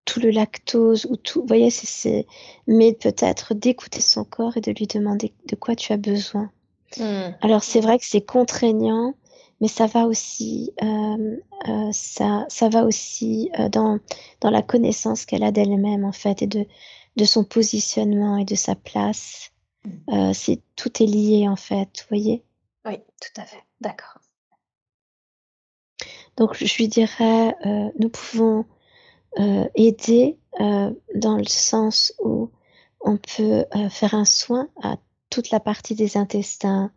tout 0.06 0.19
le 0.22 0.30
lactose 0.30 1.06
ou 1.10 1.18
tout, 1.18 1.41
vous 1.41 1.48
voyez, 1.48 1.69
c'est, 1.69 2.28
mais 2.68 2.94
peut-être 2.94 3.53
d'écouter 3.53 3.99
son 3.99 4.24
corps 4.24 4.56
et 4.56 4.61
de 4.61 4.72
lui 4.72 4.88
demander 4.88 5.34
de 5.48 5.56
quoi 5.56 5.76
tu 5.76 5.91
as 5.91 5.98
besoin. 5.98 6.49
Hmm. 6.98 7.32
Alors 7.41 7.64
c'est 7.64 7.82
vrai 7.82 7.98
que 7.98 8.06
c'est 8.06 8.22
contraignant 8.22 9.15
mais 9.59 9.67
ça 9.67 9.88
va 9.88 10.05
aussi, 10.05 10.71
euh, 10.84 11.38
euh, 11.67 11.89
ça, 11.91 12.45
ça 12.49 12.69
va 12.69 12.84
aussi 12.84 13.49
euh, 13.59 13.69
dans, 13.69 13.99
dans 14.39 14.51
la 14.51 14.61
connaissance 14.61 15.25
qu'elle 15.25 15.43
a 15.43 15.51
d'elle-même 15.51 16.05
en 16.05 16.11
fait 16.11 16.41
et 16.41 16.47
de, 16.47 16.65
de 17.15 17.25
son 17.25 17.43
positionnement 17.43 18.38
et 18.38 18.45
de 18.45 18.55
sa 18.55 18.75
place. 18.75 19.51
Mm. 19.85 20.34
c'est 20.34 20.59
tout 20.75 21.01
est 21.01 21.05
lié 21.05 21.47
en 21.47 21.55
fait, 21.55 22.01
vous 22.01 22.07
voyez. 22.09 22.43
Oui, 22.85 22.97
tout 23.21 23.41
à 23.41 23.45
fait, 23.45 23.63
d'accord. 23.79 24.19
Donc 26.35 26.55
je 26.57 26.77
lui 26.77 26.88
dirais, 26.88 27.55
nous 27.97 28.09
pouvons 28.09 28.65
aider 29.75 30.38
dans 30.59 31.38
le 31.38 31.47
sens 31.47 32.13
où 32.19 32.51
on 33.01 33.17
peut 33.17 33.65
faire 33.89 34.13
un 34.13 34.25
soin 34.25 34.67
à 34.84 34.97
toute 35.29 35.51
la 35.51 35.59
partie 35.59 35.95
des 35.95 36.17
intestins, 36.17 36.91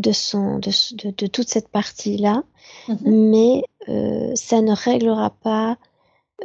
de, 0.00 0.12
son, 0.12 0.58
de, 0.58 0.70
de, 1.10 1.26
toute 1.26 1.48
cette 1.48 1.68
partie-là, 1.68 2.42
mmh 2.88 2.94
mais 3.04 3.64
euh, 3.88 4.32
ça 4.34 4.60
ne 4.60 4.72
réglera 4.72 5.30
pas 5.30 5.78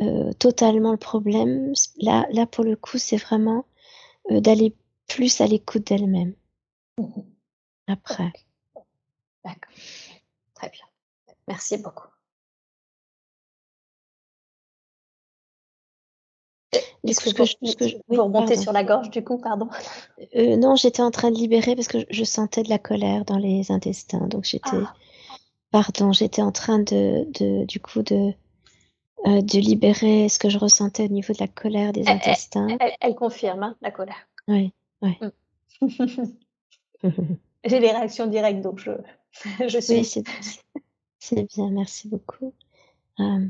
euh, 0.02 0.34
totalement 0.34 0.92
le 0.92 0.98
problème. 0.98 1.74
Là, 1.98 2.26
là, 2.32 2.46
pour 2.46 2.64
le 2.64 2.76
coup, 2.76 2.98
c'est 2.98 3.18
vraiment 3.18 3.66
euh, 4.32 4.40
d'aller 4.40 4.76
plus 5.08 5.42
à 5.42 5.48
l'écoute 5.48 5.88
d'elle-même. 5.88 6.34
Mmh 6.98 7.22
Après. 7.88 8.32
D'accord. 9.44 9.74
Très 10.56 10.70
bien. 10.70 10.86
Merci 11.48 11.78
beaucoup. 11.78 12.15
Ce 17.14 17.34
que, 17.34 17.46
je, 17.46 18.56
sur 18.62 18.74
la 18.74 18.84
gorge, 18.84 19.10
du 19.10 19.24
coup, 19.24 19.38
pardon. 19.38 19.70
Euh, 20.36 20.58
non, 20.58 20.76
j'étais 20.76 21.02
en 21.02 21.12
train 21.12 21.32
de 21.32 21.38
libérer 21.38 21.76
parce 21.76 21.88
que 21.88 22.00
je 22.10 22.24
sentais 22.24 22.64
de 22.64 22.70
la 22.70 22.80
colère 22.80 23.26
dans 23.26 23.38
les 23.38 23.72
intestins. 23.72 24.28
Donc 24.28 24.46
j'étais, 24.46 24.70
ah. 24.74 24.94
pardon, 25.72 26.12
j'étais 26.12 26.42
en 26.42 26.52
train 26.52 26.80
de, 26.80 27.28
de, 27.32 27.66
du 27.66 27.80
coup, 27.80 28.02
de, 28.02 28.34
euh, 29.28 29.42
de 29.42 29.60
libérer 29.60 30.30
ce 30.30 30.38
que 30.38 30.50
je 30.50 30.58
ressentais 30.58 31.06
au 31.06 31.12
niveau 31.12 31.34
de 31.34 31.40
la 31.40 31.48
colère 31.48 31.94
des 31.94 32.08
intestins. 32.08 32.68
Elle, 33.00 33.16
confirme 33.16 33.64
hein, 33.64 33.76
la 33.82 33.92
colère. 33.92 34.28
Oui, 34.48 34.72
oui. 35.02 35.18
Mm. 35.82 35.90
J'ai 37.66 37.80
les 37.80 37.92
réactions 37.92 38.28
directes, 38.28 38.62
donc 38.62 38.80
je, 38.80 38.92
je 39.68 39.80
suis. 39.80 39.96
Oui, 39.96 40.24
c'est 41.20 41.56
bien, 41.56 41.70
merci 41.72 42.08
beaucoup. 42.08 42.54
Euh, 43.20 43.48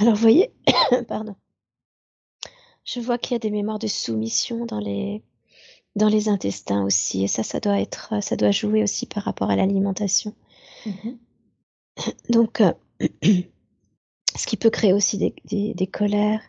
Alors, 0.00 0.14
vous 0.14 0.20
voyez, 0.20 0.52
pardon. 1.08 1.34
Je 2.84 3.00
vois 3.00 3.18
qu'il 3.18 3.32
y 3.32 3.36
a 3.36 3.40
des 3.40 3.50
mémoires 3.50 3.80
de 3.80 3.88
soumission 3.88 4.64
dans 4.64 4.78
les, 4.78 5.24
dans 5.96 6.08
les 6.08 6.28
intestins 6.28 6.84
aussi. 6.84 7.24
Et 7.24 7.26
ça, 7.26 7.42
ça 7.42 7.58
doit 7.58 7.80
être, 7.80 8.14
ça 8.22 8.36
doit 8.36 8.52
jouer 8.52 8.84
aussi 8.84 9.06
par 9.06 9.24
rapport 9.24 9.50
à 9.50 9.56
l'alimentation. 9.56 10.34
Mmh 10.86 11.10
Donc, 12.30 12.60
euh, 12.60 12.72
ce 14.36 14.46
qui 14.46 14.56
peut 14.56 14.70
créer 14.70 14.92
aussi 14.92 15.18
des, 15.18 15.74
des, 15.74 15.86
colères, 15.88 16.42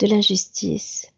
de 0.00 0.08
l'injustice. 0.08 1.12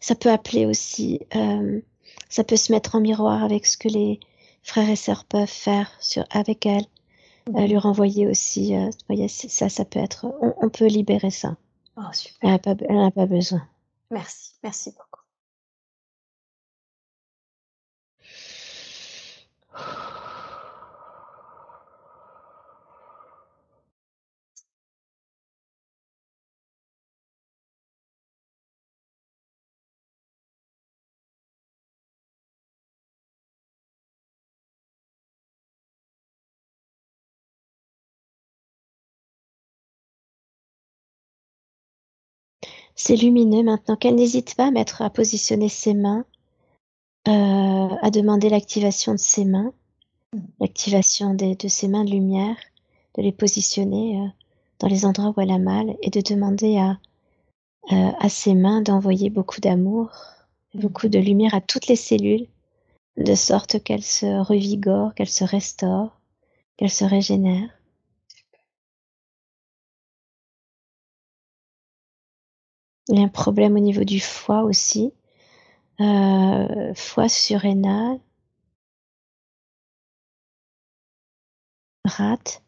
Ça 0.00 0.14
peut 0.14 0.30
appeler 0.30 0.66
aussi, 0.66 1.20
euh, 1.34 1.80
ça 2.28 2.44
peut 2.44 2.56
se 2.56 2.72
mettre 2.72 2.94
en 2.94 3.00
miroir 3.00 3.42
avec 3.42 3.64
ce 3.64 3.78
que 3.78 3.88
les 3.88 4.20
frères 4.62 4.90
et 4.90 4.96
sœurs 4.96 5.24
peuvent 5.24 5.48
faire 5.48 5.90
sur, 5.98 6.24
avec 6.30 6.66
elle 6.66 6.84
euh, 7.54 7.66
lui 7.66 7.78
renvoyer 7.78 8.26
aussi. 8.26 8.76
Euh, 8.76 8.90
voyez, 9.08 9.28
ça, 9.28 9.68
ça 9.68 9.84
peut 9.84 9.98
être. 10.00 10.26
On, 10.40 10.68
peut 10.68 10.86
libérer 10.86 11.30
ça. 11.30 11.56
Oh, 11.96 12.02
super. 12.12 12.58
Elle 12.88 12.96
n'a 12.96 13.10
pas, 13.10 13.26
besoin. 13.26 13.62
Merci, 14.10 14.52
merci 14.62 14.90
beaucoup. 14.90 15.11
C'est 43.04 43.16
lumineux 43.16 43.64
maintenant 43.64 43.96
qu'elle 43.96 44.14
n'hésite 44.14 44.54
pas 44.54 44.68
à 44.68 44.70
mettre 44.70 45.02
à 45.02 45.10
positionner 45.10 45.68
ses 45.68 45.92
mains, 45.92 46.24
euh, 47.26 47.88
à 48.00 48.10
demander 48.12 48.48
l'activation 48.48 49.10
de 49.14 49.18
ses 49.18 49.44
mains, 49.44 49.72
l'activation 50.60 51.34
de 51.34 51.66
ses 51.66 51.88
mains 51.88 52.04
de 52.04 52.12
lumière, 52.12 52.54
de 53.16 53.22
les 53.22 53.32
positionner 53.32 54.20
euh, 54.20 54.28
dans 54.78 54.86
les 54.86 55.04
endroits 55.04 55.34
où 55.36 55.40
elle 55.40 55.50
a 55.50 55.58
mal 55.58 55.96
et 56.00 56.10
de 56.10 56.20
demander 56.20 56.78
à, 56.78 57.00
euh, 57.90 58.12
à 58.20 58.28
ses 58.28 58.54
mains 58.54 58.82
d'envoyer 58.82 59.30
beaucoup 59.30 59.60
d'amour, 59.60 60.12
beaucoup 60.72 61.08
de 61.08 61.18
lumière 61.18 61.56
à 61.56 61.60
toutes 61.60 61.88
les 61.88 61.96
cellules, 61.96 62.46
de 63.16 63.34
sorte 63.34 63.82
qu'elles 63.82 64.04
se 64.04 64.26
revigorent, 64.44 65.12
qu'elles 65.16 65.26
se 65.26 65.42
restaurent, 65.42 66.20
qu'elles 66.76 66.88
se 66.88 67.04
régénèrent. 67.04 67.81
Il 73.08 73.18
y 73.18 73.22
a 73.22 73.24
un 73.24 73.28
problème 73.28 73.76
au 73.76 73.80
niveau 73.80 74.04
du 74.04 74.20
foie 74.20 74.62
aussi. 74.62 75.12
Euh, 76.00 76.94
foie 76.94 77.28
surrénal. 77.28 78.18
Rate. 82.04 82.62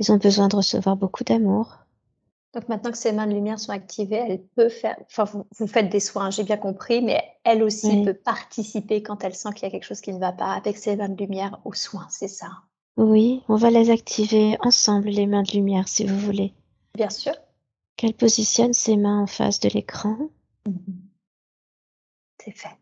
Ils 0.00 0.12
ont 0.12 0.16
besoin 0.16 0.48
de 0.48 0.56
recevoir 0.56 0.96
beaucoup 0.96 1.24
d'amour. 1.24 1.78
Donc 2.54 2.68
maintenant 2.68 2.90
que 2.90 2.98
ces 2.98 3.12
mains 3.12 3.26
de 3.26 3.34
lumière 3.34 3.60
sont 3.60 3.72
activées, 3.72 4.16
elle 4.16 4.42
peut 4.56 4.70
faire, 4.70 4.96
enfin 5.06 5.24
vous, 5.24 5.66
faites 5.66 5.90
des 5.90 6.00
soins, 6.00 6.30
j'ai 6.30 6.44
bien 6.44 6.56
compris, 6.56 7.02
mais 7.02 7.22
elle 7.44 7.62
aussi 7.62 8.04
peut 8.04 8.14
participer 8.14 9.02
quand 9.02 9.22
elle 9.22 9.34
sent 9.34 9.50
qu'il 9.54 9.64
y 9.64 9.66
a 9.66 9.70
quelque 9.70 9.84
chose 9.84 10.00
qui 10.00 10.12
ne 10.14 10.18
va 10.18 10.32
pas 10.32 10.52
avec 10.52 10.78
ces 10.78 10.96
mains 10.96 11.10
de 11.10 11.22
lumière 11.22 11.60
aux 11.64 11.74
soins, 11.74 12.06
c'est 12.08 12.28
ça? 12.28 12.48
Oui, 12.96 13.42
on 13.48 13.56
va 13.56 13.70
les 13.70 13.90
activer 13.90 14.56
ensemble, 14.60 15.08
les 15.08 15.26
mains 15.26 15.42
de 15.42 15.52
lumière, 15.52 15.88
si 15.88 16.06
vous 16.06 16.18
voulez. 16.18 16.54
Bien 16.94 17.10
sûr. 17.10 17.34
Qu'elle 17.98 18.14
positionne 18.14 18.72
ses 18.72 18.96
mains 18.96 19.20
en 19.20 19.26
face 19.26 19.60
de 19.60 19.68
l'écran. 19.68 20.16
Mhm. 20.66 21.02
C'est 22.42 22.52
fait. 22.52 22.78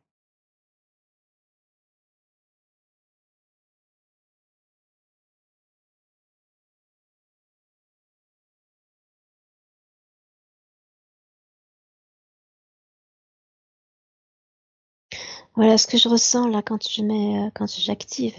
Voilà 15.56 15.78
ce 15.78 15.86
que 15.86 15.96
je 15.96 16.08
ressens 16.08 16.48
là 16.48 16.62
quand 16.62 16.86
je 16.88 17.02
mets, 17.02 17.46
euh, 17.46 17.50
quand 17.54 17.66
j'active 17.66 18.34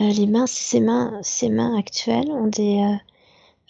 euh, 0.00 0.08
les 0.10 0.26
mains. 0.26 0.46
Ces 0.46 0.80
mains, 0.80 1.20
ces 1.22 1.48
mains 1.50 1.76
actuelles 1.78 2.30
ont 2.30 2.46
des, 2.48 2.78
euh, 2.82 2.96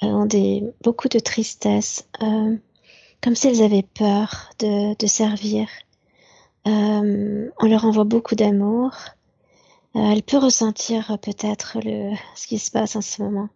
ont 0.03 0.27
des 0.27 0.65
beaucoup 0.83 1.09
de 1.09 1.19
tristesse, 1.19 2.09
comme 2.21 3.35
si 3.35 3.49
elles 3.49 3.63
avaient 3.63 3.83
peur 3.83 4.51
de, 4.59 4.97
de 4.97 5.07
servir. 5.07 5.69
on 6.65 7.51
leur 7.63 7.85
envoie 7.85 8.05
beaucoup 8.05 8.35
d'amour. 8.35 8.93
elle 9.95 10.23
peut 10.23 10.39
ressentir 10.39 11.19
peut-être 11.21 11.79
le 11.85 12.15
ce 12.35 12.47
qui 12.47 12.59
se 12.59 12.71
passe 12.71 12.97
en 12.97 13.03
ce 13.03 13.23
moment. 13.23 13.49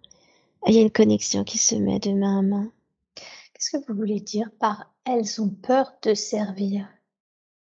Il 0.67 0.75
y 0.75 0.79
a 0.79 0.83
une 0.83 0.91
connexion 0.91 1.45
qui 1.45 1.59
se 1.59 1.75
met 1.75 1.99
de 1.99 2.13
main 2.13 2.39
à 2.39 2.43
main. 2.43 2.71
Qu'est-ce 3.15 3.71
que 3.71 3.87
vous 3.89 3.99
voulez 3.99 4.21
dire 4.21 4.51
par 4.59 4.93
elles 5.05 5.41
ont 5.41 5.49
peur 5.49 5.93
de 6.03 6.15
servir 6.15 6.87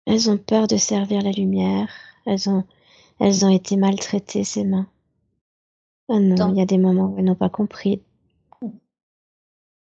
elles 0.06 0.30
ont 0.30 0.38
peur 0.38 0.68
de 0.68 0.76
servir 0.76 1.20
la 1.20 1.32
lumière. 1.32 1.90
Elles 2.24 2.48
ont, 2.48 2.64
elles 3.18 3.44
ont 3.44 3.50
été 3.50 3.76
maltraitées, 3.76 4.44
ces 4.44 4.64
mains. 4.64 4.88
Oh 6.08 6.20
non, 6.20 6.52
il 6.52 6.58
y 6.58 6.62
a 6.62 6.66
des 6.66 6.78
moments 6.78 7.06
où 7.06 7.18
elles 7.18 7.24
n'ont 7.24 7.34
pas 7.34 7.48
compris. 7.48 8.00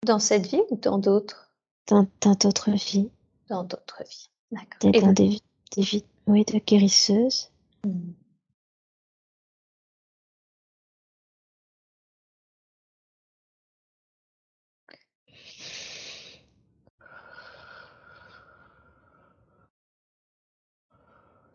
Dans 0.07 0.21
cette 0.21 0.47
vie 0.47 0.63
ou 0.71 0.77
dans 0.77 0.99
d'autres? 0.99 1.51
Dans 1.89 2.07
d'autres 2.23 2.71
vies. 2.71 3.11
Dans 3.49 3.65
d'autres 3.65 4.05
vies, 4.09 4.31
d'accord. 4.53 5.03
Dans 5.03 5.13
des, 5.13 5.27
vies, 5.27 5.43
des 5.75 5.83
vies, 5.83 6.05
oui, 6.29 6.45
de 6.45 6.61
guérisseuses. 6.61 7.51
Hmm. 7.85 8.13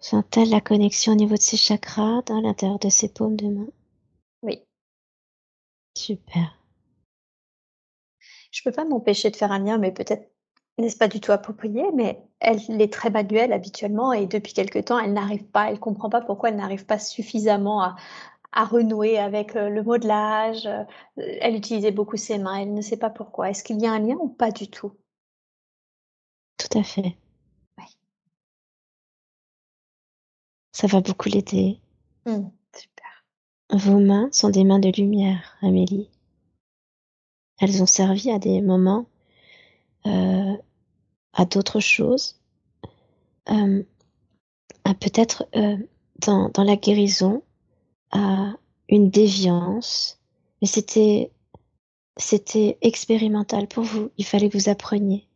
Sent-elle 0.02 0.49
la 0.49 0.60
connexion 0.60 1.14
au 1.14 1.15
niveau 1.15 1.36
de 1.36 1.41
ses 1.41 1.56
chakras 1.56 2.22
dans 2.26 2.41
l'intérieur 2.41 2.80
de 2.80 2.90
ses 2.90 3.07
paumes 3.07 3.38
de 3.38 3.48
main 3.48 3.68
Oui. 4.44 4.61
Super. 5.98 6.60
Je 8.52 8.61
peux 8.64 8.72
pas 8.72 8.86
m'empêcher 8.86 9.30
de 9.32 9.36
faire 9.36 9.52
un 9.52 9.60
lien, 9.60 9.78
mais 9.78 9.91
peut-être 9.91 10.30
n'est-ce 10.78 10.98
pas 10.98 11.07
du 11.07 11.19
tout 11.19 11.32
approprié, 11.32 11.84
mais 11.94 12.22
elle 12.40 12.60
est 12.82 12.91
très 12.91 13.10
manuelle 13.10 13.53
habituellement 13.53 14.14
et 14.14 14.26
depuis 14.26 14.53
quelque 14.53 14.80
temps, 14.80 14.99
elle 14.99 15.14
n'arrive 15.14 15.45
pas, 15.45 15.69
elle 15.69 15.80
comprend 15.80 16.10
pas 16.10 16.22
pourquoi 16.22 16.49
elle 16.49 16.56
n'arrive 16.56 16.86
pas 16.86 16.99
suffisamment 16.99 17.82
à, 17.84 17.95
à 18.52 18.65
renouer 18.65 19.18
avec 19.18 19.56
euh, 19.56 19.69
le 19.69 19.84
modelage. 19.84 20.65
Euh, 20.65 20.84
elle 21.18 21.56
utilisait 21.56 21.91
beaucoup 21.91 22.18
ses 22.18 22.38
mains, 22.38 22.57
elle 22.57 22.73
ne 22.73 22.82
sait 22.82 22.98
pas 22.98 23.10
pourquoi. 23.10 23.49
Est-ce 23.49 23.64
qu'il 23.64 23.82
y 23.82 23.88
a 23.88 23.91
un 23.91 23.99
lien 23.99 24.18
ou 24.19 24.30
pas 24.30 24.52
du 24.52 24.69
tout? 24.69 24.94
Tout 26.57 26.78
à 26.78 26.84
fait. 26.84 27.18
Ça 30.73 30.88
va 30.88 30.99
beaucoup 31.02 31.30
l'aider. 31.30 31.80
Mmh, 32.26 32.49
super. 32.76 33.26
Vos 33.72 33.99
mains 33.99 34.30
sont 34.32 34.49
des 34.49 34.64
mains 34.64 34.80
de 34.80 34.90
lumière, 34.90 35.57
Amélie. 35.61 36.10
Elles 37.61 37.83
ont 37.83 37.88
servi 37.88 38.31
à 38.31 38.39
des 38.39 38.59
moments, 38.59 39.05
euh, 40.07 40.57
à 41.33 41.45
d'autres 41.45 41.79
choses, 41.79 42.41
euh, 43.49 43.83
à 44.83 44.95
peut-être 44.95 45.45
euh, 45.55 45.77
dans, 46.25 46.51
la 46.57 46.75
guérison, 46.75 47.43
à 48.09 48.53
une 48.89 49.11
déviance, 49.11 50.19
mais 50.61 50.67
c'était 50.67 51.31
c'était 52.17 52.77
expérimental 52.81 53.67
pour 53.67 53.83
vous. 53.83 54.09
Il 54.17 54.25
fallait 54.25 54.49
que 54.49 54.57
vous 54.57 54.69
appreniez. 54.69 55.27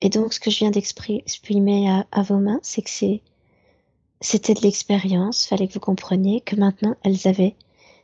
Et 0.00 0.10
donc, 0.10 0.32
ce 0.34 0.40
que 0.40 0.50
je 0.50 0.58
viens 0.58 0.70
d'exprimer 0.70 1.90
à, 2.10 2.22
vos 2.22 2.38
mains, 2.38 2.60
c'est 2.62 2.82
que 2.82 2.90
c'était 4.20 4.54
de 4.54 4.60
l'expérience, 4.60 5.46
fallait 5.46 5.66
que 5.68 5.74
vous 5.74 5.80
compreniez 5.80 6.40
que 6.40 6.56
maintenant 6.56 6.94
elles 7.02 7.26
avaient 7.26 7.56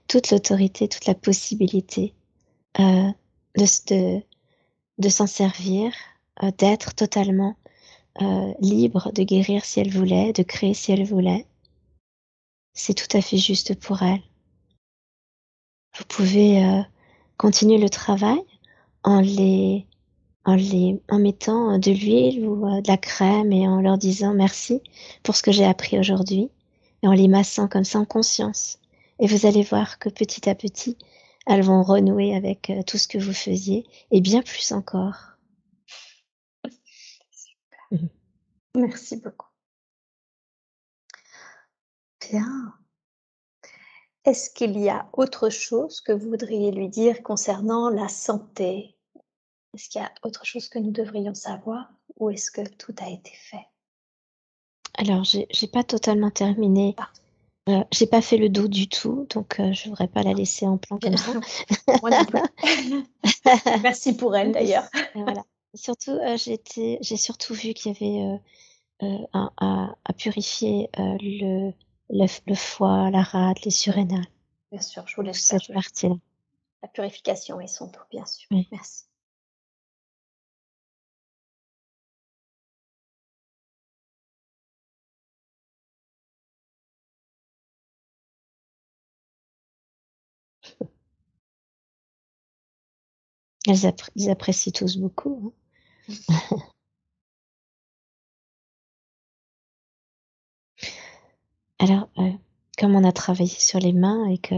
toute 0.08 0.30
l'autorité, 0.30 0.88
toute 0.88 1.06
la 1.06 1.14
possibilité 1.14 2.14
euh, 2.78 3.10
de, 3.56 5.08
s'en 5.08 5.26
servir, 5.26 5.92
euh, 6.42 6.50
d'être 6.56 6.94
totalement 6.94 7.56
euh, 8.22 8.52
libre 8.60 9.12
de 9.12 9.22
guérir 9.22 9.64
si 9.64 9.80
elles 9.80 9.90
voulaient, 9.90 10.32
de 10.32 10.42
créer 10.42 10.74
si 10.74 10.92
elles 10.92 11.04
voulaient. 11.04 11.46
C'est 12.74 12.94
tout 12.94 13.16
à 13.16 13.20
fait 13.20 13.38
juste 13.38 13.74
pour 13.74 14.02
elles. 14.02 14.22
Vous 15.98 16.04
pouvez 16.04 16.84
continuer 17.36 17.76
le 17.76 17.90
travail 17.90 18.40
en 19.02 19.20
les 19.20 19.86
en, 20.44 20.56
en 21.08 21.18
mettant 21.18 21.78
de 21.78 21.90
l'huile 21.90 22.46
ou 22.46 22.80
de 22.80 22.88
la 22.88 22.96
crème 22.96 23.52
et 23.52 23.66
en 23.66 23.80
leur 23.80 23.98
disant 23.98 24.32
merci 24.32 24.80
pour 25.24 25.34
ce 25.34 25.42
que 25.42 25.50
j'ai 25.50 25.64
appris 25.64 25.98
aujourd'hui 25.98 26.48
et 27.02 27.08
en 27.08 27.12
les 27.12 27.28
massant 27.28 27.66
comme 27.66 27.84
ça 27.84 27.98
en 27.98 28.04
conscience. 28.04 28.78
Et 29.18 29.26
vous 29.26 29.46
allez 29.46 29.62
voir 29.62 29.98
que 29.98 30.08
petit 30.08 30.48
à 30.48 30.54
petit, 30.54 30.96
elles 31.50 31.64
vont 31.64 31.82
renouer 31.82 32.36
avec 32.36 32.70
euh, 32.70 32.82
tout 32.84 32.96
ce 32.96 33.08
que 33.08 33.18
vous 33.18 33.32
faisiez 33.32 33.84
et 34.12 34.20
bien 34.20 34.40
plus 34.40 34.70
encore. 34.70 35.32
Super. 37.32 37.80
Mhm. 37.90 38.08
Merci 38.76 39.16
beaucoup. 39.16 39.48
Bien. 42.20 42.72
Est-ce 44.24 44.50
qu'il 44.50 44.78
y 44.78 44.90
a 44.90 45.08
autre 45.12 45.50
chose 45.50 46.00
que 46.00 46.12
vous 46.12 46.28
voudriez 46.28 46.70
lui 46.70 46.88
dire 46.88 47.20
concernant 47.24 47.90
la 47.90 48.06
santé? 48.06 48.96
Est-ce 49.74 49.88
qu'il 49.88 50.00
y 50.00 50.04
a 50.04 50.12
autre 50.22 50.46
chose 50.46 50.68
que 50.68 50.78
nous 50.78 50.92
devrions 50.92 51.34
savoir 51.34 51.90
ou 52.16 52.30
est-ce 52.30 52.52
que 52.52 52.68
tout 52.76 52.94
a 53.00 53.08
été 53.08 53.32
fait? 53.34 53.66
Alors, 54.94 55.24
j'ai 55.24 55.66
pas 55.66 55.82
totalement 55.82 56.30
terminé. 56.30 56.94
Ah. 56.98 57.10
Euh, 57.70 57.84
j'ai 57.92 58.06
pas 58.06 58.20
fait 58.20 58.36
le 58.36 58.48
dos 58.48 58.68
du 58.68 58.88
tout, 58.88 59.26
donc 59.30 59.60
euh, 59.60 59.72
je 59.72 59.88
voudrais 59.88 60.08
pas 60.08 60.22
la 60.22 60.32
laisser 60.32 60.66
en 60.66 60.76
plan 60.76 60.98
comme 60.98 61.16
ça. 61.16 61.32
Merci 63.82 64.16
pour 64.16 64.36
elle 64.36 64.52
d'ailleurs. 64.52 64.88
voilà. 65.14 65.44
Surtout, 65.74 66.12
euh, 66.12 66.36
j'ai 66.36 67.16
surtout 67.16 67.54
vu 67.54 67.74
qu'il 67.74 67.92
y 67.92 67.96
avait 67.96 68.40
un, 69.00 69.50
à, 69.58 69.94
à, 70.04 70.12
purifier 70.14 70.90
le, 70.96 71.72
le, 72.10 72.54
foie, 72.54 73.10
la 73.10 73.22
rate, 73.22 73.64
les 73.64 73.70
surrénales. 73.70 74.26
Bien 74.72 74.80
sûr, 74.80 75.06
je 75.06 75.14
vous 75.14 75.22
laisse 75.22 75.40
cette 75.40 75.72
partie-là. 75.72 76.16
La 76.82 76.88
purification 76.88 77.60
et 77.60 77.68
son 77.68 77.88
tout, 77.88 78.02
bien 78.10 78.26
sûr. 78.26 78.48
Merci. 78.72 79.04
Ils 94.16 94.30
apprécient 94.30 94.72
tous 94.72 94.96
beaucoup. 94.96 95.52
Hein. 96.08 96.50
Alors, 101.78 102.08
euh, 102.18 102.30
comme 102.78 102.94
on 102.94 103.04
a 103.04 103.12
travaillé 103.12 103.48
sur 103.48 103.78
les 103.78 103.94
mains 103.94 104.26
et 104.26 104.36
que 104.36 104.54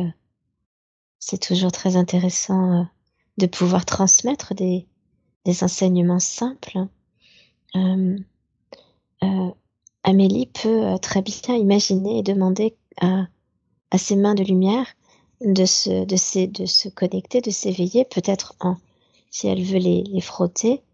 c'est 1.20 1.40
toujours 1.40 1.70
très 1.70 1.97
intéressant 1.97 2.80
euh, 2.80 2.82
de 3.39 3.47
pouvoir 3.47 3.84
transmettre 3.84 4.55
des, 4.55 4.86
enseignements 5.62 6.18
simples, 6.18 6.78
hein, 7.74 8.16
euh, 9.22 9.51
Amélie 10.02 10.47
peut 10.47 10.98
très 11.01 11.22
bien 11.22 11.55
imaginer 11.55 12.18
et 12.18 12.22
demander 12.24 12.76
à, 13.01 13.28
ses 13.97 14.16
mains 14.16 14.34
de 14.34 14.43
lumière 14.43 14.86
de 15.40 15.64
se, 15.64 16.05
de 16.05 16.66
se 16.66 16.89
connecter, 16.89 17.40
de 17.40 17.51
s'éveiller, 17.51 18.05
peut-être 18.05 18.56
en 18.59 18.76
si 19.32 19.48
elle 19.48 19.64
veut 19.64 19.78
les, 19.78 20.04
les 20.04 20.20
frotter, 20.20 20.84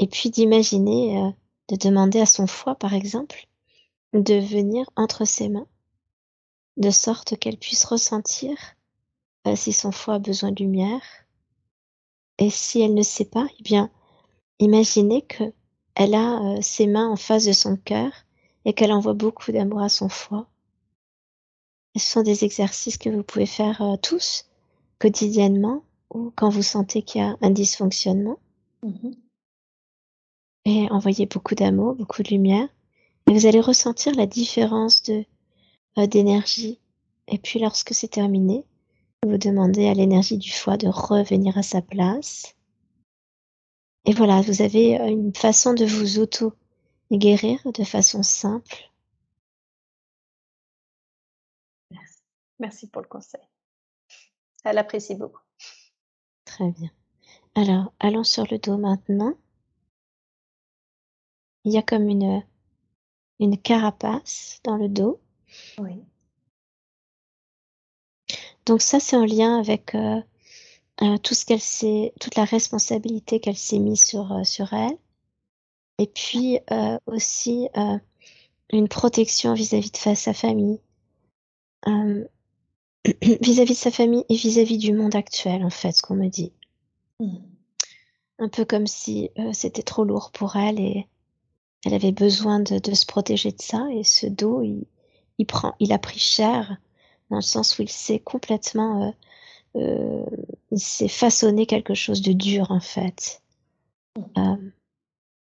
et 0.00 0.08
puis 0.08 0.30
d'imaginer, 0.30 1.18
euh, 1.18 1.30
de 1.68 1.76
demander 1.76 2.18
à 2.20 2.26
son 2.26 2.48
foie, 2.48 2.74
par 2.74 2.94
exemple, 2.94 3.46
de 4.14 4.34
venir 4.34 4.90
entre 4.96 5.26
ses 5.26 5.48
mains, 5.48 5.68
de 6.78 6.90
sorte 6.90 7.38
qu'elle 7.38 7.58
puisse 7.58 7.84
ressentir 7.84 8.56
euh, 9.46 9.54
si 9.54 9.72
son 9.72 9.92
foie 9.92 10.14
a 10.14 10.18
besoin 10.18 10.52
de 10.52 10.64
lumière. 10.64 11.02
Et 12.38 12.50
si 12.50 12.80
elle 12.80 12.94
ne 12.94 13.02
sait 13.02 13.26
pas, 13.26 13.46
eh 13.60 13.62
bien, 13.62 13.90
imaginez 14.58 15.22
que 15.22 15.44
elle 15.94 16.14
a 16.14 16.40
euh, 16.40 16.62
ses 16.62 16.86
mains 16.86 17.10
en 17.10 17.16
face 17.16 17.44
de 17.44 17.52
son 17.52 17.76
cœur 17.76 18.10
et 18.64 18.72
qu'elle 18.72 18.92
envoie 18.92 19.12
beaucoup 19.12 19.52
d'amour 19.52 19.82
à 19.82 19.90
son 19.90 20.08
foie. 20.08 20.48
ce 21.94 22.00
sont 22.06 22.22
des 22.22 22.44
exercices 22.44 22.96
que 22.96 23.10
vous 23.10 23.22
pouvez 23.22 23.44
faire 23.44 23.98
tous 24.02 24.46
quotidiennement 24.98 25.84
ou 26.12 26.32
quand 26.36 26.48
vous 26.48 26.62
sentez 26.62 27.02
qu'il 27.02 27.20
y 27.20 27.24
a 27.24 27.36
un 27.40 27.50
dysfonctionnement. 27.50 28.38
Mmh 28.82 29.10
et 30.64 30.88
envoyer 30.90 31.26
beaucoup 31.26 31.54
d'amour, 31.54 31.94
beaucoup 31.94 32.22
de 32.22 32.30
lumière. 32.30 32.68
Et 33.26 33.32
vous 33.32 33.46
allez 33.46 33.60
ressentir 33.60 34.14
la 34.14 34.26
différence 34.26 35.02
de 35.02 35.24
euh, 35.98 36.06
d'énergie. 36.06 36.80
Et 37.28 37.38
puis 37.38 37.58
lorsque 37.58 37.94
c'est 37.94 38.08
terminé, 38.08 38.64
vous 39.24 39.38
demandez 39.38 39.86
à 39.88 39.94
l'énergie 39.94 40.38
du 40.38 40.50
foie 40.50 40.76
de 40.76 40.88
revenir 40.88 41.56
à 41.58 41.62
sa 41.62 41.82
place. 41.82 42.56
Et 44.04 44.12
voilà, 44.12 44.40
vous 44.40 44.62
avez 44.62 45.00
euh, 45.00 45.06
une 45.06 45.34
façon 45.34 45.74
de 45.74 45.84
vous 45.84 46.18
auto-guérir 46.18 47.60
de 47.72 47.84
façon 47.84 48.22
simple. 48.22 48.90
Merci. 51.90 52.18
Merci 52.58 52.86
pour 52.88 53.02
le 53.02 53.08
conseil. 53.08 53.42
Elle 54.64 54.78
apprécie 54.78 55.14
beaucoup. 55.14 55.42
Très 56.52 56.70
bien. 56.70 56.90
Alors, 57.54 57.94
allons 57.98 58.24
sur 58.24 58.46
le 58.50 58.58
dos 58.58 58.76
maintenant. 58.76 59.32
Il 61.64 61.72
y 61.72 61.78
a 61.78 61.82
comme 61.82 62.10
une, 62.10 62.42
une 63.40 63.56
carapace 63.56 64.60
dans 64.62 64.76
le 64.76 64.90
dos. 64.90 65.18
Oui. 65.78 66.04
Donc 68.66 68.82
ça, 68.82 69.00
c'est 69.00 69.16
en 69.16 69.24
lien 69.24 69.58
avec 69.58 69.94
euh, 69.94 70.20
euh, 71.00 71.16
tout 71.16 71.32
ce 71.32 71.46
qu'elle 71.46 71.62
s'est, 71.62 72.12
toute 72.20 72.34
la 72.34 72.44
responsabilité 72.44 73.40
qu'elle 73.40 73.56
s'est 73.56 73.78
mise 73.78 74.04
sur, 74.04 74.30
euh, 74.32 74.44
sur 74.44 74.74
elle. 74.74 74.98
Et 75.96 76.06
puis 76.06 76.58
aussi 77.06 77.68
une 78.72 78.88
protection 78.88 79.54
vis-à-vis 79.54 79.90
de 79.90 79.96
sa 79.96 80.34
famille. 80.34 80.80
vis-à-vis 83.22 83.74
de 83.74 83.78
sa 83.78 83.90
famille 83.90 84.24
et 84.28 84.36
vis-à-vis 84.36 84.78
du 84.78 84.92
monde 84.92 85.14
actuel, 85.14 85.64
en 85.64 85.70
fait, 85.70 85.92
ce 85.92 86.02
qu'on 86.02 86.16
me 86.16 86.28
dit. 86.28 86.52
Mmh. 87.20 87.36
Un 88.38 88.48
peu 88.48 88.64
comme 88.64 88.86
si 88.86 89.30
c'était 89.52 89.82
trop 89.82 90.04
lourd 90.04 90.30
pour 90.32 90.56
elle 90.56 90.80
et 90.80 91.06
elle 91.84 91.94
avait 91.94 92.12
besoin 92.12 92.60
de, 92.60 92.78
de, 92.78 92.94
se 92.94 93.06
protéger 93.06 93.52
de 93.52 93.60
ça 93.60 93.86
et 93.92 94.04
ce 94.04 94.26
dos, 94.26 94.62
il, 94.62 94.86
il, 95.38 95.46
prend, 95.46 95.74
il 95.80 95.92
a 95.92 95.98
pris 95.98 96.18
cher 96.18 96.76
dans 97.30 97.36
le 97.36 97.42
sens 97.42 97.78
où 97.78 97.82
il 97.82 97.88
s'est 97.88 98.20
complètement, 98.20 99.08
euh, 99.08 99.80
euh, 99.80 100.26
il 100.70 100.78
s'est 100.78 101.08
façonné 101.08 101.66
quelque 101.66 101.94
chose 101.94 102.22
de 102.22 102.32
dur 102.32 102.70
en 102.70 102.80
fait. 102.80 103.42
Euh, 104.36 104.56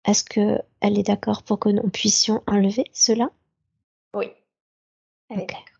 Est-ce 0.04 0.22
que 0.22 0.60
elle 0.80 0.98
est 0.98 1.04
d'accord 1.04 1.42
pour 1.42 1.58
que 1.58 1.70
nous 1.70 1.88
puissions 1.88 2.42
enlever 2.46 2.84
cela? 2.92 3.30
Oui, 4.14 4.26
elle 5.30 5.40
est 5.40 5.46
d'accord. 5.46 5.77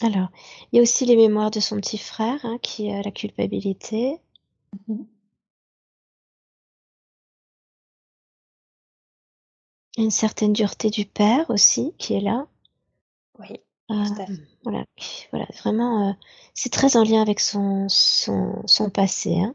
Alors, 0.00 0.28
il 0.72 0.76
y 0.76 0.78
a 0.80 0.82
aussi 0.82 1.06
les 1.06 1.14
mémoires 1.14 1.52
de 1.52 1.60
son 1.60 1.76
petit 1.76 1.98
frère, 1.98 2.44
hein, 2.44 2.58
qui 2.62 2.90
a 2.90 3.00
la 3.00 3.12
culpabilité. 3.12 4.20
Mmh 4.88 5.04
Une 9.98 10.10
certaine 10.10 10.54
dureté 10.54 10.88
du 10.88 11.04
père 11.04 11.50
aussi, 11.50 11.92
qui 11.98 12.14
est 12.14 12.20
là. 12.22 12.46
Oui, 13.38 13.60
euh, 13.90 14.04
voilà, 14.64 14.84
voilà, 15.32 15.46
vraiment, 15.62 16.10
euh, 16.10 16.12
c'est 16.54 16.72
très 16.72 16.96
en 16.96 17.04
lien 17.04 17.22
avec 17.22 17.40
son 17.40 17.88
son 17.88 18.62
son 18.66 18.90
passé, 18.90 19.38
hein. 19.40 19.54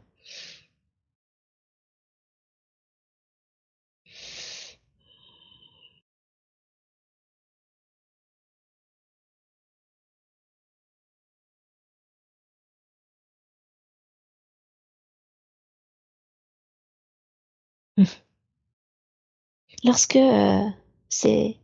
Lorsque, 19.84 20.16
euh, 20.16 20.68
c'est 21.08 21.58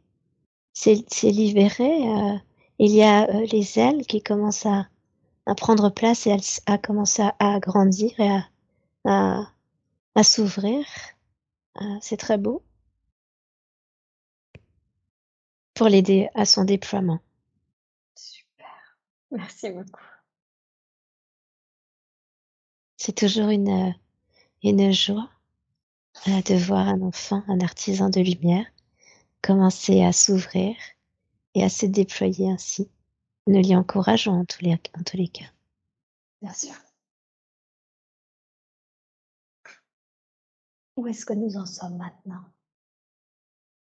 libéré, 1.24 2.08
euh, 2.08 2.38
il 2.78 2.90
y 2.92 3.02
a, 3.02 3.24
euh, 3.30 3.46
les 3.50 3.78
ailes 3.78 4.06
qui 4.06 4.22
commencent 4.22 4.66
à 4.66 4.88
à 5.46 5.54
prendre 5.54 5.88
place 5.90 6.26
et 6.26 6.36
à 6.66 6.78
commencer 6.78 7.22
à 7.38 7.58
grandir 7.60 8.12
et 8.20 8.28
à 8.28 8.48
à 9.04 9.52
à 10.14 10.22
s'ouvrir. 10.22 10.84
c'est 12.02 12.18
très 12.18 12.36
beau. 12.38 12.62
Pour 15.74 15.88
l'aider 15.88 16.28
à 16.34 16.44
son 16.44 16.64
déploiement. 16.64 17.20
Super, 18.14 18.98
merci 19.30 19.70
beaucoup. 19.70 20.04
C'est 22.98 23.14
toujours 23.14 23.48
une, 23.48 23.94
une 24.62 24.92
joie 24.92 25.30
de 26.26 26.54
voir 26.54 26.86
un 26.86 27.00
enfant, 27.02 27.42
un 27.48 27.60
artisan 27.60 28.10
de 28.10 28.20
lumière, 28.20 28.66
commencer 29.42 30.02
à 30.02 30.12
s'ouvrir 30.12 30.76
et 31.54 31.64
à 31.64 31.68
se 31.68 31.86
déployer 31.86 32.50
ainsi. 32.50 32.90
Nous 33.46 33.60
l'y 33.60 33.74
encourageons 33.74 34.40
en 34.40 34.44
tous 34.44 34.62
les, 34.62 34.72
en 34.72 35.02
tous 35.02 35.16
les 35.16 35.28
cas. 35.28 35.50
Bien 36.42 36.52
sûr. 36.52 36.74
Où 40.96 41.06
est-ce 41.06 41.24
que 41.24 41.32
nous 41.32 41.56
en 41.56 41.66
sommes 41.66 41.96
maintenant? 41.96 42.44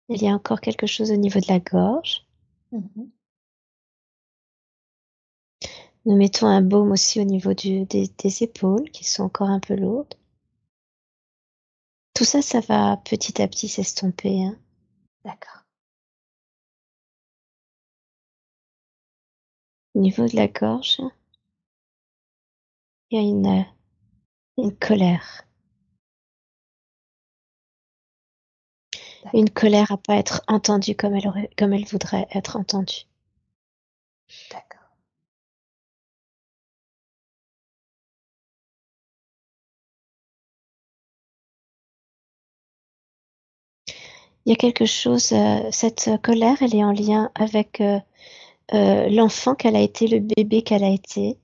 Il 0.08 0.22
y 0.22 0.28
a 0.28 0.32
encore 0.32 0.60
quelque 0.60 0.86
chose 0.86 1.10
au 1.10 1.16
niveau 1.16 1.40
de 1.40 1.48
la 1.48 1.60
gorge. 1.60 2.26
Mmh 2.72 3.04
Nous 6.04 6.16
mettons 6.16 6.46
un 6.46 6.62
baume 6.62 6.92
aussi 6.92 7.20
au 7.20 7.24
niveau 7.24 7.52
du, 7.52 7.84
des, 7.84 8.06
des 8.06 8.42
épaules 8.44 8.88
qui 8.90 9.04
sont 9.04 9.24
encore 9.24 9.48
un 9.48 9.58
peu 9.58 9.74
lourdes. 9.74 10.14
Tout 12.16 12.24
ça, 12.24 12.40
ça 12.40 12.60
va 12.60 12.96
petit 13.04 13.42
à 13.42 13.46
petit 13.46 13.68
s'estomper, 13.68 14.42
hein. 14.42 14.58
D'accord. 15.22 15.64
Au 19.94 20.00
niveau 20.00 20.26
de 20.26 20.34
la 20.34 20.48
gorge, 20.48 21.02
il 23.10 23.18
y 23.18 23.20
a 23.20 23.22
une, 23.22 23.66
une 24.56 24.74
colère. 24.78 25.42
Une 29.34 29.50
colère 29.50 29.92
à 29.92 29.98
pas 29.98 30.16
être 30.16 30.42
entendue 30.48 30.96
comme 30.96 31.14
elle 31.14 31.28
aurait, 31.28 31.50
comme 31.58 31.74
elle 31.74 31.84
voudrait 31.84 32.28
être 32.32 32.56
entendue. 32.56 33.04
D'accord. 34.50 34.75
Il 44.46 44.50
y 44.50 44.52
a 44.52 44.56
quelque 44.56 44.86
chose, 44.86 45.32
euh, 45.32 45.68
cette 45.72 46.08
colère, 46.22 46.62
elle 46.62 46.76
est 46.76 46.84
en 46.84 46.92
lien 46.92 47.32
avec 47.34 47.80
euh, 47.80 47.98
euh, 48.74 49.08
l'enfant 49.08 49.56
qu'elle 49.56 49.74
a 49.74 49.80
été, 49.80 50.06
le 50.06 50.20
bébé 50.20 50.62
qu'elle 50.62 50.84
a 50.84 50.88
été, 50.88 51.36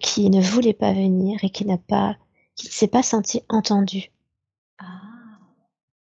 qui 0.00 0.30
ne 0.30 0.40
voulait 0.40 0.72
pas 0.72 0.92
venir 0.92 1.42
et 1.42 1.50
qui 1.50 1.64
n'a 1.64 1.76
pas, 1.76 2.16
qui 2.54 2.68
ne 2.68 2.72
s'est 2.72 2.86
pas 2.86 3.02
senti 3.02 3.42
entendu. 3.48 4.12
Ah, 4.78 5.00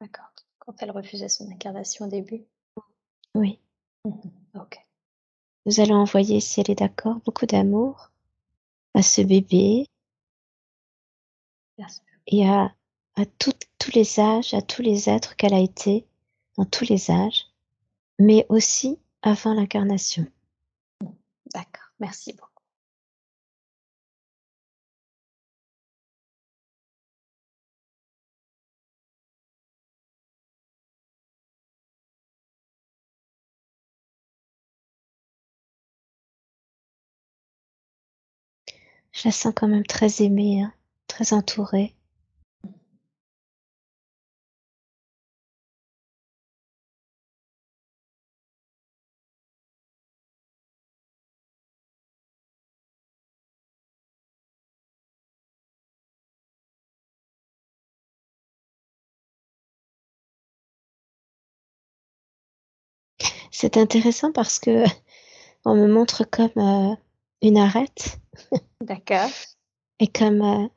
d'accord. 0.01 0.31
Quand 0.61 0.75
elle 0.79 0.93
refusait 0.93 1.29
son 1.29 1.51
incarnation 1.51 2.07
au 2.07 2.09
début. 2.09 2.45
Oui. 3.35 3.59
Mmh 4.05 4.13
ok. 4.55 4.79
Nous 5.67 5.81
allons 5.81 5.97
envoyer, 5.97 6.39
si 6.39 6.61
elle 6.61 6.71
est 6.71 6.79
d'accord, 6.79 7.17
beaucoup 7.25 7.47
d'amour 7.47 8.13
à 8.95 9.03
ce 9.03 9.21
bébé 9.21 9.85
et 12.29 12.49
à, 12.49 12.73
à 13.17 13.27
tous 13.27 13.53
les 13.95 14.21
âges, 14.21 14.55
à 14.55 14.63
tous 14.63 14.83
les 14.83 15.09
êtres 15.09 15.35
qu'elle 15.35 15.55
a 15.55 15.59
été 15.59 16.07
tous 16.65 16.85
les 16.89 17.11
âges, 17.11 17.47
mais 18.19 18.47
aussi 18.51 18.99
avant 19.23 19.55
l'incarnation. 19.55 20.27
D'accord, 21.53 21.93
merci 22.01 22.33
beaucoup. 22.33 22.65
Je 39.13 39.23
la 39.27 39.31
sens 39.31 39.53
quand 39.55 39.69
même 39.69 39.87
très 39.87 40.21
aimée, 40.21 40.63
hein, 40.63 40.73
très 41.07 41.33
entourée. 41.33 41.95
C'est 63.61 63.77
intéressant 63.77 64.33
parce 64.33 64.59
que 64.59 64.85
on 65.67 65.75
me 65.75 65.87
montre 65.87 66.25
comme 66.25 66.49
euh, 66.57 66.95
une 67.43 67.59
arête. 67.59 68.19
D'accord. 68.81 69.29
et 69.99 70.07
comme 70.07 70.41
euh, 70.41 70.69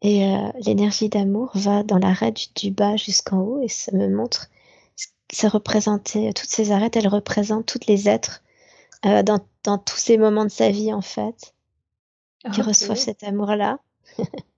et 0.00 0.24
euh, 0.24 0.52
l'énergie 0.64 1.08
d'amour 1.08 1.50
va 1.54 1.82
dans 1.82 1.98
l'arête 1.98 2.54
du 2.54 2.70
bas 2.70 2.96
jusqu'en 2.96 3.40
haut 3.40 3.60
et 3.62 3.68
ça 3.68 3.90
me 3.92 4.08
montre 4.08 4.48
ça 5.32 5.48
représentait 5.48 6.32
toutes 6.32 6.48
ces 6.48 6.70
arêtes, 6.70 6.96
elles 6.96 7.08
représentent 7.08 7.66
tous 7.66 7.86
les 7.88 8.08
êtres 8.08 8.42
dans, 9.02 9.40
dans 9.64 9.78
tous 9.78 9.96
ces 9.96 10.18
moments 10.18 10.44
de 10.44 10.50
sa 10.50 10.70
vie 10.70 10.92
en 10.92 11.02
fait 11.02 11.54
qui 12.52 12.62
reçoivent 12.62 12.96
cet 12.96 13.22
amour-là. 13.24 13.78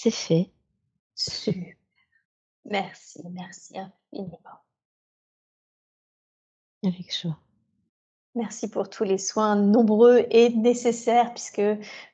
C'est 0.00 0.12
fait. 0.12 0.52
Super. 1.16 1.74
Merci, 2.64 3.20
merci 3.32 3.74
infiniment. 3.76 4.60
Avec 6.84 7.12
joie. 7.12 7.36
Merci 8.36 8.70
pour 8.70 8.88
tous 8.88 9.02
les 9.02 9.18
soins 9.18 9.56
nombreux 9.56 10.24
et 10.30 10.50
nécessaires, 10.50 11.34
puisque 11.34 11.62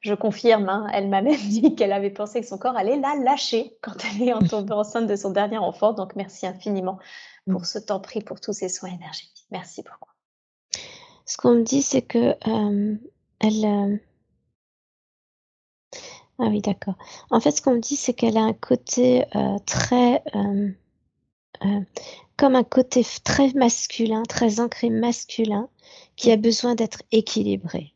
je 0.01 0.15
confirme, 0.15 0.71
hein, 0.71 0.89
elle 0.95 1.11
m'a 1.11 1.21
même 1.23 1.37
dit 1.37 1.75
qu'elle 1.75 1.93
avait 1.93 2.09
pensé 2.09 2.41
que 2.41 2.47
son 2.47 2.57
corps 2.57 2.75
allait 2.75 2.99
la 2.99 3.17
lâcher 3.17 3.77
quand 3.83 3.97
elle 4.03 4.31
est 4.31 4.49
tombée 4.49 4.73
enceinte 4.73 5.07
de 5.07 5.17
son 5.17 5.33
dernier 5.33 5.59
enfant. 5.59 5.93
Donc 5.93 6.17
merci 6.17 6.47
infiniment 6.47 6.99
pour 7.47 7.61
mm. 7.61 7.65
ce 7.65 7.79
temps 7.79 8.01
pris 8.01 8.23
pour 8.23 8.41
tous 8.41 8.55
ces 8.55 8.71
soins 8.71 8.95
énergétiques. 8.95 9.47
Merci 9.51 9.83
beaucoup. 9.83 10.11
Ce 11.27 11.37
qu'on 11.37 11.57
me 11.57 11.63
dit, 11.63 11.83
c'est 11.83 12.01
que 12.01 12.35
euh, 12.49 12.97
elle, 13.41 13.65
euh, 13.67 13.97
ah 16.39 16.47
oui, 16.49 16.61
d'accord. 16.61 16.97
En 17.31 17.41
fait, 17.41 17.53
ce 17.53 17.63
qu'on 17.63 17.75
me 17.75 17.81
dit, 17.81 17.97
c'est 17.97 18.15
qu'elle 18.15 18.37
a 18.37 18.43
un 18.43 18.55
côté 18.55 19.25
euh, 19.37 19.59
très, 19.67 20.23
euh, 20.35 20.71
euh, 21.65 21.81
comme 22.37 22.57
un 22.57 22.65
côté 22.65 23.05
très 23.23 23.53
masculin, 23.53 24.23
très 24.25 24.59
ancré 24.61 24.91
masculin, 24.91 25.69
qui 26.17 26.33
a 26.33 26.37
besoin 26.37 26.75
d'être 26.75 27.03
équilibré. 27.13 27.95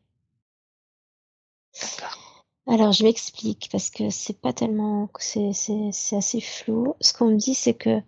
Alors, 2.67 2.93
je 2.93 3.03
m'explique 3.03 3.67
parce 3.71 3.89
que 3.89 4.09
c'est 4.09 4.39
pas 4.39 4.53
tellement, 4.53 5.09
c'est, 5.19 5.49
assez 6.15 6.41
flou. 6.41 6.95
Ce 7.01 7.13
qu'on 7.13 7.31
me 7.31 7.35
dit, 7.37 7.55
c'est 7.55 7.73
que 7.73 8.01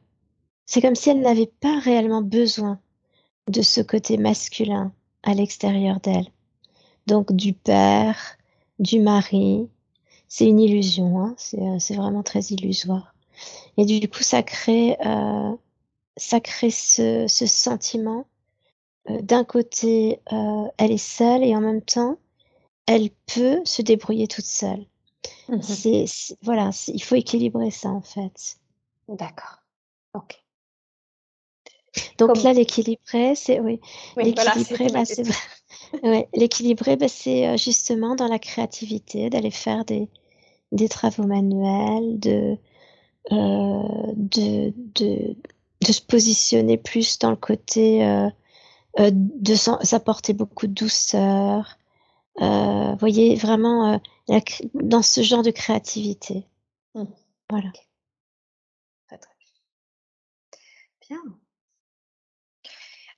c'est 0.65 0.81
comme 0.81 0.95
si 0.95 1.09
elle 1.09 1.21
n'avait 1.21 1.51
pas 1.59 1.79
réellement 1.79 2.21
besoin 2.21 2.79
de 3.49 3.61
ce 3.61 3.81
côté 3.81 4.17
masculin 4.17 4.93
à 5.23 5.33
l'extérieur 5.33 5.99
d'elle. 5.99 6.27
Donc, 7.07 7.33
du 7.33 7.53
père, 7.53 8.37
du 8.79 8.99
mari, 8.99 9.69
c'est 10.33 10.47
une 10.47 10.61
illusion, 10.61 11.19
hein. 11.19 11.35
euh, 11.55 11.77
c'est 11.77 11.95
vraiment 11.95 12.23
très 12.23 12.39
illusoire. 12.39 13.13
Et 13.75 13.83
du 13.83 14.07
coup, 14.07 14.23
ça 14.23 14.43
crée, 14.43 14.95
euh, 15.05 15.51
ça 16.15 16.39
crée 16.39 16.71
ce, 16.71 17.25
ce 17.27 17.45
sentiment. 17.45 18.25
Euh, 19.09 19.21
d'un 19.21 19.43
côté, 19.43 20.21
euh, 20.31 20.69
elle 20.77 20.91
est 20.93 20.97
seule 20.97 21.43
et 21.43 21.53
en 21.53 21.59
même 21.59 21.81
temps, 21.81 22.15
elle 22.85 23.09
peut 23.25 23.59
se 23.65 23.81
débrouiller 23.81 24.29
toute 24.29 24.45
seule. 24.45 24.85
Mmh 25.49 25.61
c'est, 25.63 26.05
voilà, 26.43 26.69
il 26.87 27.03
faut 27.03 27.15
équilibrer 27.15 27.69
ça 27.69 27.89
en 27.89 28.01
fait. 28.01 28.57
D'accord. 29.09 29.57
Ok. 30.13 30.41
Donc 32.17 32.41
là, 32.41 32.53
l'équilibré, 32.53 33.35
c'est 33.35 33.59
oui, 33.59 33.81
l'équilibré, 34.15 34.87
bah, 34.93 35.03
c'est 35.03 35.27
ouais, 36.03 36.29
l'équilibré, 36.33 36.95
bah, 36.95 37.09
c'est 37.09 37.57
justement 37.57 38.15
dans 38.15 38.29
la 38.29 38.39
créativité, 38.39 39.29
d'aller 39.29 39.51
faire 39.51 39.83
des, 39.83 40.07
des 40.71 40.89
travaux 40.89 41.25
manuels, 41.25 42.19
de, 42.19 42.57
euh, 43.31 44.13
de, 44.15 44.73
de, 44.95 45.35
de, 45.81 45.91
se 45.91 46.01
positionner 46.01 46.77
plus 46.77 47.19
dans 47.19 47.29
le 47.29 47.35
côté 47.35 48.05
euh, 48.05 48.29
euh 48.99 49.11
de 49.13 49.55
s'apporter 49.55 50.33
beaucoup 50.33 50.67
de 50.67 50.73
douceur. 50.73 51.77
Euh, 52.41 52.95
voyez, 52.95 53.35
vraiment 53.35 53.99
dans 54.73 55.01
ce 55.01 55.21
genre 55.21 55.43
de 55.43 55.51
créativité. 55.51 56.47
Mmh. 56.95 57.03
Voilà. 57.49 57.71
Très, 59.07 59.17
très 59.17 59.33
bien. 61.07 61.19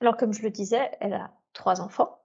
Alors, 0.00 0.16
comme 0.16 0.32
je 0.32 0.42
le 0.42 0.50
disais, 0.50 0.90
elle 1.00 1.14
a 1.14 1.32
trois 1.52 1.80
enfants. 1.80 2.23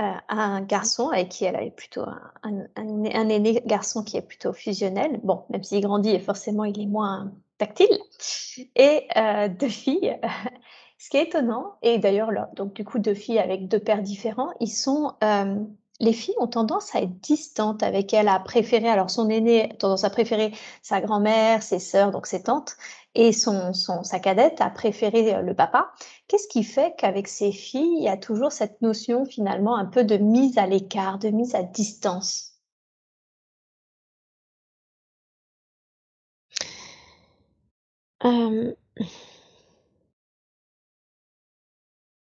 Euh, 0.00 0.12
un 0.28 0.60
garçon 0.62 1.10
avec 1.10 1.28
qui 1.28 1.44
elle 1.44 1.54
avait 1.54 1.70
plutôt 1.70 2.02
un, 2.02 2.66
un, 2.74 3.28
aîné 3.28 3.62
garçon 3.64 4.02
qui 4.02 4.16
est 4.16 4.22
plutôt 4.22 4.52
fusionnel. 4.52 5.20
Bon, 5.22 5.44
même 5.50 5.62
s'il 5.62 5.80
grandit 5.82 6.10
et 6.10 6.18
forcément 6.18 6.64
il 6.64 6.80
est 6.80 6.86
moins 6.86 7.32
tactile. 7.58 7.96
Et 8.74 9.06
euh, 9.16 9.48
deux 9.48 9.68
filles. 9.68 10.18
Ce 10.98 11.10
qui 11.10 11.18
est 11.18 11.24
étonnant, 11.24 11.74
et 11.82 11.98
d'ailleurs, 11.98 12.30
donc 12.54 12.72
du 12.72 12.84
coup, 12.84 12.98
deux 12.98 13.14
filles 13.14 13.38
avec 13.38 13.68
deux 13.68 13.78
pères 13.78 14.00
différents, 14.00 14.52
ils 14.60 14.70
sont 14.70 15.12
euh, 15.22 15.56
les 16.00 16.12
filles 16.12 16.34
ont 16.38 16.48
tendance 16.48 16.94
à 16.94 17.00
être 17.00 17.20
distantes 17.20 17.82
avec 17.82 18.12
elle, 18.14 18.28
à 18.28 18.40
préférer, 18.40 18.88
alors 18.88 19.10
son 19.10 19.28
aîné 19.28 19.70
a 19.70 19.74
tendance 19.74 20.04
à 20.04 20.10
préférer 20.10 20.52
sa 20.82 21.00
grand-mère, 21.00 21.62
ses 21.62 21.78
sœurs, 21.78 22.10
donc 22.10 22.26
ses 22.26 22.42
tantes, 22.42 22.76
et 23.14 23.32
son, 23.32 23.72
sa 23.72 24.18
cadette 24.20 24.60
a 24.60 24.70
préféré 24.70 25.34
euh, 25.34 25.42
le 25.42 25.54
papa. 25.54 25.92
Qu'est-ce 26.28 26.48
qui 26.48 26.64
fait 26.64 26.94
qu'avec 26.98 27.28
ces 27.28 27.52
filles, 27.52 27.96
il 27.98 28.04
y 28.04 28.08
a 28.08 28.16
toujours 28.16 28.52
cette 28.52 28.80
notion 28.82 29.24
finalement 29.24 29.76
un 29.76 29.86
peu 29.86 30.04
de 30.04 30.16
mise 30.16 30.58
à 30.58 30.66
l'écart, 30.66 31.18
de 31.18 31.28
mise 31.30 31.54
à 31.54 31.62
distance? 31.62 32.52
Euh... 38.24 38.74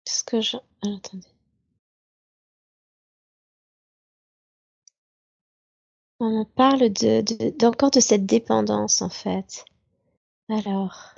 Ce 0.06 0.24
que. 0.24 0.38
On 6.20 6.44
parle 6.44 6.90
de, 6.90 7.22
de 7.22 8.00
cette 8.00 8.24
dépendance 8.26 9.02
en 9.02 9.08
fait. 9.08 9.64
Alors. 10.50 11.14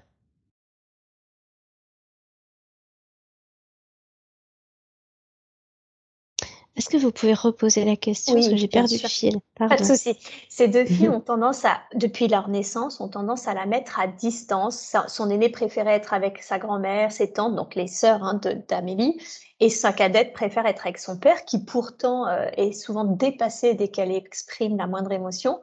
Est-ce 6.77 6.89
que 6.89 6.97
vous 6.97 7.13
pouvez 7.13 7.35
reposer 7.35 7.85
la 7.85 7.95
question? 7.97 8.33
Parce 8.33 8.49
que 8.49 8.57
j'ai 8.57 8.67
perdu 8.67 8.97
le 9.03 9.09
fil. 9.09 9.37
Pas 9.57 9.77
de 9.77 9.85
souci. 9.85 10.19
Ces 10.49 10.67
deux 10.67 10.87
filles 10.87 11.11
ont 11.11 11.21
tendance 11.21 11.65
à, 11.67 11.83
depuis 11.95 12.27
leur 12.27 12.49
naissance, 12.49 13.01
ont 13.01 13.09
tendance 13.09 13.49
à 13.49 13.55
la 13.55 13.67
mettre 13.67 14.01
à 14.01 14.07
distance. 14.07 14.97
Son 15.09 15.29
aîné 15.29 15.51
préférait 15.51 15.97
être 15.97 16.15
avec 16.15 16.43
sa 16.43 16.59
grand-mère, 16.59 17.13
ses 17.13 17.33
tantes, 17.33 17.55
donc 17.55 17.75
les 17.75 17.87
sœurs 17.87 18.25
hein, 18.25 18.41
d'Amélie, 18.69 19.21
et 19.59 19.69
sa 19.69 19.93
cadette 19.93 20.33
préfère 20.33 20.65
être 20.65 20.87
avec 20.87 20.99
son 20.99 21.19
père, 21.19 21.45
qui 21.45 21.63
pourtant 21.63 22.27
euh, 22.27 22.49
est 22.57 22.73
souvent 22.73 23.05
dépassé 23.05 23.75
dès 23.75 23.89
qu'elle 23.89 24.13
exprime 24.13 24.79
la 24.79 24.87
moindre 24.87 25.13
émotion. 25.13 25.61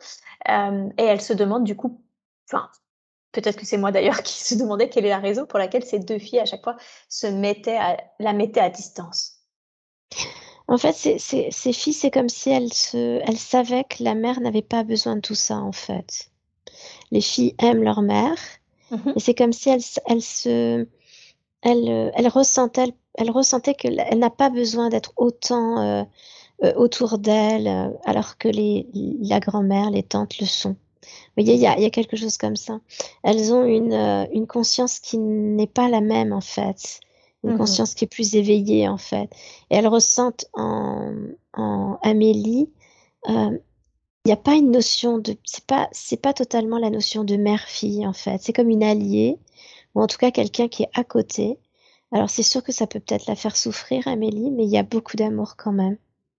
Euh, 0.49 0.88
et 0.99 1.03
elle 1.03 1.22
se 1.22 1.34
demande 1.34 1.64
du 1.64 1.76
coup, 1.76 1.99
enfin, 2.48 2.69
peut-être 3.38 3.57
que 3.57 3.65
c'est 3.68 3.77
moi 3.77 3.91
d'ailleurs 3.91 4.23
qui 4.23 4.39
se 4.39 4.55
demandais 4.55 4.89
quelle 4.89 5.05
est 5.05 5.09
la 5.09 5.19
raison 5.19 5.45
pour 5.45 5.59
laquelle 5.59 5.84
ces 5.84 5.99
deux 5.99 6.18
filles 6.18 6.39
à 6.39 6.45
chaque 6.45 6.64
fois 6.64 6.76
se 7.07 7.27
mettaient 7.27 7.77
à, 7.77 7.97
la 8.19 8.34
mettaient 8.34 8.61
à 8.61 8.69
distance. 8.69 9.34
En 10.68 10.77
fait, 10.77 10.93
ces 10.93 11.73
filles, 11.73 11.93
c'est 11.93 12.11
comme 12.11 12.27
si 12.27 12.49
elles, 12.49 12.73
se, 12.73 13.22
elles 13.26 13.38
savaient 13.38 13.85
que 13.85 14.03
la 14.03 14.15
mère 14.15 14.41
n'avait 14.41 14.61
pas 14.61 14.84
besoin 14.84 15.15
de 15.15 15.22
tout 15.22 15.35
ça, 15.35 15.57
en 15.59 15.72
fait. 15.72 16.30
Les 17.11 17.22
filles 17.22 17.55
aiment 17.59 17.84
leur 17.84 18.01
mère, 18.01 18.38
mmh 18.91 19.14
et 19.15 19.19
c'est 19.19 19.34
comme 19.34 19.53
si 19.53 19.69
elles, 19.69 19.84
elles 20.07 20.22
se, 20.22 20.85
elles, 21.61 22.11
elles 22.14 22.27
ressentaient, 22.27 22.93
elles 23.14 23.31
ressentaient 23.31 23.76
qu'elle 23.76 24.19
n'a 24.19 24.30
pas 24.30 24.49
besoin 24.49 24.89
d'être 24.89 25.14
autant 25.15 25.80
euh, 25.80 26.03
euh, 26.64 26.73
autour 26.76 27.18
d'elle, 27.18 27.68
euh, 27.68 27.89
alors 28.05 28.38
que 28.38 28.47
les, 28.49 28.88
la 29.22 29.39
grand-mère, 29.39 29.89
les 29.89 30.03
tantes 30.03 30.39
le 30.39 30.45
sont. 30.45 30.76
Vous 31.35 31.43
voyez, 31.43 31.55
il 31.55 31.61
y 31.61 31.67
a, 31.67 31.79
y 31.79 31.85
a, 31.85 31.89
quelque 31.89 32.17
chose 32.17 32.38
comme 32.38 32.55
ça. 32.55 32.79
Elles 33.23 33.53
ont 33.53 33.65
une, 33.65 33.93
une 34.34 34.47
conscience 34.47 34.99
qui 34.99 35.17
n'est 35.17 35.67
pas 35.67 35.89
la 35.89 36.01
même, 36.01 36.34
en 36.34 36.41
fait 36.41 36.99
une 37.43 37.53
mmh 37.53 37.57
conscience 37.57 37.93
qui 37.93 38.05
est 38.05 38.07
plus 38.07 38.35
éveillée 38.35 38.88
en 38.88 38.97
fait. 38.97 39.29
Et 39.69 39.75
elles 39.75 39.88
ressentent 39.88 40.45
en, 40.53 41.13
en 41.53 41.99
Amélie, 42.01 42.69
euh, 43.29 43.57
il 44.25 44.27
n'y 44.27 44.34
a 44.34 44.38
pas 44.38 44.55
une 44.55 44.71
notion 44.71 45.19
de, 45.19 45.38
c'est 45.45 45.65
pas, 45.65 45.88
c'est 45.91 46.21
pas 46.21 46.34
totalement 46.34 46.77
la 46.77 46.89
notion 46.89 47.23
de 47.23 47.38
mère-fille 47.38 48.05
en 48.05 48.13
fait. 48.13 48.41
C'est 48.41 48.53
comme 48.53 48.69
une 48.69 48.84
alliée 48.84 49.38
ou 49.95 50.01
en 50.01 50.07
tout 50.07 50.17
cas 50.17 50.31
quelqu'un 50.31 50.67
qui 50.67 50.84
est 50.84 50.89
à 50.93 51.03
côté. 51.03 51.59
Alors 52.11 52.29
c'est 52.29 52.43
sûr 52.43 52.63
que 52.63 52.71
ça 52.71 52.88
peut 52.88 52.99
peut-être 52.99 53.27
la 53.27 53.35
faire 53.35 53.55
souffrir 53.55 54.07
Amélie, 54.07 54.51
mais 54.51 54.65
il 54.65 54.69
y 54.69 54.77
a 54.77 54.84
beaucoup 54.84 55.15
d'amour 55.15 55.55
quand 55.57 55.71
même. 55.71 55.97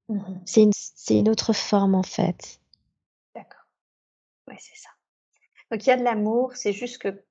Mmh 0.08 0.20
c'est 0.44 0.62
une, 0.62 0.72
c'est 0.72 1.18
une 1.18 1.28
autre 1.28 1.52
forme 1.52 1.94
en 1.94 2.02
fait. 2.02 2.60
Ouais, 4.48 4.56
c'est 4.58 4.76
ça. 4.76 4.88
Donc 5.70 5.84
il 5.86 5.90
y 5.90 5.92
a 5.92 5.96
de 5.96 6.04
l'amour, 6.04 6.52
c'est 6.54 6.72
juste 6.72 6.98
que 6.98 7.22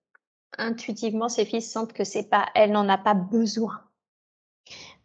intuitivement 0.57 1.29
ses 1.29 1.45
fils 1.45 1.71
sentent 1.71 1.93
que 1.93 2.03
c'est 2.03 2.29
pas, 2.29 2.45
elle 2.55 2.71
n'en 2.71 2.87
a 2.87 2.97
pas 2.97 3.13
besoin. 3.13 3.81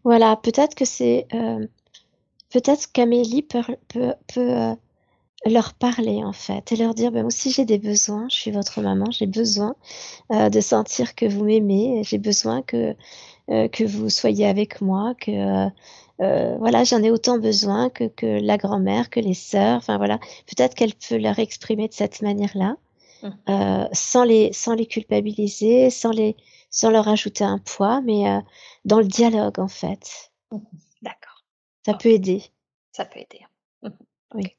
Voilà, 0.05 0.37
peut-être 0.37 0.75
que 0.75 0.85
c'est, 0.85 1.27
euh, 1.33 1.67
peut-être 2.51 2.93
qu'Amélie 2.93 3.43
peut, 3.43 3.63
peut, 3.89 4.15
euh, 4.39 4.75
leur 5.47 5.75
parler 5.75 6.23
en 6.23 6.33
fait 6.33 6.71
et 6.71 6.77
leur 6.77 6.95
dire 6.95 7.11
ben, 7.11 7.25
aussi 7.25 7.51
j'ai 7.51 7.65
des 7.65 7.79
besoins, 7.79 8.29
je 8.29 8.37
suis 8.37 8.51
votre 8.51 8.81
maman, 8.81 9.07
j'ai 9.11 9.27
besoin 9.27 9.75
euh, 10.33 10.51
de 10.51 10.61
sentir 10.61 11.15
que 11.15 11.27
vous 11.27 11.45
m'aimez, 11.45 12.03
j'ai 12.05 12.19
besoin 12.19 12.63
que 12.63 12.95
que 13.49 13.85
vous 13.85 14.09
soyez 14.09 14.47
avec 14.47 14.81
moi, 14.81 15.15
que 15.21 15.69
euh, 16.23 16.57
voilà 16.59 16.85
j'en 16.85 17.03
ai 17.03 17.11
autant 17.11 17.39
besoin 17.39 17.91
que 17.91 18.05
que 18.05 18.27
la 18.27 18.57
grand-mère, 18.57 19.11
que 19.11 19.21
les 19.21 19.35
sœurs, 19.35 19.77
enfin 19.79 19.99
voilà 19.99 20.19
peut-être 20.47 20.75
qu'elle 20.75 20.95
peut 20.95 21.19
leur 21.19 21.39
exprimer 21.39 21.89
de 21.89 21.93
cette 21.95 22.23
manière-là, 22.23 22.77
mmh. 23.23 23.89
sans 23.93 24.25
les 24.25 24.53
sans 24.53 24.75
les 24.75 24.87
culpabiliser, 24.87 25.91
sans 25.91 26.11
les 26.11 26.37
sans 26.71 26.91
leur 26.91 27.09
ajouter 27.09 27.45
un 27.45 27.59
poids, 27.59 28.01
mais 28.03 28.25
dans 28.85 28.99
le 28.99 29.07
dialogue 29.07 29.59
en 29.59 29.69
fait. 29.69 30.31
Mmh 30.51 30.59
D'accord. 31.03 31.45
Ça 31.85 31.95
peut 31.95 32.11
aider. 32.11 32.45
Ça 32.93 33.05
peut 33.05 33.19
aider. 33.21 33.45
Mmh 33.83 33.89
oui. 34.35 34.57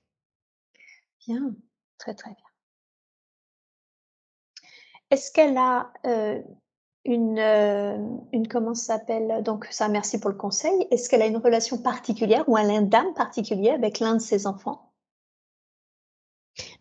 Bien, 1.26 1.56
très 1.98 2.14
très 2.14 2.32
bien. 2.32 2.46
Est-ce 5.10 5.32
qu'elle 5.32 5.58
a 5.58 5.94
une, 7.06 7.40
une, 8.32 8.48
comment 8.48 8.74
ça 8.74 8.98
s'appelle 8.98 9.44
Donc 9.44 9.68
ça, 9.72 9.90
merci 9.90 10.20
pour 10.20 10.30
le 10.30 10.38
conseil. 10.38 10.88
Est-ce 10.92 11.10
qu'elle 11.10 11.22
a 11.22 11.26
une 11.26 11.38
relation 11.38 11.78
particulière 11.78 12.44
ou 12.48 12.58
un 12.58 12.82
dame 12.82 13.14
particulier 13.14 13.70
avec 13.70 14.00
l'un 14.00 14.16
de 14.16 14.22
ses 14.22 14.48
enfants? 14.48 14.92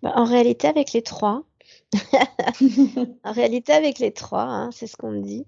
Bah, 0.02 0.12
En 0.16 0.24
réalité, 0.24 0.68
avec 0.68 0.92
les 0.92 1.02
trois. 1.02 1.44
en 3.24 3.32
réalité, 3.32 3.72
avec 3.72 3.98
les 3.98 4.12
trois, 4.12 4.44
hein, 4.44 4.70
c'est 4.72 4.86
ce 4.86 4.96
qu'on 4.96 5.10
me 5.10 5.22
dit. 5.22 5.46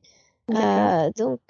Euh, 0.50 1.10
donc, 1.16 1.40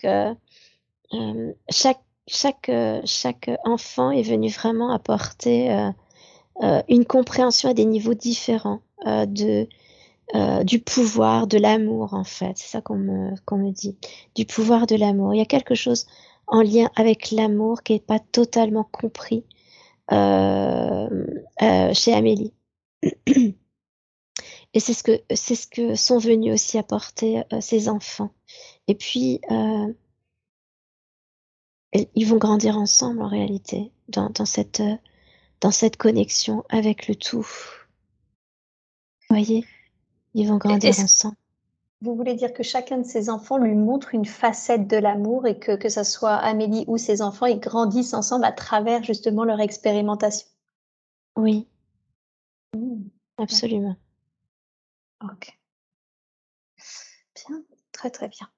chaque, 1.71 2.03
chaque, 2.27 2.71
chaque 3.05 3.51
enfant 3.65 4.11
est 4.11 4.23
venu 4.23 4.49
vraiment 4.49 4.91
apporter 4.91 5.91
euh, 6.63 6.83
une 6.89 7.05
compréhension 7.05 7.71
à 7.71 7.75
des 7.75 7.85
niveaux 7.85 8.15
différents 8.15 8.81
euh, 9.07 9.27
de 9.27 9.69
euh, 10.35 10.65
du 10.65 10.81
pouvoir, 10.81 11.47
de 11.47 11.59
l'amour 11.59 12.15
en 12.15 12.25
fait. 12.25 12.57
C'est 12.57 12.69
ça 12.69 12.81
qu'on 12.81 12.97
me, 12.97 13.35
qu'on 13.45 13.59
me 13.59 13.71
dit. 13.71 13.97
Du 14.35 14.47
pouvoir 14.47 14.87
de 14.87 14.97
l'amour. 14.97 15.35
Il 15.35 15.39
y 15.39 15.43
a 15.43 15.47
quelque 15.47 15.75
chose 15.75 16.07
en 16.47 16.63
lien 16.63 16.91
avec 16.97 17.31
l'amour 17.31 17.83
qui 17.83 17.93
n'est 17.93 18.01
pas 18.01 18.19
totalement 18.19 18.85
compris 18.85 19.45
euh, 20.13 21.09
euh, 21.63 21.95
chez 21.95 22.15
Amélie. 22.15 22.53
Et 24.73 24.81
c'est 24.81 24.95
ce 24.95 25.03
que 25.03 25.21
c'est 25.35 25.55
ce 25.55 25.67
que 25.69 25.95
sont 25.95 26.19
venus 26.19 26.53
aussi 26.53 26.79
apporter 26.79 27.43
ces 27.61 27.89
enfants. 27.89 28.31
Et 28.89 28.95
puis 28.97 29.41
ils 31.93 32.27
vont 32.27 32.39
grandir 32.39 32.77
ensemble 32.77 33.23
en 33.23 33.29
réalité 33.29 33.93
dans, 34.09 34.31
dans 34.31 34.47
cette 34.47 34.83
dans 35.61 35.71
cette 35.71 35.97
connexion 35.97 36.65
avec 36.71 37.07
le 37.07 37.15
tout. 37.15 37.47
Vous 39.31 39.37
voyez? 39.37 39.65
Ils 40.35 40.49
vont 40.49 40.59
grandir 40.59 40.99
ensemble. 40.99 41.37
Vous 42.01 42.15
voulez 42.15 42.35
dire 42.35 42.53
que 42.53 42.63
chacun 42.63 42.99
de 42.99 43.07
ses 43.07 43.31
enfants 43.31 43.57
lui 43.57 43.75
montre 43.75 44.15
une 44.15 44.27
facette 44.27 44.87
de 44.87 44.97
l'amour 44.97 45.47
et 45.47 45.59
que, 45.59 45.75
que 45.77 45.89
ce 45.89 46.05
soit 46.05 46.35
Amélie 46.35 46.85
ou 46.87 46.99
ses 46.99 47.23
enfants, 47.23 47.47
ils 47.47 47.61
grandissent 47.61 48.13
ensemble 48.13 48.45
à 48.45 48.53
travers 48.53 49.03
justement 49.03 49.45
leur 49.45 49.61
expérimentation? 49.61 50.47
Oui. 51.37 51.67
Mmh. 52.77 53.05
Absolument. 53.39 53.97
Ok. 55.23 55.59
Bien, 57.35 57.63
très 57.93 58.11
très 58.11 58.29
bien. 58.29 58.49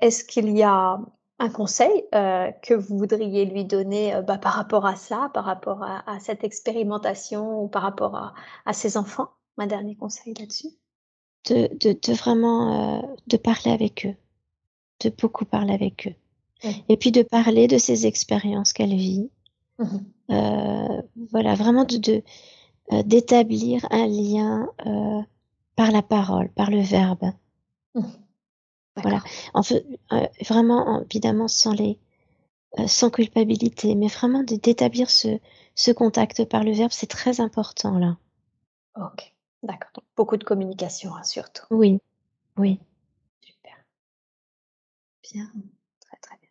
Est-ce 0.00 0.24
qu'il 0.24 0.56
y 0.56 0.62
a 0.62 0.98
un 1.38 1.50
conseil 1.50 2.04
euh, 2.14 2.50
que 2.62 2.74
vous 2.74 2.98
voudriez 2.98 3.44
lui 3.44 3.64
donner 3.64 4.14
euh, 4.14 4.22
bah, 4.22 4.38
par 4.38 4.54
rapport 4.54 4.86
à 4.86 4.96
ça, 4.96 5.30
par 5.34 5.44
rapport 5.44 5.82
à, 5.82 6.18
cette 6.20 6.44
expérimentation 6.44 7.62
ou 7.62 7.68
par 7.68 7.82
rapport 7.82 8.34
à, 8.64 8.72
ses 8.72 8.96
enfants? 8.96 9.30
Un 9.58 9.66
dernier 9.66 9.96
conseil 9.96 10.34
là-dessus 10.34 10.68
de, 11.48 11.68
de, 11.80 12.12
vraiment 12.12 13.00
euh, 13.00 13.02
de 13.26 13.36
parler 13.36 13.72
avec 13.72 14.06
eux, 14.06 14.14
de 15.04 15.10
beaucoup 15.10 15.44
parler 15.44 15.74
avec 15.74 16.06
eux. 16.06 16.14
Et 16.88 16.96
puis 16.96 17.12
de 17.12 17.22
parler 17.22 17.68
de 17.68 17.78
ses 17.78 18.06
expériences 18.06 18.72
qu'elle 18.72 18.94
vit. 18.94 19.30
Mmh 19.78 19.98
voilà, 21.30 21.54
vraiment 21.54 21.84
de 21.84 22.22
d'établir 23.04 23.86
un 23.90 24.06
lien 24.06 24.68
par 25.76 25.90
la 25.90 26.02
parole, 26.02 26.50
par 26.50 26.70
le 26.70 26.80
verbe. 26.80 27.32
Mmh 27.94 28.02
voilà. 29.02 29.22
En 29.54 29.62
fait, 29.62 29.86
euh, 30.12 30.26
vraiment, 30.48 31.02
évidemment, 31.02 31.48
sans 31.48 31.72
les, 31.72 31.98
euh, 32.78 32.86
sans 32.86 33.10
culpabilité, 33.10 33.94
mais 33.94 34.08
vraiment 34.08 34.42
d'établir 34.42 35.10
ce, 35.10 35.38
ce 35.74 35.90
contact 35.90 36.44
par 36.44 36.64
le 36.64 36.72
verbe, 36.72 36.92
c'est 36.92 37.06
très 37.06 37.40
important 37.40 37.98
là. 37.98 38.16
Ok, 38.96 39.34
d'accord. 39.62 40.04
beaucoup 40.16 40.36
de 40.36 40.44
communication, 40.44 41.14
hein, 41.14 41.22
surtout. 41.22 41.66
Oui, 41.70 42.00
oui. 42.56 42.80
Super. 43.40 43.76
Bien, 45.22 45.50
très 46.00 46.16
très 46.18 46.36
bien. 46.36 46.50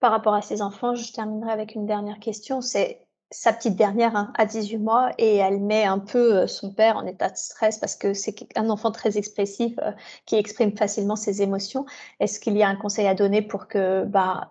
Par 0.00 0.10
rapport 0.10 0.34
à 0.34 0.42
ces 0.42 0.62
enfants, 0.62 0.94
je 0.94 1.12
terminerai 1.12 1.50
avec 1.50 1.74
une 1.74 1.86
dernière 1.86 2.20
question. 2.20 2.60
C'est 2.60 3.04
sa 3.34 3.52
petite 3.52 3.74
dernière 3.74 4.14
hein, 4.16 4.32
à 4.36 4.46
18 4.46 4.78
mois 4.78 5.10
et 5.18 5.36
elle 5.36 5.60
met 5.60 5.84
un 5.84 5.98
peu 5.98 6.36
euh, 6.36 6.46
son 6.46 6.72
père 6.72 6.96
en 6.96 7.04
état 7.04 7.30
de 7.30 7.36
stress 7.36 7.78
parce 7.78 7.96
que 7.96 8.14
c'est 8.14 8.36
un 8.56 8.70
enfant 8.70 8.92
très 8.92 9.18
expressif 9.18 9.74
euh, 9.82 9.90
qui 10.24 10.36
exprime 10.36 10.76
facilement 10.76 11.16
ses 11.16 11.42
émotions. 11.42 11.84
Est-ce 12.20 12.38
qu'il 12.38 12.56
y 12.56 12.62
a 12.62 12.68
un 12.68 12.76
conseil 12.76 13.08
à 13.08 13.14
donner 13.14 13.42
pour 13.42 13.66
que 13.66 14.04
bah, 14.04 14.50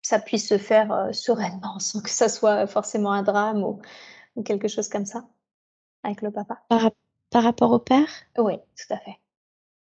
ça 0.00 0.18
puisse 0.18 0.48
se 0.48 0.58
faire 0.58 0.92
euh, 0.92 1.12
sereinement 1.12 1.78
sans 1.78 2.00
que 2.00 2.10
ça 2.10 2.28
soit 2.28 2.66
forcément 2.66 3.12
un 3.12 3.22
drame 3.22 3.62
ou, 3.62 3.80
quelque 4.44 4.68
chose 4.68 4.88
comme 4.88 5.04
ça? 5.04 5.24
Avec 6.02 6.22
le 6.22 6.30
papa 6.30 6.62
par, 6.68 6.90
par, 7.30 7.42
rapport 7.42 7.72
au 7.72 7.78
père? 7.78 8.08
Oui, 8.38 8.54
tout 8.76 8.94
à 8.94 8.98
fait. 8.98 9.18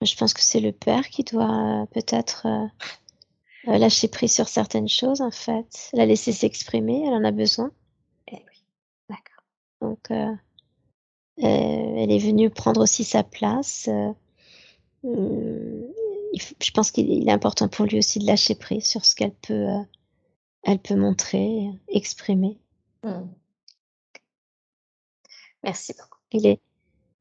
Je 0.01 0.15
pense 0.15 0.33
que 0.33 0.41
c'est 0.41 0.59
le 0.59 0.71
père 0.71 1.09
qui 1.09 1.23
doit 1.23 1.87
peut-être 1.91 2.47
lâcher 3.65 4.07
prise 4.07 4.33
sur 4.33 4.47
certaines 4.47 4.87
choses 4.87 5.21
en 5.21 5.31
fait, 5.31 5.89
la 5.93 6.05
laisser 6.05 6.31
s'exprimer, 6.31 7.03
elle 7.05 7.13
en 7.13 7.23
a 7.23 7.31
besoin. 7.31 7.71
Donc, 9.81 10.11
euh, 10.11 10.33
euh, 11.39 11.95
elle 11.97 12.11
est 12.11 12.19
venue 12.19 12.49
prendre 12.49 12.81
aussi 12.81 13.03
sa 13.03 13.23
place. 13.23 13.89
Euh, 15.03 15.87
je 16.61 16.71
pense 16.71 16.91
qu'il 16.91 17.27
est 17.27 17.31
important 17.31 17.67
pour 17.67 17.85
lui 17.85 17.99
aussi 17.99 18.19
de 18.19 18.25
lâcher 18.25 18.55
prise 18.55 18.85
sur 18.85 19.05
ce 19.05 19.15
qu'elle 19.15 19.33
peut, 19.33 19.67
elle 20.63 20.79
peut 20.79 20.95
montrer, 20.95 21.69
exprimer. 21.87 22.59
Mmh. 23.03 23.21
Merci 25.63 25.93
beaucoup. 25.93 26.19
Il, 26.31 26.45
est, 26.45 26.61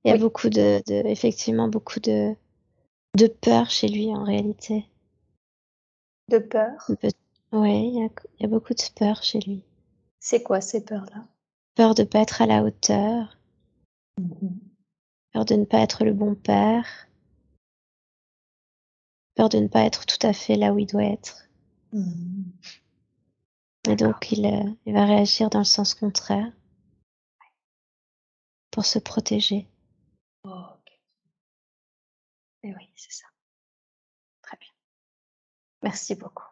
il 0.04 0.10
y 0.10 0.14
a 0.14 0.18
beaucoup 0.18 0.48
de, 0.48 0.82
de, 0.86 1.06
effectivement, 1.06 1.68
beaucoup 1.68 2.00
de, 2.00 2.34
de 3.16 3.26
peur 3.26 3.70
chez 3.70 3.88
lui 3.88 4.14
en 4.14 4.24
réalité. 4.24 4.86
De 6.28 6.38
peur? 6.38 6.90
Oui, 7.52 7.92
il, 7.94 8.10
il 8.38 8.42
y 8.42 8.44
a 8.44 8.48
beaucoup 8.48 8.74
de 8.74 8.82
peur 8.94 9.22
chez 9.22 9.40
lui. 9.40 9.62
C'est 10.20 10.42
quoi 10.42 10.60
ces 10.60 10.84
peurs-là? 10.84 11.24
Peur 11.76 11.94
de 11.94 12.02
ne 12.02 12.06
pas 12.08 12.20
être 12.20 12.42
à 12.42 12.46
la 12.46 12.62
hauteur, 12.62 13.38
mmh 14.18 14.48
peur 15.32 15.44
de 15.44 15.54
ne 15.54 15.64
pas 15.66 15.80
être 15.80 16.04
le 16.04 16.14
bon 16.14 16.34
père, 16.34 16.86
peur 19.34 19.50
de 19.50 19.58
ne 19.58 19.68
pas 19.68 19.82
être 19.82 20.06
tout 20.06 20.26
à 20.26 20.32
fait 20.32 20.56
là 20.56 20.72
où 20.72 20.78
il 20.78 20.86
doit 20.86 21.04
être. 21.04 21.48
Mmh 21.92 22.44
Et 23.88 23.96
donc 23.96 24.32
il, 24.32 24.46
euh, 24.46 24.70
il, 24.86 24.94
va 24.94 25.04
réagir 25.04 25.50
dans 25.50 25.60
le 25.60 25.64
sens 25.64 25.94
contraire 25.94 26.50
pour 28.76 28.84
se 28.84 28.98
protéger. 28.98 29.66
ok. 30.44 31.00
Et 32.62 32.74
oui, 32.74 32.92
c'est 32.94 33.10
ça. 33.10 33.24
Très 34.42 34.58
bien. 34.58 34.68
Merci 35.82 36.14
beaucoup. 36.14 36.44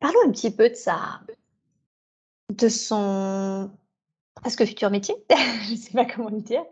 Parlons 0.00 0.20
un 0.24 0.30
petit 0.30 0.50
peu 0.50 0.70
de 0.70 0.74
sa, 0.74 1.20
de 2.48 2.70
son 2.70 3.70
presque 4.36 4.64
futur 4.64 4.88
métier, 4.88 5.14
je 5.30 5.72
ne 5.72 5.76
sais 5.76 5.92
pas 5.92 6.06
comment 6.06 6.30
le 6.30 6.40
dire. 6.40 6.64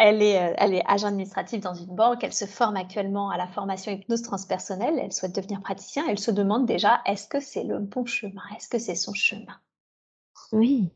Elle 0.00 0.20
est, 0.20 0.50
euh, 0.50 0.54
elle 0.58 0.74
est 0.74 0.82
agent 0.88 1.06
administratif 1.06 1.60
dans 1.60 1.74
une 1.74 1.94
banque, 1.94 2.24
elle 2.24 2.34
se 2.34 2.44
forme 2.44 2.74
actuellement 2.74 3.30
à 3.30 3.36
la 3.36 3.46
formation 3.46 3.92
hypnose 3.92 4.22
transpersonnelle, 4.22 4.98
elle 4.98 5.12
souhaite 5.12 5.36
devenir 5.36 5.60
praticien, 5.60 6.08
elle 6.08 6.18
se 6.18 6.32
demande 6.32 6.66
déjà 6.66 7.02
est-ce 7.06 7.28
que 7.28 7.38
c'est 7.38 7.62
le 7.62 7.78
bon 7.78 8.04
chemin, 8.04 8.42
est-ce 8.56 8.68
que 8.68 8.80
c'est 8.80 8.96
son 8.96 9.14
chemin? 9.14 9.60
Oui, 10.52 10.90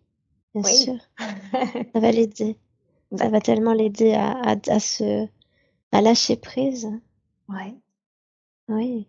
bien 0.55 0.63
sûr. 0.65 0.97
Ça 1.95 2.01
va 2.01 2.11
l'aider. 2.13 2.57
Ça 3.17 3.29
va 3.29 3.41
tellement 3.41 3.73
l'aider 3.73 4.15
à, 4.15 4.31
à, 4.33 4.57
à, 4.69 4.81
se, 4.81 5.27
à 5.93 6.01
lâcher 6.01 6.37
prise. 6.37 6.89
Ouais. 7.49 7.75
Oui. 8.69 9.09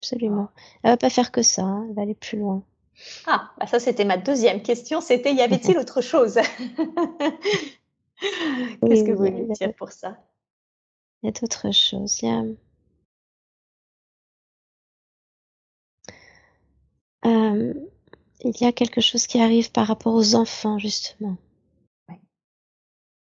absolument. 0.00 0.50
Elle 0.82 0.92
va 0.92 0.96
pas 0.96 1.10
faire 1.10 1.30
que 1.32 1.42
ça, 1.42 1.62
hein, 1.62 1.86
elle 1.88 1.94
va 1.94 2.02
aller 2.02 2.14
plus 2.14 2.38
loin. 2.38 2.62
Ah, 3.26 3.52
bah 3.58 3.66
ça 3.66 3.78
c'était 3.80 4.04
ma 4.04 4.16
deuxième 4.16 4.62
question, 4.62 5.00
c'était 5.00 5.34
y 5.34 5.40
avait-il 5.42 5.78
autre 5.78 6.00
chose? 6.00 6.34
Qu'est-ce 8.86 9.04
que 9.04 9.12
vous 9.12 9.18
voulez 9.18 9.46
dire 9.60 9.74
pour 9.74 9.92
ça? 9.92 10.16
Il 11.22 11.26
y 11.26 11.28
a 11.28 11.32
d'autres 11.32 11.70
choses. 11.72 12.20
Il 12.22 12.28
y 12.28 12.32
a... 12.32 12.42
Euh, 17.24 17.74
il 18.40 18.60
y 18.60 18.64
a 18.64 18.72
quelque 18.72 19.00
chose 19.00 19.26
qui 19.26 19.40
arrive 19.40 19.72
par 19.72 19.86
rapport 19.86 20.14
aux 20.14 20.34
enfants, 20.34 20.78
justement. 20.78 21.36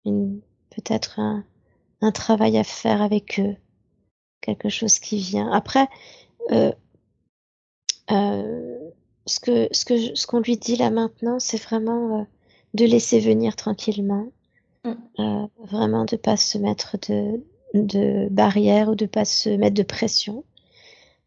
Peut-être 0.04 1.18
un, 1.18 1.44
un, 2.00 2.12
travail 2.12 2.56
à 2.56 2.64
faire 2.64 3.02
avec 3.02 3.38
eux. 3.40 3.56
Quelque 4.40 4.68
chose 4.68 4.98
qui 4.98 5.18
vient. 5.18 5.50
Après, 5.52 5.88
euh, 6.50 6.72
euh, 8.10 8.90
ce 9.26 9.40
que 9.40 9.68
ce 9.72 9.84
que 9.84 10.14
ce 10.14 10.26
qu'on 10.26 10.40
lui 10.40 10.56
dit 10.56 10.76
là 10.76 10.90
maintenant, 10.90 11.38
c'est 11.38 11.62
vraiment 11.62 12.20
euh, 12.20 12.24
de 12.74 12.84
laisser 12.84 13.20
venir 13.20 13.56
tranquillement, 13.56 14.28
mm. 14.84 14.92
euh, 15.18 15.46
vraiment 15.64 16.04
de 16.04 16.16
pas 16.16 16.36
se 16.36 16.58
mettre 16.58 16.96
de 17.08 17.44
de 17.74 18.28
barrières 18.30 18.88
ou 18.88 18.94
de 18.94 19.06
pas 19.06 19.24
se 19.24 19.50
mettre 19.50 19.74
de 19.74 19.82
pression. 19.82 20.44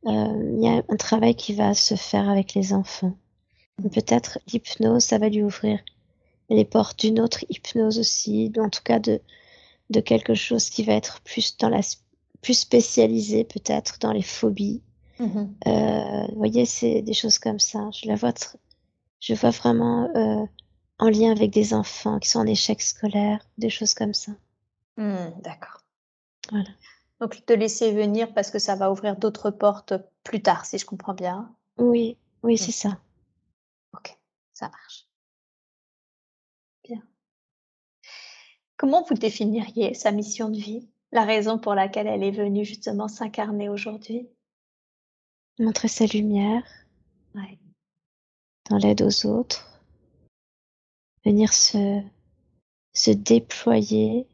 Euh, 0.07 0.53
il 0.57 0.63
y 0.63 0.67
a 0.67 0.83
un 0.87 0.97
travail 0.97 1.35
qui 1.35 1.53
va 1.53 1.75
se 1.75 1.95
faire 1.95 2.27
avec 2.29 2.55
les 2.55 2.73
enfants. 2.73 3.15
Peut-être 3.89 4.39
l'hypnose, 4.51 5.03
ça 5.03 5.17
va 5.17 5.29
lui 5.29 5.43
ouvrir 5.43 5.79
les 6.49 6.65
portes 6.65 6.99
d'une 6.99 7.19
autre 7.19 7.45
hypnose 7.49 7.99
aussi, 7.99 8.51
en 8.57 8.69
tout 8.69 8.83
cas 8.83 8.99
de, 8.99 9.21
de 9.89 9.99
quelque 10.01 10.35
chose 10.35 10.69
qui 10.69 10.83
va 10.83 10.93
être 10.93 11.21
plus 11.21 11.57
dans 11.57 11.69
la 11.69 11.81
plus 12.41 12.55
spécialisé 12.55 13.43
peut-être 13.43 13.99
dans 13.99 14.11
les 14.11 14.23
phobies. 14.23 14.81
Mm-hmm. 15.19 15.49
Euh, 15.67 16.27
vous 16.29 16.37
voyez, 16.37 16.65
c'est 16.65 17.01
des 17.01 17.13
choses 17.13 17.37
comme 17.37 17.59
ça. 17.59 17.89
Je 17.93 18.07
la 18.07 18.15
vois, 18.15 18.33
je 19.19 19.33
vois 19.35 19.51
vraiment 19.51 20.09
euh, 20.15 20.45
en 20.97 21.09
lien 21.09 21.31
avec 21.31 21.51
des 21.51 21.73
enfants 21.73 22.19
qui 22.19 22.29
sont 22.29 22.39
en 22.39 22.47
échec 22.47 22.81
scolaire, 22.81 23.45
des 23.57 23.69
choses 23.69 23.93
comme 23.93 24.13
ça. 24.13 24.31
Mm, 24.97 25.41
d'accord. 25.43 25.81
Voilà. 26.49 26.69
Donc 27.19 27.45
te 27.45 27.53
laisser 27.53 27.91
venir 27.91 28.33
parce 28.33 28.49
que 28.49 28.57
ça 28.57 28.75
va 28.75 28.91
ouvrir 28.91 29.15
d'autres 29.15 29.51
portes 29.51 29.93
plus 30.23 30.41
tard, 30.41 30.65
si 30.65 30.79
je 30.79 30.85
comprends 30.85 31.13
bien. 31.13 31.53
Oui, 31.77 32.17
oui, 32.41 32.57
c'est 32.57 32.71
ça. 32.71 32.97
Ok, 33.93 34.17
ça 34.53 34.69
marche. 34.69 35.07
Bien. 36.83 37.01
Comment 38.77 39.03
vous 39.03 39.15
définiriez 39.15 39.93
sa 39.93 40.11
mission 40.11 40.49
de 40.49 40.57
vie, 40.57 40.89
la 41.11 41.23
raison 41.23 41.59
pour 41.59 41.75
laquelle 41.75 42.07
elle 42.07 42.23
est 42.23 42.31
venue 42.31 42.65
justement 42.65 43.07
s'incarner 43.07 43.69
aujourd'hui? 43.69 44.27
Montrer 45.59 45.87
sa 45.87 46.05
lumière 46.05 46.63
dans 48.69 48.77
l'aide 48.77 49.01
aux 49.01 49.25
autres, 49.25 49.81
venir 51.25 51.53
se, 51.53 52.01
se 52.93 53.11
déployer 53.11 54.27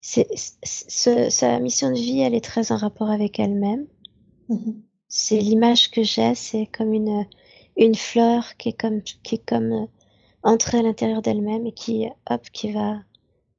sa 0.00 1.58
mission 1.58 1.90
de 1.90 1.96
vie, 1.96 2.20
elle 2.20 2.34
est 2.34 2.44
très 2.44 2.70
en 2.70 2.76
rapport 2.76 3.10
avec 3.10 3.40
elle-même. 3.40 3.88
Mm-hmm. 4.48 4.80
C'est 5.08 5.40
l'image 5.40 5.90
que 5.90 6.04
j'ai, 6.04 6.36
c'est 6.36 6.66
comme 6.66 6.92
une, 6.92 7.26
une 7.76 7.94
fleur 7.94 8.56
qui 8.56 8.70
est 8.70 8.80
comme, 8.80 9.02
qui 9.02 9.36
est 9.36 9.46
comme 9.46 9.72
euh, 9.72 9.86
entrée 10.42 10.78
à 10.78 10.82
l'intérieur 10.82 11.22
d'elle-même 11.22 11.66
et 11.66 11.72
qui, 11.72 12.08
hop, 12.30 12.42
qui 12.52 12.72
va 12.72 13.00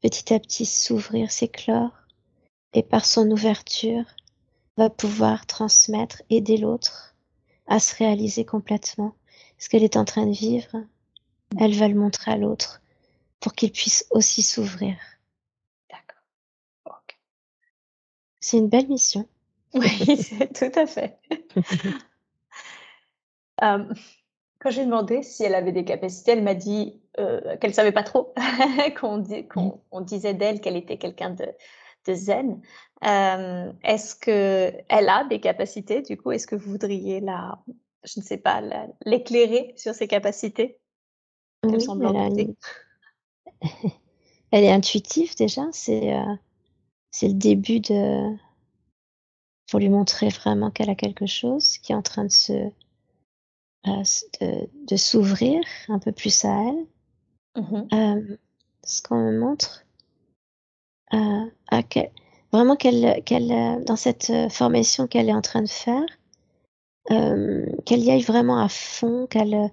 petit 0.01 0.33
à 0.33 0.39
petit 0.39 0.65
s'ouvrir, 0.65 1.31
s'éclore 1.31 1.91
et 2.73 2.83
par 2.83 3.05
son 3.05 3.29
ouverture 3.31 4.05
va 4.77 4.89
pouvoir 4.89 5.45
transmettre, 5.45 6.21
aider 6.29 6.57
l'autre 6.57 7.15
à 7.67 7.79
se 7.79 7.95
réaliser 7.95 8.45
complètement. 8.45 9.15
Ce 9.57 9.69
qu'elle 9.69 9.83
est 9.83 9.97
en 9.97 10.05
train 10.05 10.25
de 10.27 10.33
vivre, 10.33 10.77
elle 11.59 11.73
va 11.73 11.87
le 11.87 11.95
montrer 11.95 12.31
à 12.31 12.37
l'autre 12.37 12.81
pour 13.39 13.53
qu'il 13.53 13.71
puisse 13.71 14.05
aussi 14.11 14.43
s'ouvrir. 14.43 14.95
C'est 18.39 18.59
une 18.59 18.69
belle 18.69 18.87
mission. 18.87 19.27
Oui, 19.73 19.89
tout 20.53 20.71
à 20.79 20.87
fait. 20.87 21.17
quand 23.59 24.69
j'ai 24.69 24.85
demandé 24.85 25.23
si 25.23 25.43
elle 25.43 25.55
avait 25.55 25.71
des 25.71 25.85
capacités, 25.85 26.31
elle 26.31 26.43
m'a 26.43 26.55
dit 26.55 26.99
euh, 27.19 27.57
qu'elle 27.57 27.73
savait 27.73 27.91
pas 27.91 28.03
trop, 28.03 28.33
qu'on 28.99 29.17
mmh. 29.19 30.03
disait 30.03 30.33
d'elle 30.33 30.61
qu'elle 30.61 30.75
était 30.75 30.97
quelqu'un 30.97 31.31
de, 31.31 31.45
zen. 32.13 32.61
Est-ce 33.01 34.15
que 34.15 34.73
elle 34.89 35.09
a 35.09 35.25
des 35.25 35.39
capacités 35.39 36.01
Du 36.01 36.17
coup, 36.17 36.31
est-ce 36.31 36.47
que 36.47 36.55
vous 36.55 36.71
voudriez 36.71 37.19
la, 37.19 37.59
je 38.03 38.19
ne 38.19 38.25
sais 38.25 38.37
pas, 38.37 38.61
l'éclairer 39.05 39.73
sur 39.75 39.93
ses 39.93 40.07
capacités? 40.07 40.79
Oui, 41.63 41.83
elle, 41.91 42.55
elle, 44.51 44.63
est 44.63 44.71
intuitive 44.71 45.35
déjà. 45.35 45.63
C'est 45.71 46.13
c'est 47.11 47.27
le 47.27 47.33
début 47.33 47.79
de 47.79 48.35
pour 49.69 49.79
lui 49.79 49.89
montrer 49.89 50.29
vraiment 50.29 50.71
qu'elle 50.71 50.89
a 50.89 50.95
quelque 50.95 51.25
chose 51.25 51.77
qui 51.79 51.91
est 51.91 51.95
en 51.95 52.01
train 52.01 52.25
de 52.25 52.31
se 52.31 52.71
euh, 53.87 54.03
de, 54.41 54.69
de 54.87 54.95
s'ouvrir 54.95 55.61
un 55.89 55.99
peu 55.99 56.11
plus 56.11 56.45
à 56.45 56.49
elle. 56.49 56.85
Mmh 57.61 57.87
euh, 57.93 58.37
ce 58.83 59.01
qu'on 59.01 59.17
me 59.17 59.37
montre, 59.37 59.83
euh, 61.13 61.45
à 61.69 61.81
vraiment 62.53 62.75
qu'elle, 62.77 63.21
qu'elle, 63.25 63.83
dans 63.83 63.97
cette 63.97 64.31
formation 64.49 65.07
qu'elle 65.07 65.27
est 65.27 65.33
en 65.33 65.41
train 65.41 65.61
de 65.61 65.67
faire, 65.67 66.05
qu'elle 67.09 68.03
y 68.03 68.11
aille 68.11 68.21
vraiment 68.21 68.63
à 68.63 68.69
fond, 68.69 69.27
qu'elle, 69.27 69.71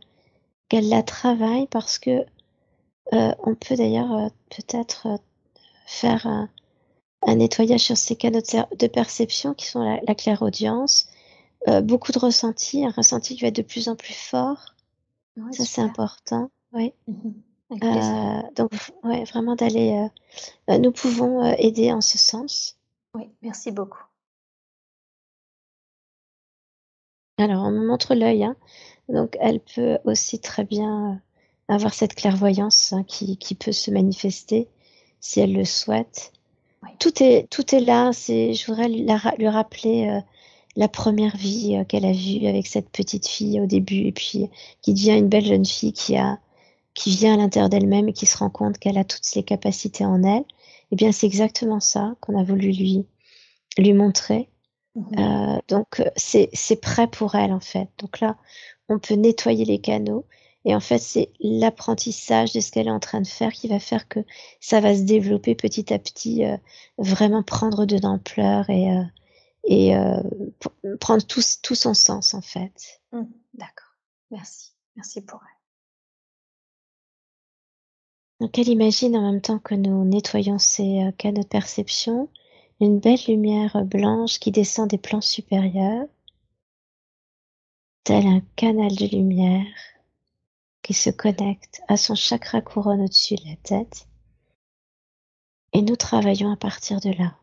qu'elle 0.68 0.88
la 0.88 1.04
travaille 1.04 1.68
parce 1.68 2.00
que 2.00 2.24
on 3.12 3.54
peut 3.54 3.76
d'ailleurs 3.76 4.30
peut-être 4.50 5.06
faire 5.86 6.26
un, 6.26 6.48
un 7.26 7.36
nettoyage 7.36 7.82
sur 7.82 7.96
ces 7.96 8.16
canaux 8.16 8.40
de, 8.40 8.86
perception 8.86 9.54
qui 9.54 9.66
sont 9.66 9.82
la, 9.82 10.00
la 10.06 10.14
clairaudience, 10.14 11.06
euh, 11.68 11.80
beaucoup 11.80 12.12
de 12.12 12.18
ressentis, 12.18 12.84
un 12.84 12.90
ressenti 12.90 13.36
qui 13.36 13.42
va 13.42 13.48
être 13.48 13.56
de 13.56 13.62
plus 13.62 13.88
en 13.88 13.96
plus 13.96 14.14
fort. 14.14 14.74
ça, 15.52 15.64
c'est 15.64 15.80
important. 15.80 16.50
Oui. 16.72 16.92
Mmh 17.06 17.30
euh, 17.82 18.42
donc, 18.54 18.70
ouais, 19.02 19.24
vraiment 19.24 19.56
d'aller. 19.56 20.06
Euh, 20.70 20.78
nous 20.78 20.92
pouvons 20.92 21.42
aider 21.54 21.92
en 21.92 22.00
ce 22.00 22.18
sens. 22.18 22.78
Oui, 23.14 23.30
merci 23.42 23.72
beaucoup. 23.72 24.02
Alors, 27.38 27.64
on 27.64 27.70
me 27.70 27.84
montre 27.84 28.14
l'œil. 28.14 28.44
Hein. 28.44 28.54
Donc, 29.08 29.36
elle 29.40 29.60
peut 29.60 29.98
aussi 30.04 30.38
très 30.38 30.64
bien 30.64 31.20
avoir 31.66 31.94
cette 31.94 32.14
clairvoyance 32.14 32.92
hein, 32.92 33.02
qui, 33.02 33.38
qui, 33.38 33.56
peut 33.56 33.72
se 33.72 33.90
manifester 33.90 34.68
si 35.20 35.40
elle 35.40 35.54
le 35.54 35.64
souhaite. 35.64 36.32
Tout 37.00 37.22
est, 37.22 37.48
tout 37.50 37.74
est 37.74 37.80
là. 37.80 38.12
C'est, 38.12 38.54
je 38.54 38.66
voudrais 38.66 38.88
lui, 38.88 39.48
rappeler 39.48 40.22
la 40.76 40.88
première 40.88 41.36
vie 41.36 41.76
euh, 41.76 41.84
qu'elle 41.84 42.04
a 42.04 42.12
vue 42.12 42.46
avec 42.46 42.66
cette 42.66 42.90
petite 42.90 43.26
fille 43.26 43.60
au 43.60 43.66
début, 43.66 44.06
et 44.06 44.12
puis 44.12 44.48
qui 44.82 44.94
devient 44.94 45.18
une 45.18 45.28
belle 45.28 45.46
jeune 45.46 45.66
fille 45.66 45.92
qui 45.92 46.16
a, 46.16 46.38
qui 46.94 47.10
vient 47.10 47.34
à 47.34 47.36
l'intérieur 47.36 47.68
d'elle-même 47.68 48.08
et 48.08 48.12
qui 48.12 48.26
se 48.26 48.38
rend 48.38 48.50
compte 48.50 48.78
qu'elle 48.78 48.98
a 48.98 49.04
toutes 49.04 49.24
ses 49.24 49.42
capacités 49.42 50.04
en 50.04 50.22
elle. 50.22 50.44
Eh 50.92 50.96
bien, 50.96 51.12
c'est 51.12 51.26
exactement 51.26 51.80
ça 51.80 52.14
qu'on 52.20 52.38
a 52.38 52.44
voulu 52.44 52.70
lui, 52.70 53.06
lui 53.78 53.92
montrer. 53.92 54.48
Mmh 54.94 55.02
euh, 55.18 55.58
donc, 55.68 56.02
c'est, 56.16 56.50
c'est 56.52 56.80
prêt 56.80 57.08
pour 57.08 57.34
elle 57.34 57.52
en 57.52 57.60
fait. 57.60 57.88
Donc 57.98 58.20
là, 58.20 58.36
on 58.88 58.98
peut 58.98 59.14
nettoyer 59.14 59.64
les 59.64 59.78
canaux 59.80 60.24
et 60.64 60.74
en 60.74 60.80
fait, 60.80 60.98
c'est 60.98 61.30
l'apprentissage 61.40 62.52
de 62.52 62.60
ce 62.60 62.70
qu'elle 62.70 62.86
est 62.86 62.92
en 62.92 63.00
train 63.00 63.20
de 63.20 63.26
faire 63.26 63.52
qui 63.52 63.68
va 63.68 63.78
faire 63.78 64.08
que 64.08 64.20
ça 64.60 64.80
va 64.80 64.94
se 64.96 65.02
développer 65.02 65.54
petit 65.54 65.92
à 65.92 65.98
petit, 65.98 66.44
euh, 66.44 66.56
vraiment 66.96 67.42
prendre 67.42 67.84
de 67.84 67.98
l'ampleur 68.02 68.70
et, 68.70 68.90
euh, 68.90 69.02
et 69.66 69.96
euh, 69.96 70.22
prendre 71.00 71.24
tout, 71.24 71.40
tout, 71.62 71.74
son 71.74 71.94
sens 71.94 72.34
en 72.34 72.42
fait. 72.42 73.00
Mmh, 73.12 73.22
d'accord. 73.54 73.96
Merci. 74.30 74.72
Merci 74.96 75.22
pour 75.22 75.40
elle. 75.42 75.48
Donc 78.40 78.58
elle 78.58 78.68
imagine 78.68 79.16
en 79.16 79.22
même 79.22 79.40
temps 79.40 79.58
que 79.58 79.74
nous 79.74 80.04
nettoyons 80.04 80.58
ces 80.58 81.10
canaux 81.18 81.42
de 81.42 81.46
perception, 81.46 82.28
une 82.80 82.98
belle 82.98 83.20
lumière 83.26 83.84
blanche 83.84 84.38
qui 84.38 84.50
descend 84.50 84.90
des 84.90 84.98
plans 84.98 85.20
supérieurs, 85.20 86.06
tel 88.04 88.26
un 88.26 88.42
canal 88.56 88.94
de 88.94 89.06
lumière 89.06 89.66
qui 90.82 90.92
se 90.92 91.10
connecte 91.10 91.80
à 91.88 91.96
son 91.96 92.14
chakra 92.14 92.60
couronne 92.60 93.00
au-dessus 93.00 93.36
de 93.36 93.48
la 93.48 93.56
tête. 93.56 94.06
Et 95.72 95.80
nous 95.80 95.96
travaillons 95.96 96.52
à 96.52 96.56
partir 96.56 97.00
de 97.00 97.10
là. 97.10 97.34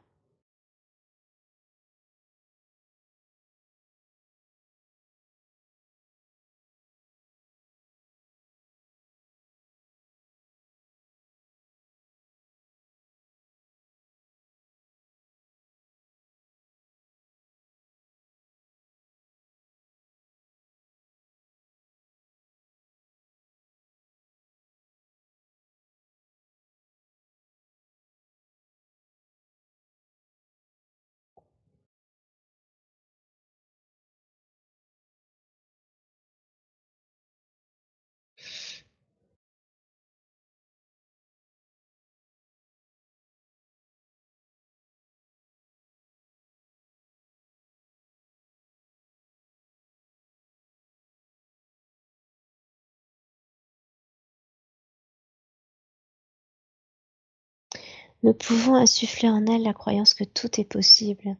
Nous 58.24 58.34
pouvons 58.34 58.76
insuffler 58.76 59.30
en 59.30 59.46
elle 59.48 59.64
la 59.64 59.74
croyance 59.74 60.14
que 60.14 60.24
tout 60.24 60.60
est 60.60 60.66
possible 60.66 61.38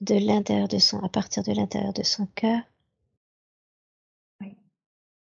de 0.00 0.14
l'intérieur 0.16 0.68
de 0.68 0.78
son, 0.78 1.00
à 1.02 1.08
partir 1.08 1.42
de 1.42 1.52
l'intérieur 1.52 1.92
de 1.92 2.02
son 2.02 2.26
cœur. 2.34 2.60
Oui, 4.40 4.56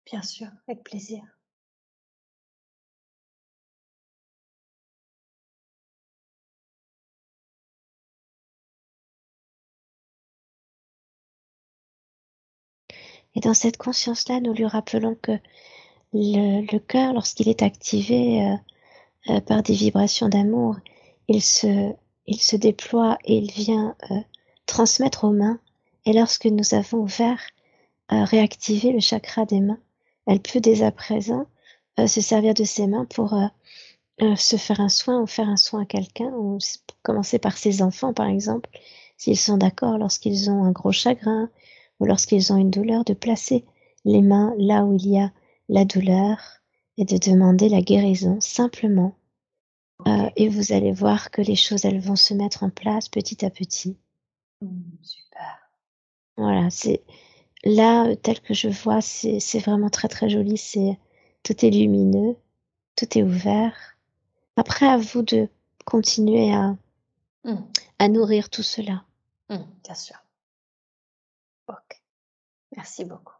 bien 0.06 0.22
sûr, 0.24 0.48
avec 0.68 0.84
plaisir. 0.84 1.24
Et 13.36 13.40
dans 13.40 13.54
cette 13.54 13.78
conscience-là, 13.78 14.40
nous 14.40 14.54
lui 14.54 14.66
rappelons 14.66 15.16
que 15.16 15.32
le, 16.14 16.78
cœur, 16.80 17.14
lorsqu'il 17.14 17.50
est 17.50 17.62
activé 17.62 18.46
euh, 18.46 18.56
euh, 19.30 19.42
par 19.42 19.64
des 19.64 19.74
vibrations 19.74 20.30
d'amour, 20.30 20.78
il 21.28 21.42
se, 21.42 21.94
il 22.28 22.42
se 22.42 22.56
déploie 22.56 23.18
et 23.26 23.38
il 23.38 23.52
vient 23.52 23.96
euh, 24.12 24.16
transmettre 24.66 25.26
aux 25.26 25.32
mains. 25.32 25.60
Et 26.06 26.14
lorsque 26.14 26.46
nous 26.46 26.74
avons 26.74 27.00
ouvert, 27.00 27.42
réactivé 28.10 28.92
le 28.92 29.00
chakra 29.00 29.46
des 29.46 29.62
mains, 29.62 29.80
elle 30.28 30.42
peut 30.42 30.60
dès 30.60 30.84
à 30.84 30.92
présent 30.92 31.46
se 31.98 32.20
servir 32.20 32.54
de 32.54 32.66
ses 32.66 32.86
mains 32.88 33.06
pour 33.06 33.36
se 34.36 34.58
faire 34.58 34.82
un 34.82 34.90
soin 34.90 35.22
ou 35.22 35.28
faire 35.28 35.48
un 35.48 35.56
soin 35.56 35.84
à 35.84 35.86
quelqu'un, 35.86 36.30
ou 36.34 36.58
commencer 37.04 37.40
par 37.40 37.58
ses 37.58 37.82
enfants 37.82 38.14
par 38.14 38.28
exemple, 38.28 38.70
s'ils 39.16 39.38
sont 39.38 39.58
d'accord 39.58 39.98
lorsqu'ils 39.98 40.50
ont 40.50 40.64
un 40.64 40.72
gros 40.72 40.92
chagrin, 40.92 41.50
ou 42.02 42.06
lorsqu'ils 42.06 42.52
ont 42.52 42.58
une 42.58 42.72
douleur, 42.72 43.06
de 43.06 43.14
placer 43.14 43.64
les 44.04 44.22
mains 44.22 44.54
là 44.58 44.84
où 44.84 44.96
il 44.96 45.08
y 45.08 45.20
a 45.20 45.32
la 45.70 45.86
douleur 45.86 46.61
et 46.98 47.06
de 47.06 47.18
demander 47.18 47.70
la 47.70 47.82
guérison 47.82 48.40
simplement. 48.40 49.16
Euh, 50.08 50.30
et 50.36 50.50
vous 50.50 50.72
allez 50.72 50.92
voir 50.92 51.30
que 51.32 51.42
les 51.42 51.56
choses, 51.56 51.86
elles 51.86 52.00
vont 52.00 52.16
se 52.16 52.34
mettre 52.34 52.64
en 52.64 52.70
place 52.70 53.08
petit 53.08 53.46
à 53.46 53.50
petit. 53.50 53.98
Mmh, 54.62 54.82
super. 55.02 55.70
Voilà, 56.38 56.70
c'est 56.70 57.04
là, 57.64 58.16
tel 58.16 58.42
que 58.42 58.54
je 58.54 58.68
vois, 58.68 59.02
c'est 59.02 59.60
vraiment 59.60 59.90
très 59.90 60.08
très 60.08 60.30
joli. 60.30 60.58
C'est 60.58 60.98
tout 61.44 61.66
est 61.66 61.70
lumineux, 61.70 62.36
tout 62.96 63.18
est 63.18 63.24
ouvert. 63.24 63.98
Après, 64.56 64.88
à 64.88 64.98
vous 64.98 65.22
de 65.22 65.50
continuer 65.86 66.54
à, 66.54 66.76
mmh. 67.44 67.56
à 68.00 68.08
nourrir 68.10 68.50
tout 68.50 68.64
cela. 68.64 69.06
Mmh, 69.50 69.58
bien 69.84 69.96
sûr. 69.96 70.18
Ok. 71.68 72.02
Merci 72.76 73.06
beaucoup. 73.06 73.36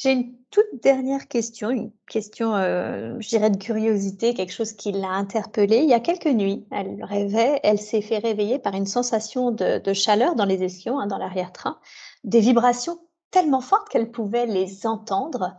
J'ai 0.00 0.12
une 0.12 0.34
toute 0.50 0.82
dernière 0.82 1.28
question, 1.28 1.68
une 1.68 1.90
question, 2.08 2.54
euh, 2.54 3.20
je 3.20 3.28
dirais 3.28 3.50
de 3.50 3.58
curiosité, 3.58 4.32
quelque 4.32 4.52
chose 4.52 4.72
qui 4.72 4.92
l'a 4.92 5.10
interpellée. 5.10 5.80
Il 5.80 5.90
y 5.90 5.92
a 5.92 6.00
quelques 6.00 6.24
nuits, 6.24 6.66
elle 6.70 7.04
rêvait, 7.04 7.60
elle 7.64 7.78
s'est 7.78 8.00
fait 8.00 8.16
réveiller 8.16 8.58
par 8.58 8.74
une 8.74 8.86
sensation 8.86 9.50
de, 9.50 9.92
chaleur 9.92 10.36
dans 10.36 10.46
les 10.46 10.62
escaliers, 10.62 10.96
hein, 10.98 11.06
dans 11.06 11.18
l'arrière-train, 11.18 11.78
des 12.24 12.40
vibrations 12.40 12.98
tellement 13.30 13.60
fortes 13.60 13.90
qu'elle 13.90 14.10
pouvait 14.10 14.46
les 14.46 14.86
entendre. 14.86 15.54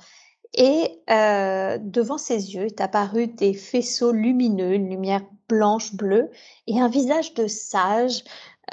Et 0.55 1.03
euh, 1.11 1.77
devant 1.79 2.17
ses 2.17 2.55
yeux 2.55 2.65
est 2.65 2.81
apparu 2.81 3.27
des 3.27 3.53
faisceaux 3.53 4.11
lumineux, 4.11 4.73
une 4.73 4.89
lumière 4.89 5.21
blanche, 5.49 5.93
bleue, 5.93 6.31
et 6.65 6.81
un 6.81 6.89
visage 6.89 7.35
de 7.35 7.45
sage 7.45 8.23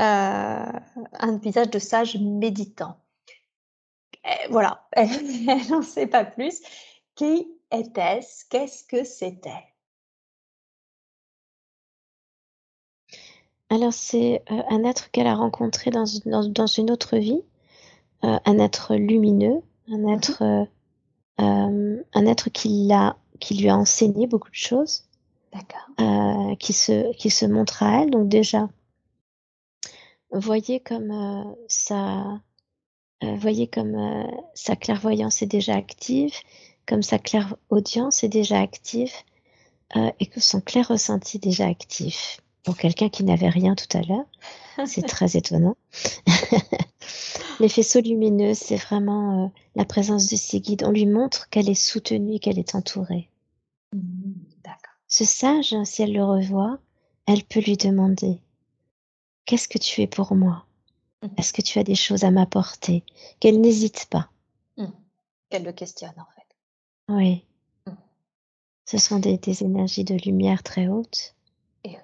euh, 0.00 0.02
un 1.20 1.38
visage 1.42 1.68
de 1.68 1.78
sage 1.78 2.16
méditant. 2.18 2.96
Voilà, 4.50 4.86
elle 4.92 5.68
n'en 5.70 5.82
sait 5.82 6.06
pas 6.06 6.24
plus. 6.24 6.60
Qui 7.14 7.48
était-ce? 7.70 8.44
Qu'est-ce 8.48 8.84
que 8.84 9.04
c'était? 9.04 9.64
Alors 13.70 13.92
c'est 13.92 14.42
euh, 14.50 14.62
un 14.70 14.84
être 14.84 15.10
qu'elle 15.10 15.26
a 15.26 15.34
rencontré 15.34 15.90
dans, 15.90 16.04
dans, 16.24 16.66
une 16.66 16.90
autre 16.90 17.18
vie, 17.18 17.42
euh, 18.24 18.38
un 18.46 18.58
être 18.58 18.96
lumineux, 18.96 19.60
un 19.90 19.98
mmh 19.98 20.08
être, 20.08 20.66
un 21.38 22.26
être 22.26 22.50
qui, 22.50 22.90
qui 23.40 23.54
lui 23.54 23.68
a 23.68 23.76
enseigné 23.76 24.26
beaucoup 24.26 24.50
de 24.50 24.54
choses. 24.54 25.04
D'accord. 25.52 26.56
qui, 26.58 26.74
se, 26.74 27.14
qui 27.16 27.30
se 27.30 27.46
montre 27.46 27.82
à 27.82 28.02
elle. 28.02 28.10
Donc 28.10 28.28
déjà, 28.28 28.68
voyez 30.30 30.80
comme 30.80 31.10
euh, 31.10 31.54
euh, 33.24 33.34
voyez 33.36 33.66
comme 33.66 33.94
euh, 33.94 34.24
sa 34.54 34.76
clairvoyance 34.76 35.42
est 35.42 35.46
déjà 35.46 35.74
active, 35.74 36.34
comme 36.86 37.02
sa 37.02 37.18
clairaudience 37.18 38.24
est 38.24 38.28
déjà 38.28 38.60
active 38.60 39.12
et 40.20 40.26
que 40.26 40.38
son 40.38 40.60
clair 40.60 40.86
ressenti 40.86 41.38
est 41.38 41.40
déjà 41.40 41.66
actif. 41.66 42.42
Pour 42.62 42.76
quelqu'un 42.76 43.08
qui 43.08 43.24
n'avait 43.24 43.48
rien 43.48 43.74
tout 43.74 43.96
à 43.96 44.02
l'heure, 44.02 44.26
c'est 44.86 45.00
très 45.06 45.36
étonnant. 45.36 45.78
Les 47.60 47.70
faisceaux 47.70 48.02
lumineux, 48.02 48.52
c'est 48.52 48.76
vraiment 48.76 49.50
la 49.76 49.86
présence 49.86 50.26
de 50.26 50.36
ses 50.36 50.60
guides. 50.60 50.84
On 50.84 50.90
lui 50.90 51.06
montre 51.06 51.48
qu'elle 51.48 51.70
est 51.70 51.74
soutenue 51.74 52.38
qu'elle 52.38 52.58
est 52.58 52.74
entourée. 52.74 53.30
Mmh, 53.94 54.32
d'accord. 54.62 54.94
Ce 55.06 55.24
sage, 55.24 55.74
si 55.84 56.02
elle 56.02 56.12
le 56.12 56.24
revoit, 56.24 56.78
elle 57.26 57.44
peut 57.44 57.60
lui 57.60 57.78
demander 57.78 58.40
Qu'est-ce 59.48 59.66
que 59.66 59.78
tu 59.78 60.02
es 60.02 60.06
pour 60.06 60.34
moi? 60.34 60.66
Mmh. 61.22 61.28
Est-ce 61.36 61.52
que 61.52 61.62
tu 61.62 61.78
as 61.78 61.84
des 61.84 61.94
choses 61.94 62.24
à 62.24 62.30
m'apporter 62.30 63.04
Qu'elle 63.40 63.60
n'hésite 63.60 64.06
pas? 64.10 64.28
Mmh. 64.76 64.86
Qu'elle 65.50 65.64
le 65.64 65.72
questionne 65.72 66.14
en 66.16 66.26
fait. 66.34 66.56
Oui. 67.08 67.44
Mmh. 67.86 67.92
Ce 68.84 68.98
sont 68.98 69.18
des, 69.18 69.38
énergies 69.62 70.04
de 70.04 70.14
lumière 70.14 70.62
très 70.62 70.88
hautes. 70.88 71.34
Et 71.84 71.96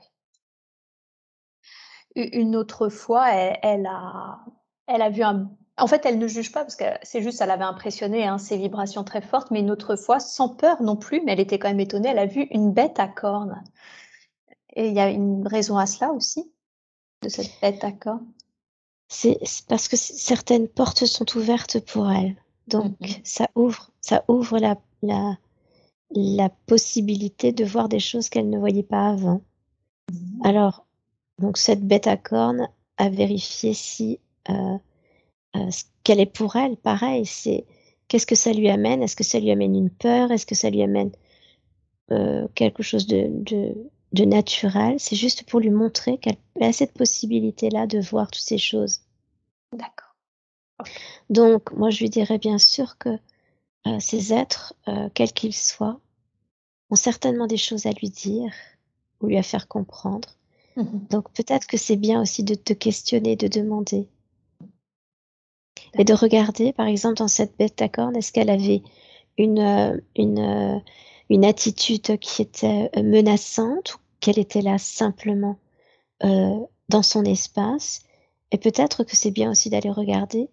oui. 2.17 2.31
Une 2.33 2.55
autre 2.55 2.89
fois, 2.89 3.33
elle, 3.33 3.87
a, 3.87 4.45
elle 4.87 5.03
a 5.03 5.11
vu 5.11 5.23
un. 5.23 5.51
En 5.77 5.89
fait, 5.89 6.07
elle 6.07 6.19
ne 6.19 6.29
juge 6.29 6.53
pas 6.53 6.61
parce 6.61 6.77
que 6.77 6.85
c'est 7.03 7.21
juste, 7.21 7.41
elle 7.41 7.51
avait 7.51 7.65
impressionné 7.65 8.25
hein, 8.25 8.39
ces 8.39 8.57
vibrations 8.57 9.03
très 9.03 9.21
fortes, 9.21 9.51
mais 9.51 9.59
une 9.59 9.73
autre 9.73 9.97
fois, 9.97 10.21
sans 10.21 10.49
peur 10.49 10.81
non 10.81 10.95
plus, 10.95 11.21
mais 11.25 11.33
elle 11.33 11.41
était 11.41 11.59
quand 11.59 11.67
même 11.67 11.81
étonnée, 11.81 12.11
elle 12.11 12.21
a 12.21 12.27
vu 12.27 12.43
une 12.53 12.73
bête 12.73 13.01
à 13.01 13.09
cornes. 13.09 13.61
Et 14.77 14.87
il 14.87 14.95
y 14.95 15.01
a 15.01 15.11
une 15.11 15.47
raison 15.49 15.77
à 15.77 15.87
cela 15.87 16.13
aussi 16.13 16.53
de 17.23 17.29
cette 17.29 17.51
bête 17.61 17.81
d'accord 17.81 18.21
C'est 19.17 19.39
parce 19.69 19.87
que 19.87 19.97
certaines 19.97 20.67
portes 20.67 21.07
sont 21.07 21.37
ouvertes 21.37 21.79
pour 21.79 22.11
elle. 22.11 22.35
Donc 22.67 22.99
mhm. 23.01 23.09
ça 23.23 23.49
ouvre, 23.55 23.91
ça 24.01 24.25
ouvre 24.27 24.59
la, 24.59 24.77
la, 25.03 25.39
la, 26.11 26.49
possibilité 26.67 27.53
de 27.53 27.65
voir 27.65 27.89
des 27.89 28.01
choses 28.01 28.29
qu'elle 28.29 28.51
ne 28.51 28.59
voyait 28.59 28.83
pas 28.83 29.09
avant. 29.11 29.43
Mhm. 30.11 30.41
Alors, 30.45 30.85
donc 31.39 31.59
cette 31.59 31.87
bête 31.87 32.09
à 32.09 32.17
cornes 32.17 32.69
a 32.97 33.09
vérifié 33.09 33.73
si 33.73 34.19
euh, 34.51 34.79
euh, 35.57 35.71
ce 35.71 35.85
qu'elle 36.03 36.21
est 36.21 36.27
pour 36.27 36.57
elle, 36.57 36.77
pareil, 36.77 37.25
c'est 37.25 37.67
qu'est-ce 38.09 38.27
que 38.27 38.35
ça 38.35 38.53
lui 38.53 38.69
amène? 38.69 39.03
Est-ce 39.03 39.17
que 39.17 39.25
ça 39.25 39.39
lui 39.39 39.53
amène 39.53 39.77
une 39.77 39.91
peur? 39.91 40.33
Est-ce 40.33 40.47
que 40.47 40.57
ça 40.57 40.71
lui 40.71 40.83
amène 40.83 41.13
euh, 42.11 42.49
quelque 42.55 42.83
chose 42.83 43.07
de, 43.07 43.31
de 44.15 44.25
naturel, 44.25 44.95
c'est 44.99 45.17
juste 45.17 45.43
pour 45.43 45.61
lui 45.61 45.71
montrer 45.71 46.19
qu'elle 46.19 46.37
a 46.61 46.73
cette 46.73 46.93
possibilité-là 46.93 47.87
de 47.87 47.99
voir 47.99 48.31
toutes 48.31 48.43
ces 48.43 48.59
choses. 48.59 49.01
D'accord. 49.75 50.15
Donc, 51.31 51.73
moi, 51.73 51.91
je 51.91 52.01
lui 52.01 52.11
dirais 52.11 52.39
bien 52.39 52.59
sûr 52.59 52.99
que 52.99 53.11
euh, 53.87 54.01
ces 54.01 54.33
êtres, 54.33 54.75
euh, 54.89 55.09
quels 55.15 55.33
qu'ils 55.33 55.55
soient, 55.55 56.01
ont 56.91 56.97
certainement 56.97 57.47
des 57.47 57.57
choses 57.57 57.87
à 57.87 57.93
lui 57.93 58.11
dire 58.11 58.53
ou 59.21 59.27
lui 59.27 59.37
à 59.37 59.43
faire 59.43 59.69
comprendre. 59.69 60.29
Mhm. 60.77 61.07
Donc, 61.11 61.31
peut-être 61.33 61.67
que 61.67 61.77
c'est 61.77 61.97
bien 61.97 62.21
aussi 62.21 62.43
de 62.43 62.55
te 62.55 62.73
questionner, 62.73 63.37
de 63.37 63.49
demander. 63.49 64.09
Et 65.97 66.05
de 66.05 66.15
regarder, 66.15 66.73
par 66.73 66.87
exemple, 66.87 67.17
dans 67.17 67.29
cette 67.29 67.57
bête 67.57 67.81
à 67.81 67.89
cornes, 67.89 68.17
est-ce 68.17 68.33
qu'elle 68.33 68.51
avait 68.51 68.83
une, 69.39 69.61
euh, 69.61 70.01
une, 70.17 70.83
une 71.31 71.45
attitude 71.45 72.19
qui 72.19 72.43
était 72.43 72.91
menaçante 72.97 73.99
qu'elle 74.21 74.39
était 74.39 74.63
là 74.63 74.79
simplement 74.79 75.59
euh, 76.25 76.59
dans 76.89 77.03
son 77.03 77.25
espace? 77.25 78.01
Et 78.55 78.59
peut-être 78.59 79.03
que 79.03 79.17
c'est 79.17 79.33
bien 79.33 79.51
aussi 79.51 79.69
d'aller 79.69 79.91
regarder 79.91 80.49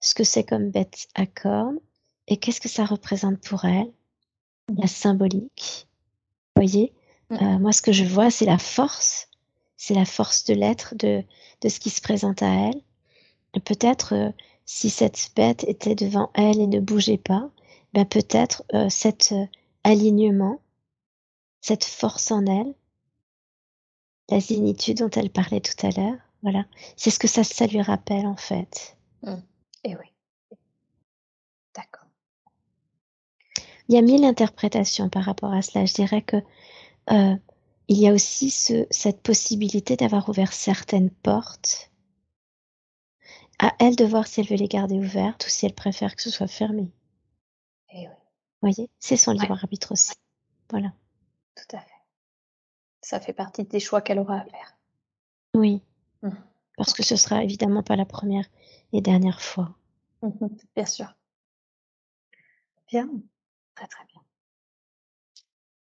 ce 0.00 0.14
que 0.14 0.24
c'est 0.24 0.44
comme 0.44 0.70
bête 0.70 1.08
à 1.14 1.24
cornes 1.24 1.80
et 2.28 2.36
qu'est-ce 2.36 2.60
que 2.60 2.68
ça 2.68 2.84
représente 2.84 3.40
pour 3.40 3.64
elle, 3.64 3.90
la 4.76 4.86
symbolique. 4.86 5.88
Vous 6.54 6.62
voyez, 6.62 6.92
euh, 7.32 7.58
moi 7.58 7.72
ce 7.72 7.80
que 7.80 7.92
je 7.92 8.04
vois, 8.04 8.30
c'est 8.30 8.44
la 8.44 8.58
force, 8.58 9.30
c'est 9.78 9.94
la 9.94 10.04
force 10.04 10.44
de 10.44 10.52
l'être, 10.52 10.96
de, 10.96 11.24
de 11.62 11.68
ce 11.70 11.80
qui 11.80 11.88
se 11.88 12.02
présente 12.02 12.42
à 12.42 12.52
elle. 12.52 13.62
Peut-être 13.62 14.12
euh, 14.12 14.30
si 14.66 14.90
cette 14.90 15.30
bête 15.34 15.64
était 15.64 15.94
devant 15.94 16.30
elle 16.34 16.60
et 16.60 16.66
ne 16.66 16.80
bougeait 16.80 17.16
pas, 17.16 17.48
ben 17.94 18.04
peut-être 18.04 18.64
cet 18.90 19.32
alignement, 19.82 20.60
cette 21.62 21.86
force 21.86 22.30
en 22.32 22.44
elle, 22.44 22.74
la 24.28 24.40
zénitude 24.40 24.98
dont 24.98 25.08
elle 25.08 25.30
parlait 25.30 25.62
tout 25.62 25.86
à 25.86 25.88
l'heure. 25.88 26.25
Voilà, 26.42 26.64
c'est 26.96 27.10
ce 27.10 27.18
que 27.18 27.28
ça, 27.28 27.44
ça 27.44 27.66
lui 27.66 27.80
rappelle 27.82 28.26
en 28.26 28.36
fait. 28.36 28.96
Mmh. 29.22 29.34
Et 29.84 29.96
oui. 29.96 30.12
D'accord. 31.74 32.06
il 33.88 33.94
y 33.94 33.98
a 33.98 34.02
mille 34.02 34.24
interprétations 34.24 35.08
par 35.08 35.24
rapport 35.24 35.52
à 35.52 35.62
cela. 35.62 35.84
Je 35.84 35.94
dirais 35.94 36.22
que 36.22 36.36
euh, 37.10 37.36
il 37.88 37.98
y 37.98 38.08
a 38.08 38.12
aussi 38.12 38.50
ce, 38.50 38.86
cette 38.90 39.22
possibilité 39.22 39.96
d'avoir 39.96 40.28
ouvert 40.28 40.52
certaines 40.52 41.10
portes. 41.10 41.90
À 43.58 43.74
elle 43.78 43.96
de 43.96 44.04
voir 44.04 44.26
si 44.26 44.40
elle 44.40 44.48
veut 44.48 44.56
les 44.56 44.68
garder 44.68 44.96
ouvertes 44.96 45.46
ou 45.46 45.48
si 45.48 45.64
elle 45.66 45.74
préfère 45.74 46.14
que 46.16 46.22
ce 46.22 46.30
soit 46.30 46.48
fermé. 46.48 46.92
Et 47.92 48.02
eh 48.02 48.08
oui. 48.08 48.14
voyez, 48.60 48.90
c'est 48.98 49.16
son 49.16 49.32
libre 49.32 49.52
arbitre 49.52 49.92
aussi. 49.92 50.12
Voilà. 50.70 50.92
Tout 51.54 51.76
à 51.76 51.80
fait. 51.80 51.90
Ça 53.00 53.20
fait 53.20 53.32
partie 53.32 53.64
des 53.64 53.80
choix 53.80 54.02
qu'elle 54.02 54.18
aura 54.18 54.40
à 54.40 54.44
faire. 54.44 54.76
Oui. 55.54 55.80
Mmh. 56.22 56.30
Parce 56.76 56.92
que 56.92 57.02
ce 57.02 57.16
sera 57.16 57.42
évidemment 57.42 57.82
pas 57.82 57.96
la 57.96 58.04
première 58.04 58.46
et 58.92 59.00
dernière 59.00 59.40
fois. 59.40 59.74
Mmh 60.22 60.46
bien 60.74 60.86
sûr. 60.86 61.14
Bien. 62.88 63.08
Très 63.74 63.86
très 63.86 64.04
bien. 64.06 64.22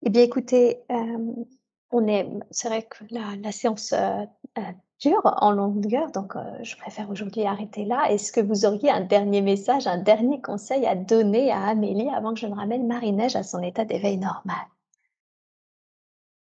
Eh 0.03 0.11
bien 0.11 0.23
écoutez, 0.23 0.81
euh, 0.91 1.45
on 1.91 2.07
est, 2.07 2.29
c'est 2.51 2.69
vrai 2.69 2.85
que 2.85 3.05
la, 3.11 3.37
la 3.37 3.53
séance 3.53 3.93
euh, 3.93 4.25
euh, 4.59 4.63
dure 5.01 5.21
en 5.25 5.51
longueur, 5.51 6.11
donc 6.13 6.35
je 6.63 6.77
préfère 6.77 7.11
aujourd'hui 7.11 7.45
arrêter 7.45 7.85
là. 7.85 8.11
Est-ce 8.11 8.33
que 8.33 8.41
vous 8.41 8.65
auriez 8.65 8.91
un 8.91 9.01
dernier 9.01 9.41
message, 9.41 9.87
un 9.87 9.99
dernier 9.99 10.41
conseil 10.41 10.87
à 10.87 10.95
donner 10.95 11.51
à 11.51 11.65
Amélie 11.65 12.11
avant 12.11 12.35
que 12.35 12.41
je 12.41 12.47
ne 12.47 12.55
ramène 12.55 12.87
Marie-Neige 12.87 13.35
à 13.35 13.43
son 13.43 13.63
état 13.63 13.85
d'éveil 13.85 14.19
normal? 14.19 14.67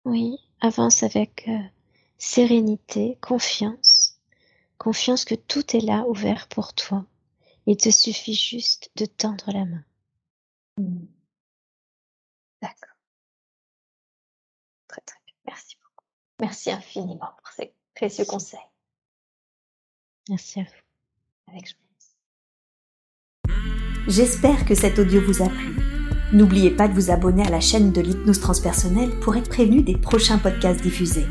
Oui, 0.06 0.40
avance 0.62 1.04
avec 1.04 1.48
sérénité, 2.20 3.18
confiance, 3.22 4.20
confiance 4.78 5.26
que 5.26 5.36
tout 5.36 5.76
est 5.76 5.82
là 5.82 6.06
ouvert 6.08 6.48
pour 6.48 6.74
toi. 6.76 7.06
Il 7.66 7.78
te 7.78 7.90
suffit 7.90 8.36
juste 8.36 8.92
de 8.96 9.06
tendre 9.06 9.52
la 9.52 9.66
main. 9.66 9.84
Mmh. 10.78 11.06
D'accord. 12.62 12.96
Très 14.88 15.02
très 15.02 15.20
bien. 15.26 15.36
Merci 15.48 15.76
beaucoup. 15.82 16.06
Merci 16.40 16.72
infiniment 16.72 17.32
pour 17.38 17.48
ces 17.56 17.74
précieux 17.96 18.26
conseils. 18.26 18.60
Merci 20.30 20.60
à 20.60 20.64
vous. 20.64 21.52
Avec 21.52 21.68
joie. 21.68 21.80
J'espère 24.08 24.66
que 24.66 24.74
cet 24.74 24.98
audio 24.98 25.22
vous 25.22 25.44
a 25.44 25.50
plu. 25.50 25.76
N'oubliez 26.34 26.72
pas 26.72 26.88
de 26.88 26.94
vous 26.94 27.12
abonner 27.12 27.46
à 27.46 27.50
la 27.50 27.60
chaîne 27.60 27.92
de 27.92 28.02
l'hypnose 28.02 28.40
transpersonnelle 28.40 29.20
pour 29.20 29.36
être 29.36 29.50
prévenu 29.50 29.84
des 29.84 29.98
prochains 29.98 30.40
podcasts 30.40 30.82
diffusés. 30.82 31.28